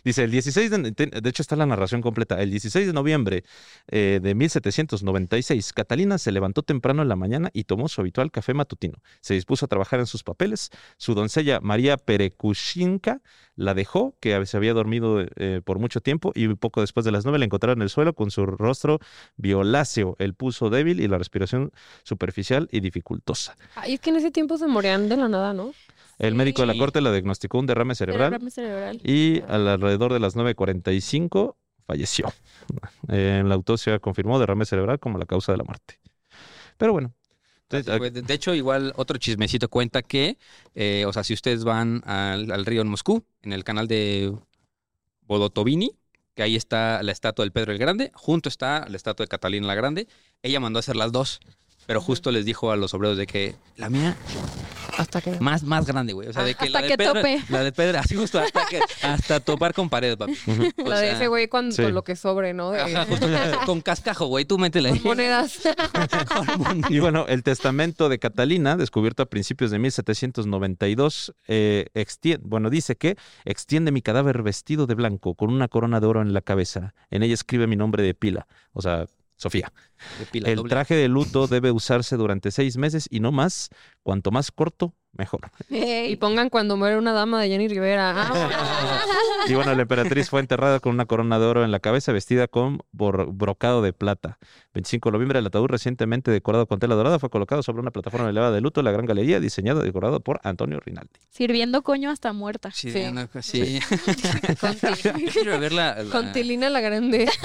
dice, 0.06 0.24
el 0.24 0.32
16 0.32 0.72
de, 0.72 0.92
de 0.92 1.30
hecho 1.30 1.42
está 1.42 1.58
la 1.58 1.66
narración 1.66 2.02
completa, 2.02 2.42
el 2.42 2.50
16 2.52 2.88
de 2.88 2.94
noviembre 2.94 3.44
eh, 3.88 4.20
de 4.22 4.36
1796, 4.36 5.74
Catalina 5.74 6.18
se 6.18 6.32
levantó 6.32 6.64
temprano 6.64 7.02
en 7.02 7.10
la 7.10 7.18
mañana 7.18 7.50
y 7.52 7.66
tomó 7.66 7.90
su 7.90 8.00
habitual 8.00 8.32
café 8.32 8.54
matutino. 8.54 9.00
Se 9.20 9.34
dispuso 9.34 9.66
a 9.66 9.68
trabajar 9.68 10.00
en 10.00 10.06
sus 10.06 10.24
papeles. 10.24 10.70
Su 10.98 11.16
doncella 11.16 11.60
María 11.62 11.98
Perekushinka 11.98 13.22
la 13.56 13.74
dejó, 13.74 14.16
que 14.22 14.46
se 14.46 14.56
había 14.56 14.74
dormido 14.74 15.26
eh, 15.36 15.62
por 15.64 15.80
mucho 15.80 16.00
tiempo, 16.00 16.32
y 16.34 16.48
poco 16.56 16.80
después 16.80 17.06
de 17.06 17.12
las 17.12 17.26
nueve 17.26 17.40
la 17.40 17.46
encontraron 17.46 17.80
en 17.80 17.84
el 17.84 17.90
suelo 17.90 18.14
con 18.14 18.32
su 18.32 18.46
rostro 18.46 19.00
violáceo, 19.36 20.16
el 20.20 20.34
pulso 20.34 20.70
débil 20.70 21.02
y 21.02 21.10
la 21.10 21.18
respiración 21.18 21.72
superficial 22.30 22.68
y 22.72 22.80
dificultosa. 22.80 23.56
Ay, 23.76 23.96
es 23.96 24.00
que 24.00 24.10
en 24.12 24.18
ese 24.18 24.32
tiempo 24.32 24.58
se 24.58 24.68
morían 24.68 25.10
de 25.10 25.18
la 25.18 25.28
nada, 25.28 25.54
¿no? 25.54 25.74
El 26.20 26.36
médico 26.36 26.62
de 26.62 26.68
la 26.68 26.78
corte 26.78 27.02
la 27.02 27.12
diagnosticó 27.12 27.60
un 27.60 27.66
derrame 27.66 27.96
cerebral 27.96 28.32
Derrame 28.32 28.52
cerebral. 28.52 29.00
y 29.04 29.42
al 29.48 29.68
alrededor 29.68 30.12
de 30.14 30.20
las 30.20 30.36
9.45 30.36 31.56
falleció. 31.88 32.32
En 33.08 33.48
la 33.50 33.56
autopsia 33.56 34.00
confirmó 34.00 34.38
derrame 34.40 34.66
cerebral 34.66 35.00
como 35.00 35.18
la 35.18 35.26
causa 35.26 35.54
de 35.54 35.58
la 35.58 35.64
muerte. 35.64 36.00
Pero 36.78 36.92
bueno. 36.94 37.14
De 37.70 37.84
de 37.84 38.34
hecho, 38.34 38.56
igual 38.56 38.94
otro 38.96 39.18
chismecito 39.20 39.70
cuenta 39.70 40.02
que, 40.02 40.38
eh, 40.74 41.06
o 41.06 41.14
sea, 41.14 41.24
si 41.24 41.34
ustedes 41.36 41.64
van 41.64 42.02
al, 42.06 42.52
al 42.52 42.66
río 42.66 42.82
en 42.82 42.88
Moscú, 42.88 43.24
en 43.44 43.54
el 43.54 43.64
canal 43.64 43.88
de 43.88 44.34
Bodotovini, 45.28 45.92
que 46.34 46.42
ahí 46.44 46.56
está 46.56 47.04
la 47.04 47.12
estatua 47.12 47.46
del 47.46 47.52
Pedro 47.52 47.72
el 47.72 47.78
Grande, 47.78 48.12
junto 48.16 48.50
está 48.50 48.88
la 48.90 48.98
estatua 48.98 49.24
de 49.26 49.28
Catalina 49.28 49.68
la 49.68 49.76
Grande, 49.76 50.08
ella 50.42 50.60
mandó 50.60 50.80
a 50.80 50.82
hacer 50.82 50.96
las 50.96 51.12
dos, 51.12 51.42
pero 51.90 52.02
justo 52.02 52.30
les 52.30 52.46
dijo 52.46 52.72
a 52.72 52.76
los 52.76 52.94
obreros 52.94 53.18
de 53.18 53.26
que 53.26 53.56
la 53.76 53.90
mía 53.90 54.16
Hasta 54.96 55.22
que. 55.22 55.40
más, 55.40 55.64
más 55.64 55.88
grande, 55.88 56.14
güey. 56.14 56.28
O 56.28 56.34
sea, 56.34 56.44
de 56.44 56.54
que 56.54 56.66
Hasta 56.66 56.82
la 56.82 56.82
de 56.84 56.88
que 56.92 56.98
Pedro, 56.98 57.14
tope. 57.16 57.42
La 57.50 57.64
de 57.64 57.72
Pedro, 57.72 57.98
así 58.04 58.16
justo 58.16 58.38
hasta, 58.40 58.68
que, 58.68 58.80
hasta 59.02 59.40
topar 59.40 59.74
con 59.74 59.90
pared, 59.90 60.16
papi. 60.16 60.34
O 60.86 60.88
La 60.88 61.00
de 61.00 61.14
ese 61.14 61.26
güey 61.26 61.48
con, 61.48 61.72
sí. 61.72 61.82
con 61.82 61.96
lo 61.96 62.04
que 62.04 62.16
sobre, 62.16 62.54
¿no? 62.54 62.70
De- 62.70 62.82
ajá, 62.82 63.06
justo, 63.08 63.26
con 63.66 63.82
cascajo, 63.82 64.28
güey, 64.28 64.46
tú 64.46 64.60
métele 64.60 64.90
ahí. 64.90 65.00
con 65.00 65.08
monedas. 65.18 65.62
Y 66.90 67.00
bueno, 67.00 67.26
el 67.28 67.42
testamento 67.42 68.08
de 68.08 68.20
Catalina, 68.20 68.78
descubierto 68.78 69.24
a 69.24 69.26
principios 69.26 69.72
de 69.72 69.80
1792, 69.80 71.34
eh, 71.48 71.88
extien- 71.96 72.42
bueno, 72.44 72.70
dice 72.70 72.98
que 72.98 73.18
extiende 73.46 73.92
mi 73.92 74.04
cadáver 74.04 74.44
vestido 74.44 74.86
de 74.86 74.94
blanco 74.94 75.34
con 75.34 75.52
una 75.52 75.68
corona 75.68 76.00
de 76.00 76.06
oro 76.06 76.22
en 76.22 76.34
la 76.34 76.42
cabeza. 76.42 76.94
En 77.10 77.24
ella 77.24 77.34
escribe 77.34 77.66
mi 77.66 77.76
nombre 77.76 78.04
de 78.04 78.14
pila, 78.14 78.46
o 78.74 78.84
sea, 78.84 79.08
Sofía. 79.40 79.72
El 80.34 80.58
doble. 80.58 80.70
traje 80.70 80.96
de 80.96 81.08
luto 81.08 81.48
debe 81.48 81.72
usarse 81.72 82.18
durante 82.18 82.52
seis 82.52 82.76
meses 82.76 83.08
y 83.10 83.22
no 83.22 83.32
más. 83.32 83.70
Cuanto 84.04 84.32
más 84.32 84.52
corto, 84.52 84.96
mejor. 85.14 85.42
y 85.70 86.16
pongan 86.18 86.50
cuando 86.50 86.78
muere 86.78 86.98
una 86.98 87.14
dama 87.14 87.42
de 87.42 87.50
Jenny 87.50 87.68
Rivera. 87.68 88.14
Ah, 88.18 89.00
Y 89.48 89.54
bueno, 89.56 89.74
la 89.74 89.82
emperatriz 89.82 90.30
fue 90.30 90.42
enterrada 90.42 90.80
con 90.80 90.94
una 90.94 91.06
corona 91.06 91.40
de 91.40 91.46
oro 91.46 91.64
en 91.64 91.72
la 91.72 91.80
cabeza, 91.80 92.12
vestida 92.12 92.48
con 92.48 92.82
brocado 92.92 93.82
de 93.82 93.94
plata. 93.94 94.38
25 94.74 95.10
de 95.10 95.14
noviembre, 95.14 95.40
el 95.40 95.48
ataúd 95.48 95.68
recientemente 95.68 96.30
decorado 96.30 96.68
con 96.68 96.78
tela 96.80 96.94
dorada 96.96 97.18
fue 97.20 97.30
colocado 97.30 97.64
sobre 97.64 97.80
una 97.82 97.90
plataforma 97.92 98.30
elevada 98.30 98.52
de 98.52 98.62
luto 98.62 98.82
en 98.82 98.86
la 98.86 98.92
Gran 98.92 99.06
Galería, 99.06 99.40
diseñado 99.40 99.82
y 99.82 99.86
decorado 99.86 100.20
por 100.20 100.40
Antonio 100.44 100.80
Rinaldi. 100.80 101.10
Sirviendo 101.30 101.82
coño 101.82 102.12
hasta 102.12 102.32
muerta. 102.34 102.70
Sí, 102.72 102.92
Sí. 103.42 103.80
quiero 105.34 105.60
ver 105.60 105.72
la, 105.74 106.04
la- 106.04 106.12
con 106.12 106.32
Tilina 106.32 106.70
la 106.70 106.82
Grande. 106.82 107.28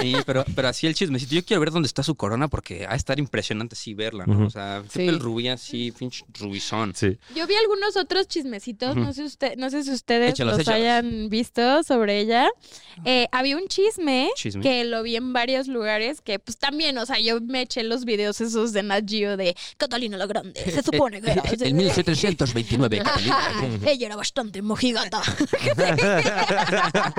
Sí, 0.00 0.14
pero, 0.26 0.44
pero 0.54 0.68
así 0.68 0.86
el 0.86 0.94
chismecito. 0.94 1.34
Yo 1.34 1.44
quiero 1.44 1.60
ver 1.60 1.70
dónde 1.70 1.86
está 1.86 2.02
su 2.02 2.14
corona 2.14 2.25
porque 2.48 2.86
va 2.86 2.92
a 2.92 2.96
estar 2.96 3.18
impresionante 3.18 3.74
así 3.74 3.94
verla, 3.94 4.26
¿no? 4.26 4.46
O 4.46 4.50
sea, 4.50 4.82
Sí. 4.84 4.90
siempre 4.94 5.14
el 5.14 5.20
rubí 5.20 5.48
así, 5.48 5.92
pinche 5.92 6.24
rubizón. 6.38 6.94
Sí. 6.94 7.18
Yo 7.34 7.46
vi 7.46 7.54
algunos 7.54 7.96
otros 7.96 8.28
chismecitos, 8.28 8.96
no 8.96 9.12
sé 9.12 9.24
usted, 9.24 9.56
no 9.56 9.70
sé 9.70 9.82
si 9.84 9.90
ustedes 9.92 10.30
Échalos, 10.32 10.54
los 10.54 10.60
échalos. 10.62 10.80
hayan 10.80 11.28
visto 11.28 11.82
sobre 11.82 12.20
ella. 12.20 12.48
Eh, 13.04 13.26
había 13.32 13.56
un 13.56 13.66
chisme, 13.68 14.30
Chisme. 14.36 14.62
que 14.62 14.84
lo 14.84 15.02
vi 15.02 15.16
en 15.16 15.32
varios 15.32 15.68
lugares 15.68 16.20
que 16.20 16.38
pues 16.38 16.58
también, 16.58 16.96
o 16.98 17.06
sea, 17.06 17.18
yo 17.18 17.40
me 17.40 17.62
eché 17.62 17.82
los 17.82 18.04
videos 18.04 18.40
esos 18.40 18.72
de 18.72 18.82
Nat 18.82 19.04
Geo 19.08 19.36
de 19.36 19.56
Catalina 19.76 20.16
la 20.16 20.26
Grande. 20.26 20.60
Se 20.70 20.82
supone 20.82 21.20
que 21.22 21.30
era. 21.32 21.42
En 21.60 21.76
1729, 21.76 22.98
Catalina. 22.98 23.80
Ella 23.86 24.06
era 24.06 24.16
bastante 24.16 24.62
mojigata. 24.62 25.22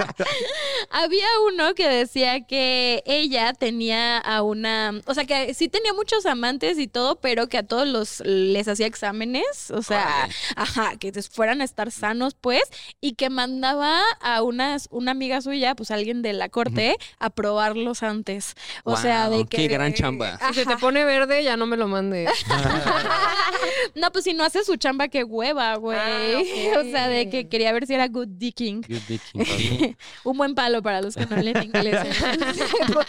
Había 0.92 1.26
uno 1.52 1.74
que 1.74 1.88
decía 1.88 2.46
que 2.46 3.04
ella 3.06 3.54
tenía 3.54 4.18
a 4.20 4.42
una, 4.42 4.97
o 5.06 5.14
sea, 5.14 5.26
que 5.26 5.54
sí 5.54 5.68
tenía 5.68 5.94
muchos 5.94 6.26
amantes 6.26 6.78
y 6.80 6.88
todo, 6.88 7.20
pero 7.20 7.48
que 7.48 7.58
a 7.58 7.64
todos 7.64 7.88
los 7.88 8.22
les 8.26 8.68
hacía 8.68 8.88
exámenes, 8.88 9.72
o 9.72 9.82
sea, 9.82 10.30
ajá, 10.56 10.96
que 10.98 11.12
fueran 11.24 11.62
a 11.62 11.64
estar 11.64 11.92
sanos, 11.92 12.36
pues, 12.40 12.64
y 13.02 13.14
que 13.14 13.30
mandaba 13.30 14.02
a 14.22 14.42
unas, 14.42 14.88
una 14.92 15.12
amiga 15.12 15.42
suya, 15.42 15.76
pues 15.76 15.92
alguien 15.92 16.22
de 16.22 16.34
la 16.34 16.50
corte, 16.50 16.98
a 17.20 17.30
probarlos 17.30 18.04
antes. 18.04 18.56
O 18.84 18.98
sea, 18.98 19.30
de 19.30 19.46
que. 19.46 19.58
qué 19.58 19.68
gran 19.68 19.94
chamba. 19.94 20.40
Si 20.50 20.56
se 20.56 20.66
te 20.66 20.78
pone 20.78 21.06
verde, 21.06 21.44
ya 21.44 21.58
no 21.58 21.66
me 21.66 21.78
lo 21.78 21.88
mandes. 21.88 22.30
No, 23.96 24.12
pues 24.12 24.24
si 24.26 24.34
no 24.34 24.44
hace 24.44 24.64
su 24.64 24.76
chamba, 24.76 25.08
qué 25.08 25.24
hueva, 25.24 25.76
güey. 25.76 25.98
Ah. 25.98 26.42
O 26.78 26.84
sea, 26.84 27.08
de 27.08 27.30
que 27.30 27.48
quería 27.48 27.72
ver 27.72 27.88
si 27.88 27.94
era 27.94 28.08
good 28.08 28.28
dicking. 28.28 28.82
Good 28.82 29.02
dicking. 29.08 29.98
Un 30.24 30.38
buen 30.38 30.54
palo 30.56 30.82
para 30.84 31.02
los 31.02 31.16
que 31.16 31.26
no 31.26 31.36
leen 31.38 31.64
inglés. 31.64 31.98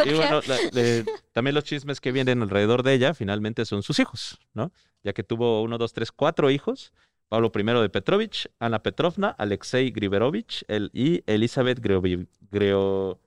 Y 0.04 0.12
bueno, 0.14 0.40
la- 0.46 0.58
de- 0.72 1.04
también 1.32 1.54
los 1.54 1.64
chismes 1.78 2.00
que 2.00 2.12
vienen 2.12 2.42
alrededor 2.42 2.82
de 2.82 2.94
ella 2.94 3.14
finalmente 3.14 3.64
son 3.64 3.82
sus 3.82 3.98
hijos, 3.98 4.38
¿no? 4.52 4.72
Ya 5.04 5.12
que 5.12 5.22
tuvo 5.22 5.62
uno, 5.62 5.78
dos, 5.78 5.92
tres, 5.92 6.10
cuatro 6.12 6.50
hijos. 6.50 6.92
Pablo 7.28 7.52
I 7.54 7.62
de 7.82 7.88
Petrovich, 7.90 8.48
Ana 8.58 8.82
Petrovna, 8.82 9.28
Alexei 9.28 9.90
Grigorovich 9.90 10.64
el- 10.66 10.90
y 10.94 11.22
Elizabeth 11.26 11.78
Greo- 11.80 12.02
Greo- 12.50 13.20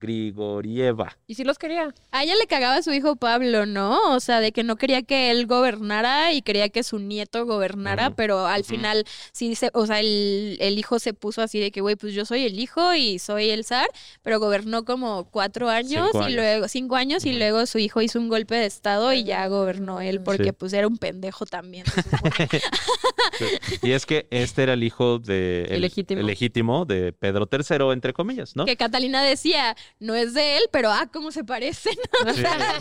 Grigorieva. 0.00 1.16
¿Y 1.26 1.34
si 1.34 1.44
los 1.44 1.58
quería? 1.58 1.94
A 2.10 2.22
ella 2.24 2.34
le 2.36 2.46
cagaba 2.46 2.76
a 2.76 2.82
su 2.82 2.92
hijo 2.92 3.16
Pablo, 3.16 3.66
¿no? 3.66 4.14
O 4.14 4.20
sea, 4.20 4.40
de 4.40 4.52
que 4.52 4.62
no 4.62 4.76
quería 4.76 5.02
que 5.02 5.30
él 5.30 5.46
gobernara 5.46 6.32
y 6.32 6.42
quería 6.42 6.68
que 6.68 6.82
su 6.82 6.98
nieto 6.98 7.46
gobernara, 7.46 8.10
pero 8.10 8.46
al 8.46 8.64
final 8.64 9.04
sí 9.32 9.54
se, 9.54 9.70
o 9.74 9.86
sea, 9.86 10.00
el, 10.00 10.56
el 10.60 10.78
hijo 10.78 10.98
se 10.98 11.14
puso 11.14 11.42
así 11.42 11.58
de 11.60 11.70
que, 11.70 11.80
güey, 11.80 11.96
pues 11.96 12.12
yo 12.14 12.24
soy 12.24 12.44
el 12.44 12.58
hijo 12.58 12.94
y 12.94 13.18
soy 13.18 13.50
el 13.50 13.64
zar, 13.64 13.88
pero 14.22 14.38
gobernó 14.40 14.84
como 14.84 15.24
cuatro 15.30 15.68
años 15.70 16.08
Cinco 16.12 16.20
y 16.20 16.24
años. 16.24 16.34
luego, 16.36 16.68
cinco 16.68 16.96
años 16.96 17.24
y 17.26 17.32
luego 17.32 17.66
su 17.66 17.78
hijo 17.78 18.02
hizo 18.02 18.18
un 18.18 18.28
golpe 18.28 18.54
de 18.56 18.66
estado 18.66 19.12
y 19.12 19.24
ya 19.24 19.46
gobernó 19.48 20.00
él 20.00 20.20
porque 20.20 20.44
Sí. 20.44 20.52
pues 20.52 20.72
era 20.72 20.86
un 20.86 20.98
pendejo 20.98 21.46
también. 21.46 21.84
se. 21.86 22.60
Y 23.82 23.92
es 23.92 24.06
que 24.06 24.26
este 24.30 24.62
era 24.62 24.74
el 24.74 24.82
hijo 24.84 25.18
de 25.18 25.64
el- 25.64 25.84
el 26.08 26.26
legítimo 26.26 26.84
de 26.84 27.12
Pedro 27.12 27.48
III, 27.50 27.92
entre 27.92 28.12
comillas, 28.12 28.54
¿no? 28.56 28.64
que 28.64 28.76
Catalina 28.76 29.22
decía, 29.22 29.76
no 29.98 30.14
es 30.14 30.34
de 30.34 30.56
él, 30.58 30.62
pero 30.72 30.90
ah, 30.90 31.08
cómo 31.12 31.30
se 31.30 31.44
parecen. 31.44 31.94
O 32.26 32.32
Sí. 32.32 32.40
sea, 32.40 32.80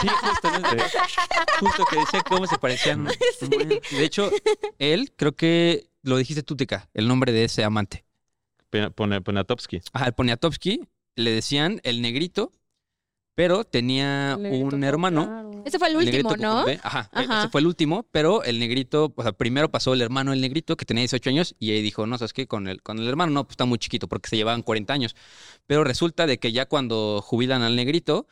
Sí, 0.00 0.08
justamente. 0.08 0.84
Justo 1.60 1.84
que 1.86 1.96
decía 1.98 2.22
cómo 2.28 2.46
se 2.46 2.58
parecían. 2.58 3.04
De 3.40 4.04
hecho, 4.04 4.30
él, 4.78 5.12
creo 5.16 5.32
que 5.36 5.88
lo 6.02 6.16
dijiste 6.16 6.42
tú, 6.42 6.56
Tika, 6.56 6.88
el 6.94 7.08
nombre 7.08 7.32
de 7.32 7.44
ese 7.44 7.64
amante. 7.64 8.04
Poniatowski. 8.94 9.80
Ajá, 9.92 10.06
el 10.06 10.14
Poniatowski 10.14 10.88
le 11.16 11.30
decían 11.32 11.80
el 11.84 12.00
negrito, 12.02 12.52
pero 13.40 13.64
tenía 13.64 14.36
un 14.38 14.84
hermano. 14.84 15.62
Ese 15.64 15.78
fue 15.78 15.88
el 15.88 15.96
último, 15.96 16.36
¿no? 16.36 16.58
Ajá, 16.82 17.10
e- 17.14 17.18
Ajá. 17.24 17.40
ese 17.40 17.48
fue 17.48 17.62
el 17.62 17.66
último, 17.66 18.06
pero 18.12 18.44
el 18.44 18.58
negrito, 18.58 19.14
o 19.16 19.22
sea, 19.22 19.32
primero 19.32 19.70
pasó 19.70 19.94
el 19.94 20.02
hermano 20.02 20.32
del 20.32 20.42
negrito 20.42 20.76
que 20.76 20.84
tenía 20.84 21.00
18 21.00 21.30
años 21.30 21.54
y 21.58 21.70
ahí 21.70 21.80
dijo, 21.80 22.06
no, 22.06 22.18
¿sabes 22.18 22.34
qué? 22.34 22.46
Con 22.46 22.68
el, 22.68 22.82
con 22.82 22.98
el 22.98 23.08
hermano 23.08 23.32
no, 23.32 23.44
pues 23.44 23.54
está 23.54 23.64
muy 23.64 23.78
chiquito 23.78 24.08
porque 24.08 24.28
se 24.28 24.36
llevaban 24.36 24.60
40 24.62 24.92
años. 24.92 25.16
Pero 25.66 25.84
resulta 25.84 26.26
de 26.26 26.38
que 26.38 26.52
ya 26.52 26.66
cuando 26.66 27.22
jubilan 27.22 27.62
al 27.62 27.76
negrito, 27.76 28.26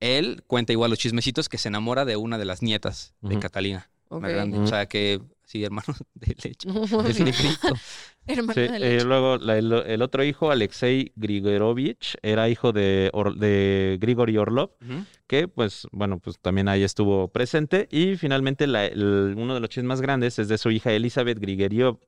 él 0.00 0.42
cuenta 0.48 0.72
igual 0.72 0.90
los 0.90 0.98
chismecitos 0.98 1.48
que 1.48 1.56
se 1.58 1.68
enamora 1.68 2.04
de 2.04 2.16
una 2.16 2.36
de 2.36 2.44
las 2.44 2.60
nietas 2.60 3.14
de. 3.20 3.38
Catalina, 3.38 3.90
Ok. 4.08 4.22
la 4.22 4.28
grande. 4.28 4.58
O 4.58 4.66
sea 4.66 4.86
que, 4.86 5.20
sí, 5.48 5.64
hermano 5.64 5.94
de 6.14 6.36
leche. 6.44 6.68
Negrito. 7.24 7.68
Hermano 8.26 8.52
Sí, 8.52 8.60
de 8.60 8.66
eh, 8.76 8.78
leche. 8.78 9.04
luego 9.06 9.38
la- 9.38 9.56
el, 9.56 9.72
el 9.72 10.02
otro 10.02 10.22
hijo, 10.22 10.50
Alexei 10.50 11.12
Grigorovich, 11.16 12.16
era 12.22 12.48
hijo 12.50 12.72
de, 12.72 13.08
Or- 13.14 13.36
de 13.36 13.96
Grigori 14.00 14.36
Orlov, 14.36 14.72
que 15.26 15.48
pues 15.48 15.88
bueno, 15.92 16.18
pues 16.18 16.38
también 16.38 16.68
ahí 16.68 16.82
estuvo 16.82 17.28
presente. 17.28 17.88
Y 17.90 18.16
finalmente 18.16 18.66
la- 18.66 18.84
el- 18.86 19.34
uno 19.36 19.54
de 19.54 19.60
los 19.60 19.70
chismes 19.70 19.88
más 19.88 20.00
grandes 20.02 20.38
es 20.38 20.48
de 20.48 20.58
su 20.58 20.70
hija 20.70 20.92
Elizabeth 20.92 21.38
Grigoriov, 21.38 21.98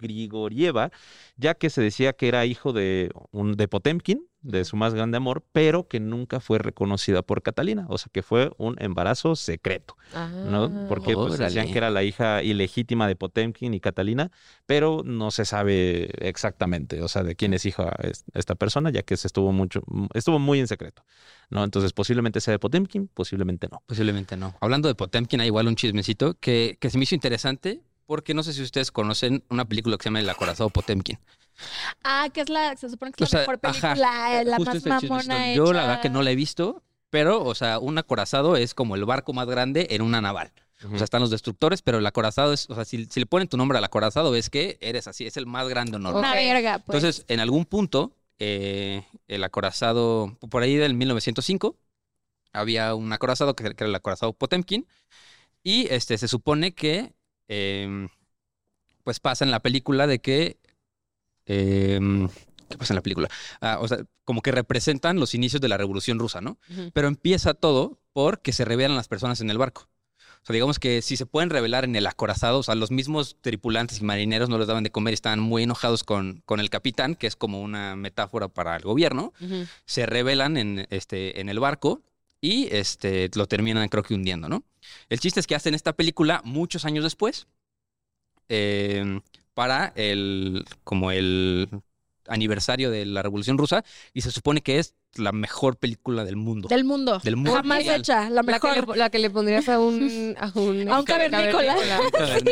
Grigorieva, 0.00 0.90
ya 1.36 1.54
que 1.54 1.70
se 1.70 1.80
decía 1.82 2.12
que 2.12 2.28
era 2.28 2.46
hijo 2.46 2.72
de, 2.72 3.10
un, 3.30 3.52
de 3.52 3.68
Potemkin, 3.68 4.26
de 4.42 4.64
su 4.64 4.74
más 4.76 4.94
grande 4.94 5.18
amor, 5.18 5.44
pero 5.52 5.86
que 5.86 6.00
nunca 6.00 6.40
fue 6.40 6.58
reconocida 6.58 7.20
por 7.20 7.42
Catalina, 7.42 7.84
o 7.90 7.98
sea 7.98 8.08
que 8.10 8.22
fue 8.22 8.50
un 8.56 8.74
embarazo 8.80 9.36
secreto, 9.36 9.96
¿no? 10.44 10.86
Porque 10.88 11.12
pues, 11.28 11.38
decían 11.38 11.66
que 11.72 11.78
era 11.78 11.90
la 11.90 12.02
hija 12.04 12.42
ilegítima 12.42 13.06
de 13.06 13.16
Potemkin 13.16 13.74
y 13.74 13.80
Catalina, 13.80 14.30
pero 14.64 15.02
no 15.04 15.30
se 15.30 15.44
sabe 15.44 16.08
exactamente, 16.26 17.02
o 17.02 17.08
sea, 17.08 17.22
de 17.22 17.36
quién 17.36 17.52
es 17.52 17.66
hija 17.66 17.92
es- 18.02 18.24
esta 18.32 18.54
persona, 18.54 18.88
ya 18.90 19.02
que 19.02 19.18
se 19.18 19.26
estuvo 19.26 19.52
mucho, 19.52 19.82
estuvo 20.14 20.38
muy 20.38 20.58
en 20.58 20.68
secreto, 20.68 21.04
¿no? 21.50 21.62
Entonces 21.62 21.92
posiblemente 21.92 22.40
sea 22.40 22.52
de 22.52 22.58
Potemkin, 22.58 23.08
posiblemente 23.08 23.68
no. 23.70 23.82
Posiblemente 23.86 24.38
no. 24.38 24.54
Hablando 24.62 24.88
de 24.88 24.94
Potemkin, 24.94 25.40
hay 25.42 25.48
igual 25.48 25.68
un 25.68 25.76
chismecito 25.76 26.34
que, 26.40 26.78
que 26.80 26.88
se 26.88 26.96
me 26.96 27.04
hizo 27.04 27.14
interesante 27.14 27.82
porque 28.10 28.34
no 28.34 28.42
sé 28.42 28.52
si 28.52 28.60
ustedes 28.60 28.90
conocen 28.90 29.44
una 29.50 29.64
película 29.66 29.96
que 29.96 30.02
se 30.02 30.08
llama 30.08 30.18
El 30.18 30.28
acorazado 30.28 30.68
Potemkin. 30.68 31.16
Ah, 32.02 32.28
que 32.34 32.40
es 32.40 32.48
la, 32.48 32.76
se 32.76 32.90
supone 32.90 33.12
que 33.12 33.22
O 33.22 33.24
es 33.24 33.32
la 33.32 33.38
sea, 33.38 33.40
mejor 33.42 33.60
ajá, 33.62 33.94
película, 33.94 34.40
eh, 34.40 34.44
la 34.44 34.58
más 34.58 34.72
chismecito. 34.74 35.14
mamona 35.14 35.54
Yo 35.54 35.72
la 35.72 35.82
verdad 35.82 36.02
que 36.02 36.10
no 36.10 36.20
la 36.22 36.32
he 36.32 36.34
visto, 36.34 36.82
pero, 37.08 37.44
o 37.44 37.54
sea, 37.54 37.78
un 37.78 37.98
acorazado 37.98 38.56
es 38.56 38.74
como 38.74 38.96
el 38.96 39.04
barco 39.04 39.32
más 39.32 39.46
grande 39.46 39.86
en 39.90 40.02
una 40.02 40.20
naval. 40.20 40.50
O 40.92 40.96
sea, 40.96 41.04
están 41.04 41.20
los 41.20 41.30
destructores, 41.30 41.82
pero 41.82 41.98
el 41.98 42.06
acorazado 42.06 42.52
es, 42.52 42.68
o 42.68 42.74
sea, 42.74 42.84
si, 42.84 43.04
si 43.04 43.20
le 43.20 43.26
ponen 43.26 43.46
tu 43.46 43.56
nombre 43.56 43.78
al 43.78 43.84
acorazado, 43.84 44.34
es 44.34 44.50
que 44.50 44.76
eres 44.80 45.06
así, 45.06 45.24
es 45.24 45.36
el 45.36 45.46
más 45.46 45.68
grande 45.68 45.94
honor. 45.94 46.16
Una 46.16 46.34
verga, 46.34 46.80
pues. 46.80 46.96
Entonces, 46.96 47.24
en 47.28 47.38
algún 47.38 47.64
punto, 47.64 48.10
eh, 48.40 49.04
el 49.28 49.44
acorazado, 49.44 50.36
por 50.50 50.64
ahí 50.64 50.74
del 50.74 50.94
1905, 50.94 51.76
había 52.52 52.92
un 52.96 53.12
acorazado 53.12 53.54
que, 53.54 53.62
que 53.62 53.84
era 53.84 53.86
el 53.86 53.94
acorazado 53.94 54.32
Potemkin, 54.32 54.84
y 55.62 55.86
este 55.92 56.18
se 56.18 56.26
supone 56.26 56.72
que, 56.72 57.12
em, 57.50 58.08
pues 59.02 59.18
pasa 59.18 59.44
en 59.44 59.50
la 59.50 59.60
película 59.60 60.06
de 60.06 60.20
que, 60.20 60.58
em, 61.46 62.28
¿qué 62.68 62.78
pasa 62.78 62.92
en 62.92 62.96
la 62.96 63.02
película? 63.02 63.28
Ah, 63.60 63.78
o 63.80 63.88
sea, 63.88 63.98
como 64.24 64.40
que 64.40 64.52
representan 64.52 65.18
los 65.18 65.34
inicios 65.34 65.60
de 65.60 65.68
la 65.68 65.76
Revolución 65.76 66.20
Rusa, 66.20 66.40
¿no? 66.40 66.58
Pero 66.92 67.08
empieza 67.08 67.52
todo 67.54 67.98
porque 68.12 68.52
se 68.52 68.64
revelan 68.64 68.96
las 68.96 69.08
personas 69.08 69.40
en 69.40 69.50
el 69.50 69.58
barco. 69.58 69.88
O 70.42 70.46
sea, 70.46 70.54
digamos 70.54 70.78
que 70.78 71.02
si 71.02 71.16
se 71.16 71.26
pueden 71.26 71.50
revelar 71.50 71.84
en 71.84 71.96
el 71.96 72.06
acorazado, 72.06 72.60
o 72.60 72.62
sea, 72.62 72.74
los 72.74 72.90
mismos 72.90 73.36
tripulantes 73.40 74.00
y 74.00 74.04
marineros 74.04 74.48
no 74.48 74.56
les 74.56 74.68
daban 74.68 74.84
de 74.84 74.90
comer 74.90 75.12
y 75.12 75.14
estaban 75.14 75.40
muy 75.40 75.64
enojados 75.64 76.04
con, 76.04 76.42
con 76.46 76.60
el 76.60 76.70
capitán, 76.70 77.14
que 77.16 77.26
es 77.26 77.36
como 77.36 77.60
una 77.60 77.96
metáfora 77.96 78.48
para 78.48 78.76
el 78.76 78.82
gobierno, 78.82 79.34
se 79.84 80.06
revelan 80.06 80.56
en, 80.56 80.86
este, 80.90 81.40
en 81.40 81.48
el 81.48 81.58
barco 81.60 82.02
y 82.40 82.68
este, 82.74 83.30
lo 83.34 83.46
terminan 83.46 83.88
creo 83.88 84.02
que 84.02 84.14
hundiendo, 84.14 84.48
¿no? 84.48 84.64
El 85.08 85.20
chiste 85.20 85.40
es 85.40 85.46
que 85.46 85.54
hacen 85.54 85.74
esta 85.74 85.92
película 85.92 86.40
muchos 86.44 86.84
años 86.84 87.04
después 87.04 87.46
eh, 88.48 89.20
para 89.54 89.92
el, 89.96 90.64
como 90.84 91.10
el 91.10 91.68
aniversario 92.26 92.90
de 92.90 93.04
la 93.04 93.22
Revolución 93.22 93.58
Rusa 93.58 93.84
y 94.14 94.22
se 94.22 94.30
supone 94.30 94.62
que 94.62 94.78
es 94.78 94.94
la 95.16 95.32
mejor 95.32 95.76
película 95.76 96.24
del 96.24 96.36
mundo. 96.36 96.68
Del 96.68 96.84
mundo. 96.84 97.20
Del 97.22 97.36
mundo 97.36 97.52
Jamás 97.54 97.78
mundial. 97.78 98.00
hecha, 98.00 98.30
la 98.30 98.42
La 98.42 98.58
que, 98.60 98.68
mejor. 98.68 98.88
le, 98.90 98.96
la 98.96 99.10
que 99.10 99.18
le 99.18 99.30
pondrías 99.30 99.68
a 99.68 99.78
un 99.80 100.36
a 100.38 100.52
un, 100.54 100.88
A 100.90 100.98
un 101.00 101.04
cavernícola. 101.04 101.76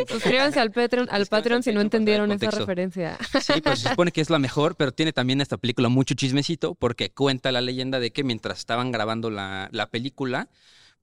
Suscríbanse 0.08 0.60
al 0.60 0.70
Patreon, 0.72 1.08
al 1.10 1.26
Patreon 1.26 1.62
si 1.62 1.72
no 1.72 1.80
entendieron 1.80 2.30
esa 2.32 2.50
referencia. 2.50 3.18
Sí, 3.40 3.60
pues 3.60 3.80
se 3.80 3.88
supone 3.90 4.12
que 4.12 4.20
es 4.20 4.30
la 4.30 4.38
mejor, 4.38 4.76
pero 4.76 4.92
tiene 4.92 5.12
también 5.12 5.40
esta 5.40 5.56
película 5.56 5.88
mucho 5.88 6.14
chismecito 6.14 6.74
porque 6.74 7.10
cuenta 7.10 7.52
la 7.52 7.60
leyenda 7.60 8.00
de 8.00 8.12
que 8.12 8.24
mientras 8.24 8.58
estaban 8.58 8.92
grabando 8.92 9.30
la, 9.30 9.68
la 9.72 9.90
película, 9.90 10.48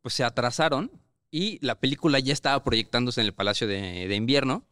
pues 0.02 0.14
se 0.14 0.24
atrasaron 0.24 0.92
y 1.32 1.60
la 1.66 1.80
película 1.80 2.20
ya 2.20 2.34
estaba 2.34 2.64
proyectándose 2.64 3.22
en 3.22 3.28
el 3.28 3.34
Palacio 3.34 3.68
de, 3.68 4.08
de 4.08 4.16
Invierno 4.16 4.66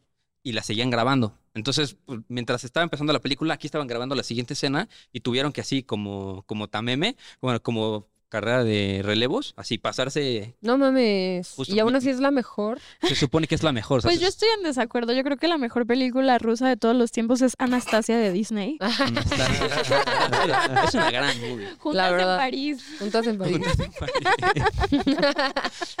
y 0.44 0.52
la 0.52 0.62
seguían 0.62 0.90
grabando. 0.90 1.36
Entonces, 1.54 1.96
pues, 2.06 2.20
mientras 2.28 2.62
estaba 2.64 2.84
empezando 2.84 3.12
la 3.12 3.20
película, 3.20 3.54
aquí 3.54 3.66
estaban 3.66 3.88
grabando 3.88 4.14
la 4.14 4.22
siguiente 4.22 4.54
escena 4.54 4.88
y 5.12 5.20
tuvieron 5.20 5.52
que 5.52 5.62
así 5.62 5.82
como, 5.82 6.44
como 6.46 6.68
tameme, 6.68 7.16
bueno, 7.40 7.60
como 7.62 8.08
carrera 8.28 8.64
de 8.64 9.00
relevos, 9.04 9.54
así 9.56 9.78
pasarse, 9.78 10.54
No 10.60 10.78
mames. 10.78 11.50
Justo. 11.50 11.74
y 11.74 11.78
aún 11.78 11.94
así 11.96 12.10
es 12.10 12.20
la 12.20 12.30
mejor. 12.30 12.80
se 13.02 13.14
supone 13.14 13.46
que 13.46 13.54
es 13.54 13.62
la 13.62 13.72
mejor. 13.72 14.02
Pues 14.02 14.20
yo 14.20 14.28
estoy 14.28 14.48
en 14.56 14.62
desacuerdo. 14.64 15.12
Yo 15.12 15.22
creo 15.22 15.36
que 15.36 15.48
la 15.48 15.58
mejor 15.58 15.86
película 15.86 16.38
rusa 16.38 16.68
de 16.68 16.76
todos 16.76 16.96
los 16.96 17.12
tiempos 17.12 17.42
es 17.42 17.54
Anastasia 17.58 18.16
de 18.18 18.32
Disney. 18.32 18.78
es 20.84 20.94
una 20.94 21.10
gran 21.10 21.40
movie. 21.40 21.68
Juntas 21.78 22.10
en 22.10 22.16
verdad. 22.16 22.36
París. 22.38 22.84
Juntas 22.98 23.26
en 23.26 23.38
París. 23.38 23.58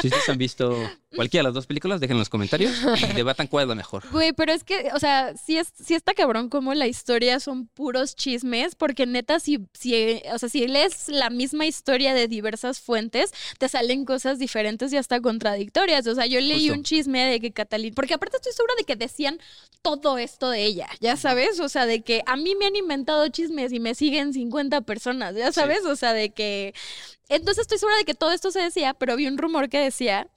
Si 0.00 0.08
ustedes 0.08 0.28
han 0.28 0.38
visto 0.38 0.76
cualquiera 1.14 1.42
de 1.42 1.48
las 1.48 1.54
dos 1.54 1.66
películas, 1.66 2.00
dejen 2.00 2.16
en 2.16 2.20
los 2.20 2.28
comentarios 2.28 2.72
y 3.08 3.12
debatan 3.12 3.46
cuál 3.46 3.64
es 3.64 3.68
la 3.68 3.74
mejor. 3.74 4.02
Güey, 4.10 4.32
pero 4.32 4.52
es 4.52 4.64
que, 4.64 4.90
o 4.94 4.98
sea, 4.98 5.34
sí, 5.36 5.58
es, 5.58 5.72
sí 5.82 5.94
está 5.94 6.14
cabrón 6.14 6.48
como 6.48 6.74
la 6.74 6.86
historia 6.86 7.40
son 7.40 7.66
puros 7.68 8.14
chismes, 8.16 8.74
porque 8.74 9.06
neta, 9.06 9.40
si, 9.40 9.66
si, 9.72 10.20
o 10.32 10.38
sea, 10.38 10.48
si 10.48 10.66
lees 10.66 11.08
la 11.08 11.30
misma 11.30 11.66
historia 11.66 12.13
de 12.14 12.28
diversas 12.28 12.80
fuentes, 12.80 13.32
te 13.58 13.68
salen 13.68 14.04
cosas 14.04 14.38
diferentes 14.38 14.92
y 14.92 14.96
hasta 14.96 15.20
contradictorias. 15.20 16.06
O 16.06 16.14
sea, 16.14 16.26
yo 16.26 16.40
leí 16.40 16.68
Justo. 16.68 16.74
un 16.74 16.82
chisme 16.84 17.24
de 17.26 17.40
que 17.40 17.52
Catalina, 17.52 17.94
porque 17.94 18.14
aparte 18.14 18.36
estoy 18.36 18.52
segura 18.52 18.74
de 18.78 18.84
que 18.84 18.96
decían 18.96 19.38
todo 19.82 20.16
esto 20.16 20.48
de 20.48 20.64
ella, 20.64 20.88
ya 21.00 21.16
sabes, 21.16 21.60
o 21.60 21.68
sea, 21.68 21.84
de 21.84 22.02
que 22.02 22.22
a 22.26 22.36
mí 22.36 22.54
me 22.54 22.66
han 22.66 22.76
inventado 22.76 23.28
chismes 23.28 23.72
y 23.72 23.80
me 23.80 23.94
siguen 23.94 24.32
50 24.32 24.80
personas, 24.82 25.34
ya 25.34 25.52
sabes, 25.52 25.84
o 25.84 25.96
sea, 25.96 26.12
de 26.12 26.30
que... 26.30 26.74
Entonces 27.28 27.62
estoy 27.62 27.78
segura 27.78 27.96
de 27.96 28.04
que 28.04 28.14
todo 28.14 28.32
esto 28.32 28.50
se 28.50 28.60
decía, 28.60 28.94
pero 28.94 29.16
vi 29.16 29.26
un 29.26 29.38
rumor 29.38 29.68
que 29.68 29.78
decía 29.78 30.28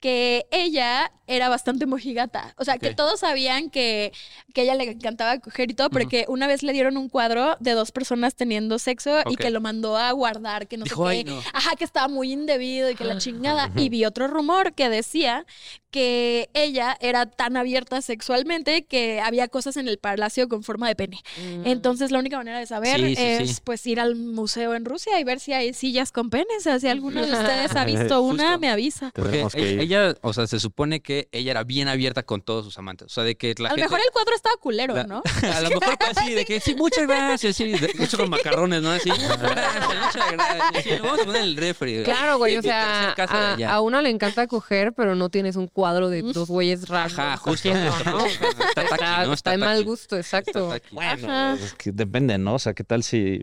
que 0.00 0.46
ella 0.50 1.10
era 1.26 1.48
bastante 1.48 1.86
mojigata. 1.86 2.54
O 2.58 2.64
sea, 2.64 2.78
que 2.78 2.94
todos 2.94 3.20
sabían 3.20 3.70
que, 3.70 4.12
que 4.52 4.62
ella 4.62 4.74
le 4.74 4.84
encantaba 4.90 5.38
coger 5.38 5.70
y 5.70 5.74
todo, 5.74 5.90
pero 5.90 6.04
Ujú. 6.04 6.10
que 6.10 6.24
una 6.28 6.46
vez 6.46 6.62
le 6.62 6.72
dieron 6.72 6.96
un 6.96 7.08
cuadro 7.08 7.56
de 7.60 7.72
dos 7.72 7.92
personas 7.92 8.34
teniendo 8.34 8.78
sexo 8.78 9.20
y 9.30 9.36
que 9.36 9.50
lo 9.50 9.60
mandó 9.60 9.96
a 9.96 10.10
guardar, 10.12 10.66
que 10.68 10.76
no 10.76 10.84
Dijo, 10.84 11.04
sé 11.08 11.10
"Ay, 11.18 11.24
qué. 11.24 11.30
no". 11.30 11.40
Ajá, 11.52 11.76
que 11.76 11.84
estaba 11.84 12.08
muy 12.08 12.32
indebido 12.32 12.90
y 12.90 12.94
que 12.94 13.04
la 13.04 13.14
Ah. 13.14 13.18
chingada. 13.18 13.70
Y 13.76 13.88
vi 13.88 14.04
otro 14.04 14.26
rumor 14.28 14.72
que 14.74 14.88
decía 14.88 15.46
que 15.90 16.50
ella 16.54 16.96
era 17.00 17.26
tan 17.26 17.56
abierta 17.56 18.02
sexualmente 18.02 18.84
que 18.84 19.20
había 19.20 19.46
cosas 19.46 19.76
en 19.76 19.86
el 19.86 19.98
palacio 19.98 20.48
con 20.48 20.64
forma 20.64 20.88
de 20.88 20.96
pene. 20.96 21.18
Mm. 21.40 21.66
Entonces 21.68 22.10
la 22.10 22.18
única 22.18 22.36
manera 22.36 22.58
de 22.58 22.66
saber 22.66 22.96
Sí, 23.00 23.14
sí, 23.14 23.22
es 23.22 23.50
sí. 23.50 23.60
pues 23.62 23.86
ir 23.86 24.00
al 24.00 24.16
museo 24.16 24.74
en 24.74 24.84
Rusia 24.84 25.20
y 25.20 25.24
ver 25.24 25.38
si 25.38 25.52
hay 25.52 25.72
sillas 25.72 26.10
con 26.10 26.30
penes. 26.30 26.48
O 26.58 26.60
sea, 26.60 26.80
si 26.80 26.88
alguno 26.88 27.24
de 27.24 27.32
ustedes 27.68 27.76
ha 27.76 27.84
visto 27.84 28.22
una, 28.22 28.44
Justo. 28.44 28.58
me 28.58 28.70
avisa. 28.70 29.12
Porque 29.14 29.44
ir. 29.72 29.80
ella, 29.80 30.16
o 30.22 30.32
sea, 30.32 30.48
se 30.48 30.58
supone 30.58 30.98
que 31.00 31.13
ella 31.32 31.50
era 31.52 31.64
bien 31.64 31.88
abierta 31.88 32.22
con 32.22 32.42
todos 32.42 32.64
sus 32.64 32.78
amantes. 32.78 33.06
O 33.06 33.08
sea, 33.08 33.24
de 33.24 33.36
que 33.36 33.54
la 33.58 33.68
A 33.68 33.72
lo 33.72 33.76
gente... 33.76 33.82
mejor 33.88 34.00
el 34.00 34.12
cuadro 34.12 34.34
estaba 34.34 34.56
culero, 34.56 34.94
la- 34.94 35.04
¿no? 35.04 35.22
A 35.54 35.60
lo 35.60 35.68
mejor 35.70 35.96
así, 36.00 36.32
de 36.34 36.44
que 36.44 36.60
sí, 36.60 36.74
muchas 36.74 37.06
gracias, 37.06 37.56
sí, 37.56 37.72
de 37.72 38.08
con 38.16 38.30
macarrones, 38.30 38.82
¿no? 38.82 38.90
Así, 38.90 39.08
gracias, 39.10 39.38
muchas 39.38 40.32
gracias, 40.32 40.84
sí, 40.84 40.90
lo 40.98 41.02
vamos 41.04 41.20
a 41.20 41.24
poner 41.24 41.40
en 41.42 41.48
el 41.48 41.56
refri. 41.56 42.02
Claro, 42.04 42.38
güey, 42.38 42.56
o 42.56 42.62
sea, 42.62 43.14
a, 43.16 43.72
a 43.74 43.80
uno 43.80 44.00
le 44.02 44.10
encanta 44.10 44.46
coger, 44.46 44.92
pero 44.92 45.14
no 45.14 45.28
tienes 45.30 45.56
un 45.56 45.66
cuadro 45.68 46.08
de 46.10 46.22
dos 46.22 46.48
güeyes 46.48 46.88
raros. 46.88 47.18
Ajá, 47.18 47.36
justo. 47.36 47.68
¿no? 48.04 48.26
Está 48.26 48.82
Está, 48.82 48.96
tacky, 48.96 49.26
¿no? 49.28 49.32
está 49.32 49.50
de 49.52 49.58
mal 49.58 49.84
gusto, 49.84 50.16
exacto. 50.16 50.72
Bueno, 50.90 51.54
es 51.54 51.74
que 51.74 51.92
depende, 51.92 52.38
¿no? 52.38 52.54
O 52.54 52.58
sea, 52.58 52.74
¿qué 52.74 52.84
tal 52.84 53.02
si 53.02 53.40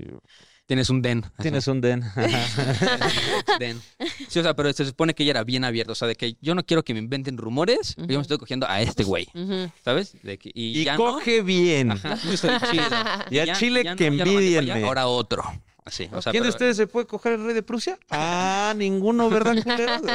Tienes 0.72 0.89
un 0.89 1.01
den. 1.01 1.26
así. 1.26 1.41
tienes 1.41 1.67
un 1.67 1.82
den? 1.82 2.01
Den. 3.59 3.82
Sí, 4.30 4.39
o 4.39 4.41
sea, 4.43 4.55
pero 4.55 4.72
se 4.72 4.86
supone 4.86 5.13
que 5.13 5.24
ella 5.24 5.32
era 5.32 5.43
bien 5.43 5.65
abierta. 5.65 5.91
O 5.91 5.95
sea, 5.95 6.07
de 6.07 6.15
que 6.15 6.38
yo 6.39 6.55
no 6.55 6.63
quiero 6.65 6.82
que 6.84 6.93
me 6.93 6.99
inventen 6.99 7.38
rumores. 7.38 7.93
Yo 7.97 8.17
me 8.17 8.22
estoy 8.22 8.38
cogiendo 8.38 8.65
a 8.69 8.82
este 8.82 9.03
güey. 9.03 9.28
¿Sabes? 9.84 10.15
De 10.24 10.38
que, 10.38 10.49
y, 10.53 10.80
y 10.80 10.84
ya 10.86 10.93
no. 10.93 10.99
coge 10.99 11.41
bien. 11.41 11.91
Ajá, 11.91 12.15
justo, 12.15 12.47
chido. 12.72 12.86
Y 13.32 13.39
a 13.39 13.45
Ya- 13.45 13.53
Chile 13.55 13.84
ya 13.84 13.95
que 13.97 14.09
no 14.11 14.24
envidienme. 14.24 14.86
Ahora 14.86 15.07
otro. 15.07 15.43
Así. 15.84 16.07
O 16.13 16.21
sea, 16.21 16.32
¿Quién 16.32 16.43
de 16.43 16.49
ustedes 16.49 16.77
se 16.77 16.86
puede 16.86 17.07
coger 17.07 17.34
el 17.34 17.43
rey 17.45 17.53
de 17.55 17.63
Prusia? 17.63 17.97
Ah, 18.11 18.73
ninguno, 18.77 19.29
¿verdad? 19.29 19.55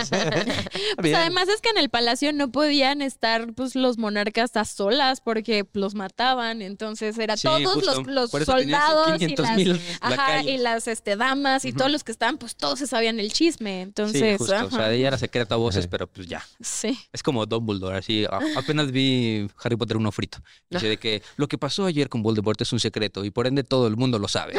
Pues 0.96 1.14
además 1.14 1.48
es 1.48 1.60
que 1.60 1.70
en 1.70 1.78
el 1.78 1.90
palacio 1.90 2.32
no 2.32 2.50
podían 2.50 3.02
estar 3.02 3.52
pues 3.54 3.74
los 3.74 3.98
monarcas 3.98 4.56
a 4.56 4.64
solas 4.64 5.20
porque 5.20 5.66
los 5.72 5.94
mataban, 5.94 6.62
entonces 6.62 7.18
era 7.18 7.36
Sí, 7.36 7.48
todos 7.48 7.74
justo. 7.74 8.02
los, 8.06 8.30
soldados 8.30 9.16
y 9.16 9.34
500 9.34 9.46
las, 9.66 9.80
ajá, 10.00 10.42
y 10.42 10.58
las 10.58 10.86
este, 10.88 11.16
damas 11.16 11.64
y 11.64 11.72
todos 11.72 11.90
los 11.90 12.04
que 12.04 12.12
estaban, 12.12 12.38
pues 12.38 12.54
todos 12.56 12.78
se 12.78 12.86
sabían 12.86 13.18
el 13.20 13.32
chisme, 13.32 13.82
entonces, 13.82 14.20
sí, 14.20 14.38
justo. 14.38 14.66
O 14.66 14.70
sea, 14.70 14.92
ella 14.92 15.08
era 15.08 15.18
secreta 15.18 15.56
a 15.56 15.58
voces, 15.58 15.86
pero 15.86 16.06
pues 16.06 16.26
ya. 16.26 16.44
sí. 16.60 16.98
Es 17.12 17.22
como 17.22 17.44
Dumbledore, 17.44 17.98
así. 17.98 18.24
apenas 18.56 18.90
vi 18.92 19.48
Harry 19.62 19.76
Potter 19.76 19.96
uno 19.96 20.12
frito. 20.12 20.38
Dice 20.70 20.88
de 20.88 20.96
que 20.98 21.22
lo 21.36 21.48
que 21.48 21.58
pasó 21.58 21.86
ayer 21.86 22.08
con 22.08 22.22
Voldemort 22.22 22.60
es 22.60 22.72
un 22.72 22.80
secreto 22.80 23.24
y 23.24 23.30
por 23.30 23.46
ende 23.46 23.64
todo 23.64 23.86
el 23.86 23.96
mundo 23.96 24.18
lo 24.18 24.28
sabe. 24.28 24.54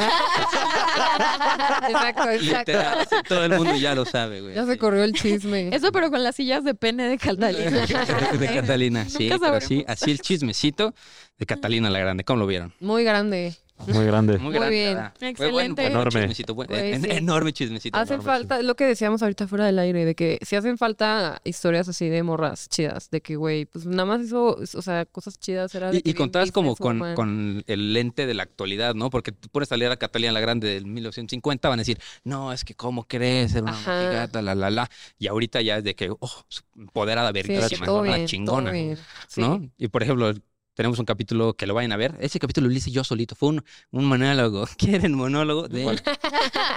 Exacto, 0.98 2.30
exacto. 2.30 2.72
Literal, 2.72 3.00
así, 3.00 3.16
todo 3.28 3.46
el 3.46 3.52
mundo 3.54 3.76
ya 3.76 3.96
lo 3.96 4.06
sabe, 4.06 4.42
güey. 4.42 4.56
Ya 4.56 4.66
se 4.66 4.78
corrió 4.78 5.04
el 5.04 5.14
chisme. 5.14 5.70
Eso 5.74 5.92
pero 5.92 6.10
con 6.10 6.24
las 6.24 6.36
sillas 6.36 6.64
de 6.64 6.76
pene 6.76 7.08
de 7.08 7.18
Catalina. 7.18 7.86
de 8.40 8.48
Catalina, 8.48 9.08
sí, 9.10 9.30
pero 9.40 9.62
sí, 9.62 9.84
así 9.88 10.12
el 10.12 10.20
chismecito 10.20 10.94
de 11.38 11.46
Catalina 11.46 11.90
la 11.90 12.00
Grande. 12.00 12.24
¿Cómo 12.24 12.40
lo 12.40 12.48
vieron? 12.48 12.74
Muy 12.80 13.04
grande. 13.04 13.56
Muy 13.86 14.06
grande. 14.06 14.34
Muy 14.34 14.44
Muy 14.46 14.54
grande. 14.56 14.70
bien. 14.76 14.94
¿verdad? 14.96 15.14
Fue 15.20 15.30
Excelente. 15.30 15.82
buen 15.82 15.92
Enorme. 15.92 16.12
chismecito, 16.22 16.56
buen- 16.56 16.68
Güey, 16.68 16.94
en- 16.94 17.02
sí. 17.04 17.08
Enorme 17.12 17.54
chismecito. 17.54 17.98
Hace 17.98 18.16
enorme, 18.16 18.32
falta, 18.32 18.62
lo 18.64 18.76
que 18.76 18.86
decíamos 18.86 19.22
ahorita 19.22 19.48
fuera 19.48 19.66
del 19.66 19.78
aire, 19.80 20.04
de 20.04 20.16
que 20.16 20.40
si 20.42 20.56
hacen 20.56 20.78
falta 20.78 21.40
historias 21.44 21.88
así 21.88 22.10
de 22.10 22.24
morras 22.24 22.68
chidas, 22.70 23.10
de 23.12 23.22
que, 23.22 23.36
güey, 23.36 23.66
pues 23.66 23.86
nada 23.86 24.06
más 24.06 24.22
hizo, 24.22 24.58
o 24.58 24.82
sea, 24.82 25.06
cosas 25.06 25.40
chidas 25.40 25.74
era 25.76 25.92
de 25.92 26.02
Y, 26.04 26.10
y 26.10 26.14
contadas 26.16 26.48
bien 26.48 26.54
como 26.54 26.76
con, 26.76 27.14
con 27.16 27.64
el 27.68 27.94
lente 27.94 28.26
de 28.26 28.34
la 28.34 28.44
actualidad, 28.44 28.96
¿no? 28.96 29.10
Porque 29.10 29.32
tú 29.32 29.48
pones 29.50 29.72
a 29.72 29.78
leer 29.78 29.92
a 29.92 29.98
Catalina 29.98 30.32
la 30.34 30.40
Grande 30.40 30.68
del 30.68 30.86
1950, 30.86 31.70
van 31.70 31.80
a 31.80 31.82
decir, 31.82 32.00
no, 32.24 32.52
es 32.52 32.64
que 32.66 32.74
cómo 32.74 33.04
crees, 33.08 33.54
era 33.54 33.64
una 33.64 33.72
mojigata, 33.74 34.42
la, 34.42 34.56
la, 34.56 34.70
la. 34.70 34.90
Y 35.20 35.28
ahorita 35.28 35.62
ya 35.62 35.78
es 35.78 35.84
de 35.84 35.96
que, 35.96 36.10
oh, 36.10 36.46
empoderada, 36.76 37.30
Sí, 37.30 37.34
verguísima, 37.48 38.02
bien, 38.02 38.26
chingona, 38.26 38.72
todo 38.72 38.74
bien. 38.74 38.98
Sí. 39.28 39.42
¿no? 39.42 39.62
Y 39.78 39.88
por 39.90 40.04
ejemplo, 40.04 40.34
tenemos 40.78 41.00
un 41.00 41.06
capítulo 41.06 41.56
que 41.56 41.66
lo 41.66 41.74
vayan 41.74 41.92
a 41.92 41.98
ver. 41.98 42.16
Ese 42.20 42.40
capítulo 42.40 42.68
lo 42.68 42.74
hice 42.74 42.92
yo 42.92 43.04
solito, 43.04 43.34
fue 43.36 43.50
un, 43.50 43.64
un 43.92 44.06
monólogo. 44.06 44.68
¿Quieren 44.78 45.14
monólogo? 45.16 45.68
De, 45.68 46.00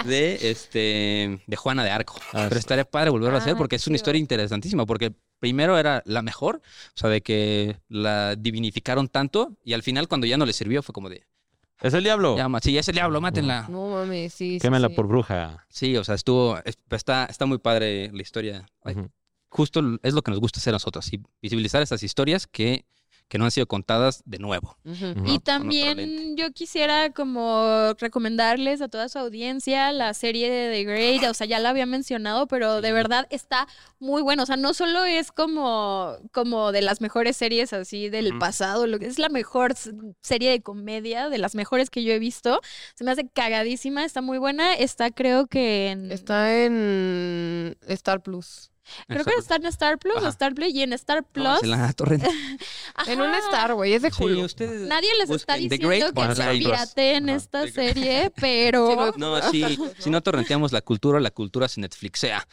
de, 0.07 0.51
este, 0.51 1.41
de 1.47 1.57
Juana 1.57 1.85
de 1.85 1.91
Arco. 1.91 2.17
Ah, 2.33 2.47
Pero 2.49 2.59
estaría 2.59 2.85
padre 2.85 3.11
volverlo 3.11 3.37
a 3.37 3.41
hacer 3.41 3.55
Ah, 3.55 3.59
porque 3.59 3.77
es 3.77 3.87
una 3.87 3.97
historia 3.97 4.19
interesantísima. 4.19 4.87
Porque 4.87 5.13
primero 5.39 5.77
era 5.79 6.03
la 6.07 6.23
mejor, 6.23 6.57
o 6.57 6.99
sea, 6.99 7.11
de 7.11 7.21
que 7.21 7.77
la 7.89 8.37
divinificaron 8.37 9.07
tanto 9.09 9.57
y 9.65 9.75
al 9.75 9.83
final 9.83 10.09
cuando 10.09 10.27
ya 10.27 10.37
no 10.39 10.47
le 10.47 10.55
sirvió 10.55 10.83
fue 10.83 10.95
como 10.95 11.11
de, 11.11 11.27
Es 11.83 11.93
el 11.93 12.03
diablo. 12.03 12.39
ya, 12.39 12.49
sí, 12.63 12.79
es 12.79 12.89
el 12.89 12.95
diablo, 12.95 13.21
mátenla. 13.21 13.67
No 13.69 13.91
mames, 13.91 14.33
sí. 14.33 14.59
Quémela 14.63 14.89
sí. 14.89 14.95
por 14.95 15.07
bruja. 15.09 15.67
Sí, 15.69 15.97
o 15.99 16.05
sea, 16.05 16.15
estuvo, 16.15 16.59
es- 16.65 16.79
está, 16.91 17.27
está 17.27 17.45
muy 17.45 17.59
padre 17.59 18.11
la 18.15 18.23
historia. 18.23 18.67
Justo 19.51 19.83
es 20.03 20.15
lo 20.15 20.23
que 20.23 20.31
nos 20.31 20.41
gusta 20.41 20.59
hacer 20.61 20.73
a 20.73 20.77
nosotros, 20.77 21.13
y 21.13 21.21
visibilizar 21.43 21.83
esas 21.83 22.03
historias 22.03 22.47
que, 22.47 22.85
que 23.31 23.39
no 23.39 23.45
han 23.45 23.53
sido 23.53 23.67
contadas 23.67 24.25
de 24.27 24.41
nuevo. 24.41 24.77
Y 25.25 25.39
también 25.39 26.37
yo 26.37 26.51
quisiera 26.53 27.13
como 27.13 27.95
recomendarles 27.97 28.83
a 28.83 28.89
toda 28.89 29.09
su 29.09 29.21
audiencia 29.21 29.93
la 29.93 30.13
serie 30.15 30.51
de 30.51 30.75
The 30.75 30.85
Great, 30.85 31.31
o 31.31 31.33
sea, 31.33 31.47
ya 31.47 31.61
la 31.61 31.71
había 31.71 31.87
mencionado, 31.87 32.49
pero 32.49 32.81
de 32.81 32.93
verdad 32.93 33.29
está 33.31 33.69
muy 34.01 34.21
bueno, 34.21 34.43
o 34.43 34.47
sea, 34.47 34.57
no 34.57 34.75
solo 34.75 35.05
es 35.05 35.31
como, 35.31 36.17
como 36.33 36.73
de 36.73 36.83
las 36.83 37.01
mejores 37.01 37.37
series 37.37 37.73
así 37.73 38.09
del 38.09 38.37
pasado, 38.39 38.89
lo 38.89 38.99
que 38.99 39.07
es 39.07 39.21
la 39.21 39.29
mejor 39.29 39.75
serie 40.23 40.51
de 40.51 40.61
comedia, 40.61 41.29
de 41.29 41.39
las 41.39 41.55
mejores 41.55 41.89
que 41.89 42.03
yo 42.03 42.13
he 42.13 42.19
visto, 42.19 42.61
se 42.97 43.05
me 43.05 43.13
hace 43.13 43.29
cagadísima, 43.29 44.05
está 44.05 44.23
muy 44.23 44.39
buena, 44.39 44.75
está 44.75 45.13
creo 45.13 45.47
que 45.47 45.91
en... 45.91 46.11
Está 46.11 46.65
en 46.65 47.77
Star 47.87 48.23
Plus. 48.23 48.70
Creo 49.09 49.25
que 49.25 49.35
está 49.39 49.57
en 49.57 49.67
Star 49.67 49.99
Plus 49.99 50.17
Ajá. 50.17 50.27
o 50.27 50.31
Star 50.31 50.55
Play 50.55 50.71
y 50.73 50.83
en 50.83 50.93
Star 50.93 51.25
Plus. 51.25 51.45
Tómasela, 51.45 51.93
torrente. 51.93 52.29
En 53.07 53.21
un. 53.21 53.35
Star, 53.35 53.75
güey, 53.75 53.95
es 53.95 54.03
de 54.03 54.11
Sí, 54.11 54.23
Hulu. 54.23 54.45
ustedes 54.45 54.83
Nadie 54.89 55.09
les 55.19 55.31
está 55.31 55.55
busquen 55.55 55.69
diciendo 55.69 55.89
Great 55.89 56.15
que 56.15 56.35
se 56.43 56.59
pirateen 56.59 57.29
Ajá, 57.29 57.37
esta 57.37 57.63
The 57.63 57.73
serie, 57.73 58.33
pero... 58.41 59.13
No, 59.17 59.41
sí, 59.51 59.79
si 59.99 60.11
no 60.11 60.21
torrenteamos 60.21 60.73
la 60.73 60.83
cultura, 60.83 61.19
la 61.21 61.31
cultura 61.31 61.69
se 61.69 61.81
Netflixea. 61.81 62.47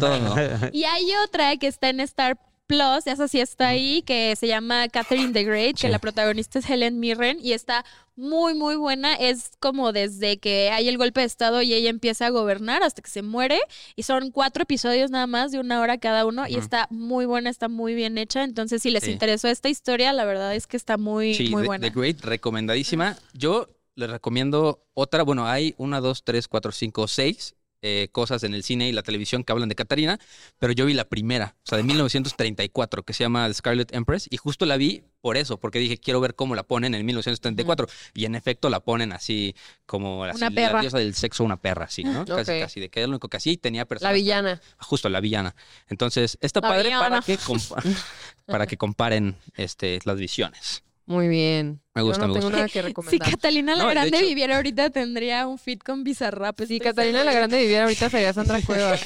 Todo. 0.00 0.46
Y 0.72 0.84
hay 0.84 1.12
otra 1.24 1.56
que 1.56 1.66
está 1.66 1.88
en 1.90 2.00
Star 2.00 2.38
Plus, 2.68 3.06
esa 3.06 3.28
sí 3.28 3.40
está 3.40 3.68
ahí, 3.68 4.02
que 4.02 4.36
se 4.36 4.46
llama 4.46 4.88
Catherine 4.90 5.32
the 5.32 5.42
Great, 5.42 5.78
que 5.80 5.88
la 5.88 5.98
protagonista 5.98 6.58
es 6.58 6.68
Helen 6.68 7.00
Mirren 7.00 7.38
y 7.42 7.52
está 7.54 7.82
muy, 8.14 8.52
muy 8.52 8.76
buena. 8.76 9.14
Es 9.14 9.52
como 9.58 9.90
desde 9.92 10.36
que 10.36 10.68
hay 10.70 10.86
el 10.86 10.98
golpe 10.98 11.20
de 11.20 11.26
Estado 11.26 11.62
y 11.62 11.72
ella 11.72 11.88
empieza 11.88 12.26
a 12.26 12.30
gobernar 12.30 12.82
hasta 12.82 13.00
que 13.00 13.08
se 13.10 13.22
muere. 13.22 13.58
Y 13.96 14.02
son 14.02 14.30
cuatro 14.32 14.64
episodios 14.64 15.10
nada 15.10 15.26
más, 15.26 15.50
de 15.50 15.60
una 15.60 15.80
hora 15.80 15.96
cada 15.96 16.26
uno, 16.26 16.46
y 16.46 16.56
está 16.56 16.86
muy 16.90 17.24
buena, 17.24 17.48
está 17.48 17.68
muy 17.68 17.94
bien 17.94 18.18
hecha. 18.18 18.44
Entonces, 18.44 18.82
si 18.82 18.90
les 18.90 19.04
Sí. 19.04 19.12
interesó 19.12 19.48
esta 19.48 19.70
historia, 19.70 20.12
la 20.12 20.26
verdad 20.26 20.54
es 20.54 20.66
que 20.66 20.76
está 20.76 20.98
muy, 20.98 21.32
Sí, 21.34 21.48
muy 21.48 21.62
The- 21.62 21.66
buena. 21.68 21.90
The 21.90 21.98
Great, 21.98 22.20
recomendadísima. 22.20 23.16
Yo 23.32 23.66
les 23.94 24.10
recomiendo 24.10 24.84
otra. 24.92 25.22
Bueno, 25.22 25.46
hay 25.48 25.74
una, 25.78 26.00
dos, 26.02 26.22
tres, 26.22 26.48
cuatro, 26.48 26.70
cinco, 26.70 27.08
seis 27.08 27.54
eh, 27.82 28.08
cosas 28.12 28.42
en 28.42 28.54
el 28.54 28.62
cine 28.62 28.88
y 28.88 28.92
la 28.92 29.02
televisión 29.02 29.44
que 29.44 29.52
hablan 29.52 29.68
de 29.68 29.74
Catarina, 29.74 30.18
pero 30.58 30.72
yo 30.72 30.86
vi 30.86 30.94
la 30.94 31.04
primera, 31.04 31.54
o 31.62 31.66
sea, 31.66 31.78
de 31.78 31.84
1934, 31.84 33.02
que 33.04 33.12
se 33.12 33.24
llama 33.24 33.46
The 33.46 33.54
Scarlet 33.54 33.94
Empress, 33.94 34.26
y 34.30 34.36
justo 34.36 34.66
la 34.66 34.76
vi 34.76 35.02
por 35.20 35.36
eso, 35.36 35.58
porque 35.58 35.78
dije, 35.78 35.98
quiero 35.98 36.20
ver 36.20 36.34
cómo 36.34 36.54
la 36.54 36.62
ponen 36.62 36.94
en 36.94 37.04
1934. 37.04 37.86
Y 38.14 38.24
en 38.24 38.34
efecto 38.34 38.68
la 38.70 38.80
ponen 38.80 39.12
así, 39.12 39.54
como 39.86 40.24
así, 40.24 40.44
Una 40.44 40.50
la 40.50 40.80
diosa 40.80 40.98
del 40.98 41.14
sexo, 41.14 41.44
una 41.44 41.56
perra, 41.56 41.86
así, 41.86 42.04
¿no? 42.04 42.24
Casi, 42.24 42.60
casi, 42.60 42.80
de 42.80 42.88
que 42.88 43.00
era 43.00 43.06
lo 43.06 43.12
único 43.12 43.28
que 43.28 43.36
hacía 43.36 43.52
y 43.52 43.56
tenía 43.56 43.82
La 43.82 43.86
personas 43.86 44.14
villana. 44.14 44.60
justo 44.78 45.08
la 45.08 45.20
villana. 45.20 45.54
Entonces, 45.88 46.38
está 46.40 46.60
La 46.60 46.68
padre 46.68 46.84
villana. 46.84 47.08
para 47.08 47.22
que, 47.22 47.38
para 48.46 48.66
que 48.66 48.76
comparen 48.76 49.36
este, 49.56 49.98
las 50.04 50.16
visiones. 50.16 50.82
Muy 51.08 51.26
bien. 51.26 51.80
Me 51.94 52.02
gusta, 52.02 52.20
Yo 52.20 52.28
no 52.28 52.34
me 52.34 52.40
tengo 52.40 52.46
gusta. 52.50 52.56
nada 52.58 52.68
que 52.72 52.80
Si 52.80 52.86
recomendar. 52.86 53.30
Catalina 53.30 53.74
la 53.74 53.82
No, 53.82 53.88
de 53.88 53.94
Grande 53.94 54.18
hecho- 54.18 54.26
viviera 54.26 54.56
ahorita, 54.56 54.90
tendría 54.90 55.46
un 55.46 55.58
fit 55.58 55.82
con 55.82 56.04
Bizarrap. 56.04 56.60
Si 56.66 56.78
Catalina 56.78 57.24
la. 57.24 57.32
Grande 57.32 57.58
viviera 57.60 57.84
ahorita 57.84 58.10
sería 58.10 58.32
Sandra 58.34 58.60
Cuevas. 58.66 59.00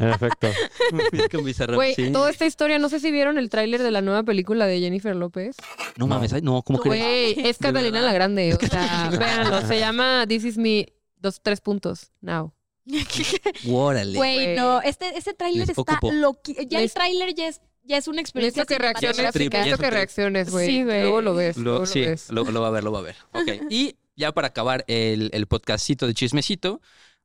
En 0.00 0.08
efecto. 0.08 0.48
Con 1.30 1.44
Bizarrap, 1.44 1.76
Güey, 1.76 1.94
sí. 1.94 2.10
toda 2.12 2.30
esta 2.30 2.46
historia, 2.46 2.78
no 2.78 2.88
sé 2.88 3.00
si 3.00 3.10
vieron 3.10 3.38
el 3.38 3.48
tráiler 3.48 3.82
de 3.82 3.90
la 3.90 4.00
nueva 4.02 4.22
película 4.24 4.66
de 4.66 4.80
Jennifer 4.80 5.14
López. 5.14 5.56
No 5.96 6.06
mames, 6.06 6.32
ay, 6.32 6.42
no, 6.42 6.62
¿cómo 6.62 6.80
crees? 6.80 7.00
Güey, 7.36 7.48
es 7.48 7.58
¿De 7.58 7.66
Catalina 7.68 8.00
la 8.00 8.12
Grande. 8.12 8.54
O 8.54 8.66
sea, 8.66 9.10
véanlo. 9.18 9.66
Se 9.66 9.78
llama 9.78 10.24
This 10.28 10.44
Is 10.44 10.58
Me, 10.58 10.86
dos, 11.16 11.40
tres 11.42 11.60
puntos, 11.60 12.10
now. 12.20 12.52
Órale. 13.70 14.16
Güey, 14.16 14.44
Güey. 14.44 14.56
no, 14.56 14.80
este, 14.82 15.16
ese 15.16 15.34
tráiler 15.34 15.60
Les 15.68 15.70
está 15.78 15.82
ocupo. 15.82 16.10
loqui... 16.10 16.54
Ya 16.68 16.78
el 16.78 16.84
Les- 16.84 16.94
tráiler 16.94 17.34
ya 17.34 17.48
es, 17.48 17.60
ya 17.88 17.96
es 17.96 18.06
una 18.06 18.20
experiencia 18.20 18.62
Necesito 18.62 18.78
que 18.78 18.82
reacciones. 18.82 19.78
que 19.80 19.90
reacciones, 19.90 20.50
güey. 20.50 20.66
Sí, 20.66 20.84
güey. 20.84 21.02
Luego 21.02 21.22
lo 21.22 21.34
ves. 21.34 21.56
Lo, 21.56 21.62
luego 21.62 21.84
lo 21.86 21.92
ves. 21.94 22.30
lo, 22.30 22.44
lo 22.44 22.60
va 22.60 22.68
a 22.68 22.70
ver, 22.70 22.84
lo 22.84 22.92
va 22.92 22.98
a 23.00 23.02
ver. 23.02 23.16
Ok. 23.32 23.48
Y 23.70 23.96
ya 24.14 24.32
para 24.32 24.48
acabar 24.48 24.84
el, 24.88 25.30
el 25.32 25.46
podcastito 25.46 26.06
de 26.06 26.14
chismecito, 26.14 26.80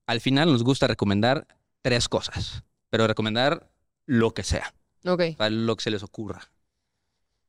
al 0.08 0.22
final 0.22 0.52
nos 0.52 0.64
gusta 0.64 0.88
recomendar 0.88 1.48
tres 1.82 2.08
cosas, 2.10 2.64
pero 2.90 3.06
recomendar 3.08 3.70
lo 4.06 4.34
que 4.34 4.44
sea, 4.44 4.74
Ok, 5.06 5.22
para 5.38 5.50
lo 5.50 5.76
que 5.76 5.84
se 5.84 5.92
les 5.92 6.04
ocurra. 6.04 6.50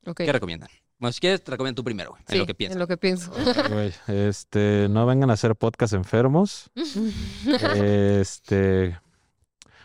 ok. 0.07 0.17
¿Qué 0.19 0.33
recomiendan? 0.33 0.69
Bueno, 0.99 1.13
si 1.13 1.21
quieres, 1.21 1.43
te 1.43 1.51
recomiendo 1.51 1.77
tú 1.81 1.85
primero, 1.85 2.11
güey, 2.11 2.23
en 2.29 2.39
lo 2.39 2.47
que 2.47 2.55
piensas. 2.55 2.77
En 2.77 2.81
lo 2.81 2.87
que 2.87 2.97
pienso. 2.97 3.33
Güey, 3.71 3.93
este, 4.07 4.87
no 4.89 5.05
vengan 5.07 5.29
a 5.31 5.35
hacer 5.35 5.55
podcast 5.57 5.93
enfermos. 5.93 6.71
Este, 7.75 8.99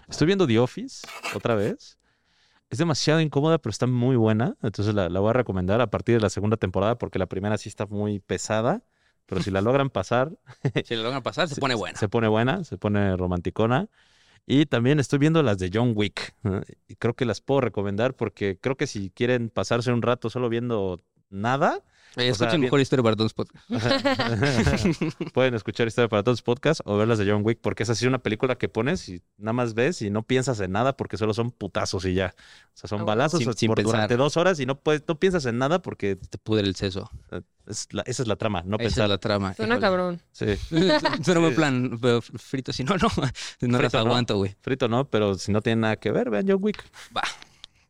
estoy 0.07 0.27
viendo 0.27 0.47
The 0.47 0.59
Office 0.59 1.07
otra 1.33 1.55
vez. 1.55 1.97
Es 2.69 2.77
demasiado 2.77 3.19
incómoda, 3.21 3.57
pero 3.57 3.71
está 3.71 3.87
muy 3.87 4.15
buena. 4.15 4.55
Entonces 4.61 4.93
la, 4.93 5.09
la 5.09 5.19
voy 5.19 5.31
a 5.31 5.33
recomendar 5.33 5.81
a 5.81 5.89
partir 5.89 6.15
de 6.15 6.21
la 6.21 6.29
segunda 6.29 6.57
temporada 6.57 6.97
porque 6.97 7.19
la 7.19 7.25
primera 7.25 7.57
sí 7.57 7.69
está 7.69 7.85
muy 7.87 8.19
pesada. 8.19 8.83
Pero 9.25 9.43
si 9.43 9.51
la 9.51 9.61
logran 9.61 9.89
pasar, 9.89 10.31
Si 10.85 10.95
lo 10.95 11.03
logran 11.03 11.21
pasar, 11.21 11.47
se 11.47 11.59
pone 11.61 11.75
buena. 11.75 11.97
Se 11.97 12.09
pone 12.09 12.27
buena, 12.27 12.63
se 12.63 12.77
pone 12.77 13.15
romanticona. 13.15 13.87
Y 14.47 14.65
también 14.65 14.99
estoy 14.99 15.19
viendo 15.19 15.43
las 15.43 15.59
de 15.59 15.69
John 15.71 15.93
Wick. 15.95 16.33
Y 16.87 16.95
creo 16.95 17.15
que 17.15 17.25
las 17.25 17.39
puedo 17.41 17.61
recomendar 17.61 18.15
porque 18.15 18.57
creo 18.59 18.75
que 18.75 18.87
si 18.87 19.11
quieren 19.11 19.49
pasarse 19.49 19.91
un 19.91 20.01
rato 20.01 20.31
solo 20.31 20.49
viendo 20.49 21.03
nada, 21.29 21.79
Eh, 22.15 22.21
sea, 22.21 22.29
escuchen 22.31 22.51
bien- 22.51 22.61
mejor 22.61 22.79
historia 22.81 23.03
para 23.03 23.15
todos 23.15 23.33
podcast. 23.33 23.63
Pueden 25.33 25.53
escuchar 25.53 25.87
Historia 25.87 26.09
para 26.09 26.23
Todos 26.23 26.41
podcast 26.41 26.81
o 26.85 26.97
ver 26.97 27.07
las 27.07 27.17
de 27.19 27.29
John 27.29 27.41
Wick, 27.45 27.59
porque 27.61 27.83
es 27.83 27.89
así 27.89 28.07
una 28.07 28.17
película 28.19 28.57
que 28.57 28.67
pones 28.67 29.07
y 29.09 29.21
nada 29.37 29.53
más 29.53 29.73
ves 29.73 30.01
y 30.01 30.09
no 30.09 30.23
piensas 30.23 30.59
en 30.59 30.71
nada 30.71 30.97
porque 30.97 31.17
solo 31.17 31.33
son 31.33 31.51
putazos 31.51 32.05
y 32.05 32.13
ya. 32.15 32.33
O 32.73 32.77
sea, 32.77 32.87
son 32.87 33.01
Ah, 33.01 33.05
balazos 33.05 33.39
sin- 33.55 33.73
durante 33.75 34.17
dos 34.17 34.37
horas 34.37 34.59
y 34.59 34.65
no, 34.65 34.79
puedes, 34.79 35.03
no 35.07 35.19
piensas 35.19 35.45
en 35.45 35.57
nada 35.59 35.81
porque 35.81 36.15
Te 36.15 36.37
pudre 36.39 36.67
el 36.67 36.75
seso. 36.75 37.09
eh, 37.31 37.41
es 37.67 37.87
la- 37.93 38.01
esa 38.03 38.23
es 38.23 38.27
la 38.27 38.35
trama, 38.35 38.63
no 38.65 38.77
Esa 38.77 38.83
pensar. 38.85 39.03
es 39.05 39.09
la 39.09 39.17
trama. 39.19 39.53
Suena 39.53 39.75
híjole. 39.75 39.81
cabrón. 39.87 40.21
Sí, 40.31 40.45
Suena 41.23 41.39
muy 41.41 41.51
plan, 41.51 41.99
pero 42.01 42.21
frito, 42.21 42.73
si 42.73 42.83
no, 42.83 42.95
no. 42.97 43.07
No 43.61 43.77
las 43.79 43.91
Frito, 43.91 43.99
aguanto, 43.99 44.37
güey. 44.37 44.55
frito 44.61 44.87
no, 44.87 45.07
pero 45.09 45.35
si 45.35 45.51
no 45.51 45.61
tiene 45.61 45.81
nada 45.81 45.95
que 45.97 46.11
ver, 46.11 46.31
vean 46.31 46.45
John 46.47 46.57
Wick. 46.61 46.83
Va. 47.15 47.21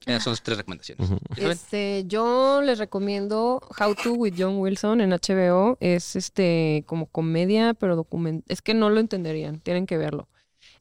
Esas 0.05 0.23
son 0.23 0.31
las 0.31 0.41
tres 0.41 0.57
recomendaciones. 0.57 1.09
Este, 1.35 2.03
yo 2.07 2.61
les 2.61 2.79
recomiendo 2.79 3.61
How 3.79 3.95
to 3.95 4.13
with 4.13 4.33
John 4.37 4.57
Wilson 4.57 5.01
en 5.01 5.11
HBO. 5.11 5.77
Es 5.81 6.15
este 6.15 6.83
como 6.87 7.07
comedia, 7.07 7.73
pero 7.73 7.95
document 7.95 8.43
es 8.47 8.61
que 8.61 8.73
no 8.73 8.89
lo 8.89 8.99
entenderían, 8.99 9.59
tienen 9.59 9.85
que 9.85 9.97
verlo. 9.97 10.27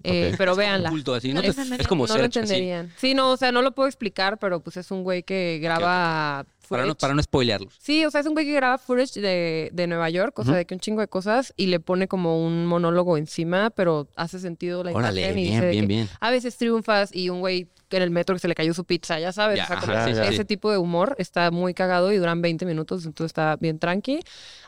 Eh, 0.04 0.34
pero 0.38 0.52
Es 0.52 0.58
véanla. 0.58 0.90
Culto, 0.90 1.14
así, 1.14 1.32
¿no? 1.32 1.40
Es 1.40 1.86
como 1.88 2.06
no 2.06 2.14
lo 2.18 2.24
así. 2.24 2.38
entenderían. 2.38 2.92
Sí, 2.96 3.14
no, 3.14 3.32
o 3.32 3.36
sea, 3.36 3.50
no 3.52 3.62
lo 3.62 3.74
puedo 3.74 3.88
explicar, 3.88 4.38
pero 4.38 4.60
pues 4.60 4.76
es 4.76 4.90
un 4.90 5.02
güey 5.02 5.22
que 5.24 5.58
graba 5.60 6.46
Para 6.68 6.82
no, 6.84 6.90
footage. 6.90 7.00
para 7.00 7.14
no 7.14 7.22
spoilearlos. 7.22 7.74
Sí, 7.80 8.04
o 8.04 8.10
sea, 8.10 8.20
es 8.20 8.26
un 8.26 8.34
güey 8.34 8.46
que 8.46 8.52
graba 8.52 8.78
footage 8.78 9.20
de, 9.20 9.70
de 9.72 9.86
Nueva 9.88 10.08
York, 10.10 10.38
o 10.38 10.44
sea, 10.44 10.54
de 10.54 10.66
que 10.66 10.74
un 10.74 10.80
chingo 10.80 11.00
de 11.00 11.08
cosas 11.08 11.52
y 11.56 11.66
le 11.66 11.80
pone 11.80 12.06
como 12.08 12.44
un 12.46 12.66
monólogo 12.66 13.16
encima, 13.16 13.70
pero 13.70 14.08
hace 14.16 14.38
sentido 14.38 14.84
la 14.84 14.92
Órale, 14.92 15.20
imagen 15.22 15.38
y 15.38 15.42
bien, 15.42 15.54
dice 15.54 15.70
bien, 15.70 15.88
bien. 15.88 16.08
a 16.20 16.30
veces 16.30 16.56
triunfas 16.56 17.10
y 17.14 17.30
un 17.30 17.40
güey 17.40 17.68
que 17.88 17.96
en 17.96 18.02
el 18.02 18.10
metro 18.10 18.34
que 18.36 18.40
se 18.40 18.48
le 18.48 18.54
cayó 18.54 18.74
su 18.74 18.84
pizza, 18.84 19.18
ya 19.18 19.32
sabes, 19.32 19.56
Ya, 19.56 19.64
o 19.64 19.66
sea, 19.66 19.76
ajá, 19.78 19.86
como 20.04 20.14
sí, 20.14 20.20
ese 20.28 20.36
sí. 20.36 20.44
tipo 20.44 20.70
de 20.70 20.76
humor 20.78 21.16
está 21.18 21.50
muy 21.50 21.72
cagado 21.74 22.12
y 22.12 22.18
duran 22.18 22.40
20 22.42 22.66
minutos, 22.66 23.04
entonces 23.06 23.30
está 23.30 23.56
bien 23.56 23.78
tranqui. 23.78 24.20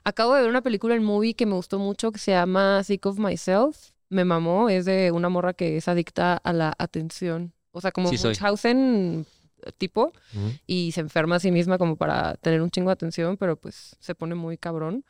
Acabo 0.03 0.35
de 0.35 0.41
ver 0.41 0.51
una 0.51 0.63
película 0.63 0.95
en 0.95 1.05
movie 1.05 1.35
que 1.35 1.45
me 1.47 1.53
gustó 1.55 1.79
mucho 1.79 2.11
que 2.13 2.19
se 2.19 2.33
llama 2.33 2.83
Sick 2.83 3.05
of 3.07 3.19
Myself. 3.19 3.77
Me 4.11 4.25
mamó, 4.25 4.69
es 4.69 4.85
de 4.85 5.11
una 5.13 5.29
morra 5.29 5.55
que 5.55 5.77
es 5.79 5.89
adicta 5.89 6.37
a 6.37 6.53
la 6.53 6.75
atención. 6.79 7.53
O 7.73 7.81
sea, 7.81 7.93
como 7.93 8.11
Sí. 8.11 8.19
Munchausen 8.23 9.25
tipo 9.79 10.13
y 10.67 10.93
se 10.93 11.01
enferma 11.01 11.37
a 11.37 11.41
sí 11.41 11.51
misma 11.51 11.79
como 11.79 11.97
para 11.97 12.35
tener 12.37 12.61
un 12.63 12.71
chingo 12.71 12.89
de 12.89 12.95
atención, 12.95 13.37
pero 13.37 13.57
pues 13.57 13.97
se 14.01 14.15
pone 14.15 14.35
muy 14.35 14.59
cabrón. 14.59 15.05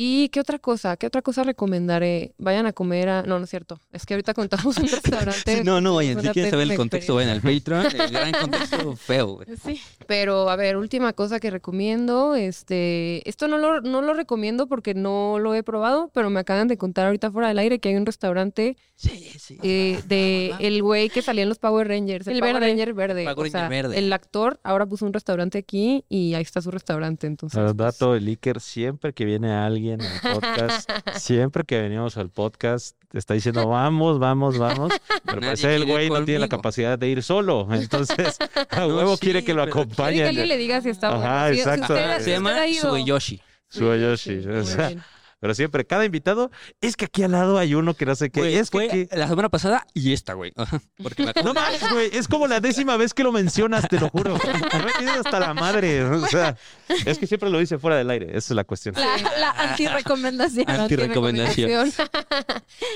¿Y 0.00 0.28
qué 0.28 0.38
otra 0.38 0.60
cosa? 0.60 0.96
¿Qué 0.96 1.08
otra 1.08 1.22
cosa 1.22 1.42
recomendaré? 1.42 2.32
Vayan 2.38 2.66
a 2.66 2.72
comer 2.72 3.08
a... 3.08 3.22
No, 3.24 3.38
no 3.38 3.44
es 3.46 3.50
cierto. 3.50 3.80
Es 3.92 4.06
que 4.06 4.14
ahorita 4.14 4.32
contamos 4.32 4.76
un 4.76 4.86
restaurante. 4.88 5.56
Sí, 5.56 5.62
no, 5.64 5.80
no, 5.80 5.96
vayan. 5.96 6.22
Si 6.22 6.28
quieren 6.28 6.52
saber 6.52 6.70
el 6.70 6.76
contexto, 6.76 7.16
vayan 7.16 7.30
al 7.30 7.40
Patreon. 7.40 7.86
El 7.86 8.10
gran 8.12 8.30
contexto 8.40 8.94
feo, 8.94 9.26
güey. 9.34 9.48
Sí. 9.60 9.80
Pero, 10.06 10.50
a 10.50 10.54
ver, 10.54 10.76
última 10.76 11.12
cosa 11.14 11.40
que 11.40 11.50
recomiendo, 11.50 12.36
este, 12.36 13.28
esto 13.28 13.48
no 13.48 13.58
lo, 13.58 13.80
no 13.80 14.00
lo 14.00 14.14
recomiendo 14.14 14.68
porque 14.68 14.94
no 14.94 15.40
lo 15.40 15.52
he 15.56 15.64
probado, 15.64 16.12
pero 16.14 16.30
me 16.30 16.38
acaban 16.38 16.68
de 16.68 16.78
contar 16.78 17.06
ahorita 17.06 17.32
fuera 17.32 17.48
del 17.48 17.58
aire 17.58 17.80
que 17.80 17.88
hay 17.88 17.96
un 17.96 18.06
restaurante 18.06 18.76
Sí, 18.94 19.30
sí. 19.38 19.58
eh, 19.64 20.00
de 20.06 20.54
el 20.60 20.80
güey 20.82 21.08
que 21.08 21.22
salía 21.22 21.42
en 21.42 21.48
los 21.48 21.58
Power 21.58 21.88
Rangers, 21.88 22.26
el, 22.28 22.34
El 22.34 22.40
Power 22.40 22.54
verde. 22.54 22.66
Ranger 22.68 22.94
verde. 22.94 23.24
Power 23.24 23.36
o 23.38 23.42
Ranger 23.42 23.50
sea, 23.60 23.68
verde. 23.68 23.98
el 23.98 24.12
actor 24.12 24.60
ahora 24.62 24.86
puso 24.86 25.06
un 25.06 25.12
restaurante 25.12 25.58
aquí 25.58 26.04
y 26.08 26.34
ahí 26.34 26.42
está 26.42 26.60
su 26.62 26.70
restaurante, 26.70 27.26
entonces. 27.26 27.56
Pero 27.56 27.74
pues, 27.74 27.76
dato, 27.76 28.14
el 28.14 28.26
Iker, 28.28 28.60
siempre 28.60 29.12
que 29.12 29.24
viene 29.24 29.52
alguien 29.52 29.87
al 29.94 30.32
podcast, 30.34 30.90
siempre 31.16 31.64
que 31.64 31.80
venimos 31.80 32.16
al 32.16 32.30
podcast, 32.30 32.96
está 33.12 33.34
diciendo 33.34 33.66
vamos, 33.68 34.18
vamos, 34.18 34.58
vamos. 34.58 34.92
Pero 35.24 35.40
Nadie 35.40 35.46
parece 35.62 35.74
el 35.76 35.84
güey 35.86 36.10
no 36.10 36.24
tiene 36.24 36.40
la 36.40 36.48
capacidad 36.48 36.98
de 36.98 37.08
ir 37.08 37.22
solo. 37.22 37.66
Entonces, 37.72 38.38
a 38.70 38.80
No, 38.80 38.96
huevo 38.96 39.16
sí, 39.16 39.20
quiere 39.26 39.44
que 39.44 39.54
lo 39.54 39.64
pero- 39.64 39.86
quiere 39.86 40.14
que 40.14 40.22
alguien 40.28 40.48
le 40.48 40.56
diga 40.56 40.80
si 40.80 40.90
está 40.90 41.08
Ajá, 41.08 41.18
bueno. 41.18 41.48
Si- 41.48 41.54
si 41.54 41.60
exacto. 41.60 41.94
usted- 41.94 42.18
si 42.18 42.24
Se 42.24 42.30
llama 42.30 42.50
usted 42.50 42.62
ha 42.62 42.66
ido- 42.68 42.88
Sueyoshi. 42.90 43.42
Sueyoshi, 43.68 44.42
Sí, 44.42 44.48
o 44.48 44.64
sea. 44.64 44.92
Pero 45.40 45.54
siempre, 45.54 45.86
cada 45.86 46.04
invitado, 46.04 46.50
es 46.80 46.96
que 46.96 47.04
aquí 47.04 47.22
al 47.22 47.30
lado 47.32 47.58
hay 47.58 47.74
uno 47.74 47.94
que 47.94 48.04
no 48.06 48.14
sé 48.16 48.28
qué. 48.30 48.40
Güey, 48.40 48.56
es 48.56 48.70
que 48.70 48.78
fue 48.78 48.86
aquí- 48.86 49.08
la 49.16 49.28
semana 49.28 49.48
pasada 49.48 49.86
y 49.94 50.12
esta, 50.12 50.34
güey. 50.34 50.52
Ajá, 50.56 50.80
Porque 51.02 51.24
No 51.44 51.54
mames, 51.54 51.80
güey, 51.92 52.10
es 52.12 52.26
como 52.26 52.46
la 52.48 52.58
décima 52.60 52.96
vez 52.96 53.14
que 53.14 53.22
lo 53.22 53.30
mencionas, 53.30 53.86
te 53.88 54.00
lo 54.00 54.08
juro. 54.08 54.36
Me 55.04 55.10
hasta 55.12 55.38
la 55.38 55.54
madre. 55.54 56.02
O 56.04 56.26
sea, 56.26 56.56
es 57.06 57.18
que 57.18 57.26
siempre 57.28 57.50
lo 57.50 57.58
dice 57.60 57.78
fuera 57.78 57.96
del 57.96 58.10
aire, 58.10 58.26
esa 58.30 58.52
es 58.52 58.56
la 58.56 58.64
cuestión. 58.64 58.94
La, 58.96 59.16
la 59.38 59.50
antirrecomendación. 59.50 60.64
Ah, 60.68 60.82
Antirrecomendación. 60.82 61.92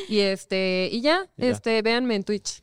y 0.09 0.19
este, 0.21 0.89
y 0.91 1.01
ya, 1.01 1.27
Y 1.37 1.43
ya. 1.43 1.49
este, 1.49 1.81
véanme 1.83 2.17
en 2.17 2.25
Twitch. 2.25 2.63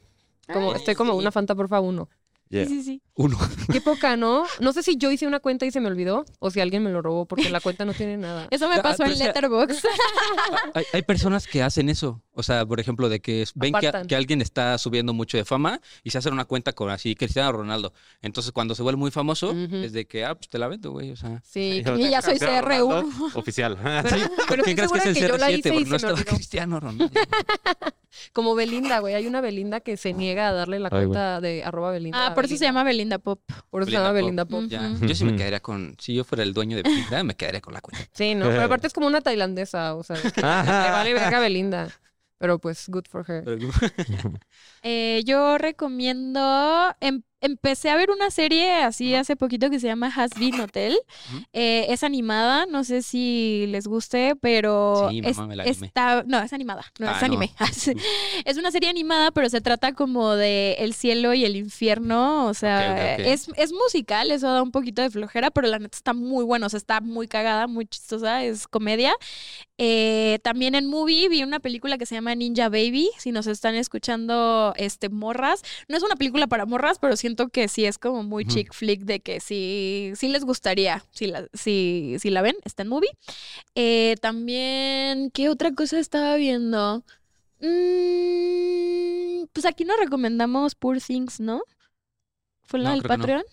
Como, 0.51 0.73
estoy 0.75 0.95
como 0.95 1.13
una 1.13 1.31
Fanta 1.31 1.53
Porfa 1.55 1.79
1. 1.79 2.09
Yeah. 2.49 2.65
Sí, 2.65 2.77
sí, 2.77 2.83
sí. 2.83 3.01
uno. 3.13 3.37
Qué 3.71 3.79
poca, 3.79 4.17
¿no? 4.17 4.43
No 4.59 4.73
sé 4.73 4.81
si 4.81 4.97
yo 4.97 5.11
hice 5.11 5.27
una 5.27 5.39
cuenta 5.39 5.65
y 5.67 5.71
se 5.71 5.79
me 5.79 5.87
olvidó 5.87 6.25
o 6.39 6.49
si 6.49 6.59
alguien 6.59 6.83
me 6.83 6.89
lo 6.89 7.01
robó 7.01 7.25
porque 7.27 7.49
la 7.49 7.61
cuenta 7.61 7.85
no 7.85 7.93
tiene 7.93 8.17
nada. 8.17 8.47
Eso 8.49 8.67
me 8.67 8.75
Ah, 8.75 8.81
pasó 8.81 9.03
en 9.05 9.19
Letterboxd. 9.19 9.85
Hay, 10.73 10.85
hay 10.93 11.01
personas 11.03 11.45
que 11.47 11.61
hacen 11.61 11.89
eso. 11.89 12.23
O 12.39 12.43
sea, 12.43 12.65
por 12.65 12.79
ejemplo, 12.79 13.09
de 13.09 13.19
que 13.19 13.45
ven 13.55 13.73
que, 14.07 14.15
alguien 14.15 14.41
está 14.41 14.77
subiendo 14.77 15.13
mucho 15.13 15.35
de 15.35 15.43
fama 15.43 15.81
y 16.05 16.11
se 16.11 16.19
hacen 16.19 16.31
una 16.31 16.45
cuenta 16.45 16.71
con 16.71 16.89
así 16.89 17.13
Cristiano 17.13 17.51
Ronaldo. 17.51 17.91
Entonces, 18.21 18.53
cuando 18.53 18.75
se 18.75 18.81
vuelve 18.81 18.97
muy 18.97 19.11
famoso, 19.11 19.49
Ujú. 19.51 19.75
es 19.75 19.91
de 19.91 20.07
que, 20.07 20.23
ah, 20.23 20.35
pues 20.35 20.47
te 20.47 20.57
la 20.57 20.69
vendo, 20.69 20.91
güey. 20.91 21.11
O 21.11 21.17
sea, 21.17 21.41
Sí, 21.43 21.83
Y 21.97 22.09
ya 22.09 22.21
soy 22.21 22.37
Cristiano 22.39 22.65
CR1. 22.65 22.79
Ronaldo, 22.79 23.25
Oficial. 23.39 23.77
pero, 23.77 24.17
pero 24.47 24.63
¿quién 24.63 24.77
crees 24.77 24.91
que 24.91 24.97
es 24.99 25.05
el 25.07 25.13
que 25.15 25.27
yo 25.27 25.37
la 25.37 25.51
hice 25.51 25.69
CR7? 25.69 25.73
y 25.73 25.77
Porque 25.79 25.89
no 25.89 25.95
estaba. 25.97 26.23
Cristiano 26.23 26.79
Ronaldo. 26.79 27.09
Como 28.33 28.55
Belinda, 28.55 28.99
güey. 28.99 29.15
Hay 29.15 29.27
una 29.27 29.41
Belinda 29.41 29.81
que 29.81 29.97
se 29.97 30.13
niega 30.13 30.49
a 30.49 30.53
darle 30.53 30.79
la 30.79 30.89
Ay, 30.91 30.99
cuenta 31.05 31.41
de 31.41 31.63
arroba 31.63 31.91
Belinda. 31.91 32.27
Ah, 32.27 32.35
por 32.35 32.45
eso 32.45 32.55
se 32.57 32.65
llama 32.65 32.83
Belinda 32.83 33.19
Pop. 33.19 33.41
Por 33.69 33.81
eso 33.81 33.91
se 33.91 33.97
llama 33.97 34.11
Belinda 34.11 34.45
Pop. 34.45 34.63
Ya, 34.67 34.91
yo 35.01 35.15
sí 35.15 35.25
me 35.25 35.35
quedaría 35.35 35.59
con, 35.59 35.95
si 35.99 36.13
yo 36.13 36.23
fuera 36.23 36.43
el 36.43 36.53
dueño 36.53 36.77
de 36.77 36.83
Belinda, 36.83 37.23
me 37.23 37.35
quedaría 37.35 37.61
con 37.61 37.73
la 37.73 37.81
cuenta. 37.81 38.07
Sí, 38.13 38.35
no, 38.35 38.45
pero 38.47 38.61
aparte 38.63 38.87
es 38.87 38.93
como 38.93 39.07
una 39.07 39.21
tailandesa, 39.21 39.95
o 39.95 40.03
sea, 40.03 40.15
que 40.15 40.41
le 40.41 40.41
vale 40.41 41.13
verga 41.13 41.39
Belinda. 41.39 41.89
Pero 42.39 42.57
pues, 42.57 42.87
good 42.89 43.05
for 43.07 43.23
her. 43.27 43.43
Eh, 44.83 45.21
yo 45.25 45.57
recomiendo. 45.57 46.93
em- 47.01 47.21
empecé 47.41 47.89
a 47.89 47.95
ver 47.95 48.11
una 48.11 48.31
serie 48.31 48.73
así 48.83 49.15
hace 49.15 49.37
poquito 49.37 49.69
que 49.69 49.79
se 49.79 49.87
llama 49.87 50.11
Has 50.13 50.31
Been 50.37 50.59
Hotel. 50.59 50.97
Eh, 51.53 51.85
es 51.87 52.03
animada, 52.03 52.65
no 52.65 52.83
sé 52.83 53.01
si 53.01 53.63
les 53.69 53.87
guste, 53.87 54.35
pero 54.35 55.07
Sí, 55.09 55.21
es- 55.23 55.37
mamá, 55.37 55.47
me 55.47 55.55
la 55.55 55.63
está. 55.63 56.23
No, 56.27 56.41
es 56.41 56.51
animada, 56.51 56.83
no 56.99 57.07
Ah, 57.07 57.13
es 57.15 57.21
no. 57.21 57.25
anime. 57.27 57.51
es 58.43 58.57
una 58.57 58.71
serie 58.71 58.89
animada, 58.89 59.31
pero 59.31 59.47
se 59.49 59.61
trata 59.61 59.93
como 59.93 60.35
de 60.35 60.73
el 60.79 60.93
cielo 60.93 61.33
y 61.33 61.45
el 61.45 61.55
infierno. 61.55 62.47
O 62.47 62.53
sea. 62.53 63.15
Es, 63.15 63.47
es 63.55 63.71
musical, 63.71 64.31
eso 64.31 64.51
da 64.51 64.61
un 64.61 64.71
poquito 64.71 65.01
de 65.01 65.09
flojera, 65.09 65.49
pero 65.49 65.67
la 65.69 65.79
neta 65.79 65.95
está 65.95 66.13
muy 66.13 66.43
bueno. 66.43 66.65
O 66.65 66.69
sea, 66.69 66.77
está 66.77 66.99
muy 66.99 67.29
cagada, 67.29 67.67
muy 67.67 67.85
chistosa, 67.85 68.43
es 68.43 68.67
comedia. 68.67 69.13
Eh, 69.77 70.39
también 70.43 70.75
en 70.75 70.87
movie 70.87 71.29
vi 71.29 71.41
una 71.43 71.61
película 71.61 71.97
que 71.97 72.05
se 72.05 72.15
llama 72.15 72.35
Ninja 72.35 72.67
Baby. 72.67 73.09
Si 73.17 73.31
nos 73.31 73.47
están 73.47 73.75
escuchando, 73.75 74.68
este, 74.75 75.09
morras. 75.09 75.63
No 75.87 75.97
es 75.97 76.03
una 76.03 76.15
película 76.15 76.47
para 76.47 76.65
morras, 76.65 76.99
pero 76.99 77.15
siento 77.15 77.49
que 77.49 77.67
sí 77.67 77.85
es 77.85 77.97
como 77.97 78.23
muy 78.23 78.43
Ujú. 78.45 78.53
chick 78.53 78.73
flick 78.73 79.01
de 79.01 79.19
que 79.19 79.39
sí, 79.39 80.11
sí 80.15 80.27
les 80.29 80.43
gustaría. 80.45 81.03
Si 81.11 81.27
la, 81.27 81.47
si, 81.53 82.15
si 82.19 82.29
la 82.29 82.41
ven, 82.41 82.55
está 82.65 82.83
en 82.83 82.89
movie. 82.89 83.09
Eh, 83.75 84.15
también, 84.21 85.31
¿qué 85.31 85.49
otra 85.49 85.73
cosa 85.73 85.99
estaba 85.99 86.35
viendo? 86.35 87.03
Mm, 87.61 89.45
pues 89.53 89.65
aquí 89.65 89.83
nos 89.85 89.97
recomendamos 89.99 90.75
Poor 90.75 90.99
Things, 91.01 91.39
¿no? 91.39 91.61
¿Fue 92.63 92.79
la 92.79 92.89
No, 92.89 92.95
del 92.95 93.03
no. 93.03 93.07
Patreon? 93.07 93.43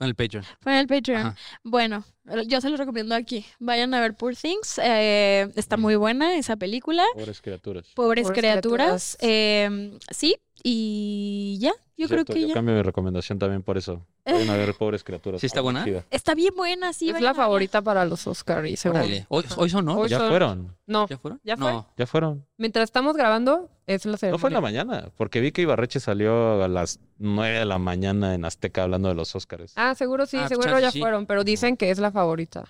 En 0.00 0.06
el 0.08 0.14
Patreon. 0.14 0.44
Fue 0.60 0.72
en 0.72 0.78
el 0.78 0.86
Patreon. 0.86 1.20
Ajá. 1.26 1.36
Bueno, 1.62 2.04
yo 2.46 2.60
se 2.60 2.70
los 2.70 2.78
recomiendo 2.78 3.14
aquí. 3.14 3.44
Vayan 3.58 3.94
a 3.94 4.00
ver 4.00 4.14
Poor 4.14 4.34
Things. 4.36 4.78
eh, 4.82 5.48
está 5.56 5.76
muy 5.76 5.96
buena 5.96 6.36
esa 6.36 6.56
película. 6.56 7.04
Pobres 7.14 7.40
criaturas. 7.40 7.86
Pobres, 7.94 8.24
Pobres 8.26 8.38
criaturas. 8.38 9.16
criaturas. 9.18 9.18
eh, 9.20 9.98
sí, 10.10 10.36
y 10.62 11.58
ya. 11.60 11.72
Yo 11.96 12.08
creo 12.08 12.18
Cierto, 12.24 12.32
que 12.34 12.40
yo 12.40 12.48
ya. 12.48 12.54
cambio 12.54 12.74
mi 12.74 12.82
recomendación 12.82 13.38
también 13.38 13.62
por 13.62 13.78
eso. 13.78 14.04
Vayan 14.26 14.50
a 14.50 14.56
ver 14.56 14.74
pobres 14.74 15.04
criaturas. 15.04 15.40
¿Sí 15.40 15.46
está 15.46 15.60
buena? 15.60 15.86
Está 16.10 16.34
bien 16.34 16.52
buena, 16.56 16.92
sí. 16.92 17.08
es 17.10 17.20
la 17.20 17.34
favorita 17.34 17.82
para 17.82 18.04
los 18.04 18.26
Oscars. 18.26 18.68
y 18.68 18.76
seguro. 18.76 19.04
Hoy, 19.28 19.44
hoy 19.56 19.70
son, 19.70 19.84
¿no? 19.84 19.98
Hoy 19.98 20.08
Ya 20.08 20.18
son- 20.18 20.28
fueron, 20.28 20.76
No, 20.88 21.06
¿Ya 21.08 21.18
fueron? 21.18 21.40
¿Ya 21.44 21.56
fue? 21.56 21.70
No. 21.70 21.88
ya 21.96 22.06
fueron. 22.06 22.46
mientras 22.56 22.84
estamos 22.84 23.16
grabando, 23.16 23.70
es 23.86 24.06
la 24.06 24.12
No 24.12 24.18
ceremonia. 24.18 24.40
fue 24.40 24.50
en 24.50 24.54
la 24.54 24.60
mañana, 24.60 25.10
porque 25.16 25.40
vi 25.40 25.52
que 25.52 25.62
Ibarreche 25.62 26.00
salió 26.00 26.64
a 26.64 26.68
las 26.68 26.98
9 27.18 27.60
de 27.60 27.64
la 27.64 27.78
mañana 27.78 28.34
en 28.34 28.44
Azteca 28.44 28.82
hablando 28.82 29.08
de 29.08 29.14
los 29.14 29.36
Óscares. 29.36 29.72
Ah, 29.76 29.94
seguro 29.94 30.26
sí, 30.26 30.36
Ah, 30.38 30.48
seguro 30.48 30.68
chance 30.70 30.82
ya 30.82 30.90
sí. 30.90 30.98
fueron, 31.00 31.26
pero 31.26 31.44
dicen 31.44 31.76
que 31.76 31.90
es 31.90 31.98
la 32.00 32.10
favorita. 32.14 32.64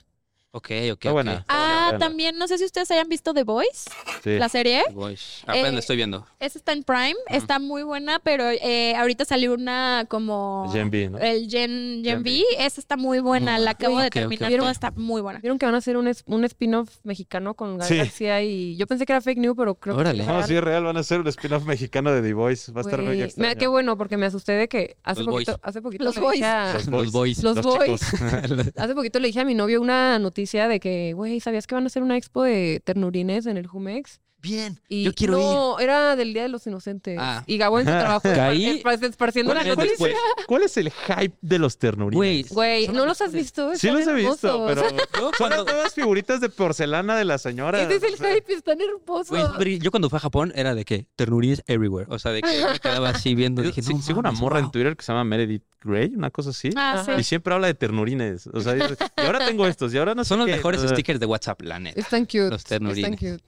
Ok, 0.57 0.67
ok. 0.71 0.71
Está 0.93 1.11
buena. 1.11 1.45
Ah, 1.49 1.97
también, 1.99 2.39
no 2.39 2.47
sé 2.47 2.59
si 2.59 2.65
ustedes 2.65 2.89
hayan 2.93 3.09
visto 3.09 3.35
The 3.35 3.43
Voice, 3.43 3.91
Sí. 4.23 4.39
la 4.39 4.49
serie. 4.49 4.85
Boys. 4.93 5.41
Apenas 5.43 5.69
Eh, 5.71 5.73
la 5.73 5.79
estoy 5.81 5.97
viendo. 5.97 6.25
Esa 6.39 6.59
está 6.59 6.73
en 6.73 6.85
Prime, 6.85 7.17
está 7.29 7.59
muy 7.59 7.83
buena, 7.83 8.21
pero 8.21 8.45
eh, 8.49 8.95
ahorita 8.95 9.25
salió 9.25 9.53
una 9.53 10.07
como... 10.09 10.71
Gen 10.73 10.91
B, 10.91 11.11
¿no? 11.11 11.19
El 11.19 11.51
Gen, 11.51 12.03
Gen 12.05 12.05
Gen 12.05 12.21
V, 12.21 12.45
esa 12.59 12.81
está 12.81 12.97
muy 12.97 13.19
buena, 13.19 13.57
Muy 13.57 13.65
la 13.65 13.73
acabo 13.73 13.99
de 13.99 14.11
terminar, 14.11 14.53
ok. 14.53 14.59
toda 14.61 14.71
está 14.71 14.93
muy 14.93 15.21
buena. 15.23 15.41
Vieron 15.41 15.59
que 15.59 15.67
van 15.67 15.75
a 15.75 15.79
hacer 15.79 15.97
un, 15.97 16.09
un 16.27 16.45
spin-off 16.45 16.89
mexicano 17.03 17.55
con 17.55 17.79
Gael 17.79 17.89
Sí. 17.89 17.97
García 17.97 18.41
y 18.43 18.77
yo 18.77 18.87
pensé 18.87 19.07
que 19.07 19.13
era 19.13 19.21
fake 19.21 19.39
news, 19.39 19.57
pero 19.59 19.75
creo 19.75 19.97
Órale. 19.97 20.19
que 20.19 20.23
es 20.23 20.27
No, 20.29 20.35
real. 20.35 20.47
sí 20.49 20.55
es 20.55 20.63
real, 20.63 20.85
van 20.85 20.97
a 20.97 21.01
hacer 21.01 21.19
un 21.19 21.27
spin-off 21.27 21.65
mexicano 21.65 22.13
de 22.13 22.23
The 22.23 22.33
Voice. 22.33 22.71
Va 22.71 22.83
a 22.83 22.85
estar 22.85 23.03
muy 23.03 23.21
extraño. 23.21 23.59
qué 23.59 23.67
bueno, 23.67 23.99
porque 23.99 24.17
me 24.17 24.27
asusté 24.27 24.53
de 24.53 24.69
que 24.69 24.97
hace 25.03 25.25
Los 25.25 25.33
poquito, 25.35 25.51
boys. 25.53 25.61
hace 25.65 25.83
poquito 25.83 26.05
Los 26.05 26.17
boys. 26.17 26.35
dije 26.35 26.45
a- 26.47 26.75
Los 26.89 27.11
boys. 27.11 27.43
Los 27.43 27.61
boys. 27.61 28.01
hace 28.77 28.95
poquito 28.95 29.19
le 29.19 29.27
dije 29.27 29.41
a 29.41 29.45
mi 29.45 29.57
novio 29.57 29.81
una 29.81 30.17
noticia 30.21 30.44
de 30.53 30.81
que, 30.81 31.13
güey, 31.15 31.41
¿sabías 31.41 31.67
que 31.67 31.75
van 31.75 31.85
a 31.85 31.87
hacer 31.89 32.03
una 32.03 32.17
expo 32.17 32.43
de 32.43 32.81
ternurines 32.85 33.47
en 33.47 33.57
el 33.57 33.67
Jumex? 33.67 34.21
Bien. 34.45 34.79
Y 34.89 35.05
Yo 35.05 35.15
quiero 35.15 35.39
ir. 35.39 35.45
no, 35.45 35.79
era 35.81 36.17
del 36.17 36.35
Día 36.35 36.43
de 36.43 36.51
los 36.51 36.67
Inocentes. 36.67 37.17
Ah. 37.19 37.43
Y 37.47 37.57
Gabo 37.57 37.81
en 37.81 37.87
su 37.87 37.91
trabajo 37.91 38.21
Caí. 38.23 38.81
espar- 38.83 39.03
esparciendo 39.03 39.55
la 39.55 39.61
¿Cuál 39.65 39.71
es 39.71 39.75
¿Cuál, 39.75 39.87
es 39.89 39.99
noticia. 40.01 40.19
el, 40.39 40.47
cuál 40.47 40.63
es 40.63 40.77
el 40.77 40.91
hype 40.91 41.35
de 41.41 41.59
los 41.59 41.79
ternurines? 41.79 42.51
Güey. 42.51 42.89
¿no 42.89 43.07
los 43.07 43.21
has 43.23 43.33
visto? 43.33 43.71
Sí 43.75 43.87
Están 43.89 43.95
los 44.01 44.07
he 44.09 44.13
visto, 44.13 44.67
pero 44.67 44.83
Yo 45.19 45.31
son 45.39 45.51
las 45.51 45.65
nuevas 45.65 45.95
figuritas 45.95 46.41
de 46.43 46.51
porcelana 46.51 47.17
de 47.17 47.25
la 47.25 47.39
señora. 47.39 47.81
Ese 47.83 47.97
es 47.97 48.03
el 48.03 48.17
hype, 48.17 48.53
están 48.53 48.79
hermosos. 48.81 49.57
güey, 49.57 49.79
yo 49.79 49.91
cuando 49.91 50.11
fui 50.11 50.19
a 50.19 50.21
Japón 50.21 50.53
era 50.55 50.75
de 50.75 50.85
que 50.85 51.07
ternurines 51.17 51.63
everywhere. 51.67 52.07
O 52.11 52.19
sea, 52.19 52.33
de 52.33 52.43
que 52.43 52.49
me 52.73 52.79
quedaba 52.79 53.09
así 53.11 53.35
viendo. 53.35 53.63
Dije, 53.63 53.81
no, 53.83 54.03
sigo 54.03 54.21
una 54.21 54.31
morra 54.33 54.59
en. 54.61 54.71
Twitter 54.71 54.97
que 54.97 55.05
se 55.05 55.13
llama 55.13 55.25
Meredith 55.25 55.63
Grey, 55.83 56.13
una 56.17 56.31
cosa 56.31 56.51
así. 56.51 56.71
Ah, 56.77 57.03
sí. 57.07 57.13
Y 57.19 57.23
siempre 57.25 57.55
habla 57.55 57.67
de 57.69 57.75
ternurines. 57.75 58.47
O 58.49 58.61
sea, 58.61 58.73
dice, 58.75 58.97
y 59.17 59.21
ahora 59.21 59.47
tengo 59.47 59.67
estos, 59.67 59.93
y 59.95 59.99
ahora 59.99 60.15
no 60.15 60.25
sé 60.25 60.29
Son 60.29 60.39
los 60.41 60.47
qué". 60.47 60.53
mejores 60.57 60.81
O 60.81 60.89
sea, 60.89 60.97
stickers 60.97 61.21
de 61.21 61.27
WhatsApp, 61.27 61.61
la 61.63 61.79
neta. 61.79 62.01
Están 62.01 62.25
cute. 62.25 62.51
Los 62.51 62.63
Están 62.63 62.79
ternurines. 62.81 63.21
cute. 63.21 63.45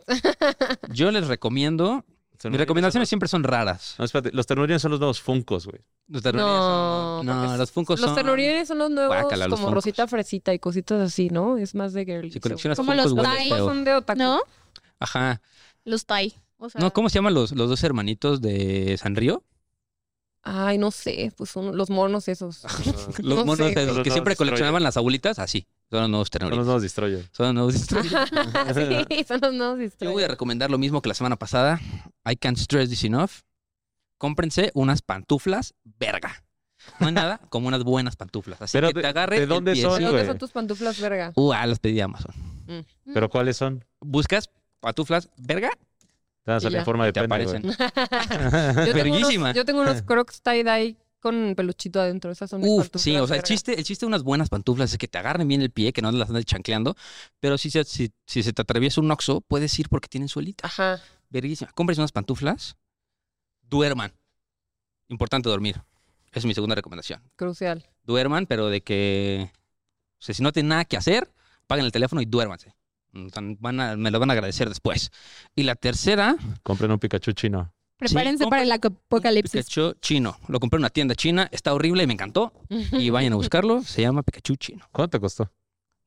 Yo 0.88 1.10
les 1.10 1.26
recomiendo. 1.28 2.04
Mis 2.44 2.58
recomendaciones 2.58 3.08
siempre 3.08 3.28
son 3.28 3.44
raras. 3.44 3.92
los- 3.92 3.98
No, 3.98 4.04
espérate, 4.04 4.30
los 4.36 4.46
ternurines 4.46 4.82
son 4.82 4.90
los 4.90 5.00
nuevos 5.00 5.20
funcos, 5.22 5.66
güey. 5.66 5.80
Los 6.08 6.22
ternurines 6.22 6.54
No, 6.54 7.16
son- 7.18 7.26
No, 7.26 7.56
los 7.56 7.70
Funkos 7.72 7.98
Los 7.98 8.08
son. 8.10 8.14
ternurines 8.16 8.68
son 8.68 8.78
los 8.78 8.90
nuevos, 8.90 9.16
Guácala, 9.16 9.46
los 9.48 9.54
como 9.58 9.68
Funkos. 9.68 9.84
Rosita 9.84 10.06
Fresita 10.06 10.52
y 10.54 10.58
cositas 10.58 11.00
así, 11.00 11.30
¿no? 11.30 11.56
Es 11.56 11.74
más 11.74 11.92
de 11.94 12.04
girly. 12.04 12.30
Si 12.30 12.38
coleccionas 12.38 12.76
Como 12.76 12.92
Funkos, 12.92 13.12
los 13.12 13.22
Thai. 13.24 13.48
feo. 13.48 13.66
son 13.66 13.84
de 13.84 13.94
otaku. 13.94 14.18
¿No? 14.18 14.40
Ajá. 15.00 15.40
Los 15.84 16.04
Thai. 16.04 16.34
O 16.58 16.68
sea, 16.70 16.80
No, 16.80 16.92
¿cómo 16.92 17.08
se 17.08 17.14
llaman 17.16 17.34
los, 17.34 17.52
los 17.52 17.68
dos 17.70 17.82
hermanitos 17.82 18.40
de 18.42 18.96
Sanrío? 18.98 19.42
Ay, 20.42 20.78
no 20.78 20.90
sé, 20.92 21.32
pues 21.36 21.50
son 21.50 21.76
los 21.76 21.90
monos 21.90 22.28
esos. 22.28 22.62
Los 23.18 23.38
No 23.38 23.44
monos 23.44 23.56
sé. 23.72 23.82
esos 23.82 23.96
los 23.96 24.04
que 24.04 24.10
siempre 24.12 24.36
coleccionaban 24.36 24.82
las 24.82 24.96
abuelitas, 24.96 25.38
así. 25.40 25.66
Son 25.90 26.00
los 26.00 26.10
nuevos 26.10 26.28
Son 26.32 26.50
los 26.50 26.64
nuevos 26.66 26.82
destroyers. 26.82 27.28
Son 27.32 27.46
los 27.46 27.54
nuevos 27.54 27.72
Destroyers. 27.74 29.06
sí, 29.08 29.24
son 29.24 29.40
los 29.40 29.54
nuevos 29.54 29.78
Yo 30.00 30.10
voy 30.12 30.24
a 30.24 30.28
recomendar 30.28 30.70
lo 30.70 30.78
mismo 30.78 31.00
que 31.00 31.08
la 31.08 31.14
semana 31.14 31.36
pasada. 31.36 31.80
I 32.28 32.34
can't 32.36 32.58
stress 32.58 32.88
this 32.90 33.04
enough. 33.04 33.30
Cómprense 34.18 34.70
unas 34.74 35.02
pantuflas 35.02 35.74
verga. 35.84 36.42
No 37.00 37.06
hay 37.06 37.12
nada 37.12 37.38
como 37.50 37.68
unas 37.68 37.84
buenas 37.84 38.16
pantuflas. 38.16 38.60
Así 38.62 38.72
Pero 38.76 38.88
que 38.88 38.94
de- 38.94 39.00
te 39.02 39.06
agarre 39.08 39.36
¿de 39.36 39.42
el 39.44 39.48
dónde 39.48 39.72
pie, 39.72 39.82
son. 39.82 39.98
¿De 40.00 40.06
dónde 40.06 40.26
son 40.26 40.38
tus 40.38 40.50
pantuflas, 40.52 41.00
verga? 41.00 41.32
Uh, 41.36 41.52
ah, 41.52 41.66
las 41.66 41.78
pedí 41.78 41.94
de 41.94 42.02
Amazon. 42.02 42.34
¿Pero 43.14 43.28
cuáles 43.28 43.56
son? 43.56 43.84
Buscas 44.00 44.50
pantuflas, 44.80 45.28
verga, 45.36 45.70
Te 45.70 46.50
van 46.50 46.56
a 46.56 46.58
Y 46.58 46.60
salir 46.62 46.72
ya. 46.74 46.78
en 46.80 46.84
forma 46.84 47.04
de 47.06 47.12
te 47.12 47.20
pene, 47.20 47.34
aparecen. 47.34 47.62
Yo 47.70 47.74
tengo, 47.76 48.94
Verguísima. 48.94 49.44
unos, 49.46 49.56
yo 49.56 49.64
tengo 49.64 49.80
unos 49.82 50.02
crocs 50.02 50.42
tie-dye 50.42 50.96
con 51.26 51.54
peluchito 51.56 52.00
adentro. 52.00 52.30
Esas 52.30 52.48
son 52.50 52.60
mis 52.60 52.70
Uf, 52.70 52.78
pantuflas, 52.84 53.02
sí, 53.02 53.16
o 53.16 53.26
sea, 53.26 53.36
el 53.36 53.42
chiste, 53.42 53.78
el 53.78 53.84
chiste 53.84 54.04
de 54.06 54.08
unas 54.08 54.22
buenas 54.22 54.48
pantuflas 54.48 54.92
es 54.92 54.98
que 54.98 55.08
te 55.08 55.18
agarren 55.18 55.48
bien 55.48 55.60
el 55.62 55.70
pie, 55.70 55.92
que 55.92 56.02
no 56.02 56.12
las 56.12 56.28
andes 56.28 56.44
chancleando, 56.44 56.94
pero 57.40 57.58
si 57.58 57.70
se, 57.70 57.84
si, 57.84 58.12
si 58.26 58.42
se 58.42 58.52
te 58.52 58.62
atraviesa 58.62 59.00
un 59.00 59.10
oxo, 59.10 59.40
puedes 59.40 59.76
ir 59.78 59.88
porque 59.88 60.08
tienen 60.08 60.28
suelita. 60.28 60.66
Ajá. 60.66 61.00
Verguísima. 61.30 61.70
Compres 61.72 61.98
unas 61.98 62.12
pantuflas, 62.12 62.76
duerman. 63.62 64.12
Importante 65.08 65.48
dormir. 65.48 65.76
Esa 66.30 66.40
es 66.40 66.44
mi 66.46 66.54
segunda 66.54 66.74
recomendación. 66.74 67.22
Crucial. 67.36 67.84
Duerman, 68.04 68.46
pero 68.46 68.68
de 68.68 68.82
que, 68.82 69.50
o 69.52 70.22
sea, 70.22 70.34
si 70.34 70.42
no 70.42 70.52
tienen 70.52 70.68
nada 70.70 70.84
que 70.84 70.96
hacer, 70.96 71.32
paguen 71.66 71.84
el 71.86 71.92
teléfono 71.92 72.20
y 72.20 72.26
duérmanse. 72.26 72.74
Mm, 73.12 73.28
Van 73.60 73.80
a- 73.80 73.96
me 73.96 74.10
lo 74.10 74.18
van 74.20 74.30
a 74.30 74.34
agradecer 74.34 74.68
después. 74.68 75.10
Y 75.54 75.62
la 75.62 75.74
tercera, 75.74 76.36
Compren 76.62 76.90
un 76.90 76.98
Pikachu 76.98 77.32
chino. 77.32 77.72
Prepárense 77.98 78.44
Sí, 78.44 78.50
para 78.50 78.62
el 78.62 78.72
apocalipsis. 78.72 79.52
Pikachu 79.66 79.94
chino. 80.00 80.38
Lo 80.48 80.60
compré 80.60 80.76
en 80.76 80.82
una 80.82 80.90
tienda 80.90 81.14
china, 81.14 81.48
está 81.50 81.72
horrible 81.72 82.02
y 82.02 82.06
me 82.06 82.12
encantó. 82.12 82.52
Y 82.92 83.10
vayan 83.10 83.32
a 83.32 83.36
buscarlo, 83.36 83.82
se 83.82 84.02
llama 84.02 84.22
Pikachu 84.22 84.56
chino. 84.56 84.86
¿Cuánto 84.92 85.16
te 85.16 85.20
costó? 85.20 85.50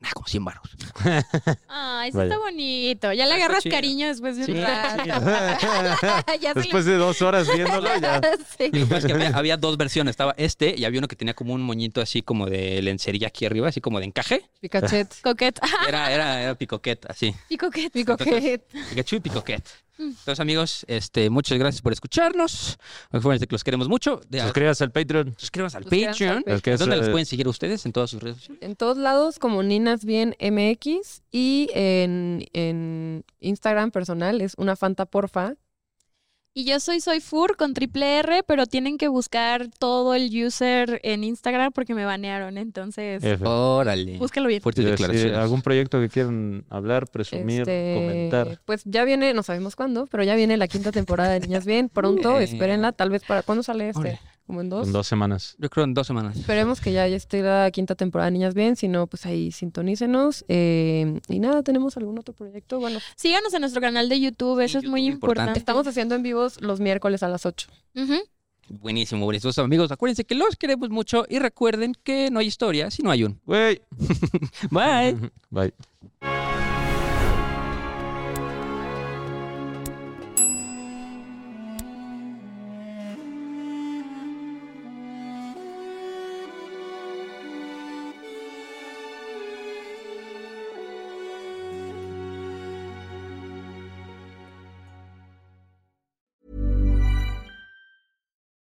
Ah, 0.02 0.12
como 0.14 0.28
100 0.28 0.46
baros. 0.46 0.64
Ay, 1.68 2.14
sí 2.14 2.18
está 2.18 2.38
bonito. 2.38 3.12
Ya 3.12 3.26
le 3.26 3.34
Está 3.34 3.36
agarras 3.36 3.64
chido. 3.64 3.76
cariño 3.76 4.08
después 4.08 4.38
de 4.38 4.44
un 4.44 4.46
Sí, 4.46 4.54
rato. 4.54 5.04
ya 6.40 6.54
Después 6.54 6.86
de 6.86 6.96
dos 6.96 7.22
horas 7.22 7.54
viéndolo, 7.54 7.90
ya. 8.00 8.22
Sí. 8.58 8.70
Lo 8.72 8.88
peor 8.88 9.00
es 9.00 9.06
que 9.06 9.12
había, 9.12 9.30
había 9.36 9.58
dos 9.58 9.76
versiones. 9.76 10.12
Estaba 10.12 10.34
este 10.38 10.74
y 10.78 10.86
había 10.86 11.00
uno 11.00 11.10
que 11.10 11.18
tenía 11.18 11.34
como 11.34 11.54
un 11.54 11.62
moñito 11.62 12.00
así 12.00 12.22
como 12.22 12.46
de 12.46 12.82
lencería 12.82 13.28
aquí 13.28 13.46
arriba, 13.46 13.68
así 13.68 13.82
como 13.82 14.00
de 14.00 14.06
encaje. 14.06 14.50
Picachet. 14.62 15.14
Coquet. 15.22 15.60
Era, 15.88 16.10
era, 16.14 16.44
era 16.44 16.56
picoquet, 16.56 17.06
así. 17.10 17.36
Y 17.50 17.58
coquet. 17.58 17.92
Picoquet. 17.92 18.64
Pikachu 18.92 19.18
y 19.18 19.20
picoquet. 19.20 19.68
Entonces, 20.00 20.40
amigos, 20.40 20.86
este, 20.88 21.30
muchas 21.30 21.58
gracias 21.60 21.82
por 21.82 21.92
escucharnos. 21.92 22.78
Los 23.12 23.64
queremos 23.64 23.90
mucho. 23.90 24.22
De, 24.30 24.40
Suscríbase 24.42 24.84
al 24.84 24.92
Patreon. 24.92 25.36
suscríbanse 25.38 25.78
al 25.78 25.84
Patreon. 25.84 26.44
¿Dónde 26.78 26.98
los 26.98 27.10
pueden 27.10 27.26
seguir 27.26 27.48
ustedes? 27.48 27.86
En 27.86 27.92
todas 27.92 28.10
sus 28.10 28.22
redes 28.22 28.38
sociales. 28.38 28.62
En 28.64 28.76
todos 28.76 28.98
lados 28.98 29.40
como 29.40 29.62
Ninas 29.62 30.06
Bien 30.06 30.36
MX 30.40 31.24
y 31.32 31.70
en, 31.74 32.46
en 32.54 33.26
Instagram 33.42 33.92
personal 33.92 34.42
es 34.42 34.54
una 34.58 34.76
Fanta 34.76 35.06
Porfa. 35.06 35.56
Y 36.54 36.66
yo 36.66 36.80
soy 36.80 37.00
Soy 37.00 37.20
Fur 37.20 37.56
con 37.58 37.74
triple 37.74 38.20
R, 38.20 38.44
pero 38.44 38.66
tienen 38.66 38.98
que 38.98 39.08
buscar 39.08 39.70
todo 39.78 40.16
el 40.16 40.30
user 40.46 41.00
en 41.04 41.24
Instagram 41.24 41.72
porque 41.72 41.94
me 41.94 42.06
banearon. 42.06 42.58
Entonces, 42.58 43.24
F. 43.24 43.46
Órale. 43.46 44.18
búscalo 44.18 44.48
bien. 44.48 44.62
Fuertes 44.62 44.84
Sí, 44.84 44.90
declaraciones. 44.92 45.38
¿Algún 45.38 45.62
proyecto 45.62 46.00
que 46.00 46.10
quieran 46.10 46.66
hablar, 46.70 47.08
presumir, 47.08 47.62
Este, 47.62 47.94
comentar? 47.96 48.60
Pues 48.66 48.82
ya 48.86 49.06
viene, 49.06 49.34
no 49.34 49.44
sabemos 49.44 49.76
cuándo, 49.76 50.08
pero 50.08 50.24
ya 50.24 50.36
viene 50.36 50.58
la 50.58 50.68
quinta 50.68 50.92
temporada 50.92 51.34
de 51.34 51.40
Niñas 51.42 51.66
Bien. 51.66 51.88
Pronto, 51.88 52.40
espérenla, 52.40 52.92
tal 52.94 53.12
vez 53.12 53.24
para... 53.24 53.44
¿Cuándo 53.44 53.64
sale 53.64 53.90
este? 53.90 54.00
Órale. 54.00 54.20
Como 54.50 54.62
en 54.62 54.70
dos. 54.70 54.88
En 54.88 54.94
dos 54.94 55.06
semanas. 55.06 55.56
Yo 55.60 55.70
creo 55.70 55.84
en 55.84 55.94
dos 55.94 56.08
semanas. 56.08 56.36
Esperemos 56.36 56.82
que 56.82 56.92
ya, 56.92 57.08
ya 57.08 57.16
esté 57.16 57.44
la 57.44 57.70
quinta 57.70 57.94
temporada 57.94 58.32
de 58.32 58.32
Niñas 58.32 58.56
Bien, 58.56 58.76
si 58.76 58.88
no, 58.88 59.06
pues 59.06 59.28
ahí 59.28 59.52
sintonícenos. 59.52 60.44
Eh, 60.48 61.20
y 61.28 61.38
nada, 61.38 61.62
¿tenemos 61.62 61.98
algún 61.98 62.18
otro 62.18 62.34
proyecto? 62.34 62.80
Bueno, 62.80 62.98
Síganos 63.16 63.54
en 63.54 63.62
nuestro 63.62 63.80
canal 63.80 64.10
de 64.10 64.20
YouTube, 64.20 64.60
eso 64.62 64.80
es 64.80 64.86
muy 64.86 65.02
importante. 65.06 65.14
importante. 65.52 65.60
estamos 65.60 65.86
haciendo 65.86 66.16
en 66.16 66.24
vivos 66.24 66.60
los 66.62 66.80
miércoles 66.80 67.22
a 67.22 67.28
las 67.28 67.46
8. 67.46 67.68
Ujú. 67.96 68.16
Buenísimo, 68.70 69.24
buenísimo. 69.26 69.50
Entonces, 69.50 69.64
amigos, 69.64 69.92
acuérdense 69.92 70.26
que 70.26 70.34
los 70.34 70.56
queremos 70.56 70.90
mucho 70.90 71.28
y 71.30 71.38
recuerden 71.38 71.94
que 72.04 72.32
no 72.32 72.40
hay 72.40 72.48
historia 72.48 72.90
si 72.90 73.04
no 73.04 73.12
hay 73.12 73.26
un. 73.26 73.40
Güey. 73.46 73.84
Bye. 74.72 75.16
Bye. 75.52 75.74